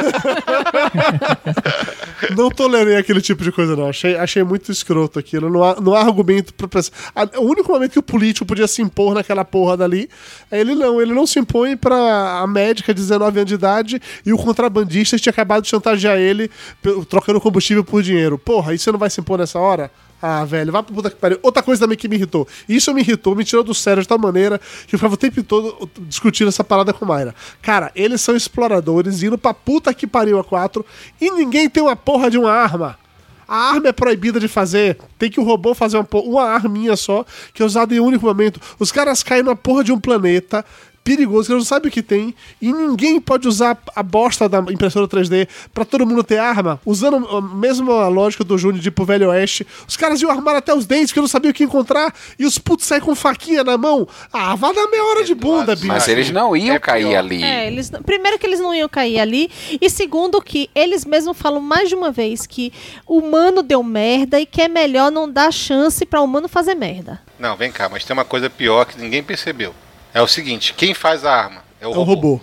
Não 2.37 2.51
tolerei 2.51 2.97
aquele 2.97 3.21
tipo 3.21 3.43
de 3.43 3.51
coisa, 3.51 3.75
não. 3.75 3.89
Achei, 3.89 4.17
achei 4.17 4.43
muito 4.45 4.71
escroto 4.71 5.19
aquilo. 5.19 5.51
Não 5.51 5.63
há, 5.63 5.81
não 5.81 5.95
há 5.95 6.01
argumento 6.01 6.55
pra. 6.55 6.69
Ah, 7.15 7.29
O 7.37 7.43
único 7.47 7.71
momento 7.73 7.93
que 7.93 7.99
o 7.99 8.03
político 8.03 8.47
podia 8.47 8.67
se 8.67 8.81
impor 8.81 9.15
naquela 9.15 9.45
porra 9.45 9.77
dali, 9.77 10.09
é 10.51 10.61
ele 10.61 10.75
não. 10.75 11.01
Ele 11.03 11.13
não 11.13 11.27
se 11.27 11.39
impõe 11.39 11.77
pra 11.77 12.41
a 12.41 12.47
médica 12.47 12.95
de 12.95 13.01
19 13.01 13.41
anos 13.41 13.49
de 13.49 13.55
idade 13.55 14.01
e 14.25 14.33
o 14.33 14.39
contrabandista 14.39 15.19
tinha 15.19 15.31
acabado 15.31 15.63
de 15.65 15.69
chantagear 15.69 16.17
ele 16.17 16.51
trocando 17.09 17.41
combustível 17.41 17.85
por 17.93 18.03
dinheiro. 18.03 18.39
Porra, 18.39 18.73
isso 18.73 18.85
você 18.85 18.93
não 18.93 18.99
vai 18.99 19.11
se 19.11 19.21
impor 19.21 19.39
nessa 19.39 19.59
hora? 19.59 19.91
Ah, 20.21 20.47
velho, 20.47 20.73
vai 20.73 20.83
pro 20.83 20.95
puta 20.95 21.11
que 21.11 21.17
pariu. 21.17 21.39
Outra 21.43 21.63
coisa 21.63 21.83
também 21.83 21.99
que 21.99 22.09
me 22.09 22.17
irritou. 22.17 22.49
Isso 22.67 22.95
me 22.95 23.03
irritou, 23.03 23.37
me 23.37 23.45
tirou 23.45 23.63
do 23.63 23.75
sério 23.75 24.01
de 24.01 24.09
tal 24.09 24.19
maneira 24.19 24.59
que 24.87 24.95
eu 24.95 24.99
ficava 24.99 25.13
o 25.13 25.17
tempo 25.17 25.43
todo 25.43 25.91
discutindo 26.09 26.49
essa 26.49 26.65
parada 26.65 26.95
com 26.95 27.05
Mayra. 27.05 27.35
Cara, 27.61 27.93
eles 27.95 28.23
são 28.23 28.35
exploradores 28.35 29.23
indo 29.23 29.37
pra 29.37 29.53
puta 29.53 29.93
que 29.93 30.07
pariu 30.07 30.39
a 30.39 30.45
quatro 30.45 30.87
e 31.21 31.31
ninguém 31.33 31.69
tem 31.69 31.83
uma 31.83 31.95
porra 31.95 32.31
de 32.31 32.39
uma 32.39 32.51
arma. 32.51 32.99
A 33.47 33.75
arma 33.75 33.89
é 33.89 33.93
proibida 33.93 34.41
de 34.41 34.49
fazer. 34.49 34.97
Tem 35.19 35.31
que 35.31 35.39
o 35.39 35.45
robô 35.45 35.75
fazer 35.75 35.99
uma, 35.99 36.07
uma 36.25 36.45
arminha 36.45 36.97
só, 36.97 37.27
que 37.53 37.63
é 37.63 37.67
usada 37.67 37.95
em 37.95 38.01
um 38.01 38.07
único 38.07 38.25
momento. 38.25 38.59
Os 38.79 38.91
caras 38.91 39.23
caem 39.23 39.43
na 39.43 39.55
porra 39.55 39.85
de 39.85 39.93
um 39.93 40.01
planeta 40.01 40.65
perigoso, 41.05 41.47
que 41.47 41.53
eles 41.53 41.63
não 41.65 41.69
sabem 41.69 41.89
o 41.89 41.93
que 41.93 42.03
tem, 42.03 42.35
e 42.61 42.73
ninguém 42.73 43.21
pode 43.21 43.49
usar 43.49 43.77
a 43.95 44.03
bosta 44.03 44.49
da 44.49 44.59
impressora 44.71 45.09
3D 45.09 45.49
pra 45.75 45.85
todo 45.85 46.07
mundo 46.07 46.23
ter 46.23 46.39
arma, 46.39 46.81
usando 46.87 47.17
a 47.29 47.41
mesma 47.41 48.07
lógica 48.09 48.45
do 48.45 48.57
Júnior 48.57 48.81
de 48.81 48.89
ir 48.89 48.93
pro 48.93 49.05
Velho 49.05 49.29
Oeste. 49.31 49.67
Os 49.87 49.97
caras 49.97 50.21
iam 50.23 50.31
armar 50.31 50.57
até 50.57 50.75
os 50.75 50.87
dentes, 50.87 51.13
que 51.13 51.19
eu 51.19 51.23
não 51.23 51.29
sabia 51.29 51.51
o 51.51 51.55
que 51.55 51.65
encontrar, 51.65 52.15
e 52.39 52.45
os 52.47 52.59
putos 52.59 52.87
saem 52.87 53.01
com 53.03 53.15
faquinha 53.15 53.65
na 53.65 53.77
mão. 53.77 54.07
Ah, 54.33 54.55
vai 54.55 54.73
dar 54.75 54.87
meia 54.89 55.05
hora 55.05 55.25
de 55.25 55.35
bunda, 55.35 55.75
bicho. 55.75 55.87
Mas 55.89 56.07
eles 56.09 56.31
não 56.31 56.57
iam 56.57 56.77
É 56.77 56.79
cair 56.79 57.07
pior. 57.09 57.19
ali. 57.19 57.43
É, 57.43 57.67
eles, 57.67 57.91
primeiro 58.05 58.39
que 58.39 58.47
eles 58.47 58.61
não 58.61 58.75
iam 58.75 58.89
cair 58.89 59.19
ali, 59.19 59.51
e 59.81 59.91
segundo 59.91 60.41
que 60.41 60.71
eles 60.75 61.05
mesmos 61.05 61.37
falam 61.37 61.61
mais 61.61 61.89
de 61.89 61.95
uma 61.95 62.11
vez 62.13 62.47
que 62.47 62.73
o 63.07 63.19
humano 63.19 63.63
deu 63.63 63.83
merda 63.83 64.41
e 64.41 64.47
que 64.47 64.63
é 64.63 64.69
melhor 64.69 65.11
não 65.11 65.31
dar 65.31 65.53
chance 65.53 66.05
pra 66.07 66.21
humano 66.21 66.49
fazer 66.49 66.75
merda. 66.75 67.21
Não, 67.39 67.57
vem 67.57 67.71
cá, 67.73 67.89
mas 67.89 68.05
tem 68.05 68.15
uma 68.15 68.25
coisa 68.25 68.49
pior 68.49 68.85
que 68.85 69.01
ninguém 69.01 69.23
percebeu. 69.23 69.75
É 70.15 70.21
o 70.21 70.27
seguinte, 70.29 70.75
quem 70.75 70.95
faz 70.95 71.25
a 71.25 71.35
arma? 71.35 71.65
É 71.81 71.87
o 71.87 71.93
É 71.93 71.97
o 71.97 72.03
robô. 72.03 72.13
robô. 72.35 72.41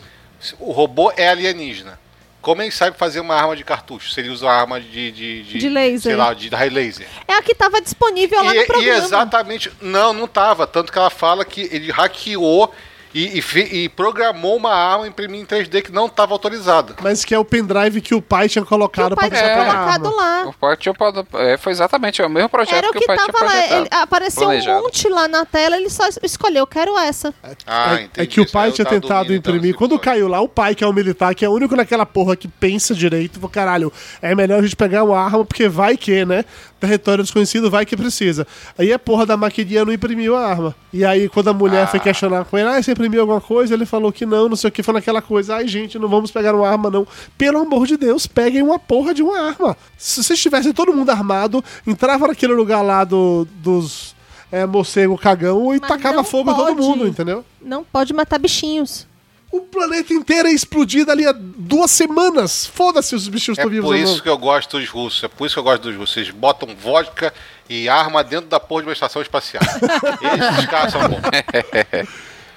O 0.59 0.71
robô 0.71 1.11
é 1.17 1.27
alienígena. 1.29 1.99
Como 2.41 2.61
ele 2.61 2.71
sabe 2.71 2.97
fazer 2.97 3.19
uma 3.19 3.35
arma 3.35 3.53
de 3.55 3.65
cartucho? 3.65 4.09
Se 4.11 4.19
ele 4.21 4.29
usa 4.29 4.45
uma 4.45 4.53
arma 4.53 4.79
de. 4.79 5.11
De, 5.11 5.43
De 5.43 5.67
laser. 5.69 5.99
Sei 5.99 6.15
lá, 6.15 6.33
de 6.33 6.47
raio 6.47 6.71
laser. 6.71 7.05
É 7.27 7.33
a 7.33 7.41
que 7.41 7.53
tava 7.53 7.81
disponível 7.81 8.41
lá 8.41 8.53
E, 8.53 8.57
no 8.57 8.61
e 8.63 8.65
programa. 8.65 8.97
exatamente. 9.05 9.71
Não, 9.81 10.13
não 10.13 10.25
tava. 10.27 10.65
Tanto 10.65 10.91
que 10.91 10.97
ela 10.97 11.09
fala 11.09 11.43
que 11.43 11.67
ele 11.71 11.91
hackeou 11.91 12.73
e, 13.13 13.39
e 13.39 13.59
e 13.83 13.89
programou 13.89 14.55
uma 14.55 14.73
arma 14.73 15.07
imprimir 15.07 15.41
em 15.41 15.45
3D 15.45 15.81
que 15.81 15.91
não 15.91 16.05
estava 16.05 16.33
autorizada. 16.33 16.95
Mas 17.01 17.25
que 17.25 17.33
é 17.33 17.39
o 17.39 17.43
pendrive 17.45 18.01
que 18.01 18.13
o 18.15 18.21
pai 18.21 18.47
tinha 18.47 18.63
Que 18.63 18.69
colocado 18.69 19.13
o 19.13 19.15
pai 19.15 19.29
pra 19.29 19.37
tinha 19.39 19.49
deixar 19.49 19.65
pra 19.65 19.73
colocado 19.83 20.15
lá. 20.15 20.45
O 20.47 20.53
pai 20.53 20.77
tinha, 20.77 20.93
é, 21.39 21.57
foi 21.57 21.71
exatamente 21.71 22.21
o 22.21 22.29
mesmo 22.29 22.49
projeto 22.49 22.75
Era 22.75 22.89
o 22.89 22.91
que, 22.93 22.99
que 22.99 23.05
o 23.05 23.07
pai 23.07 23.17
tinha 23.17 23.33
tava 23.33 23.45
lá. 23.45 23.77
Ele, 23.77 23.87
apareceu 23.91 24.43
planejado. 24.43 24.79
um 24.79 24.83
monte 24.83 25.09
lá 25.09 25.27
na 25.27 25.45
tela, 25.45 25.77
ele 25.77 25.89
só 25.89 26.07
es- 26.07 26.19
escolheu, 26.23 26.65
quero 26.67 26.97
essa. 26.97 27.33
Ah, 27.65 27.93
É- 27.99 28.03
entendi. 28.03 28.09
é 28.17 28.25
que 28.25 28.41
o 28.41 28.51
pai 28.51 28.69
eu 28.69 28.73
tinha 28.73 28.85
tentado 28.85 29.25
dormindo, 29.29 29.37
imprimir. 29.49 29.75
Quando 29.75 29.97
caiu 29.99 30.27
lá, 30.27 30.39
o 30.41 30.47
pai, 30.47 30.75
que 30.75 30.83
é 30.83 30.87
o 30.87 30.93
militar, 30.93 31.33
que 31.33 31.43
é 31.43 31.49
o 31.49 31.53
único 31.53 31.75
naquela 31.75 32.05
porra 32.05 32.35
que 32.35 32.47
pensa 32.47 32.93
direito, 32.93 33.35
falou: 33.35 33.49
caralho, 33.49 33.91
é 34.21 34.33
melhor 34.35 34.59
a 34.59 34.61
gente 34.61 34.75
pegar 34.75 35.03
uma 35.03 35.19
arma, 35.19 35.43
porque 35.45 35.67
vai 35.67 35.97
que, 35.97 36.23
né? 36.25 36.45
Território 36.79 37.23
desconhecido, 37.23 37.69
vai 37.69 37.85
que 37.85 37.97
precisa. 37.97 38.47
Aí 38.77 38.93
a 38.93 38.97
porra 38.97 39.25
da 39.25 39.35
maquininha 39.35 39.83
não 39.83 39.91
imprimiu 39.91 40.35
a 40.35 40.47
arma. 40.47 40.75
E 40.93 41.03
aí, 41.03 41.27
quando 41.27 41.49
a 41.49 41.53
mulher 41.53 41.87
foi 41.87 41.99
questionar 41.99 42.45
com 42.45 42.57
ele, 42.57 42.69
ah, 42.69 42.81
você 42.81 42.93
imprimiu 42.93 43.21
alguma 43.21 43.41
coisa? 43.41 43.73
Ele 43.73 43.85
falou 43.85 44.11
que 44.13 44.25
não, 44.25 44.47
não 44.47 44.55
sei 44.55 44.69
o 44.69 44.71
que, 44.71 44.81
foi 44.81 44.93
naquela 44.93 45.21
coisa. 45.21 45.55
Ai, 45.55 45.67
gente, 45.67 45.99
não 45.99 46.07
vamos 46.07 46.31
pegar 46.31 46.55
uma 46.55 46.69
arma, 46.69 46.89
não. 46.89 47.05
Pelo 47.37 47.59
amor 47.59 47.85
de 47.85 47.97
Deus, 47.97 48.25
peguem 48.25 48.61
uma 48.61 48.79
porra 48.79 49.13
de 49.13 49.21
uma 49.21 49.37
arma. 49.39 49.75
Se 49.97 50.23
vocês 50.23 50.39
tivessem 50.39 50.71
todo 50.71 50.93
mundo 50.93 51.09
armado, 51.09 51.61
entrava 51.85 52.27
naquele 52.27 52.53
lugar 52.53 52.81
lá 52.81 53.03
do, 53.03 53.45
dos. 53.55 54.17
É, 54.51 54.65
morcego 54.65 55.15
cagão 55.15 55.75
e 55.75 55.79
Mas 55.79 55.87
tacava 55.87 56.23
fogo 56.23 56.49
em 56.49 56.55
todo 56.55 56.75
mundo, 56.75 57.07
entendeu? 57.07 57.45
Não 57.61 57.83
pode 57.83 58.13
matar 58.13 58.39
bichinhos. 58.39 59.05
O 59.51 59.61
planeta 59.61 60.13
inteiro 60.13 60.47
é 60.47 60.51
explodido 60.51 61.11
ali 61.11 61.25
há 61.25 61.33
duas 61.35 61.89
semanas. 61.89 62.67
Foda-se 62.67 63.15
os 63.15 63.27
bichinhos 63.27 63.57
É 63.57 63.61
estão 63.61 63.71
vivos 63.71 63.89
por 63.89 63.95
ou 63.95 64.01
isso 64.01 64.15
não. 64.17 64.21
que 64.21 64.29
eu 64.29 64.37
gosto 64.37 64.77
dos 64.79 64.87
russos. 64.89 65.23
É 65.23 65.27
por 65.27 65.45
isso 65.47 65.55
que 65.55 65.59
eu 65.59 65.63
gosto 65.63 65.81
dos 65.83 65.95
russos. 65.95 66.17
Eles 66.17 66.29
botam 66.29 66.69
vodka 66.75 67.33
e 67.67 67.89
arma 67.89 68.23
dentro 68.23 68.47
da 68.47 68.59
porra 68.59 68.83
de 68.83 68.87
uma 68.89 68.93
estação 68.93 69.21
espacial. 69.21 69.63
Esses 70.53 70.65
caras 70.67 70.91
são 70.91 71.01
bons. 71.09 71.21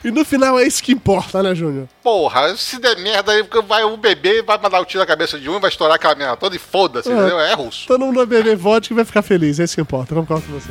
E 0.04 0.10
no 0.10 0.24
final 0.24 0.58
é 0.58 0.66
isso 0.66 0.82
que 0.82 0.92
importa, 0.92 1.42
né, 1.42 1.54
Júnior? 1.54 1.86
Porra, 2.02 2.54
se 2.56 2.78
der 2.80 2.98
merda 2.98 3.32
aí, 3.32 3.44
vai 3.66 3.84
o 3.84 3.96
bebê 3.96 4.42
vai 4.42 4.58
mandar 4.58 4.80
o 4.80 4.84
tiro 4.84 4.98
na 4.98 5.06
cabeça 5.06 5.38
de 5.38 5.48
um, 5.48 5.60
vai 5.60 5.70
estourar 5.70 5.94
aquela 5.94 6.14
merda 6.16 6.36
toda 6.36 6.56
e 6.56 6.58
foda-se, 6.58 7.08
É. 7.08 7.12
entendeu? 7.14 7.38
É 7.40 7.54
russo. 7.54 7.86
Todo 7.86 8.04
mundo 8.04 8.16
vai 8.16 8.26
beber 8.26 8.56
vodka 8.56 8.92
e 8.92 8.96
vai 8.96 9.04
ficar 9.04 9.22
feliz. 9.22 9.60
É 9.60 9.64
isso 9.64 9.76
que 9.76 9.80
importa. 9.80 10.12
Concordo 10.14 10.44
com 10.46 10.52
você. 10.58 10.70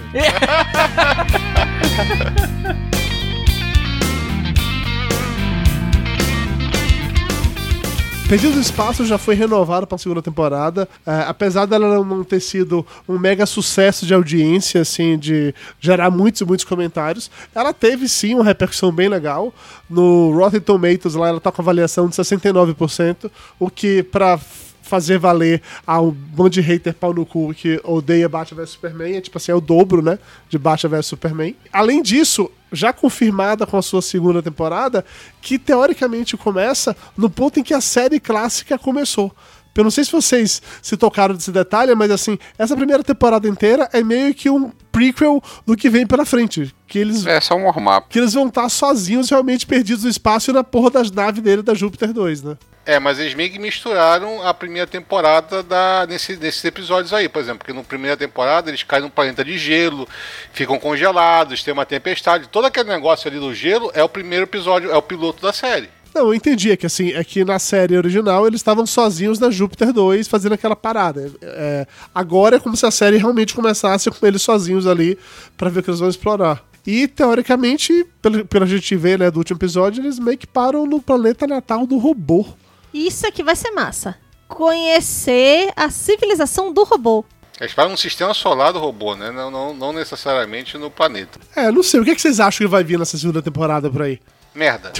Perdidos 8.31 8.55
no 8.55 8.61
Espaço 8.61 9.05
já 9.05 9.17
foi 9.17 9.35
renovado 9.35 9.85
para 9.85 9.97
a 9.97 9.99
segunda 9.99 10.21
temporada. 10.21 10.87
É, 11.05 11.25
apesar 11.27 11.65
dela 11.65 12.01
não 12.01 12.23
ter 12.23 12.39
sido 12.39 12.87
um 13.05 13.19
mega 13.19 13.45
sucesso 13.45 14.05
de 14.05 14.13
audiência, 14.13 14.79
assim, 14.79 15.19
de 15.19 15.53
gerar 15.81 16.09
muitos 16.09 16.39
e 16.39 16.45
muitos 16.45 16.63
comentários, 16.63 17.29
ela 17.53 17.73
teve 17.73 18.07
sim 18.07 18.33
uma 18.33 18.45
repercussão 18.45 18.89
bem 18.89 19.09
legal. 19.09 19.53
No 19.89 20.31
Rotten 20.33 20.61
Tomatoes 20.61 21.13
lá 21.13 21.27
ela 21.27 21.41
tá 21.41 21.51
com 21.51 21.61
avaliação 21.61 22.07
de 22.07 22.15
69%, 22.15 23.29
o 23.59 23.69
que 23.69 24.01
para 24.01 24.39
fazer 24.91 25.17
valer 25.17 25.61
a 25.87 26.01
um 26.01 26.13
monte 26.35 26.55
de 26.55 26.61
hater 26.61 26.93
pau 26.93 27.13
no 27.13 27.25
cu 27.25 27.53
que 27.53 27.79
odeia 27.81 28.27
Batman 28.27 28.61
vs 28.61 28.71
Superman, 28.71 29.15
é 29.15 29.21
tipo 29.21 29.37
assim, 29.37 29.53
é 29.53 29.55
o 29.55 29.61
dobro, 29.61 30.01
né, 30.01 30.19
de 30.49 30.57
Batman 30.57 30.97
vs 30.97 31.05
Superman. 31.05 31.55
Além 31.71 32.01
disso, 32.01 32.51
já 32.73 32.91
confirmada 32.91 33.65
com 33.65 33.77
a 33.77 33.81
sua 33.81 34.01
segunda 34.01 34.43
temporada, 34.43 35.05
que 35.41 35.57
teoricamente 35.57 36.35
começa 36.35 36.93
no 37.15 37.29
ponto 37.29 37.57
em 37.57 37.63
que 37.63 37.73
a 37.73 37.79
série 37.79 38.19
clássica 38.19 38.77
começou. 38.77 39.33
Eu 39.73 39.85
não 39.85 39.91
sei 39.91 40.03
se 40.03 40.11
vocês 40.11 40.61
se 40.81 40.97
tocaram 40.97 41.33
desse 41.33 41.49
detalhe, 41.53 41.95
mas 41.95 42.11
assim, 42.11 42.37
essa 42.57 42.75
primeira 42.75 43.01
temporada 43.01 43.47
inteira 43.47 43.87
é 43.93 44.03
meio 44.03 44.33
que 44.33 44.49
um 44.49 44.69
prequel 44.91 45.41
do 45.65 45.77
que 45.77 45.89
vem 45.89 46.05
pela 46.05 46.25
frente. 46.25 46.75
Que 46.85 46.99
eles, 46.99 47.25
É 47.25 47.39
só 47.39 47.55
um 47.55 47.63
warm-up. 47.63 48.07
que 48.09 48.19
eles 48.19 48.33
vão 48.33 48.49
estar 48.49 48.67
sozinhos, 48.67 49.29
realmente 49.29 49.65
perdidos 49.65 50.03
no 50.03 50.09
espaço 50.09 50.51
e 50.51 50.53
na 50.53 50.61
porra 50.65 50.89
das 50.89 51.09
naves 51.09 51.41
dele 51.41 51.61
da 51.61 51.73
Júpiter 51.73 52.11
2, 52.11 52.43
né? 52.43 52.57
É, 52.85 52.99
mas 52.99 53.19
eles 53.19 53.35
meio 53.35 53.51
que 53.51 53.59
misturaram 53.59 54.41
a 54.41 54.53
primeira 54.53 54.87
temporada 54.87 55.61
da, 55.61 56.05
nesse, 56.09 56.35
nesses 56.35 56.63
episódios 56.65 57.13
aí, 57.13 57.29
por 57.29 57.39
exemplo, 57.39 57.59
porque 57.59 57.73
na 57.73 57.83
primeira 57.83 58.17
temporada 58.17 58.71
eles 58.71 58.81
caem 58.81 59.03
num 59.03 59.09
planeta 59.09 59.45
de 59.45 59.55
gelo, 59.57 60.07
ficam 60.51 60.79
congelados, 60.79 61.63
tem 61.63 61.73
uma 61.73 61.85
tempestade, 61.85 62.49
todo 62.49 62.65
aquele 62.65 62.89
negócio 62.89 63.29
ali 63.29 63.39
do 63.39 63.53
gelo 63.53 63.91
é 63.93 64.03
o 64.03 64.09
primeiro 64.09 64.45
episódio, 64.45 64.91
é 64.91 64.95
o 64.95 65.01
piloto 65.01 65.43
da 65.43 65.53
série. 65.53 65.89
Não, 66.13 66.23
eu 66.23 66.33
entendi, 66.33 66.71
é 66.71 66.75
que 66.75 66.85
assim, 66.85 67.13
é 67.13 67.23
que 67.23 67.45
na 67.45 67.59
série 67.59 67.95
original 67.95 68.45
eles 68.45 68.59
estavam 68.59 68.85
sozinhos 68.85 69.39
na 69.39 69.49
Júpiter 69.49 69.93
2 69.93 70.27
fazendo 70.27 70.53
aquela 70.53 70.75
parada. 70.75 71.31
É, 71.41 71.87
agora 72.13 72.57
é 72.57 72.59
como 72.59 72.75
se 72.75 72.85
a 72.85 72.91
série 72.91 73.17
realmente 73.17 73.53
começasse 73.53 74.09
com 74.09 74.25
eles 74.25 74.41
sozinhos 74.41 74.87
ali 74.87 75.17
pra 75.55 75.69
ver 75.69 75.79
o 75.79 75.83
que 75.83 75.89
eles 75.89 75.99
vão 75.99 76.09
explorar. 76.09 76.63
E, 76.85 77.07
teoricamente, 77.07 78.05
pelo, 78.21 78.45
pelo 78.45 78.65
a 78.65 78.67
gente 78.67 78.95
vê 78.95 79.17
né, 79.17 79.29
do 79.29 79.37
último 79.37 79.57
episódio, 79.57 80.03
eles 80.03 80.17
meio 80.17 80.37
que 80.37 80.47
param 80.47 80.85
no 80.85 81.01
planeta 81.01 81.45
natal 81.45 81.85
do 81.85 81.97
robô. 81.97 82.45
Isso 82.93 83.27
aqui 83.27 83.43
vai 83.43 83.55
ser 83.55 83.71
massa. 83.71 84.17
Conhecer 84.47 85.71
a 85.75 85.89
civilização 85.89 86.73
do 86.73 86.83
robô. 86.83 87.23
Eles 87.59 87.73
param 87.73 87.91
no 87.91 87.97
sistema 87.97 88.33
solar 88.33 88.73
do 88.73 88.79
robô, 88.79 89.15
né? 89.15 89.29
Não, 89.31 89.51
não, 89.51 89.73
não 89.73 89.93
necessariamente 89.93 90.77
no 90.77 90.89
planeta. 90.89 91.39
É, 91.55 91.71
não 91.71 91.83
sei, 91.83 91.99
o 91.99 92.03
que, 92.03 92.11
é 92.11 92.15
que 92.15 92.21
vocês 92.21 92.39
acham 92.39 92.65
que 92.65 92.71
vai 92.71 92.83
vir 92.83 92.97
nessa 92.97 93.17
segunda 93.17 93.41
temporada 93.41 93.89
por 93.89 94.01
aí? 94.01 94.19
Merda. 94.53 94.91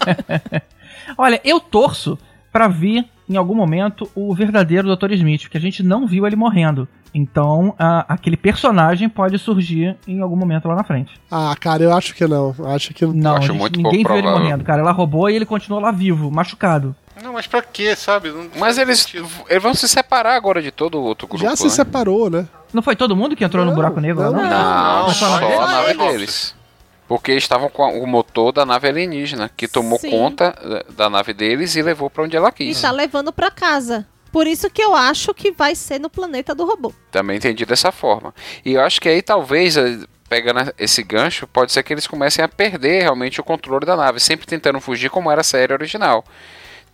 Olha, 1.16 1.40
eu 1.44 1.60
torço 1.60 2.18
pra 2.52 2.68
vir 2.68 3.06
em 3.28 3.36
algum 3.36 3.54
momento 3.54 4.10
o 4.14 4.34
verdadeiro 4.34 4.94
Dr. 4.96 5.12
Smith, 5.12 5.42
porque 5.42 5.56
a 5.58 5.60
gente 5.60 5.82
não 5.82 6.06
viu 6.06 6.26
ele 6.26 6.36
morrendo. 6.36 6.88
Então, 7.12 7.74
a- 7.78 8.04
aquele 8.08 8.36
personagem 8.36 9.08
pode 9.08 9.36
surgir 9.38 9.96
em 10.06 10.20
algum 10.20 10.36
momento 10.36 10.68
lá 10.68 10.76
na 10.76 10.84
frente. 10.84 11.12
Ah, 11.30 11.54
cara, 11.58 11.82
eu 11.82 11.92
acho 11.92 12.14
que 12.14 12.24
não. 12.26 12.54
Acho 12.66 12.94
que 12.94 13.04
Não, 13.06 13.36
acho 13.36 13.52
gente- 13.52 13.76
ninguém 13.76 14.04
viu 14.04 14.16
ele 14.16 14.30
morrendo, 14.30 14.62
cara. 14.64 14.80
Ela 14.80 14.92
roubou 14.92 15.28
e 15.28 15.34
ele 15.34 15.44
continuou 15.46 15.82
lá 15.82 15.90
vivo, 15.90 16.30
machucado. 16.30 16.94
Não, 17.22 17.32
mas 17.34 17.46
pra 17.46 17.60
quê, 17.62 17.94
sabe? 17.96 18.30
Não 18.30 18.46
Mas 18.58 18.78
eles, 18.78 19.06
eles 19.48 19.62
vão 19.62 19.74
se 19.74 19.86
separar 19.88 20.34
agora 20.36 20.62
de 20.62 20.70
todo 20.70 20.98
o 20.98 21.02
outro 21.02 21.26
grupo. 21.26 21.44
já 21.44 21.54
se 21.54 21.64
né? 21.64 21.68
separou, 21.70 22.30
né? 22.30 22.46
Não 22.72 22.80
foi 22.80 22.96
todo 22.96 23.14
mundo 23.16 23.36
que 23.36 23.44
entrou 23.44 23.62
no 23.64 23.70
Não, 23.72 23.76
buraco 23.76 24.00
negro 24.00 24.22
lá, 24.22 24.30
não, 24.30 24.40
não? 24.42 24.48
Não, 24.48 25.02
Não, 25.06 25.08
só 25.10 25.38
só 25.38 25.66
nave 25.66 25.94
Nossa. 25.94 26.12
deles. 26.12 26.54
Porque 27.10 27.32
eles 27.32 27.42
estavam 27.42 27.68
com 27.68 27.82
o 28.00 28.06
motor 28.06 28.52
da 28.52 28.64
nave 28.64 28.86
alienígena, 28.86 29.50
que 29.56 29.66
tomou 29.66 29.98
Sim. 29.98 30.10
conta 30.12 30.54
eh, 30.62 30.92
da 30.92 31.10
nave 31.10 31.34
deles 31.34 31.74
e 31.74 31.82
levou 31.82 32.08
pra 32.08 32.22
onde 32.22 32.36
ela 32.36 32.50
E 32.50 32.52
quis. 32.52 32.80
tá 32.80 32.92
levando 32.92 33.32
pra 33.32 33.50
casa. 33.50 34.06
Por 34.30 34.46
isso 34.46 34.70
que 34.70 34.80
eu 34.80 34.94
acho 34.94 35.34
que 35.34 35.50
vai 35.50 35.74
ser 35.74 35.98
no 35.98 36.08
planeta 36.08 36.54
do 36.54 36.64
robô. 36.64 36.92
Também 37.10 37.36
entendi 37.36 37.66
dessa 37.66 37.90
forma. 37.90 38.32
E 38.64 38.74
eu 38.74 38.80
acho 38.80 39.00
que 39.00 39.08
aí 39.08 39.22
talvez, 39.22 39.76
eh, 39.76 39.98
pegando 40.28 40.72
esse 40.78 41.02
gancho, 41.02 41.48
pode 41.48 41.72
ser 41.72 41.82
que 41.82 41.92
eles 41.92 42.06
comecem 42.06 42.44
a 42.44 42.48
perder 42.48 43.02
realmente 43.02 43.40
o 43.40 43.44
controle 43.44 43.84
da 43.84 43.96
nave, 43.96 44.20
sempre 44.20 44.46
tentando 44.46 44.80
fugir 44.80 45.10
como 45.10 45.32
era 45.32 45.40
a 45.40 45.44
série 45.44 45.72
original. 45.72 46.24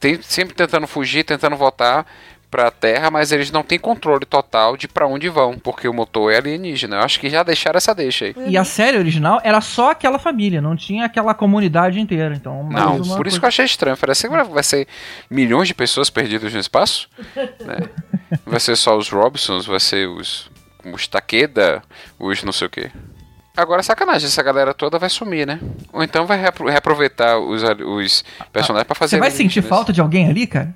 Tem, 0.01 0.19
sempre 0.23 0.55
tentando 0.55 0.87
fugir, 0.87 1.25
tentando 1.25 1.57
voltar 1.57 2.07
pra 2.51 2.71
Terra, 2.71 3.11
mas 3.11 3.33
eles 3.33 3.51
não 3.51 3.63
têm 3.63 3.79
controle 3.79 4.25
total 4.25 4.77
de 4.77 4.87
pra 4.89 5.07
onde 5.07 5.29
vão, 5.29 5.59
porque 5.59 5.89
o 5.89 5.93
motor 5.93 6.33
é 6.33 6.37
alienígena. 6.39 6.97
Eu 6.97 7.03
acho 7.03 7.19
que 7.21 7.29
já 7.29 7.43
deixaram 7.43 7.77
essa 7.77 7.95
deixa 7.95 8.27
aí. 8.27 8.35
E 8.47 8.57
a 8.57 8.65
série 8.65 8.97
original 8.99 9.41
era 9.45 9.61
só 9.61 9.91
aquela 9.91 10.19
família, 10.19 10.61
não 10.61 10.77
tinha 10.77 11.05
aquela 11.05 11.35
comunidade 11.35 12.01
inteira. 12.01 12.35
Então, 12.35 12.69
Não, 12.71 12.97
por 12.99 13.03
isso 13.05 13.11
que 13.13 13.19
eu 13.19 13.27
coisa- 13.27 13.47
achei 13.49 13.65
estranho. 13.65 13.97
Parece 13.97 14.29
que 14.29 14.45
vai 14.45 14.63
ser 14.63 14.87
milhões 15.31 15.69
de 15.69 15.75
pessoas 15.75 16.09
perdidas 16.09 16.53
no 16.53 16.61
espaço. 16.61 17.09
né? 17.65 17.79
Vai 18.45 18.61
ser 18.61 18.77
só 18.77 18.97
os 18.97 19.09
Robsons, 19.11 19.67
vai 19.67 19.81
ser 19.81 20.09
os, 20.09 20.51
os 20.85 21.07
Takeda, 21.07 21.83
os 22.19 22.43
não 22.43 22.53
sei 22.53 22.67
o 22.67 22.71
que. 22.71 22.91
Agora, 23.57 23.83
sacanagem, 23.83 24.27
essa 24.29 24.43
galera 24.43 24.75
toda 24.75 24.99
vai 24.99 25.09
sumir, 25.09 25.47
né? 25.47 25.59
Ou 25.93 26.03
então 26.03 26.27
vai 26.27 26.39
reapro- 26.39 26.69
reaproveitar 26.69 27.39
os, 27.39 27.63
os 27.63 28.25
personagens 28.53 28.87
pra 28.87 28.95
fazer. 28.95 29.17
Você 29.17 29.21
vai 29.21 29.31
sentir 29.31 29.61
alienígenas. 29.61 29.69
falta 29.69 29.93
de 29.93 30.01
alguém 30.01 30.29
ali, 30.29 30.47
cara? 30.47 30.75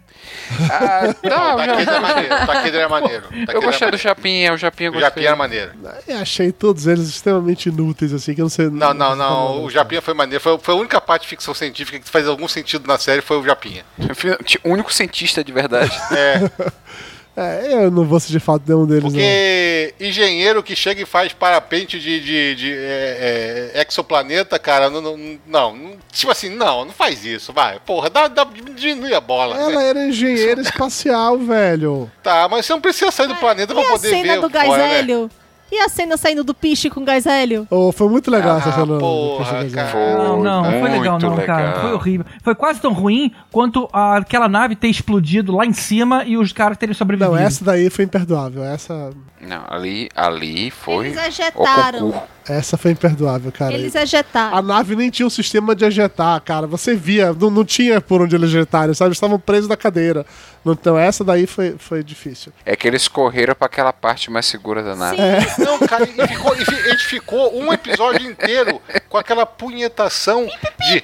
Ah, 0.70 1.14
Não, 1.22 1.30
não, 1.30 1.54
o 1.54 1.56
Taqueda 1.58 1.82
é 1.82 1.84
já... 1.84 2.00
maneiro. 2.00 2.34
É 2.34 2.88
maneiro. 2.88 3.24
O 3.26 3.30
Taqueda 3.30 3.52
Eu 3.52 3.62
gostei 3.62 3.88
é 3.88 3.90
do 3.90 3.96
Japinha, 3.96 4.52
o 4.52 4.56
Japinha 4.56 4.88
eu 4.88 4.92
maneiro. 4.92 4.92
O 4.92 4.92
gostei. 4.92 5.22
Japinha 5.24 5.28
é 5.30 5.34
maneiro. 5.34 5.72
Eu 6.08 6.18
achei 6.18 6.52
todos 6.52 6.86
eles 6.86 7.08
extremamente 7.08 7.68
inúteis, 7.68 8.12
assim, 8.12 8.34
que 8.34 8.40
eu 8.40 8.44
não 8.44 8.50
sei. 8.50 8.68
Não, 8.70 8.94
não, 8.94 9.14
não. 9.16 9.64
O 9.64 9.70
Japinha 9.70 10.00
foi 10.02 10.14
maneiro. 10.14 10.42
Foi, 10.42 10.58
foi 10.58 10.74
a 10.74 10.78
única 10.78 11.00
parte 11.00 11.22
de 11.22 11.28
ficção 11.28 11.52
científica 11.54 11.98
que 11.98 12.08
faz 12.08 12.26
algum 12.26 12.48
sentido 12.48 12.86
na 12.86 12.98
série 12.98 13.20
foi 13.20 13.38
o 13.38 13.44
Japinha. 13.44 13.84
O 14.64 14.70
único 14.70 14.92
cientista 14.92 15.42
de 15.44 15.52
verdade. 15.52 15.90
É, 16.12 16.50
É, 17.40 17.84
eu 17.84 17.90
não 17.90 18.04
vou 18.04 18.20
sentir 18.20 18.38
falta 18.40 18.64
de 18.66 18.72
nenhum 18.72 18.86
deles, 18.86 19.04
não. 19.04 19.10
porque 19.10 19.94
engenheiro 20.00 20.62
que 20.62 20.76
chega 20.76 21.00
e 21.02 21.06
faz 21.06 21.32
parapente 21.32 21.98
de, 21.98 22.20
de, 22.20 22.54
de, 22.54 22.72
é, 22.74 23.70
é, 23.74 23.86
exoplaneta, 23.88 24.58
cara, 24.58 24.90
não, 24.90 25.00
não, 25.00 25.16
não, 25.16 25.38
não- 25.76 26.00
Tipo 26.12 26.32
assim, 26.32 26.48
não, 26.50 26.84
não 26.84 26.92
faz 26.92 27.24
isso, 27.24 27.52
vai. 27.52 27.78
Porra, 27.86 28.10
dá, 28.10 28.28
dá, 28.28 28.46
diminui 28.74 29.14
a 29.14 29.20
bola. 29.20 29.56
né? 29.56 29.72
Ela 29.72 29.82
era 29.84 30.06
engenheira 30.06 30.60
espacial, 30.60 31.38
velho. 31.38 32.10
Tá, 32.22 32.48
mas 32.48 32.66
você 32.66 32.72
não 32.72 32.80
precisa 32.80 33.10
sair 33.10 33.28
do 33.28 33.36
planeta 33.36 33.72
E 33.72 33.76
pra 33.76 33.84
a 33.84 33.90
poder 33.92 34.10
ver 34.10 34.22
cena 34.22 34.40
do 34.40 34.50
gás 34.50 34.66
fora, 34.66 35.02
né? 35.02 35.30
E 35.72 35.78
a 35.78 35.88
cena 35.88 36.16
saindo 36.16 36.42
do 36.42 36.52
piche 36.52 36.90
com 36.90 37.04
gás 37.04 37.26
hélio? 37.26 37.66
Oh, 37.70 37.92
foi 37.92 38.08
muito 38.08 38.30
legal 38.30 38.56
Ah, 38.56 38.58
essa 38.58 38.72
cena. 38.72 38.86
do 38.86 38.98
porra, 38.98 39.64
cara. 39.68 39.88
Foi 39.88 40.00
Não, 40.00 40.42
não, 40.42 40.62
não 40.62 40.80
foi 40.80 40.90
legal 40.90 41.18
não, 41.20 41.36
cara. 41.36 41.66
legal. 41.68 41.80
Foi 41.82 41.92
horrível. 41.92 42.26
Foi 42.42 42.54
quase 42.54 42.80
tão 42.80 42.92
ruim 42.92 43.32
quanto 43.52 43.88
a- 43.92 44.16
aquela 44.16 44.48
nave 44.48 44.74
ter 44.74 44.88
explodido 44.88 45.54
lá 45.56 45.64
em 45.64 45.72
cima 45.72 46.24
e 46.24 46.36
os 46.36 46.52
caras 46.52 46.76
terem 46.76 46.94
sobrevivido. 46.94 47.36
Não, 47.36 47.38
essa 47.40 47.64
daí 47.64 47.88
foi 47.88 48.04
imperdoável. 48.04 48.64
Essa, 48.64 49.10
Não, 49.40 49.62
ali, 49.68 50.08
ali 50.14 50.70
foi. 50.70 51.06
Eles 51.08 51.26
ejetaram. 51.26 52.22
essa 52.48 52.76
foi 52.76 52.90
imperdoável, 52.90 53.52
cara. 53.52 53.72
Eles 53.74 53.94
A 53.94 54.02
ejetaram. 54.02 54.60
nave 54.62 54.96
nem 54.96 55.08
tinha 55.08 55.26
um 55.26 55.30
sistema 55.30 55.74
de 55.74 55.84
ejetar, 55.84 56.40
cara. 56.42 56.66
Você 56.66 56.94
via, 56.96 57.32
não, 57.32 57.48
não 57.50 57.64
tinha 57.64 58.00
por 58.00 58.20
onde 58.22 58.34
eles 58.34 58.48
ejetarem, 58.50 58.92
sabe? 58.94 59.08
Eles 59.08 59.16
estavam 59.16 59.38
presos 59.38 59.68
na 59.68 59.76
cadeira. 59.76 60.26
Então 60.66 60.98
essa 60.98 61.24
daí 61.24 61.46
foi, 61.46 61.76
foi 61.78 62.04
difícil. 62.04 62.52
É 62.66 62.76
que 62.76 62.86
eles 62.86 63.08
correram 63.08 63.54
pra 63.54 63.64
aquela 63.66 63.92
parte 63.94 64.30
mais 64.30 64.44
segura 64.44 64.82
da 64.82 64.94
nave. 64.94 65.16
Sim. 65.16 65.59
Não, 65.64 65.78
cara, 65.80 66.04
e 66.04 66.28
ficou, 66.28 66.54
e 66.56 66.64
fi- 66.64 66.74
a 66.74 66.88
gente 66.90 67.04
ficou 67.06 67.54
um 67.58 67.72
episódio 67.72 68.28
inteiro 68.28 68.80
com 69.08 69.16
aquela 69.18 69.44
punhetação 69.46 70.46
de. 70.46 71.02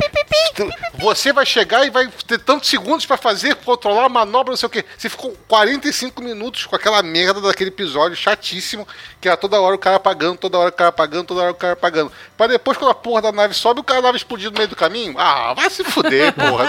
Você 0.98 1.32
vai 1.32 1.44
chegar 1.44 1.84
e 1.86 1.90
vai 1.90 2.08
ter 2.26 2.38
tantos 2.38 2.68
segundos 2.70 3.04
pra 3.04 3.16
fazer, 3.16 3.54
controlar 3.56 4.06
a 4.06 4.08
manobra, 4.08 4.52
não 4.52 4.56
sei 4.56 4.66
o 4.66 4.70
quê. 4.70 4.84
Você 4.96 5.08
ficou 5.08 5.36
45 5.46 6.22
minutos 6.22 6.64
com 6.66 6.74
aquela 6.74 7.02
merda 7.02 7.40
daquele 7.40 7.68
episódio 7.70 8.16
chatíssimo, 8.16 8.86
que 9.20 9.28
era 9.28 9.36
toda 9.36 9.60
hora 9.60 9.74
o 9.74 9.78
cara 9.78 9.96
apagando, 9.96 10.38
toda 10.38 10.58
hora 10.58 10.70
o 10.70 10.72
cara 10.72 10.88
apagando, 10.88 11.24
toda 11.26 11.42
hora 11.42 11.50
o 11.50 11.54
cara 11.54 11.72
apagando. 11.74 12.10
Pra 12.36 12.46
depois, 12.46 12.78
quando 12.78 12.90
a 12.90 12.94
porra 12.94 13.22
da 13.22 13.32
nave 13.32 13.54
sobe, 13.54 13.80
o 13.80 13.84
cara 13.84 14.00
a 14.00 14.02
nave 14.02 14.16
explodir 14.16 14.50
no 14.50 14.56
meio 14.56 14.68
do 14.68 14.76
caminho. 14.76 15.14
Ah, 15.18 15.52
vai 15.54 15.68
se 15.68 15.84
fuder, 15.84 16.32
porra. 16.32 16.66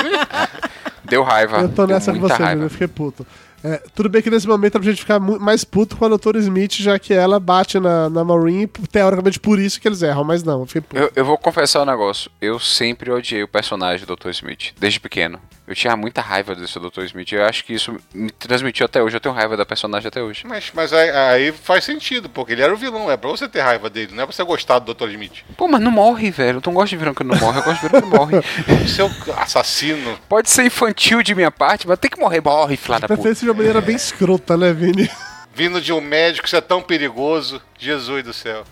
Deu 1.03 1.23
raiva. 1.23 1.59
Eu 1.61 1.69
tô 1.69 1.87
nessa 1.87 2.11
com 2.11 2.19
você, 2.19 2.33
raiva. 2.33 2.63
Eu 2.65 2.69
fiquei 2.69 2.87
puto. 2.87 3.25
É, 3.63 3.81
tudo 3.95 4.07
bem 4.09 4.21
que 4.21 4.29
nesse 4.29 4.47
momento 4.47 4.77
é 4.77 4.79
pra 4.79 4.89
gente 4.89 5.01
ficar 5.01 5.19
mais 5.19 5.63
puto 5.63 5.97
com 5.97 6.05
a 6.05 6.09
Doutora 6.09 6.37
Smith, 6.39 6.73
já 6.75 6.99
que 6.99 7.13
ela 7.13 7.39
bate 7.39 7.79
na, 7.79 8.09
na 8.09 8.23
Maureen, 8.23 8.67
teoricamente 8.91 9.39
por 9.39 9.59
isso 9.59 9.81
que 9.81 9.87
eles 9.87 10.01
erram, 10.01 10.23
mas 10.23 10.43
não, 10.43 10.65
eu. 10.73 10.83
Eu, 10.93 11.11
eu 11.15 11.25
vou 11.25 11.37
confessar 11.37 11.81
um 11.81 11.85
negócio. 11.85 12.29
Eu 12.39 12.59
sempre 12.59 13.11
odiei 13.11 13.43
o 13.43 13.47
personagem 13.47 14.05
do 14.05 14.15
Dr. 14.15 14.29
Smith, 14.29 14.73
desde 14.79 14.99
pequeno. 14.99 15.39
Eu 15.67 15.75
tinha 15.75 15.97
muita 15.97 16.21
raiva 16.21 16.55
desse 16.55 16.79
Dr. 16.79 17.01
Smith. 17.03 17.33
Eu 17.33 17.43
acho 17.43 17.65
que 17.65 17.73
isso 17.73 17.97
me 18.13 18.31
transmitiu 18.31 18.85
até 18.85 19.03
hoje. 19.03 19.17
Eu 19.17 19.19
tenho 19.19 19.35
raiva 19.35 19.57
da 19.57 19.65
personagem 19.65 20.07
até 20.07 20.21
hoje. 20.21 20.43
Mas, 20.47 20.71
mas 20.73 20.93
aí, 20.93 21.09
aí 21.09 21.51
faz 21.51 21.83
sentido, 21.83 22.29
porque 22.29 22.53
ele 22.53 22.61
era 22.61 22.73
o 22.73 22.77
vilão. 22.77 23.11
É 23.11 23.17
pra 23.17 23.29
você 23.29 23.49
ter 23.49 23.59
raiva 23.59 23.89
dele, 23.89 24.13
não 24.15 24.23
é 24.23 24.25
pra 24.25 24.33
você 24.33 24.43
gostar 24.45 24.79
do 24.79 24.93
Dr. 24.93 25.09
Smith. 25.09 25.43
Pô, 25.57 25.67
mas 25.67 25.81
não 25.81 25.91
morre, 25.91 26.31
velho. 26.31 26.59
Eu 26.59 26.63
não 26.65 26.73
gosto 26.73 26.91
de 26.91 26.97
vilão 26.97 27.13
que 27.13 27.23
não 27.23 27.37
morre. 27.37 27.59
Eu 27.59 27.63
gosto 27.63 27.81
de 27.81 27.87
vilão 27.89 28.01
que 28.09 28.17
morre. 28.17 28.41
Seu 28.87 29.11
assassino. 29.35 30.17
Pode 30.29 30.49
ser 30.49 30.63
infantil 30.63 31.21
de 31.21 31.35
minha 31.35 31.51
parte, 31.51 31.85
mas 31.85 31.99
tem 31.99 32.09
que 32.09 32.19
morrer. 32.19 32.41
Morre, 32.41 32.77
filha 32.77 32.99
da 32.99 33.07
puta. 33.07 33.15
Preferência 33.15 33.43
de 33.43 33.49
uma 33.49 33.57
maneira 33.57 33.81
bem 33.81 33.97
escrota, 33.97 34.55
né, 34.55 34.71
Vini? 34.71 35.09
Vindo 35.53 35.81
de 35.81 35.91
um 35.91 35.99
médico, 35.99 36.45
isso 36.45 36.55
é 36.55 36.61
tão 36.61 36.81
perigoso. 36.81 37.61
Jesus 37.79 38.23
do 38.23 38.31
céu. 38.31 38.63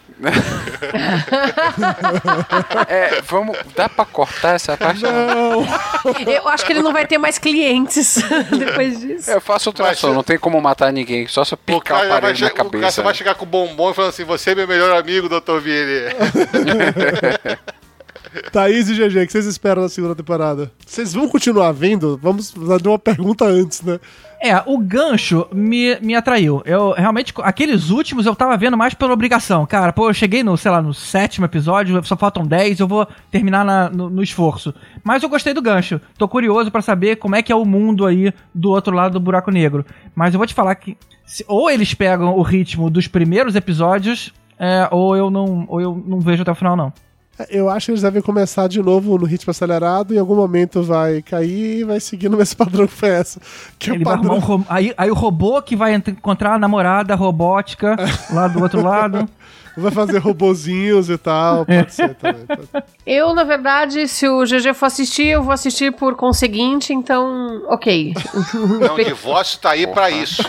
É, 2.88 3.22
vamos. 3.22 3.58
Dá 3.76 3.90
pra 3.90 4.06
cortar 4.06 4.56
essa 4.56 4.78
parte? 4.78 5.02
Não. 5.04 5.66
Eu 6.26 6.48
acho 6.50 6.66
que 6.66 6.74
ele 6.74 6.82
não 6.82 6.94
vai 6.94 7.06
ter 7.06 7.18
mais 7.18 7.38
clientes 7.38 8.16
depois 8.58 9.00
disso. 9.00 9.30
Eu 9.32 9.42
faço 9.42 9.70
ultrassom, 9.70 10.08
Mas- 10.08 10.16
não 10.16 10.24
tem 10.24 10.38
como 10.38 10.60
matar 10.62 10.92
ninguém, 10.94 11.28
só 11.28 11.44
se 11.44 11.54
eu 11.54 11.58
O 11.62 11.66
picar 11.66 11.98
o 11.98 12.08
vai 12.08 12.18
aparelho 12.18 12.40
na 12.40 12.48
o 12.48 12.52
cara 12.54 12.70
cabeça. 12.70 13.02
vai 13.04 13.14
chegar 13.14 13.36
com 13.36 13.46
bombom 13.46 13.92
e 13.92 13.94
falando 13.94 14.10
assim: 14.12 14.24
Você 14.24 14.52
é 14.52 14.56
meu 14.56 14.68
melhor 14.68 14.96
amigo, 14.98 15.28
Dr. 15.30 15.60
Vini. 15.60 16.06
Thaís 18.52 18.90
e 18.90 18.94
GG, 18.96 19.24
o 19.24 19.26
que 19.26 19.32
vocês 19.32 19.46
esperam 19.46 19.84
na 19.84 19.90
segunda 19.90 20.16
temporada? 20.16 20.72
Vocês 20.86 21.14
vão 21.14 21.28
continuar 21.28 21.72
vendo? 21.72 22.20
Vamos 22.22 22.52
fazer 22.52 22.88
uma 22.88 23.00
pergunta 23.00 23.46
antes, 23.46 23.82
né? 23.82 24.00
É, 24.42 24.62
o 24.66 24.78
gancho 24.78 25.48
me, 25.54 25.98
me 26.02 26.14
atraiu. 26.16 26.62
Eu 26.66 26.92
realmente, 26.92 27.34
aqueles 27.38 27.90
últimos 27.90 28.26
eu 28.26 28.36
tava 28.36 28.56
vendo 28.58 28.78
mais 28.78 28.94
pela 28.94 29.14
obrigação. 29.14 29.66
Cara, 29.66 29.92
pô, 29.94 30.10
eu 30.10 30.14
cheguei 30.14 30.44
no, 30.44 30.56
sei 30.58 30.70
lá, 30.72 30.82
no 30.82 30.94
sétimo 30.94 31.46
episódio, 31.46 32.04
só 32.06 32.16
faltam 32.18 32.46
10, 32.46 32.80
eu 32.80 32.88
vou 32.88 33.08
terminar 33.32 33.64
na- 33.66 33.90
no, 33.90 34.10
no 34.10 34.22
esforço. 34.22 34.74
Mas 35.04 35.24
eu 35.24 35.30
gostei 35.30 35.54
do 35.54 35.62
gancho. 35.62 36.00
Tô 36.18 36.28
curioso 36.28 36.70
pra 36.70 36.82
saber 36.82 37.16
como 37.16 37.36
é 37.36 37.42
que 37.42 37.52
é 37.52 37.56
o 37.56 37.66
mundo 37.66 38.06
aí 38.06 38.34
do 38.54 38.70
outro 38.72 38.94
lado 38.94 39.14
do 39.14 39.20
buraco 39.20 39.50
negro. 39.50 39.86
Mas 40.14 40.34
eu 40.34 40.38
vou 40.38 40.46
te 40.46 40.54
falar 40.54 40.76
que 40.76 40.98
se- 41.26 41.46
ou 41.48 41.70
eles 41.70 41.94
pegam 41.94 42.36
o 42.38 42.42
ritmo 42.42 42.90
dos 42.90 43.08
primeiros 43.08 43.56
episódios, 43.56 44.32
é, 44.60 44.88
ou 44.92 45.16
eu 45.18 45.30
não, 45.32 45.66
ou 45.68 45.82
eu 45.82 46.04
não 46.06 46.20
vejo 46.20 46.42
até 46.44 46.52
o 46.52 46.56
final, 46.56 46.76
não. 46.76 46.94
Eu 47.50 47.70
acho 47.70 47.88
que 47.88 47.92
eles 47.92 48.02
devem 48.02 48.22
começar 48.22 48.68
de 48.70 48.82
novo 48.82 49.18
no 49.18 49.26
ritmo 49.26 49.52
acelerado 49.52 50.14
e 50.14 50.18
em 50.18 50.20
algum 50.20 50.36
momento 50.36 50.82
vai 50.84 51.22
cair 51.22 51.80
e 51.80 51.84
vai 51.84 52.00
seguir 52.00 52.30
no 52.30 52.38
mesmo 52.38 52.56
padrão 52.64 52.88
que 52.88 52.94
foi 52.94 53.10
essa. 53.10 53.40
Que 53.78 53.90
é 53.90 53.94
o 53.94 53.96
Ele 53.98 54.04
vai 54.06 54.14
arrumar 54.14 54.30
padrão. 54.36 54.56
um 54.56 54.58
ro- 54.60 54.66
aí, 54.70 54.94
aí 54.98 55.12
o 55.12 55.14
robô 55.16 55.62
que 55.62 55.76
vai 55.76 55.94
encontrar 55.96 56.54
a 56.54 56.60
namorada 56.60 57.14
robótica 57.16 57.96
lá 58.32 58.48
do 58.48 58.62
outro 58.62 58.82
lado. 58.86 59.28
Vai 59.78 59.92
fazer 59.92 60.20
robozinhos 60.20 61.10
e 61.10 61.18
tal. 61.18 61.66
Pode 61.66 61.94
ser 61.94 62.16
também. 62.16 62.46
pode. 62.46 62.86
Eu, 63.06 63.36
na 63.36 63.44
verdade, 63.44 64.08
se 64.08 64.26
o 64.26 64.42
GG 64.46 64.74
for 64.74 64.86
assistir, 64.86 65.26
eu 65.28 65.44
vou 65.44 65.52
assistir 65.52 65.92
por 65.92 66.16
conseguinte, 66.16 66.94
então, 66.94 67.62
ok. 67.68 68.14
Não, 68.80 68.96
o 68.96 69.04
divórcio 69.04 69.60
tá 69.60 69.72
aí 69.72 69.86
pra 69.86 70.10
isso. 70.16 70.42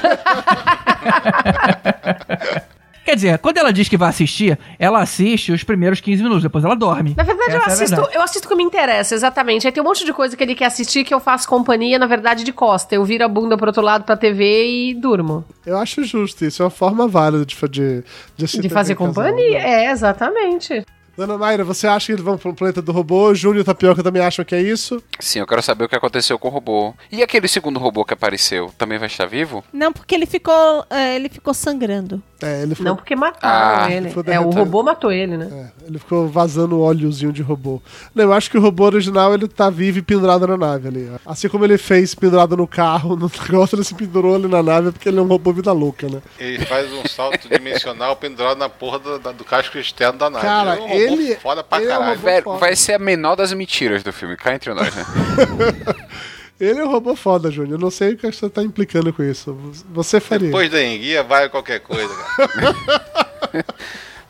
Quer 3.06 3.14
dizer, 3.14 3.38
quando 3.38 3.58
ela 3.58 3.72
diz 3.72 3.88
que 3.88 3.96
vai 3.96 4.08
assistir, 4.08 4.58
ela 4.80 5.00
assiste 5.00 5.52
os 5.52 5.62
primeiros 5.62 6.00
15 6.00 6.24
minutos, 6.24 6.42
depois 6.42 6.64
ela 6.64 6.74
dorme. 6.74 7.14
Na 7.16 7.22
verdade, 7.22 7.52
eu 7.52 7.60
é 7.60 7.64
assisto, 7.64 7.94
verdade. 7.94 8.16
eu 8.16 8.20
assisto 8.20 8.48
o 8.48 8.50
que 8.50 8.56
me 8.56 8.64
interessa, 8.64 9.14
exatamente. 9.14 9.64
Aí 9.64 9.72
tem 9.72 9.80
um 9.80 9.86
monte 9.86 10.04
de 10.04 10.12
coisa 10.12 10.36
que 10.36 10.42
ele 10.42 10.56
quer 10.56 10.64
assistir 10.64 11.04
que 11.04 11.14
eu 11.14 11.20
faço 11.20 11.48
companhia, 11.48 12.00
na 12.00 12.06
verdade, 12.08 12.42
de 12.42 12.52
costa. 12.52 12.96
Eu 12.96 13.04
viro 13.04 13.24
a 13.24 13.28
bunda 13.28 13.56
pro 13.56 13.68
outro 13.68 13.80
lado 13.80 14.02
pra 14.02 14.16
TV 14.16 14.88
e 14.88 14.94
durmo. 14.94 15.44
Eu 15.64 15.78
acho 15.78 16.02
justo 16.02 16.44
isso. 16.44 16.60
É 16.60 16.64
uma 16.64 16.70
forma 16.70 17.06
válida 17.06 17.46
de, 17.46 17.54
de, 17.54 18.02
de, 18.36 18.44
assistir 18.44 18.62
De 18.62 18.68
fazer 18.68 18.96
casal, 18.96 19.14
companhia. 19.14 19.58
né? 19.60 19.84
É, 19.84 19.90
exatamente. 19.92 20.84
Dona 21.16 21.38
Naira, 21.38 21.64
você 21.64 21.86
acha 21.86 22.06
que 22.06 22.12
eles 22.12 22.22
vão 22.22 22.36
pro 22.36 22.52
planeta 22.52 22.82
do 22.82 22.92
robô? 22.92 23.34
Júnior 23.34 23.62
e 23.62 23.64
Tapioca 23.64 24.02
também 24.02 24.20
acham 24.20 24.44
que 24.44 24.54
é 24.54 24.60
isso? 24.60 25.02
Sim, 25.18 25.38
eu 25.38 25.46
quero 25.46 25.62
saber 25.62 25.84
o 25.84 25.88
que 25.88 25.96
aconteceu 25.96 26.38
com 26.38 26.48
o 26.48 26.50
robô. 26.50 26.92
E 27.10 27.22
aquele 27.22 27.48
segundo 27.48 27.78
robô 27.78 28.04
que 28.04 28.12
apareceu, 28.12 28.70
também 28.76 28.98
vai 28.98 29.06
estar 29.06 29.24
vivo? 29.24 29.64
Não, 29.72 29.94
porque 29.94 30.14
ele 30.14 30.26
ficou, 30.26 30.84
é, 30.90 31.16
ele 31.16 31.30
ficou 31.30 31.54
sangrando. 31.54 32.22
É, 32.42 32.58
ele 32.60 32.66
Não 32.68 32.76
ficou, 32.76 32.96
porque 32.96 33.16
mataram 33.16 33.84
Ah, 33.84 33.90
ele. 33.90 34.10
foi 34.10 34.22
É, 34.26 34.38
o 34.38 34.50
robô 34.50 34.82
matou 34.82 35.10
ele, 35.10 35.38
né? 35.38 35.48
é, 35.82 35.86
ele 35.88 35.98
ficou 35.98 36.28
vazando 36.28 36.78
óleozinho 36.78 37.32
de 37.32 37.40
robô. 37.40 37.80
Não, 38.14 38.24
eu 38.24 38.32
acho 38.34 38.50
que 38.50 38.58
o 38.58 38.60
robô 38.60 38.84
original 38.84 39.32
ele 39.32 39.48
tá 39.48 39.70
vivo 39.70 39.98
e 39.98 40.02
pendurado 40.02 40.46
na 40.46 40.54
nave 40.56 40.88
ali. 40.88 41.10
Assim 41.24 41.48
como 41.48 41.64
ele 41.64 41.78
fez 41.78 42.14
pendurado 42.14 42.54
no 42.54 42.66
carro, 42.66 43.16
no 43.16 43.30
negócio, 43.42 43.74
ele 43.76 43.84
se 43.84 43.94
pendurou 43.94 44.34
ali 44.34 44.48
na 44.48 44.62
nave 44.62 44.92
porque 44.92 45.08
ele 45.08 45.18
é 45.18 45.22
um 45.22 45.26
robô 45.26 45.50
vida 45.50 45.72
louca, 45.72 46.08
né? 46.08 46.20
Ele 46.38 46.62
faz 46.66 46.92
um 46.92 47.06
salto 47.08 47.48
dimensional 47.48 48.14
pendurado 48.20 48.58
na 48.58 48.68
porra 48.68 48.98
do, 48.98 49.18
do 49.32 49.44
casco 49.44 49.78
externo 49.78 50.18
da 50.18 50.28
nave. 50.28 50.44
Cara, 50.44 50.74
é 50.74 50.78
um 50.78 50.82
robô 50.82 50.94
ele- 50.94 51.36
foda 51.36 51.64
pra 51.64 51.80
ele 51.80 51.90
é 51.90 51.94
um 51.94 51.98
caralho. 52.00 52.16
robô- 52.16 52.26
Velho, 52.26 52.44
foda. 52.44 52.58
vai 52.58 52.76
ser 52.76 52.92
a 52.92 52.98
menor 52.98 53.34
das 53.34 53.50
mentiras 53.54 54.02
do 54.02 54.12
filme, 54.12 54.36
cá 54.36 54.54
entre 54.54 54.74
nós, 54.74 54.94
né? 54.94 55.04
Ele 56.58 56.80
é 56.80 56.84
um 56.84 56.90
robô 56.90 57.14
foda, 57.14 57.50
Júnior. 57.50 57.74
Eu 57.74 57.78
não 57.78 57.90
sei 57.90 58.14
o 58.14 58.16
que 58.16 58.30
você 58.30 58.48
tá 58.48 58.62
implicando 58.62 59.12
com 59.12 59.22
isso. 59.22 59.56
Você 59.92 60.20
faria. 60.20 60.46
Depois 60.48 60.70
da 60.70 60.82
enguia, 60.82 61.22
vai 61.22 61.48
qualquer 61.48 61.80
coisa, 61.80 62.14
cara. 62.14 63.64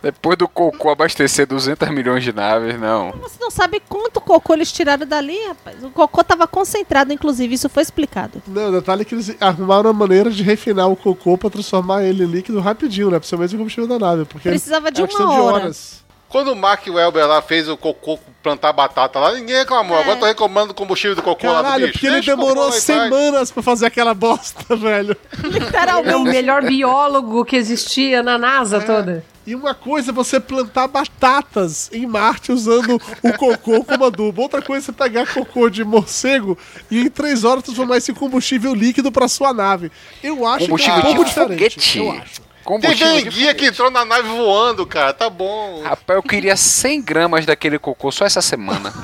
Depois 0.02 0.36
do 0.36 0.46
cocô 0.46 0.90
abastecer 0.90 1.46
200 1.46 1.88
milhões 1.88 2.22
de 2.22 2.32
naves, 2.32 2.78
não. 2.78 3.12
Você 3.12 3.38
não 3.40 3.50
sabe 3.50 3.80
quanto 3.88 4.20
cocô 4.20 4.54
eles 4.54 4.70
tiraram 4.70 5.06
dali, 5.06 5.36
rapaz. 5.48 5.82
O 5.82 5.90
cocô 5.90 6.22
tava 6.22 6.46
concentrado, 6.46 7.12
inclusive, 7.12 7.54
isso 7.54 7.68
foi 7.68 7.82
explicado. 7.82 8.42
Não, 8.46 8.68
o 8.68 8.72
detalhe 8.72 9.02
é 9.02 9.04
que 9.04 9.14
eles 9.14 9.34
arrumaram 9.40 9.90
uma 9.90 9.92
maneira 10.06 10.30
de 10.30 10.42
refinar 10.42 10.88
o 10.88 10.94
cocô 10.96 11.36
pra 11.38 11.50
transformar 11.50 12.04
ele 12.04 12.22
em 12.24 12.26
líquido 12.26 12.60
rapidinho, 12.60 13.10
né? 13.10 13.18
Pra 13.18 13.26
ser 13.26 13.34
o 13.36 13.38
mesmo 13.38 13.58
combustível 13.58 13.88
da 13.88 13.98
nave. 13.98 14.24
Porque 14.26 14.48
Precisava 14.48 14.92
de 14.92 15.00
é 15.00 15.04
uma 15.04 15.08
questão 15.08 15.28
hora. 15.28 15.56
horas. 15.64 16.04
Quando 16.36 16.52
o 16.52 16.54
Mark 16.54 16.86
Welber 16.86 17.26
lá 17.26 17.40
fez 17.40 17.66
o 17.66 17.78
cocô 17.78 18.18
plantar 18.42 18.70
batata 18.70 19.18
lá, 19.18 19.32
ninguém 19.32 19.56
reclamou. 19.56 19.96
É. 19.96 20.02
Agora 20.02 20.18
tô 20.18 20.26
reclamando 20.26 20.66
do 20.68 20.74
combustível 20.74 21.16
do 21.16 21.22
cocô 21.22 21.46
lá 21.46 21.60
do 21.60 21.64
Caralho, 21.64 21.80
bicho. 21.86 21.92
porque 21.94 22.06
ele 22.08 22.14
Deixa 22.16 22.36
demorou 22.36 22.70
semanas 22.72 23.50
pra 23.50 23.62
fazer 23.62 23.86
aquela 23.86 24.12
bosta, 24.12 24.76
velho. 24.76 25.16
É 25.32 25.46
o 25.46 25.50
Literalmente. 25.50 26.28
melhor 26.28 26.62
biólogo 26.62 27.42
que 27.42 27.56
existia 27.56 28.22
na 28.22 28.36
NASA 28.36 28.82
toda. 28.82 29.24
E 29.46 29.54
uma 29.54 29.74
coisa 29.74 30.10
é 30.10 30.12
você 30.12 30.38
plantar 30.38 30.88
batatas 30.88 31.88
em 31.90 32.04
Marte 32.04 32.52
usando 32.52 33.00
o 33.22 33.32
cocô 33.38 33.80
como 33.88 34.04
adubo. 34.04 34.42
Outra 34.42 34.60
coisa 34.60 34.84
é 34.84 34.86
você 34.86 34.92
pegar 34.92 35.26
cocô 35.32 35.70
de 35.70 35.84
morcego 35.84 36.58
e 36.90 37.00
em 37.00 37.08
três 37.08 37.44
horas 37.44 37.64
transformar 37.64 37.96
esse 37.96 38.12
combustível 38.12 38.74
líquido 38.74 39.10
pra 39.10 39.26
sua 39.26 39.54
nave. 39.54 39.90
Eu 40.22 40.46
acho 40.46 40.66
Combustível 40.66 41.00
que 41.00 41.06
é 41.06 41.10
um 41.10 41.14
pouco 41.14 41.24
diferente. 41.24 41.50
foguete. 41.80 41.98
Eu 41.98 42.10
acho. 42.10 42.45
Teve 42.66 42.66
Combustível 42.66 43.14
de 43.14 43.20
enguia 43.28 43.54
que 43.54 43.66
entrou 43.66 43.90
na 43.90 44.04
nave 44.04 44.28
voando, 44.28 44.84
cara. 44.84 45.12
Tá 45.12 45.30
bom. 45.30 45.82
Rapaz, 45.82 46.16
eu 46.16 46.22
queria 46.22 46.56
100 46.56 47.02
gramas 47.02 47.46
daquele 47.46 47.78
cocô 47.78 48.10
só 48.10 48.24
essa 48.24 48.42
semana. 48.42 48.92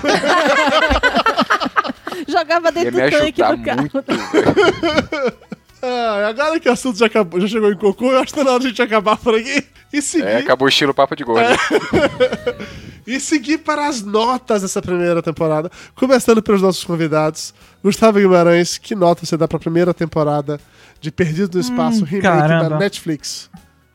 Jogava 2.27 2.73
dentro 2.73 2.93
do 2.93 3.11
tanque 3.11 3.43
do 3.43 3.65
carro. 3.65 3.81
muito. 3.81 4.03
Ah, 5.83 6.29
agora 6.29 6.61
que 6.61 6.69
o 6.69 6.73
assunto 6.73 6.99
já, 6.99 7.07
acabou, 7.07 7.41
já 7.41 7.49
chegou 7.49 7.71
em 7.73 7.77
cocô, 7.77 8.13
eu 8.13 8.19
acho 8.21 8.33
que 8.33 8.39
tá 8.39 8.45
na 8.45 8.51
hora 8.53 8.61
de 8.61 8.67
a 8.67 8.69
gente 8.71 8.83
acabar 8.83 9.17
por 9.17 9.35
aqui 9.35 9.65
e 9.93 10.01
seguir, 10.01 10.25
É, 10.27 10.37
acabou 10.39 10.67
o 10.67 10.69
estilo 10.69 10.95
papo 10.95 11.17
de 11.17 11.25
gordo. 11.25 11.45
e 13.07 13.19
seguir 13.19 13.59
para 13.59 13.89
as 13.89 14.03
notas 14.03 14.63
dessa 14.63 14.81
primeira 14.81 15.21
temporada. 15.23 15.71
Começando 15.95 16.43
pelos 16.43 16.63
nossos 16.63 16.85
convidados. 16.85 17.53
Gustavo 17.83 18.19
Guimarães, 18.19 18.79
que 18.79 18.95
nota 18.95 19.27
você 19.27 19.37
dá 19.37 19.49
pra 19.49 19.59
primeira 19.59 19.93
temporada 19.93 20.61
de 21.01 21.11
Perdido 21.11 21.55
no 21.57 21.61
Espaço, 21.61 22.05
remake 22.05 22.23
caramba. 22.23 22.71
da 22.71 22.79
Netflix? 22.79 23.51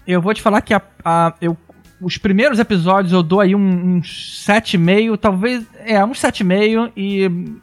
Eu 0.05 0.21
vou 0.21 0.33
te 0.33 0.41
falar 0.41 0.61
que 0.61 0.73
a, 0.73 0.81
a- 1.05 1.33
eu, 1.41 1.55
os 2.01 2.17
primeiros 2.17 2.59
episódios 2.59 3.13
eu 3.13 3.23
dou 3.23 3.39
aí 3.39 3.55
um, 3.55 3.97
uns 3.97 4.43
7,5, 4.45 5.17
talvez. 5.17 5.63
É, 5.85 6.03
uns 6.03 6.19
7,5 6.21 6.91
e 6.97 7.27
hum, 7.27 7.57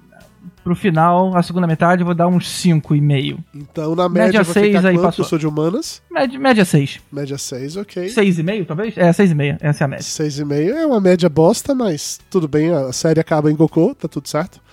pro 0.64 0.74
final, 0.74 1.36
a 1.36 1.42
segunda 1.42 1.66
metade, 1.66 2.00
eu 2.00 2.06
vou 2.06 2.14
dar 2.14 2.26
uns 2.26 2.48
5,5. 2.48 3.38
Então, 3.54 3.94
na 3.94 4.08
Média 4.08 4.24
média, 4.24 4.42
vai 4.42 4.52
seis 4.54 4.66
ficar 4.74 4.88
aí, 4.88 4.94
quanto? 4.94 5.04
passou. 5.04 5.24
Eu 5.24 5.28
sou 5.28 5.38
de 5.38 5.46
humanas. 5.46 6.02
Média, 6.10 6.38
média 6.40 6.64
6. 6.64 7.00
Média 7.12 7.36
6, 7.36 7.76
ok. 7.76 8.06
6,5, 8.08 8.66
talvez? 8.66 8.96
É, 8.96 9.10
6,5. 9.10 9.58
Essa 9.60 9.84
é 9.84 9.86
a 9.86 9.88
média. 9.88 10.04
6,5 10.04 10.72
é 10.74 10.86
uma 10.86 11.00
média 11.00 11.28
bosta, 11.28 11.74
mas 11.74 12.18
tudo 12.30 12.48
bem, 12.48 12.72
a 12.72 12.90
série 12.92 13.20
acaba 13.20 13.52
em 13.52 13.56
cocô, 13.56 13.94
tá 13.94 14.08
tudo 14.08 14.26
certo. 14.26 14.63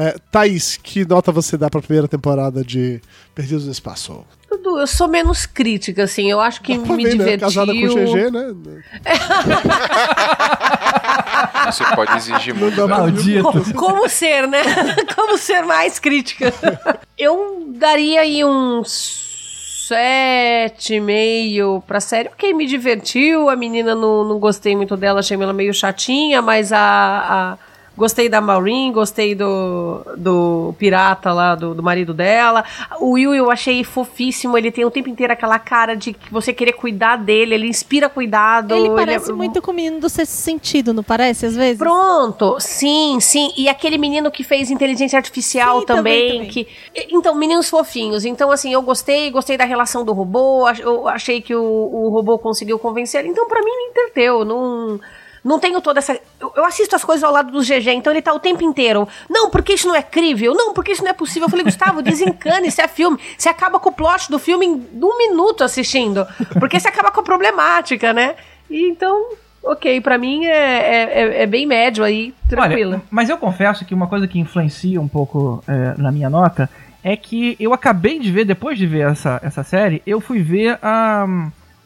É, 0.00 0.14
Thaís, 0.30 0.76
que 0.80 1.04
nota 1.04 1.32
você 1.32 1.56
dá 1.56 1.68
pra 1.68 1.82
primeira 1.82 2.06
temporada 2.06 2.62
de 2.64 3.00
Perdidos 3.34 3.66
no 3.66 3.72
Espaço? 3.72 4.24
Dudu, 4.48 4.78
eu 4.78 4.86
sou 4.86 5.08
menos 5.08 5.44
crítica, 5.44 6.04
assim. 6.04 6.30
Eu 6.30 6.38
acho 6.40 6.62
que 6.62 6.78
Dá 6.78 6.84
pra 6.86 6.94
me 6.96 7.02
ver, 7.04 7.16
né? 7.16 7.24
divertiu. 7.36 7.48
Casada 7.48 7.72
com 7.72 7.84
o 7.84 7.88
GG, 7.88 8.30
né? 8.30 8.54
Você 11.66 11.84
pode 11.94 12.16
exigir 12.16 12.54
muito. 12.54 12.74
pra- 12.76 12.86
Maldito. 12.86 13.42
Co- 13.42 13.74
Como 13.74 14.08
ser, 14.08 14.46
né? 14.48 14.62
Como 15.14 15.36
ser 15.36 15.62
mais 15.62 15.98
crítica. 15.98 16.52
Eu 17.18 17.66
daria 17.76 18.20
aí 18.20 18.44
uns 18.44 19.26
sete 19.88 20.94
e 20.94 21.00
meio 21.00 21.82
pra 21.86 22.00
série. 22.00 22.28
Ok, 22.28 22.52
me 22.54 22.66
divertiu. 22.66 23.50
A 23.50 23.56
menina 23.56 23.94
não, 23.94 24.24
não 24.24 24.38
gostei 24.38 24.74
muito 24.76 24.96
dela, 24.96 25.20
achei 25.20 25.36
ela 25.40 25.52
meio 25.52 25.74
chatinha, 25.74 26.40
mas 26.40 26.72
a. 26.72 26.78
a- 26.78 27.58
Gostei 27.98 28.28
da 28.28 28.40
Maureen, 28.40 28.92
gostei 28.92 29.34
do, 29.34 30.02
do 30.16 30.72
pirata 30.78 31.32
lá, 31.32 31.56
do, 31.56 31.74
do 31.74 31.82
marido 31.82 32.14
dela. 32.14 32.64
O 33.00 33.14
Will 33.14 33.34
eu 33.34 33.50
achei 33.50 33.82
fofíssimo, 33.82 34.56
ele 34.56 34.70
tem 34.70 34.84
o 34.84 34.90
tempo 34.90 35.08
inteiro 35.08 35.32
aquela 35.32 35.58
cara 35.58 35.96
de 35.96 36.12
que 36.12 36.32
você 36.32 36.52
querer 36.52 36.74
cuidar 36.74 37.16
dele, 37.16 37.54
ele 37.56 37.66
inspira 37.66 38.08
cuidado. 38.08 38.72
Ele 38.72 38.86
é- 38.86 38.94
parece 38.94 39.32
muito 39.32 39.60
com 39.60 39.72
o 39.72 39.74
menino 39.74 39.98
do 39.98 40.08
sexto 40.08 40.30
sentido, 40.30 40.94
não 40.94 41.02
parece, 41.02 41.44
às 41.46 41.56
vezes? 41.56 41.78
Pronto, 41.78 42.56
sim, 42.60 43.18
sim. 43.18 43.52
E 43.56 43.68
aquele 43.68 43.98
menino 43.98 44.30
que 44.30 44.44
fez 44.44 44.70
inteligência 44.70 45.16
artificial 45.16 45.80
Sim, 45.80 45.86
também, 45.86 46.32
também, 46.34 46.48
que 46.48 46.68
então 47.10 47.34
meninos 47.34 47.68
fofinhos. 47.68 48.24
Então 48.24 48.52
assim, 48.52 48.72
eu 48.72 48.80
gostei, 48.80 49.28
gostei 49.32 49.56
da 49.56 49.64
relação 49.64 50.04
do 50.04 50.12
robô. 50.12 50.68
Eu 50.78 51.08
achei 51.08 51.40
que 51.40 51.52
o, 51.52 51.62
o 51.62 52.10
robô 52.10 52.38
conseguiu 52.38 52.78
convencer. 52.78 53.26
Então 53.26 53.48
pra 53.48 53.60
mim 53.60 53.76
me 53.76 53.90
entreteu. 53.90 54.44
Não 54.44 55.00
não 55.44 55.58
tenho 55.58 55.80
toda 55.80 55.98
essa. 55.98 56.18
Eu, 56.40 56.52
eu 56.56 56.64
assisto 56.64 56.94
as 56.96 57.04
coisas 57.04 57.22
ao 57.24 57.32
lado 57.32 57.50
do 57.52 57.60
GG, 57.60 57.90
então 57.90 58.12
ele 58.12 58.22
tá 58.22 58.32
o 58.32 58.40
tempo 58.40 58.62
inteiro. 58.64 59.08
Não, 59.28 59.50
porque 59.50 59.74
isso 59.74 59.86
não 59.88 59.94
é 59.94 60.02
crível. 60.02 60.54
Não, 60.54 60.72
porque 60.74 60.92
isso 60.92 61.02
não 61.02 61.10
é 61.10 61.14
possível. 61.14 61.46
Eu 61.46 61.50
falei, 61.50 61.64
Gustavo, 61.64 62.02
desencane, 62.02 62.68
isso 62.68 62.80
é 62.80 62.88
filme. 62.88 63.18
Você 63.36 63.48
acaba 63.48 63.78
com 63.80 63.88
o 63.88 63.92
plot 63.92 64.30
do 64.30 64.38
filme 64.38 64.66
em 64.66 64.72
um 65.02 65.18
minuto 65.18 65.62
assistindo. 65.64 66.26
Porque 66.58 66.78
você 66.80 66.88
acaba 66.88 67.10
com 67.10 67.20
a 67.20 67.24
problemática, 67.24 68.12
né? 68.12 68.34
E 68.70 68.88
então, 68.88 69.30
ok, 69.62 70.00
pra 70.00 70.18
mim 70.18 70.44
é, 70.44 70.50
é, 70.50 71.22
é- 71.22 71.42
é 71.42 71.46
bem 71.46 71.66
médio 71.66 72.04
aí, 72.04 72.34
tranquilo. 72.48 72.92
Olha, 72.92 73.02
mas 73.10 73.28
eu 73.28 73.36
confesso 73.38 73.84
que 73.84 73.94
uma 73.94 74.06
coisa 74.06 74.26
que 74.28 74.38
influencia 74.38 75.00
um 75.00 75.08
pouco 75.08 75.62
é, 75.66 75.94
na 76.00 76.12
minha 76.12 76.28
nota 76.28 76.68
é 77.02 77.16
que 77.16 77.56
eu 77.60 77.72
acabei 77.72 78.18
de 78.18 78.30
ver, 78.30 78.44
depois 78.44 78.76
de 78.76 78.86
ver 78.86 79.08
essa, 79.10 79.40
essa 79.42 79.62
série, 79.62 80.02
eu 80.06 80.20
fui 80.20 80.42
ver 80.42 80.78
a, 80.82 81.26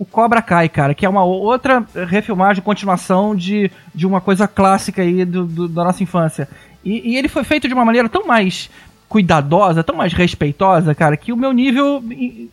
o 0.03 0.05
Cobra 0.05 0.43
Kai, 0.43 0.69
cara, 0.69 0.95
que 0.95 1.07
é 1.07 1.09
uma 1.09 1.23
outra 1.25 1.85
refilmagem, 2.09 2.61
continuação 2.63 3.37
de, 3.37 3.71
de 3.95 4.05
uma 4.05 4.21
coisa 4.21 4.49
clássica 4.49 5.01
aí 5.03 5.25
do, 5.25 5.45
do- 5.45 5.69
da 5.69 5.85
nossa 5.85 6.03
infância. 6.03 6.49
E, 6.85 7.13
e 7.13 7.17
ele 7.17 7.29
foi 7.29 7.45
feito 7.45 7.69
de 7.69 7.75
uma 7.75 7.85
maneira 7.85 8.09
tão 8.09 8.27
mais 8.27 8.69
cuidadosa, 9.09 9.85
tão 9.85 9.95
mais 9.95 10.13
respeitosa, 10.13 10.93
cara, 10.95 11.17
que 11.17 11.33
o 11.33 11.37
meu 11.37 11.53
nível 11.53 12.03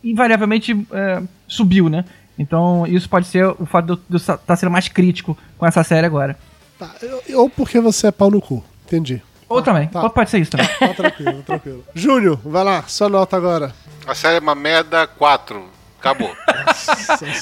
invariavelmente 0.04 0.86
é, 0.92 1.22
subiu, 1.48 1.88
né? 1.88 2.04
Então 2.38 2.86
isso 2.86 3.08
pode 3.08 3.26
ser 3.26 3.46
o 3.58 3.66
fato 3.66 3.96
de 3.96 4.14
eu 4.14 4.16
estar 4.16 4.56
sendo 4.56 4.70
mais 4.70 4.86
crítico 4.86 5.36
com 5.58 5.66
essa 5.66 5.82
série 5.82 6.06
agora. 6.06 6.38
Tá, 6.78 6.90
ou 7.34 7.50
porque 7.50 7.80
você 7.80 8.06
é 8.06 8.10
pau 8.12 8.30
no 8.30 8.40
cu. 8.40 8.62
Entendi. 8.86 9.20
Ou 9.48 9.60
também, 9.60 9.88
tá. 9.88 10.02
ou 10.04 10.10
pode 10.10 10.30
ser 10.30 10.38
isso 10.38 10.52
também. 10.52 10.68
Tá 10.78 10.94
tranquilo, 10.94 11.42
tranquilo. 11.42 11.84
Júnior, 11.94 12.38
vai 12.44 12.62
lá, 12.62 12.84
sua 12.86 13.08
nota 13.08 13.36
agora. 13.36 13.74
A 14.06 14.14
série 14.14 14.36
é 14.36 14.40
uma 14.40 14.54
merda 14.54 15.06
4. 15.08 15.79
Acabou. 16.00 16.34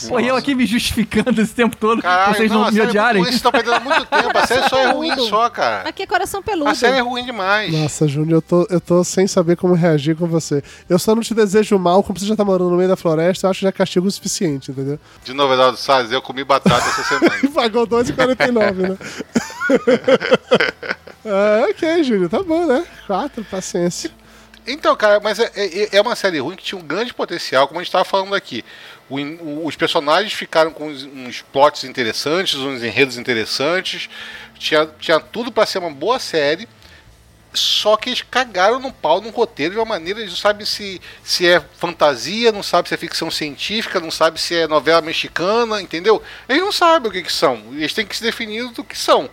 Pô, 0.09 0.19
e 0.19 0.27
eu 0.27 0.35
aqui 0.35 0.53
me 0.53 0.67
justificando 0.67 1.41
esse 1.41 1.55
tempo 1.55 1.77
todo, 1.77 2.03
Caralho, 2.03 2.35
vocês 2.35 2.51
não, 2.51 2.65
a 2.65 2.73
me 2.73 2.81
odiarem. 2.81 3.23
Vocês 3.23 3.37
estão 3.37 3.53
perdendo 3.53 3.81
muito 3.83 4.05
tempo. 4.11 4.37
A 4.37 4.47
série 4.49 4.69
só 4.69 4.79
é 4.79 4.91
ruim 4.91 5.17
só, 5.29 5.49
cara. 5.49 5.89
Aqui 5.89 6.03
é 6.03 6.07
coração 6.07 6.43
peludo. 6.43 6.69
A 6.69 6.75
série 6.75 6.97
é 6.97 7.01
ruim 7.01 7.25
demais. 7.25 7.73
Nossa, 7.73 8.09
Júnior, 8.09 8.39
eu 8.39 8.43
tô, 8.43 8.67
eu 8.69 8.81
tô 8.81 9.05
sem 9.05 9.29
saber 9.29 9.57
como 9.57 9.75
reagir 9.75 10.17
com 10.17 10.27
você. 10.27 10.61
Eu 10.89 10.99
só 10.99 11.15
não 11.15 11.23
te 11.23 11.35
desejo 11.35 11.79
mal, 11.79 12.03
como 12.03 12.19
você 12.19 12.27
já 12.27 12.35
tá 12.35 12.45
morando 12.45 12.71
no 12.71 12.77
meio 12.77 12.89
da 12.89 12.97
floresta, 12.97 13.47
eu 13.47 13.51
acho 13.51 13.61
que 13.61 13.67
já 13.67 13.73
castigo 13.73 14.09
o 14.09 14.11
suficiente, 14.11 14.73
entendeu? 14.73 14.99
De 15.25 15.33
novo, 15.33 15.53
Eduardo 15.55 15.79
Salles, 15.79 16.11
eu 16.11 16.21
comi 16.21 16.43
batata 16.43 16.85
essa 16.85 17.03
semana. 17.05 17.39
E 17.43 17.49
pagou 17.49 17.87
2,49, 17.87 18.73
né? 18.75 18.99
ah, 21.25 21.67
ok, 21.71 22.03
Júnior, 22.03 22.29
tá 22.29 22.43
bom, 22.43 22.67
né? 22.67 22.85
Quatro, 23.07 23.45
paciência. 23.45 24.11
Então, 24.71 24.95
cara, 24.97 25.19
mas 25.21 25.39
é, 25.39 25.51
é, 25.57 25.97
é 25.97 26.01
uma 26.01 26.15
série 26.15 26.39
ruim 26.39 26.55
que 26.57 26.63
tinha 26.63 26.79
um 26.79 26.85
grande 26.87 27.15
potencial, 27.15 27.67
como 27.67 27.81
a 27.81 27.83
gente 27.83 27.89
estava 27.89 28.05
falando 28.05 28.35
aqui. 28.35 28.65
O 29.09 29.17
o- 29.19 29.67
os 29.67 29.75
personagens 29.77 30.33
ficaram 30.33 30.71
com 30.71 30.89
uns, 30.89 31.05
uns 31.05 31.41
plots 31.43 31.85
interessantes, 31.85 32.55
uns 32.57 32.83
enredos 32.83 33.17
interessantes. 33.17 34.09
Tinha, 34.59 34.87
tinha 34.99 35.19
tudo 35.21 35.51
para 35.51 35.65
ser 35.67 35.79
uma 35.79 35.91
boa 35.91 36.19
série. 36.19 36.69
Só 37.55 37.97
que 37.97 38.11
eles 38.11 38.23
cagaram 38.23 38.79
no 38.79 38.93
pau 38.93 39.23
no 39.23 39.31
roteiro 39.31 39.73
de 39.73 39.79
uma 39.79 39.87
maneira, 39.87 40.21
eles 40.21 40.31
não 40.33 40.37
sabem 40.39 40.67
se, 40.67 41.01
se 41.25 41.47
é 41.49 41.59
fantasia, 41.79 42.53
não 42.53 42.63
sabem 42.63 42.89
se 42.89 42.95
é 42.95 42.99
ficção 42.99 43.31
científica, 43.31 43.99
não 43.99 44.11
sabem 44.11 44.39
se 44.39 44.55
é 44.55 44.69
novela 44.69 45.01
mexicana, 45.01 45.81
entendeu? 45.81 46.23
Eles 46.47 46.63
não 46.63 46.71
sabem 46.71 47.09
o 47.09 47.13
que, 47.13 47.23
que 47.23 47.33
são. 47.33 47.57
Eles 47.73 47.95
têm 47.95 48.07
que 48.07 48.15
se 48.15 48.23
definir 48.23 48.69
do 48.73 48.85
que 48.85 48.97
são. 48.97 49.31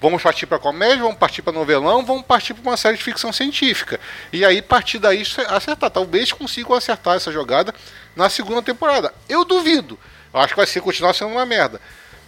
Vamos 0.00 0.22
partir 0.22 0.46
para 0.46 0.58
comédia, 0.58 1.02
vamos 1.02 1.18
partir 1.18 1.42
para 1.42 1.52
novelão, 1.52 2.04
vamos 2.04 2.24
partir 2.24 2.54
para 2.54 2.70
uma 2.70 2.76
série 2.76 2.96
de 2.96 3.02
ficção 3.02 3.32
científica. 3.32 3.98
E 4.32 4.44
aí, 4.44 4.62
partir 4.62 4.98
daí, 4.98 5.22
acertar. 5.48 5.90
Talvez 5.90 6.32
consigam 6.32 6.74
acertar 6.74 7.16
essa 7.16 7.32
jogada 7.32 7.74
na 8.14 8.30
segunda 8.30 8.62
temporada. 8.62 9.12
Eu 9.28 9.44
duvido. 9.44 9.98
Eu 10.32 10.40
acho 10.40 10.52
que 10.52 10.56
vai 10.56 10.66
ser 10.66 10.80
continuar 10.80 11.14
sendo 11.14 11.32
uma 11.32 11.44
merda. 11.44 11.80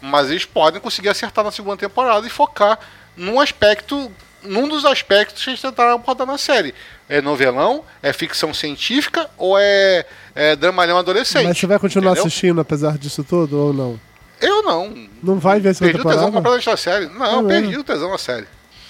Mas 0.03 0.31
eles 0.31 0.45
podem 0.45 0.81
conseguir 0.81 1.11
acertar 1.11 1.45
na 1.45 1.53
segunda 1.53 1.77
temporada 1.77 2.27
e 2.27 2.31
focar 2.31 2.79
num 3.16 3.41
aspecto, 3.41 4.11
num 4.43 4.66
dos 4.66 4.85
aspectos 4.85 5.45
que 5.45 5.51
eles 5.51 5.61
tentaram 5.61 5.95
abordar 5.95 6.27
na 6.27 6.39
série. 6.39 6.75
É 7.09 7.21
novelão, 7.21 7.85
é 8.03 8.12
ficção 8.12 8.53
científica 8.53 9.31
ou 9.37 9.57
é, 9.57 10.05
é 10.35 10.57
dramalhão 10.57 10.99
adolescente. 10.99 11.45
Mas 11.47 11.59
você 11.59 11.66
vai 11.66 11.79
continuar 11.79 12.12
entendeu? 12.12 12.27
assistindo 12.27 12.61
apesar 12.61 12.99
disso 12.99 13.23
tudo 13.23 13.59
ou 13.59 13.73
não? 13.73 14.09
Eu 14.41 14.62
não. 14.62 15.09
Não 15.22 15.38
vai 15.38 15.61
ver 15.61 15.74
segunda 15.74 15.93
Perdi 15.99 16.07
o 16.07 16.11
tesão 16.11 16.32
completamente 16.32 16.66
da 16.66 16.76
série. 16.76 17.07
Não, 17.07 17.41
É 17.41 17.49
perdi 17.49 17.68
mesmo? 17.68 17.80
o 17.82 17.84
tesão 17.84 18.11
da 18.11 18.18
série. 18.18 18.47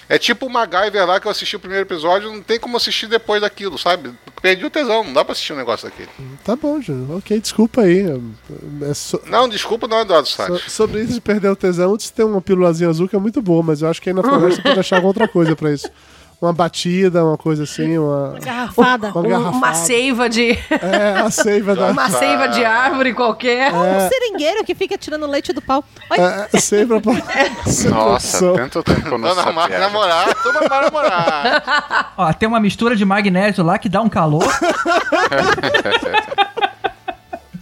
É 0.09 0.17
tipo 0.17 0.45
o 0.45 0.49
MacGyver 0.49 1.05
lá 1.05 1.19
que 1.21 1.27
eu 1.27 1.31
assisti 1.31 1.55
o 1.55 1.59
primeiro 1.59 1.85
episódio, 1.85 2.31
não 2.33 2.41
tem 2.41 2.59
como 2.59 2.75
assistir 2.75 3.07
depois 3.07 3.39
daquilo, 3.39 3.77
sabe? 3.77 4.11
Perdi 4.41 4.65
o 4.65 4.69
tesão, 4.69 5.05
não 5.05 5.13
dá 5.13 5.23
pra 5.23 5.31
assistir 5.31 5.53
um 5.53 5.55
negócio 5.55 5.87
daquele. 5.89 6.09
Tá 6.43 6.53
bom, 6.55 6.81
Júnior. 6.81 7.17
Ok, 7.19 7.39
desculpa 7.39 7.81
aí. 7.81 8.03
É 8.89 8.93
so- 8.93 9.21
Não, 9.27 9.47
desculpa, 9.47 9.87
não, 9.87 10.01
Eduardo 10.01 10.27
so- 10.27 10.35
Salles. 10.35 10.63
sobre 10.69 11.01
isso 11.01 11.13
de 11.13 11.21
perder 11.21 11.49
o 11.49 11.55
tesão, 11.55 11.97
você 11.97 12.11
tem 12.11 12.25
uma 12.25 12.41
pílulazinha 12.41 12.89
azul 12.89 13.07
que 13.07 13.15
é 13.15 13.19
muito 13.19 13.41
boa, 13.41 13.63
mas 13.63 13.81
eu 13.81 13.89
acho 13.89 14.01
que 14.01 14.09
aí 14.09 14.15
na 14.15 14.21
floresta 14.21 14.55
você 14.57 14.61
pode 14.61 14.79
achar 14.81 14.95
alguma 14.97 15.09
outra 15.11 15.27
coisa 15.29 15.55
pra 15.55 15.71
isso. 15.71 15.89
Uma 16.41 16.51
batida, 16.51 17.23
uma 17.23 17.37
coisa 17.37 17.63
assim, 17.63 17.99
uma. 17.99 18.35
Garrafada. 18.43 19.09
Uma 19.11 19.19
Um- 19.21 19.29
garrafada. 19.29 19.57
uma 19.57 19.73
seiva 19.75 20.27
de. 20.27 20.57
É, 20.71 21.19
a 21.23 21.29
seiva 21.29 21.75
da. 21.75 21.91
uma 21.91 22.09
seiva 22.09 22.47
de 22.47 22.65
árvore 22.65 23.13
qualquer. 23.13 23.71
Um 23.71 24.09
seringueiro 24.09 24.63
que 24.63 24.73
fica 24.73 24.97
tirando 24.97 25.27
leite 25.27 25.53
do 25.53 25.61
pau. 25.61 25.83
Oi, 26.09 26.17
É, 26.19 26.47
seiva 26.59 26.99
pra. 26.99 27.13
sem 27.67 27.91
Nossa, 27.93 28.53
tanto 28.53 28.81
tempo 28.81 29.01
que 29.01 29.07
eu 29.13 29.17
não 29.19 29.35
mas 29.53 29.69
namorar, 29.69 30.33
tô 30.41 30.51
namorando 30.51 30.85
namorar. 30.91 32.13
Ó, 32.17 32.33
tem 32.33 32.49
uma 32.49 32.59
mistura 32.59 32.95
de 32.95 33.05
magnésio 33.05 33.63
lá 33.63 33.77
que 33.77 33.87
dá 33.87 34.01
um 34.01 34.09
calor. 34.09 34.41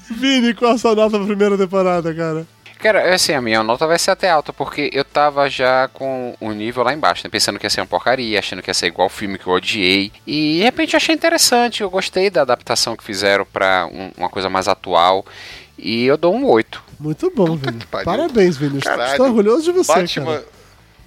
Vini, 0.09 0.53
qual 0.53 0.71
a 0.73 0.77
sua 0.77 0.95
nota 0.95 1.17
pra 1.17 1.25
primeira 1.27 1.57
temporada, 1.57 2.13
cara? 2.13 2.45
Cara, 2.79 3.01
é 3.01 3.13
assim, 3.13 3.33
a 3.33 3.41
minha 3.41 3.61
nota 3.61 3.85
vai 3.85 3.99
ser 3.99 4.11
até 4.11 4.29
alta, 4.29 4.53
porque 4.53 4.89
eu 4.93 5.03
tava 5.03 5.49
já 5.49 5.89
com 5.89 6.33
o 6.39 6.51
nível 6.53 6.81
lá 6.81 6.93
embaixo, 6.93 7.21
né? 7.25 7.29
Pensando 7.29 7.59
que 7.59 7.65
ia 7.65 7.69
ser 7.69 7.81
uma 7.81 7.87
porcaria, 7.87 8.39
achando 8.39 8.61
que 8.61 8.69
ia 8.69 8.73
ser 8.73 8.87
igual 8.87 9.07
o 9.07 9.09
filme 9.11 9.37
que 9.37 9.45
eu 9.47 9.53
odiei. 9.53 10.13
E 10.25 10.57
de 10.59 10.63
repente 10.63 10.93
eu 10.93 10.97
achei 10.97 11.13
interessante, 11.13 11.81
eu 11.83 11.89
gostei 11.89 12.29
da 12.29 12.41
adaptação 12.41 12.95
que 12.95 13.03
fizeram 13.03 13.45
pra 13.45 13.85
um- 13.91 14.11
uma 14.17 14.29
coisa 14.29 14.49
mais 14.49 14.67
atual. 14.69 15.25
E 15.77 16.05
eu 16.05 16.15
dou 16.17 16.33
um 16.33 16.45
8. 16.45 16.81
Muito 16.99 17.31
bom, 17.35 17.57
Puta 17.57 17.71
Vini. 17.71 17.85
Parabéns, 18.05 18.57
Vini. 18.57 18.79
Caralho. 18.81 19.11
Estou 19.11 19.25
orgulhoso 19.27 19.63
de 19.63 19.71
você, 19.73 19.93
Batman, 19.93 20.25
cara. 20.25 20.45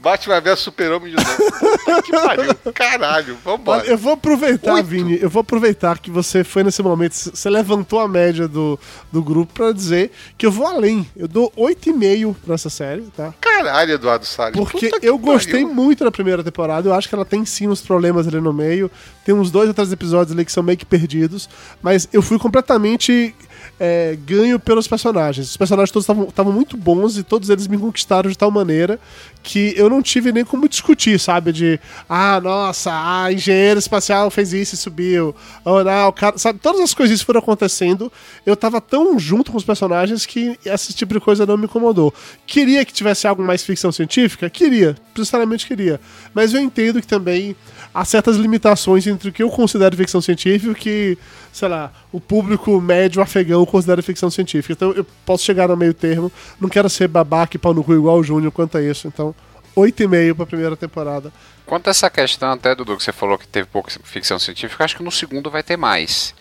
Batman 0.02 0.40
vs 0.40 0.58
Super-Homem 0.58 1.14
de 1.14 1.16
novo. 1.16 2.02
Que 2.02 2.10
pariu. 2.10 2.54
Caralho, 2.74 3.38
vambora. 3.44 3.86
eu 3.86 3.96
vou 3.96 4.14
aproveitar, 4.14 4.74
Oito. 4.74 4.86
Vini, 4.86 5.18
eu 5.20 5.30
vou 5.30 5.40
aproveitar 5.40 5.98
que 5.98 6.10
você 6.10 6.42
foi 6.42 6.64
nesse 6.64 6.82
momento, 6.82 7.12
você 7.12 7.48
levantou 7.48 8.00
a 8.00 8.08
média 8.08 8.48
do, 8.48 8.78
do 9.12 9.22
grupo 9.22 9.52
pra 9.54 9.70
dizer 9.72 10.10
que 10.36 10.44
eu 10.44 10.50
vou 10.50 10.66
além. 10.66 11.08
Eu 11.16 11.28
dou 11.28 11.52
8,5 11.56 12.34
pra 12.44 12.54
essa 12.54 12.68
série, 12.68 13.02
tá? 13.16 13.32
Caralho, 13.40 13.92
Eduardo 13.92 14.26
Salles. 14.26 14.56
Porque 14.56 14.90
eu 15.00 15.16
gostei 15.16 15.62
pariu. 15.62 15.74
muito 15.74 16.02
da 16.02 16.10
primeira 16.10 16.42
temporada, 16.42 16.88
eu 16.88 16.94
acho 16.94 17.08
que 17.08 17.14
ela 17.14 17.24
tem 17.24 17.44
sim 17.44 17.68
uns 17.68 17.80
problemas 17.80 18.26
ali 18.26 18.40
no 18.40 18.52
meio, 18.52 18.90
tem 19.24 19.34
uns 19.34 19.50
dois 19.50 19.68
ou 19.68 19.74
três 19.74 19.92
episódios 19.92 20.34
ali 20.34 20.44
que 20.44 20.52
são 20.52 20.62
meio 20.62 20.78
que 20.78 20.86
perdidos, 20.86 21.48
mas 21.80 22.08
eu 22.12 22.22
fui 22.22 22.38
completamente 22.38 23.34
é, 23.78 24.16
ganho 24.24 24.58
pelos 24.60 24.86
personagens. 24.86 25.50
Os 25.50 25.56
personagens 25.56 25.90
todos 25.90 26.08
estavam 26.28 26.52
muito 26.52 26.76
bons 26.76 27.16
e 27.16 27.22
todos 27.22 27.50
eles 27.50 27.66
me 27.66 27.78
conquistaram 27.78 28.30
de 28.30 28.38
tal 28.38 28.50
maneira 28.50 28.98
que 29.42 29.74
eu 29.76 29.90
não 29.90 30.00
tive 30.00 30.30
nem 30.30 30.44
como 30.44 30.68
discutir, 30.68 31.18
sabe? 31.18 31.52
De, 31.52 31.80
ah, 32.08 32.40
nossa, 32.40 32.92
a 32.92 33.32
engenheiro 33.32 33.78
espacial 33.78 34.30
fez 34.30 34.52
isso 34.52 34.74
e 34.74 34.78
subiu. 34.78 35.34
Ou 35.64 35.82
não, 35.82 36.08
o 36.08 36.12
cara, 36.12 36.38
sabe? 36.38 36.60
Todas 36.60 36.80
as 36.80 36.94
coisas 36.94 37.20
foram 37.22 37.40
acontecendo. 37.40 38.10
Eu 38.46 38.56
tava 38.56 38.80
tão 38.80 39.18
junto 39.18 39.50
com 39.50 39.58
os 39.58 39.64
personagens 39.64 40.24
que 40.24 40.56
esse 40.64 40.94
tipo 40.94 41.14
de 41.14 41.20
coisa 41.20 41.44
não 41.44 41.56
me 41.56 41.64
incomodou. 41.64 42.14
Queria 42.46 42.84
que 42.84 42.92
tivesse 42.92 43.26
algo 43.26 43.42
mais 43.42 43.64
ficção 43.64 43.90
científica? 43.90 44.48
Queria, 44.48 44.96
sinceramente 45.16 45.66
queria. 45.66 46.00
Mas 46.32 46.54
eu 46.54 46.60
entendo 46.60 47.00
que 47.00 47.06
também 47.06 47.56
há 47.94 48.04
certas 48.04 48.36
limitações 48.36 49.06
entre 49.06 49.28
o 49.28 49.32
que 49.32 49.42
eu 49.42 49.50
considero 49.50 49.96
ficção 49.96 50.20
científica 50.20 50.68
e 50.68 50.70
o 50.70 50.74
que, 50.74 51.18
sei 51.52 51.68
lá, 51.68 51.92
o 52.10 52.20
público 52.20 52.80
médio 52.80 53.22
afegão 53.22 53.64
considera 53.66 54.02
ficção 54.02 54.30
científica. 54.30 54.72
Então 54.72 54.92
eu 54.92 55.04
posso 55.26 55.44
chegar 55.44 55.68
no 55.68 55.76
meio 55.76 55.94
termo, 55.94 56.32
não 56.60 56.68
quero 56.68 56.88
ser 56.88 57.08
babaca 57.08 57.56
e 57.56 57.58
pau 57.58 57.74
no 57.74 57.84
cu 57.84 57.94
igual 57.94 58.18
o 58.18 58.24
Júnior 58.24 58.52
quanto 58.52 58.78
a 58.78 58.82
isso. 58.82 59.06
Então, 59.06 59.34
8,5 59.76 60.34
pra 60.34 60.46
primeira 60.46 60.76
temporada. 60.76 61.32
Quanto 61.64 61.88
a 61.88 61.90
essa 61.90 62.10
questão 62.10 62.52
até, 62.52 62.74
Dudu, 62.74 62.96
que 62.96 63.04
você 63.04 63.12
falou 63.12 63.38
que 63.38 63.46
teve 63.46 63.66
pouca 63.68 63.90
ficção 64.04 64.38
científica, 64.38 64.84
acho 64.84 64.96
que 64.96 65.02
no 65.02 65.12
segundo 65.12 65.50
vai 65.50 65.62
ter 65.62 65.76
mais. 65.76 66.34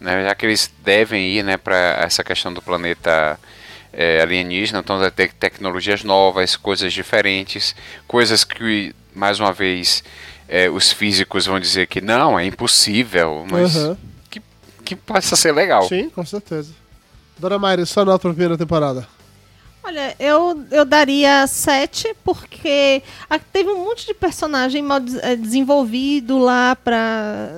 Né? 0.00 0.24
Já 0.24 0.34
que 0.34 0.46
eles 0.46 0.72
devem 0.82 1.28
ir 1.28 1.44
né, 1.44 1.56
para 1.56 1.76
essa 2.00 2.24
questão 2.24 2.52
do 2.52 2.60
planeta 2.60 3.38
é, 3.92 4.22
alienígena, 4.22 4.80
então 4.80 4.98
vai 4.98 5.10
ter 5.10 5.32
tecnologias 5.32 6.02
novas, 6.02 6.56
coisas 6.56 6.92
diferentes, 6.92 7.76
coisas 8.08 8.42
que, 8.42 8.94
mais 9.14 9.38
uma 9.38 9.52
vez, 9.52 10.02
é, 10.54 10.68
os 10.70 10.92
físicos 10.92 11.46
vão 11.46 11.58
dizer 11.58 11.86
que 11.86 12.00
não, 12.00 12.38
é 12.38 12.44
impossível, 12.44 13.46
mas 13.50 13.74
Uhum. 13.76 13.96
que, 14.30 14.42
que 14.84 14.94
possa 14.94 15.34
ser 15.36 15.52
legal. 15.52 15.88
Sim, 15.88 16.10
com 16.10 16.24
certeza. 16.26 16.72
Dona 17.38 17.58
Mayra, 17.58 17.86
só 17.86 18.04
nota 18.04 18.18
pra 18.20 18.30
primeira 18.30 18.58
temporada. 18.58 19.08
Olha, 19.84 20.14
eu, 20.20 20.64
eu 20.70 20.84
daria 20.84 21.44
7, 21.46 22.14
porque 22.22 23.02
a- 23.28 23.36
teve 23.38 23.68
um 23.68 23.82
monte 23.84 24.06
de 24.06 24.14
personagem 24.14 24.80
mal 24.80 25.00
des- 25.00 25.16
eh, 25.20 25.34
desenvolvido 25.34 26.38
lá 26.38 26.76
pra. 26.76 27.48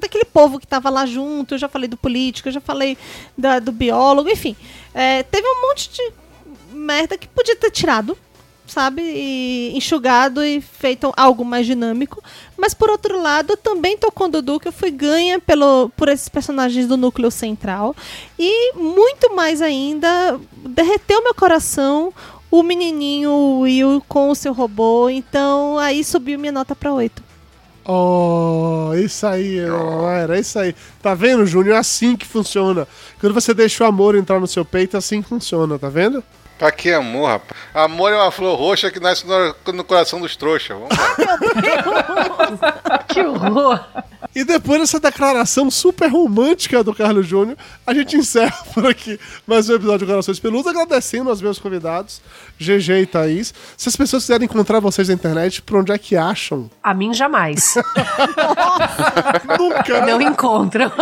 daquele 0.00 0.24
povo 0.24 0.58
que 0.58 0.66
tava 0.66 0.90
lá 0.90 1.06
junto. 1.06 1.54
Eu 1.54 1.58
já 1.58 1.68
falei 1.68 1.86
do 1.88 1.96
político, 1.96 2.48
eu 2.48 2.52
já 2.52 2.60
falei 2.60 2.98
da- 3.36 3.60
do 3.60 3.70
biólogo, 3.70 4.28
enfim. 4.28 4.56
Eh, 4.92 5.22
teve 5.24 5.46
um 5.46 5.68
monte 5.68 5.88
de 5.90 6.12
merda 6.76 7.16
que 7.16 7.28
podia 7.28 7.54
ter 7.54 7.70
tirado, 7.70 8.18
sabe? 8.68 9.02
E 9.02 9.72
enxugado 9.74 10.44
e 10.44 10.60
feito 10.60 11.12
algo 11.16 11.44
mais 11.44 11.66
dinâmico. 11.66 12.22
Mas 12.56 12.74
por 12.74 12.90
outro 12.90 13.20
lado, 13.20 13.56
também 13.56 13.96
tô 13.96 14.12
com 14.12 14.24
o 14.24 14.28
Dudu, 14.28 14.60
que 14.60 14.68
eu 14.68 14.72
fui 14.72 14.90
ganha 14.90 15.40
pelo, 15.40 15.90
por 15.96 16.08
esses 16.08 16.28
personagens 16.28 16.86
do 16.86 16.96
núcleo 16.96 17.30
central. 17.30 17.94
E 18.38 18.72
muito 18.74 19.34
mais 19.34 19.62
ainda, 19.62 20.38
derreteu 20.52 21.22
meu 21.22 21.34
coração 21.34 22.12
o 22.50 22.62
menininho 22.62 23.60
Will 23.60 24.02
com 24.08 24.30
o 24.30 24.34
seu 24.34 24.52
robô. 24.52 25.08
Então 25.08 25.78
aí 25.78 26.04
subiu 26.04 26.38
minha 26.38 26.52
nota 26.52 26.74
pra 26.74 26.92
8. 26.92 27.28
Oh, 27.90 28.90
isso 28.94 29.26
aí, 29.26 29.60
é 29.60 30.38
isso 30.38 30.58
aí. 30.58 30.74
Tá 31.00 31.14
vendo, 31.14 31.46
Júnior? 31.46 31.74
É 31.74 31.78
assim 31.78 32.16
que 32.16 32.26
funciona. 32.26 32.86
Quando 33.18 33.32
você 33.32 33.54
deixa 33.54 33.82
o 33.82 33.86
amor 33.86 34.14
entrar 34.14 34.38
no 34.38 34.46
seu 34.46 34.62
peito, 34.62 34.94
é 34.94 34.98
assim 34.98 35.22
funciona, 35.22 35.78
tá 35.78 35.88
vendo? 35.88 36.22
Pra 36.58 36.72
que 36.72 36.92
amor, 36.92 37.28
rapaz? 37.28 37.60
Amor 37.72 38.12
é 38.12 38.16
uma 38.16 38.32
flor 38.32 38.58
roxa 38.58 38.90
que 38.90 38.98
nasce 38.98 39.24
no, 39.26 39.72
no 39.72 39.84
coração 39.84 40.20
dos 40.20 40.34
trouxas. 40.34 40.76
Vamos 40.76 40.88
lá. 40.96 41.08
Que 43.08 43.22
horror. 43.22 43.84
E 44.34 44.44
depois 44.44 44.80
dessa 44.80 45.00
declaração 45.00 45.70
super 45.70 46.08
romântica 46.10 46.82
do 46.84 46.94
Carlos 46.94 47.26
Júnior, 47.26 47.56
a 47.86 47.94
gente 47.94 48.16
encerra 48.16 48.56
por 48.74 48.86
aqui 48.86 49.18
mais 49.46 49.68
um 49.68 49.74
episódio 49.74 50.06
de 50.06 50.12
Corações 50.12 50.38
Peludos, 50.38 50.66
agradecendo 50.70 51.30
aos 51.30 51.40
meus 51.40 51.58
convidados, 51.58 52.20
GG 52.60 53.02
e 53.02 53.06
Thaís. 53.06 53.54
Se 53.76 53.88
as 53.88 53.96
pessoas 53.96 54.24
quiserem 54.24 54.44
encontrar 54.44 54.80
vocês 54.80 55.08
na 55.08 55.14
internet, 55.14 55.62
por 55.62 55.78
onde 55.78 55.92
é 55.92 55.98
que 55.98 56.16
acham? 56.16 56.70
A 56.82 56.92
mim 56.92 57.14
jamais. 57.14 57.74
Nunca, 59.58 60.00
né? 60.00 60.12
Não 60.12 60.20
encontram. 60.20 60.92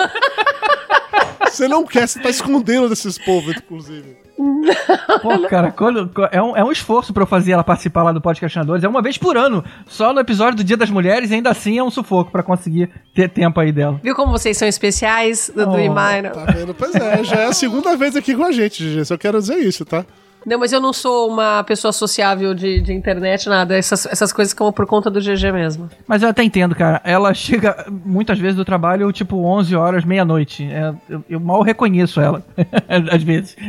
Você 1.45 1.67
não 1.69 1.85
quer, 1.85 2.07
você 2.07 2.21
tá 2.21 2.31
escondendo 2.31 2.89
desses 2.89 3.19
povos, 3.19 3.57
inclusive. 3.57 4.26
Pô, 5.23 5.49
cara, 5.49 5.71
quando- 5.71 6.11
é, 6.31 6.43
um, 6.43 6.57
é 6.57 6.63
um 6.65 6.71
esforço 6.71 7.13
pra 7.13 7.23
eu 7.23 7.27
fazer 7.27 7.53
ela 7.53 7.65
participar 7.65 8.03
lá 8.03 8.13
do 8.13 8.21
Podcastinadores. 8.21 8.85
É 8.85 8.89
uma 8.89 9.01
vez 9.03 9.17
por 9.17 9.37
ano. 9.37 9.65
Só 9.87 10.13
no 10.13 10.21
episódio 10.21 10.57
do 10.57 10.65
Dia 10.65 10.77
das 10.77 10.91
Mulheres, 10.91 11.31
e 11.31 11.35
ainda 11.35 11.51
assim 11.51 11.79
é 11.79 11.83
um 11.83 11.91
sufoco 11.91 12.31
pra 12.31 12.43
conseguir 12.43 12.91
ter 13.15 13.29
tempo 13.31 13.59
aí 13.61 13.73
dela. 13.73 13.99
Viu 14.03 14.15
como 14.15 14.31
vocês 14.33 14.57
são 14.57 14.69
especiais, 14.69 15.51
Dudu 15.55 15.73
Oh, 15.73 15.79
e 15.79 15.89
Mayra? 15.89 16.31
Tá 16.31 16.45
vendo? 16.47 16.75
Pois 16.75 16.95
é, 16.95 17.25
já 17.25 17.37
é 17.37 17.47
a 17.47 17.53
segunda 17.53 17.97
vez 17.97 18.15
aqui 18.17 18.35
com 18.35 18.45
a 18.45 18.53
gente, 18.53 18.83
GG. 18.85 19.05
Só 19.07 19.17
quero 19.17 19.39
dizer 19.39 19.57
isso, 19.57 19.85
tá? 19.85 20.05
Não, 20.47 20.61
mas 20.61 20.73
eu 20.73 20.81
não 20.81 20.93
sou 20.93 21.29
uma 21.29 21.65
pessoa 21.65 21.93
sociável 21.93 22.55
de, 22.55 22.81
de 22.81 22.93
internet, 22.93 23.49
nada. 23.49 23.77
Essas, 23.77 24.07
essas 24.07 24.33
coisas 24.33 24.53
ficam 24.53 24.71
por 24.73 24.87
conta 24.87 25.11
do 25.11 25.21
GG 25.21 25.51
mesmo. 25.53 25.91
Mas 26.07 26.23
eu 26.23 26.29
até 26.29 26.45
entendo, 26.45 26.73
cara. 26.73 27.01
Ela 27.03 27.35
chega 27.35 27.85
muitas 28.05 28.39
vezes 28.39 28.55
do 28.55 28.65
trabalho, 28.65 29.11
tipo, 29.11 29.37
11 29.37 29.75
horas, 29.75 30.05
meia-noite. 30.05 30.63
É, 30.63 30.95
eu, 31.09 31.25
eu 31.29 31.41
mal 31.41 31.63
reconheço 31.63 32.21
ela, 32.21 32.45
às 33.11 33.23
vezes. 33.25 33.57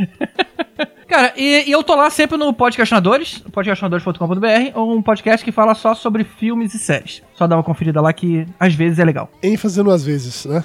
Cara, 1.08 1.34
e, 1.38 1.64
e 1.68 1.72
eu 1.72 1.82
tô 1.84 1.96
lá 1.96 2.10
sempre 2.10 2.38
no 2.38 2.52
Podcastinadores, 2.54 3.40
podcastinadores.com.br, 3.52 4.78
um 4.78 5.02
podcast 5.02 5.44
que 5.44 5.54
fala 5.54 5.74
só 5.74 5.96
sobre 5.96 6.26
filmes 6.26 6.74
e 6.74 6.80
séries. 6.80 7.24
Só 7.34 7.48
dá 7.48 7.56
uma 7.56 7.64
conferida 7.64 8.02
lá 8.02 8.12
que 8.12 8.46
às 8.60 8.76
vezes 8.76 9.00
é 9.00 9.06
legal. 9.06 9.30
ênfase 9.42 9.82
no 9.82 9.90
às 9.90 10.04
vezes, 10.04 10.46
né? 10.46 10.64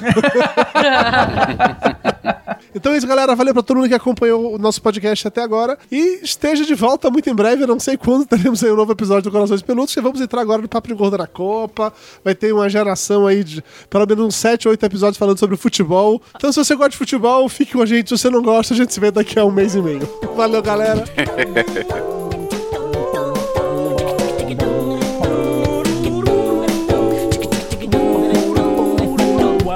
então 2.74 2.92
é 2.92 2.96
isso, 2.96 3.06
galera. 3.06 3.34
Valeu 3.34 3.54
pra 3.54 3.62
todo 3.62 3.78
mundo 3.78 3.88
que 3.88 3.94
acompanhou 3.94 4.54
o 4.54 4.58
nosso 4.58 4.80
podcast 4.82 5.28
até 5.28 5.42
agora. 5.42 5.78
E 5.90 6.20
esteja 6.22 6.64
de 6.64 6.74
volta 6.74 7.10
muito 7.10 7.28
em 7.28 7.34
breve. 7.34 7.62
Eu 7.62 7.66
não 7.66 7.78
sei 7.78 7.96
quando 7.96 8.26
teremos 8.26 8.62
aí 8.62 8.70
um 8.70 8.76
novo 8.76 8.92
episódio 8.92 9.24
do 9.24 9.30
Corações 9.30 9.62
Peludos. 9.62 9.94
Que 9.94 10.00
vamos 10.00 10.20
entrar 10.20 10.40
agora 10.40 10.62
no 10.62 10.68
Papo 10.68 10.88
de 10.88 10.94
Gordo 10.94 11.18
da 11.18 11.26
Copa. 11.26 11.92
Vai 12.24 12.34
ter 12.34 12.52
uma 12.52 12.68
geração 12.68 13.26
aí 13.26 13.44
de 13.44 13.62
pelo 13.88 14.06
menos 14.06 14.26
uns 14.26 14.36
7, 14.36 14.68
8 14.68 14.86
episódios 14.86 15.18
falando 15.18 15.38
sobre 15.38 15.56
futebol. 15.56 16.20
Então, 16.36 16.52
se 16.52 16.64
você 16.64 16.74
gosta 16.74 16.90
de 16.90 16.96
futebol, 16.96 17.48
fique 17.48 17.72
com 17.72 17.82
a 17.82 17.86
gente. 17.86 18.08
Se 18.08 18.18
você 18.18 18.30
não 18.30 18.42
gosta, 18.42 18.74
a 18.74 18.76
gente 18.76 18.92
se 18.92 19.00
vê 19.00 19.10
daqui 19.10 19.38
a 19.38 19.44
um 19.44 19.50
mês 19.50 19.74
e 19.74 19.82
meio. 19.82 20.08
Valeu, 20.36 20.62
galera. 20.62 21.04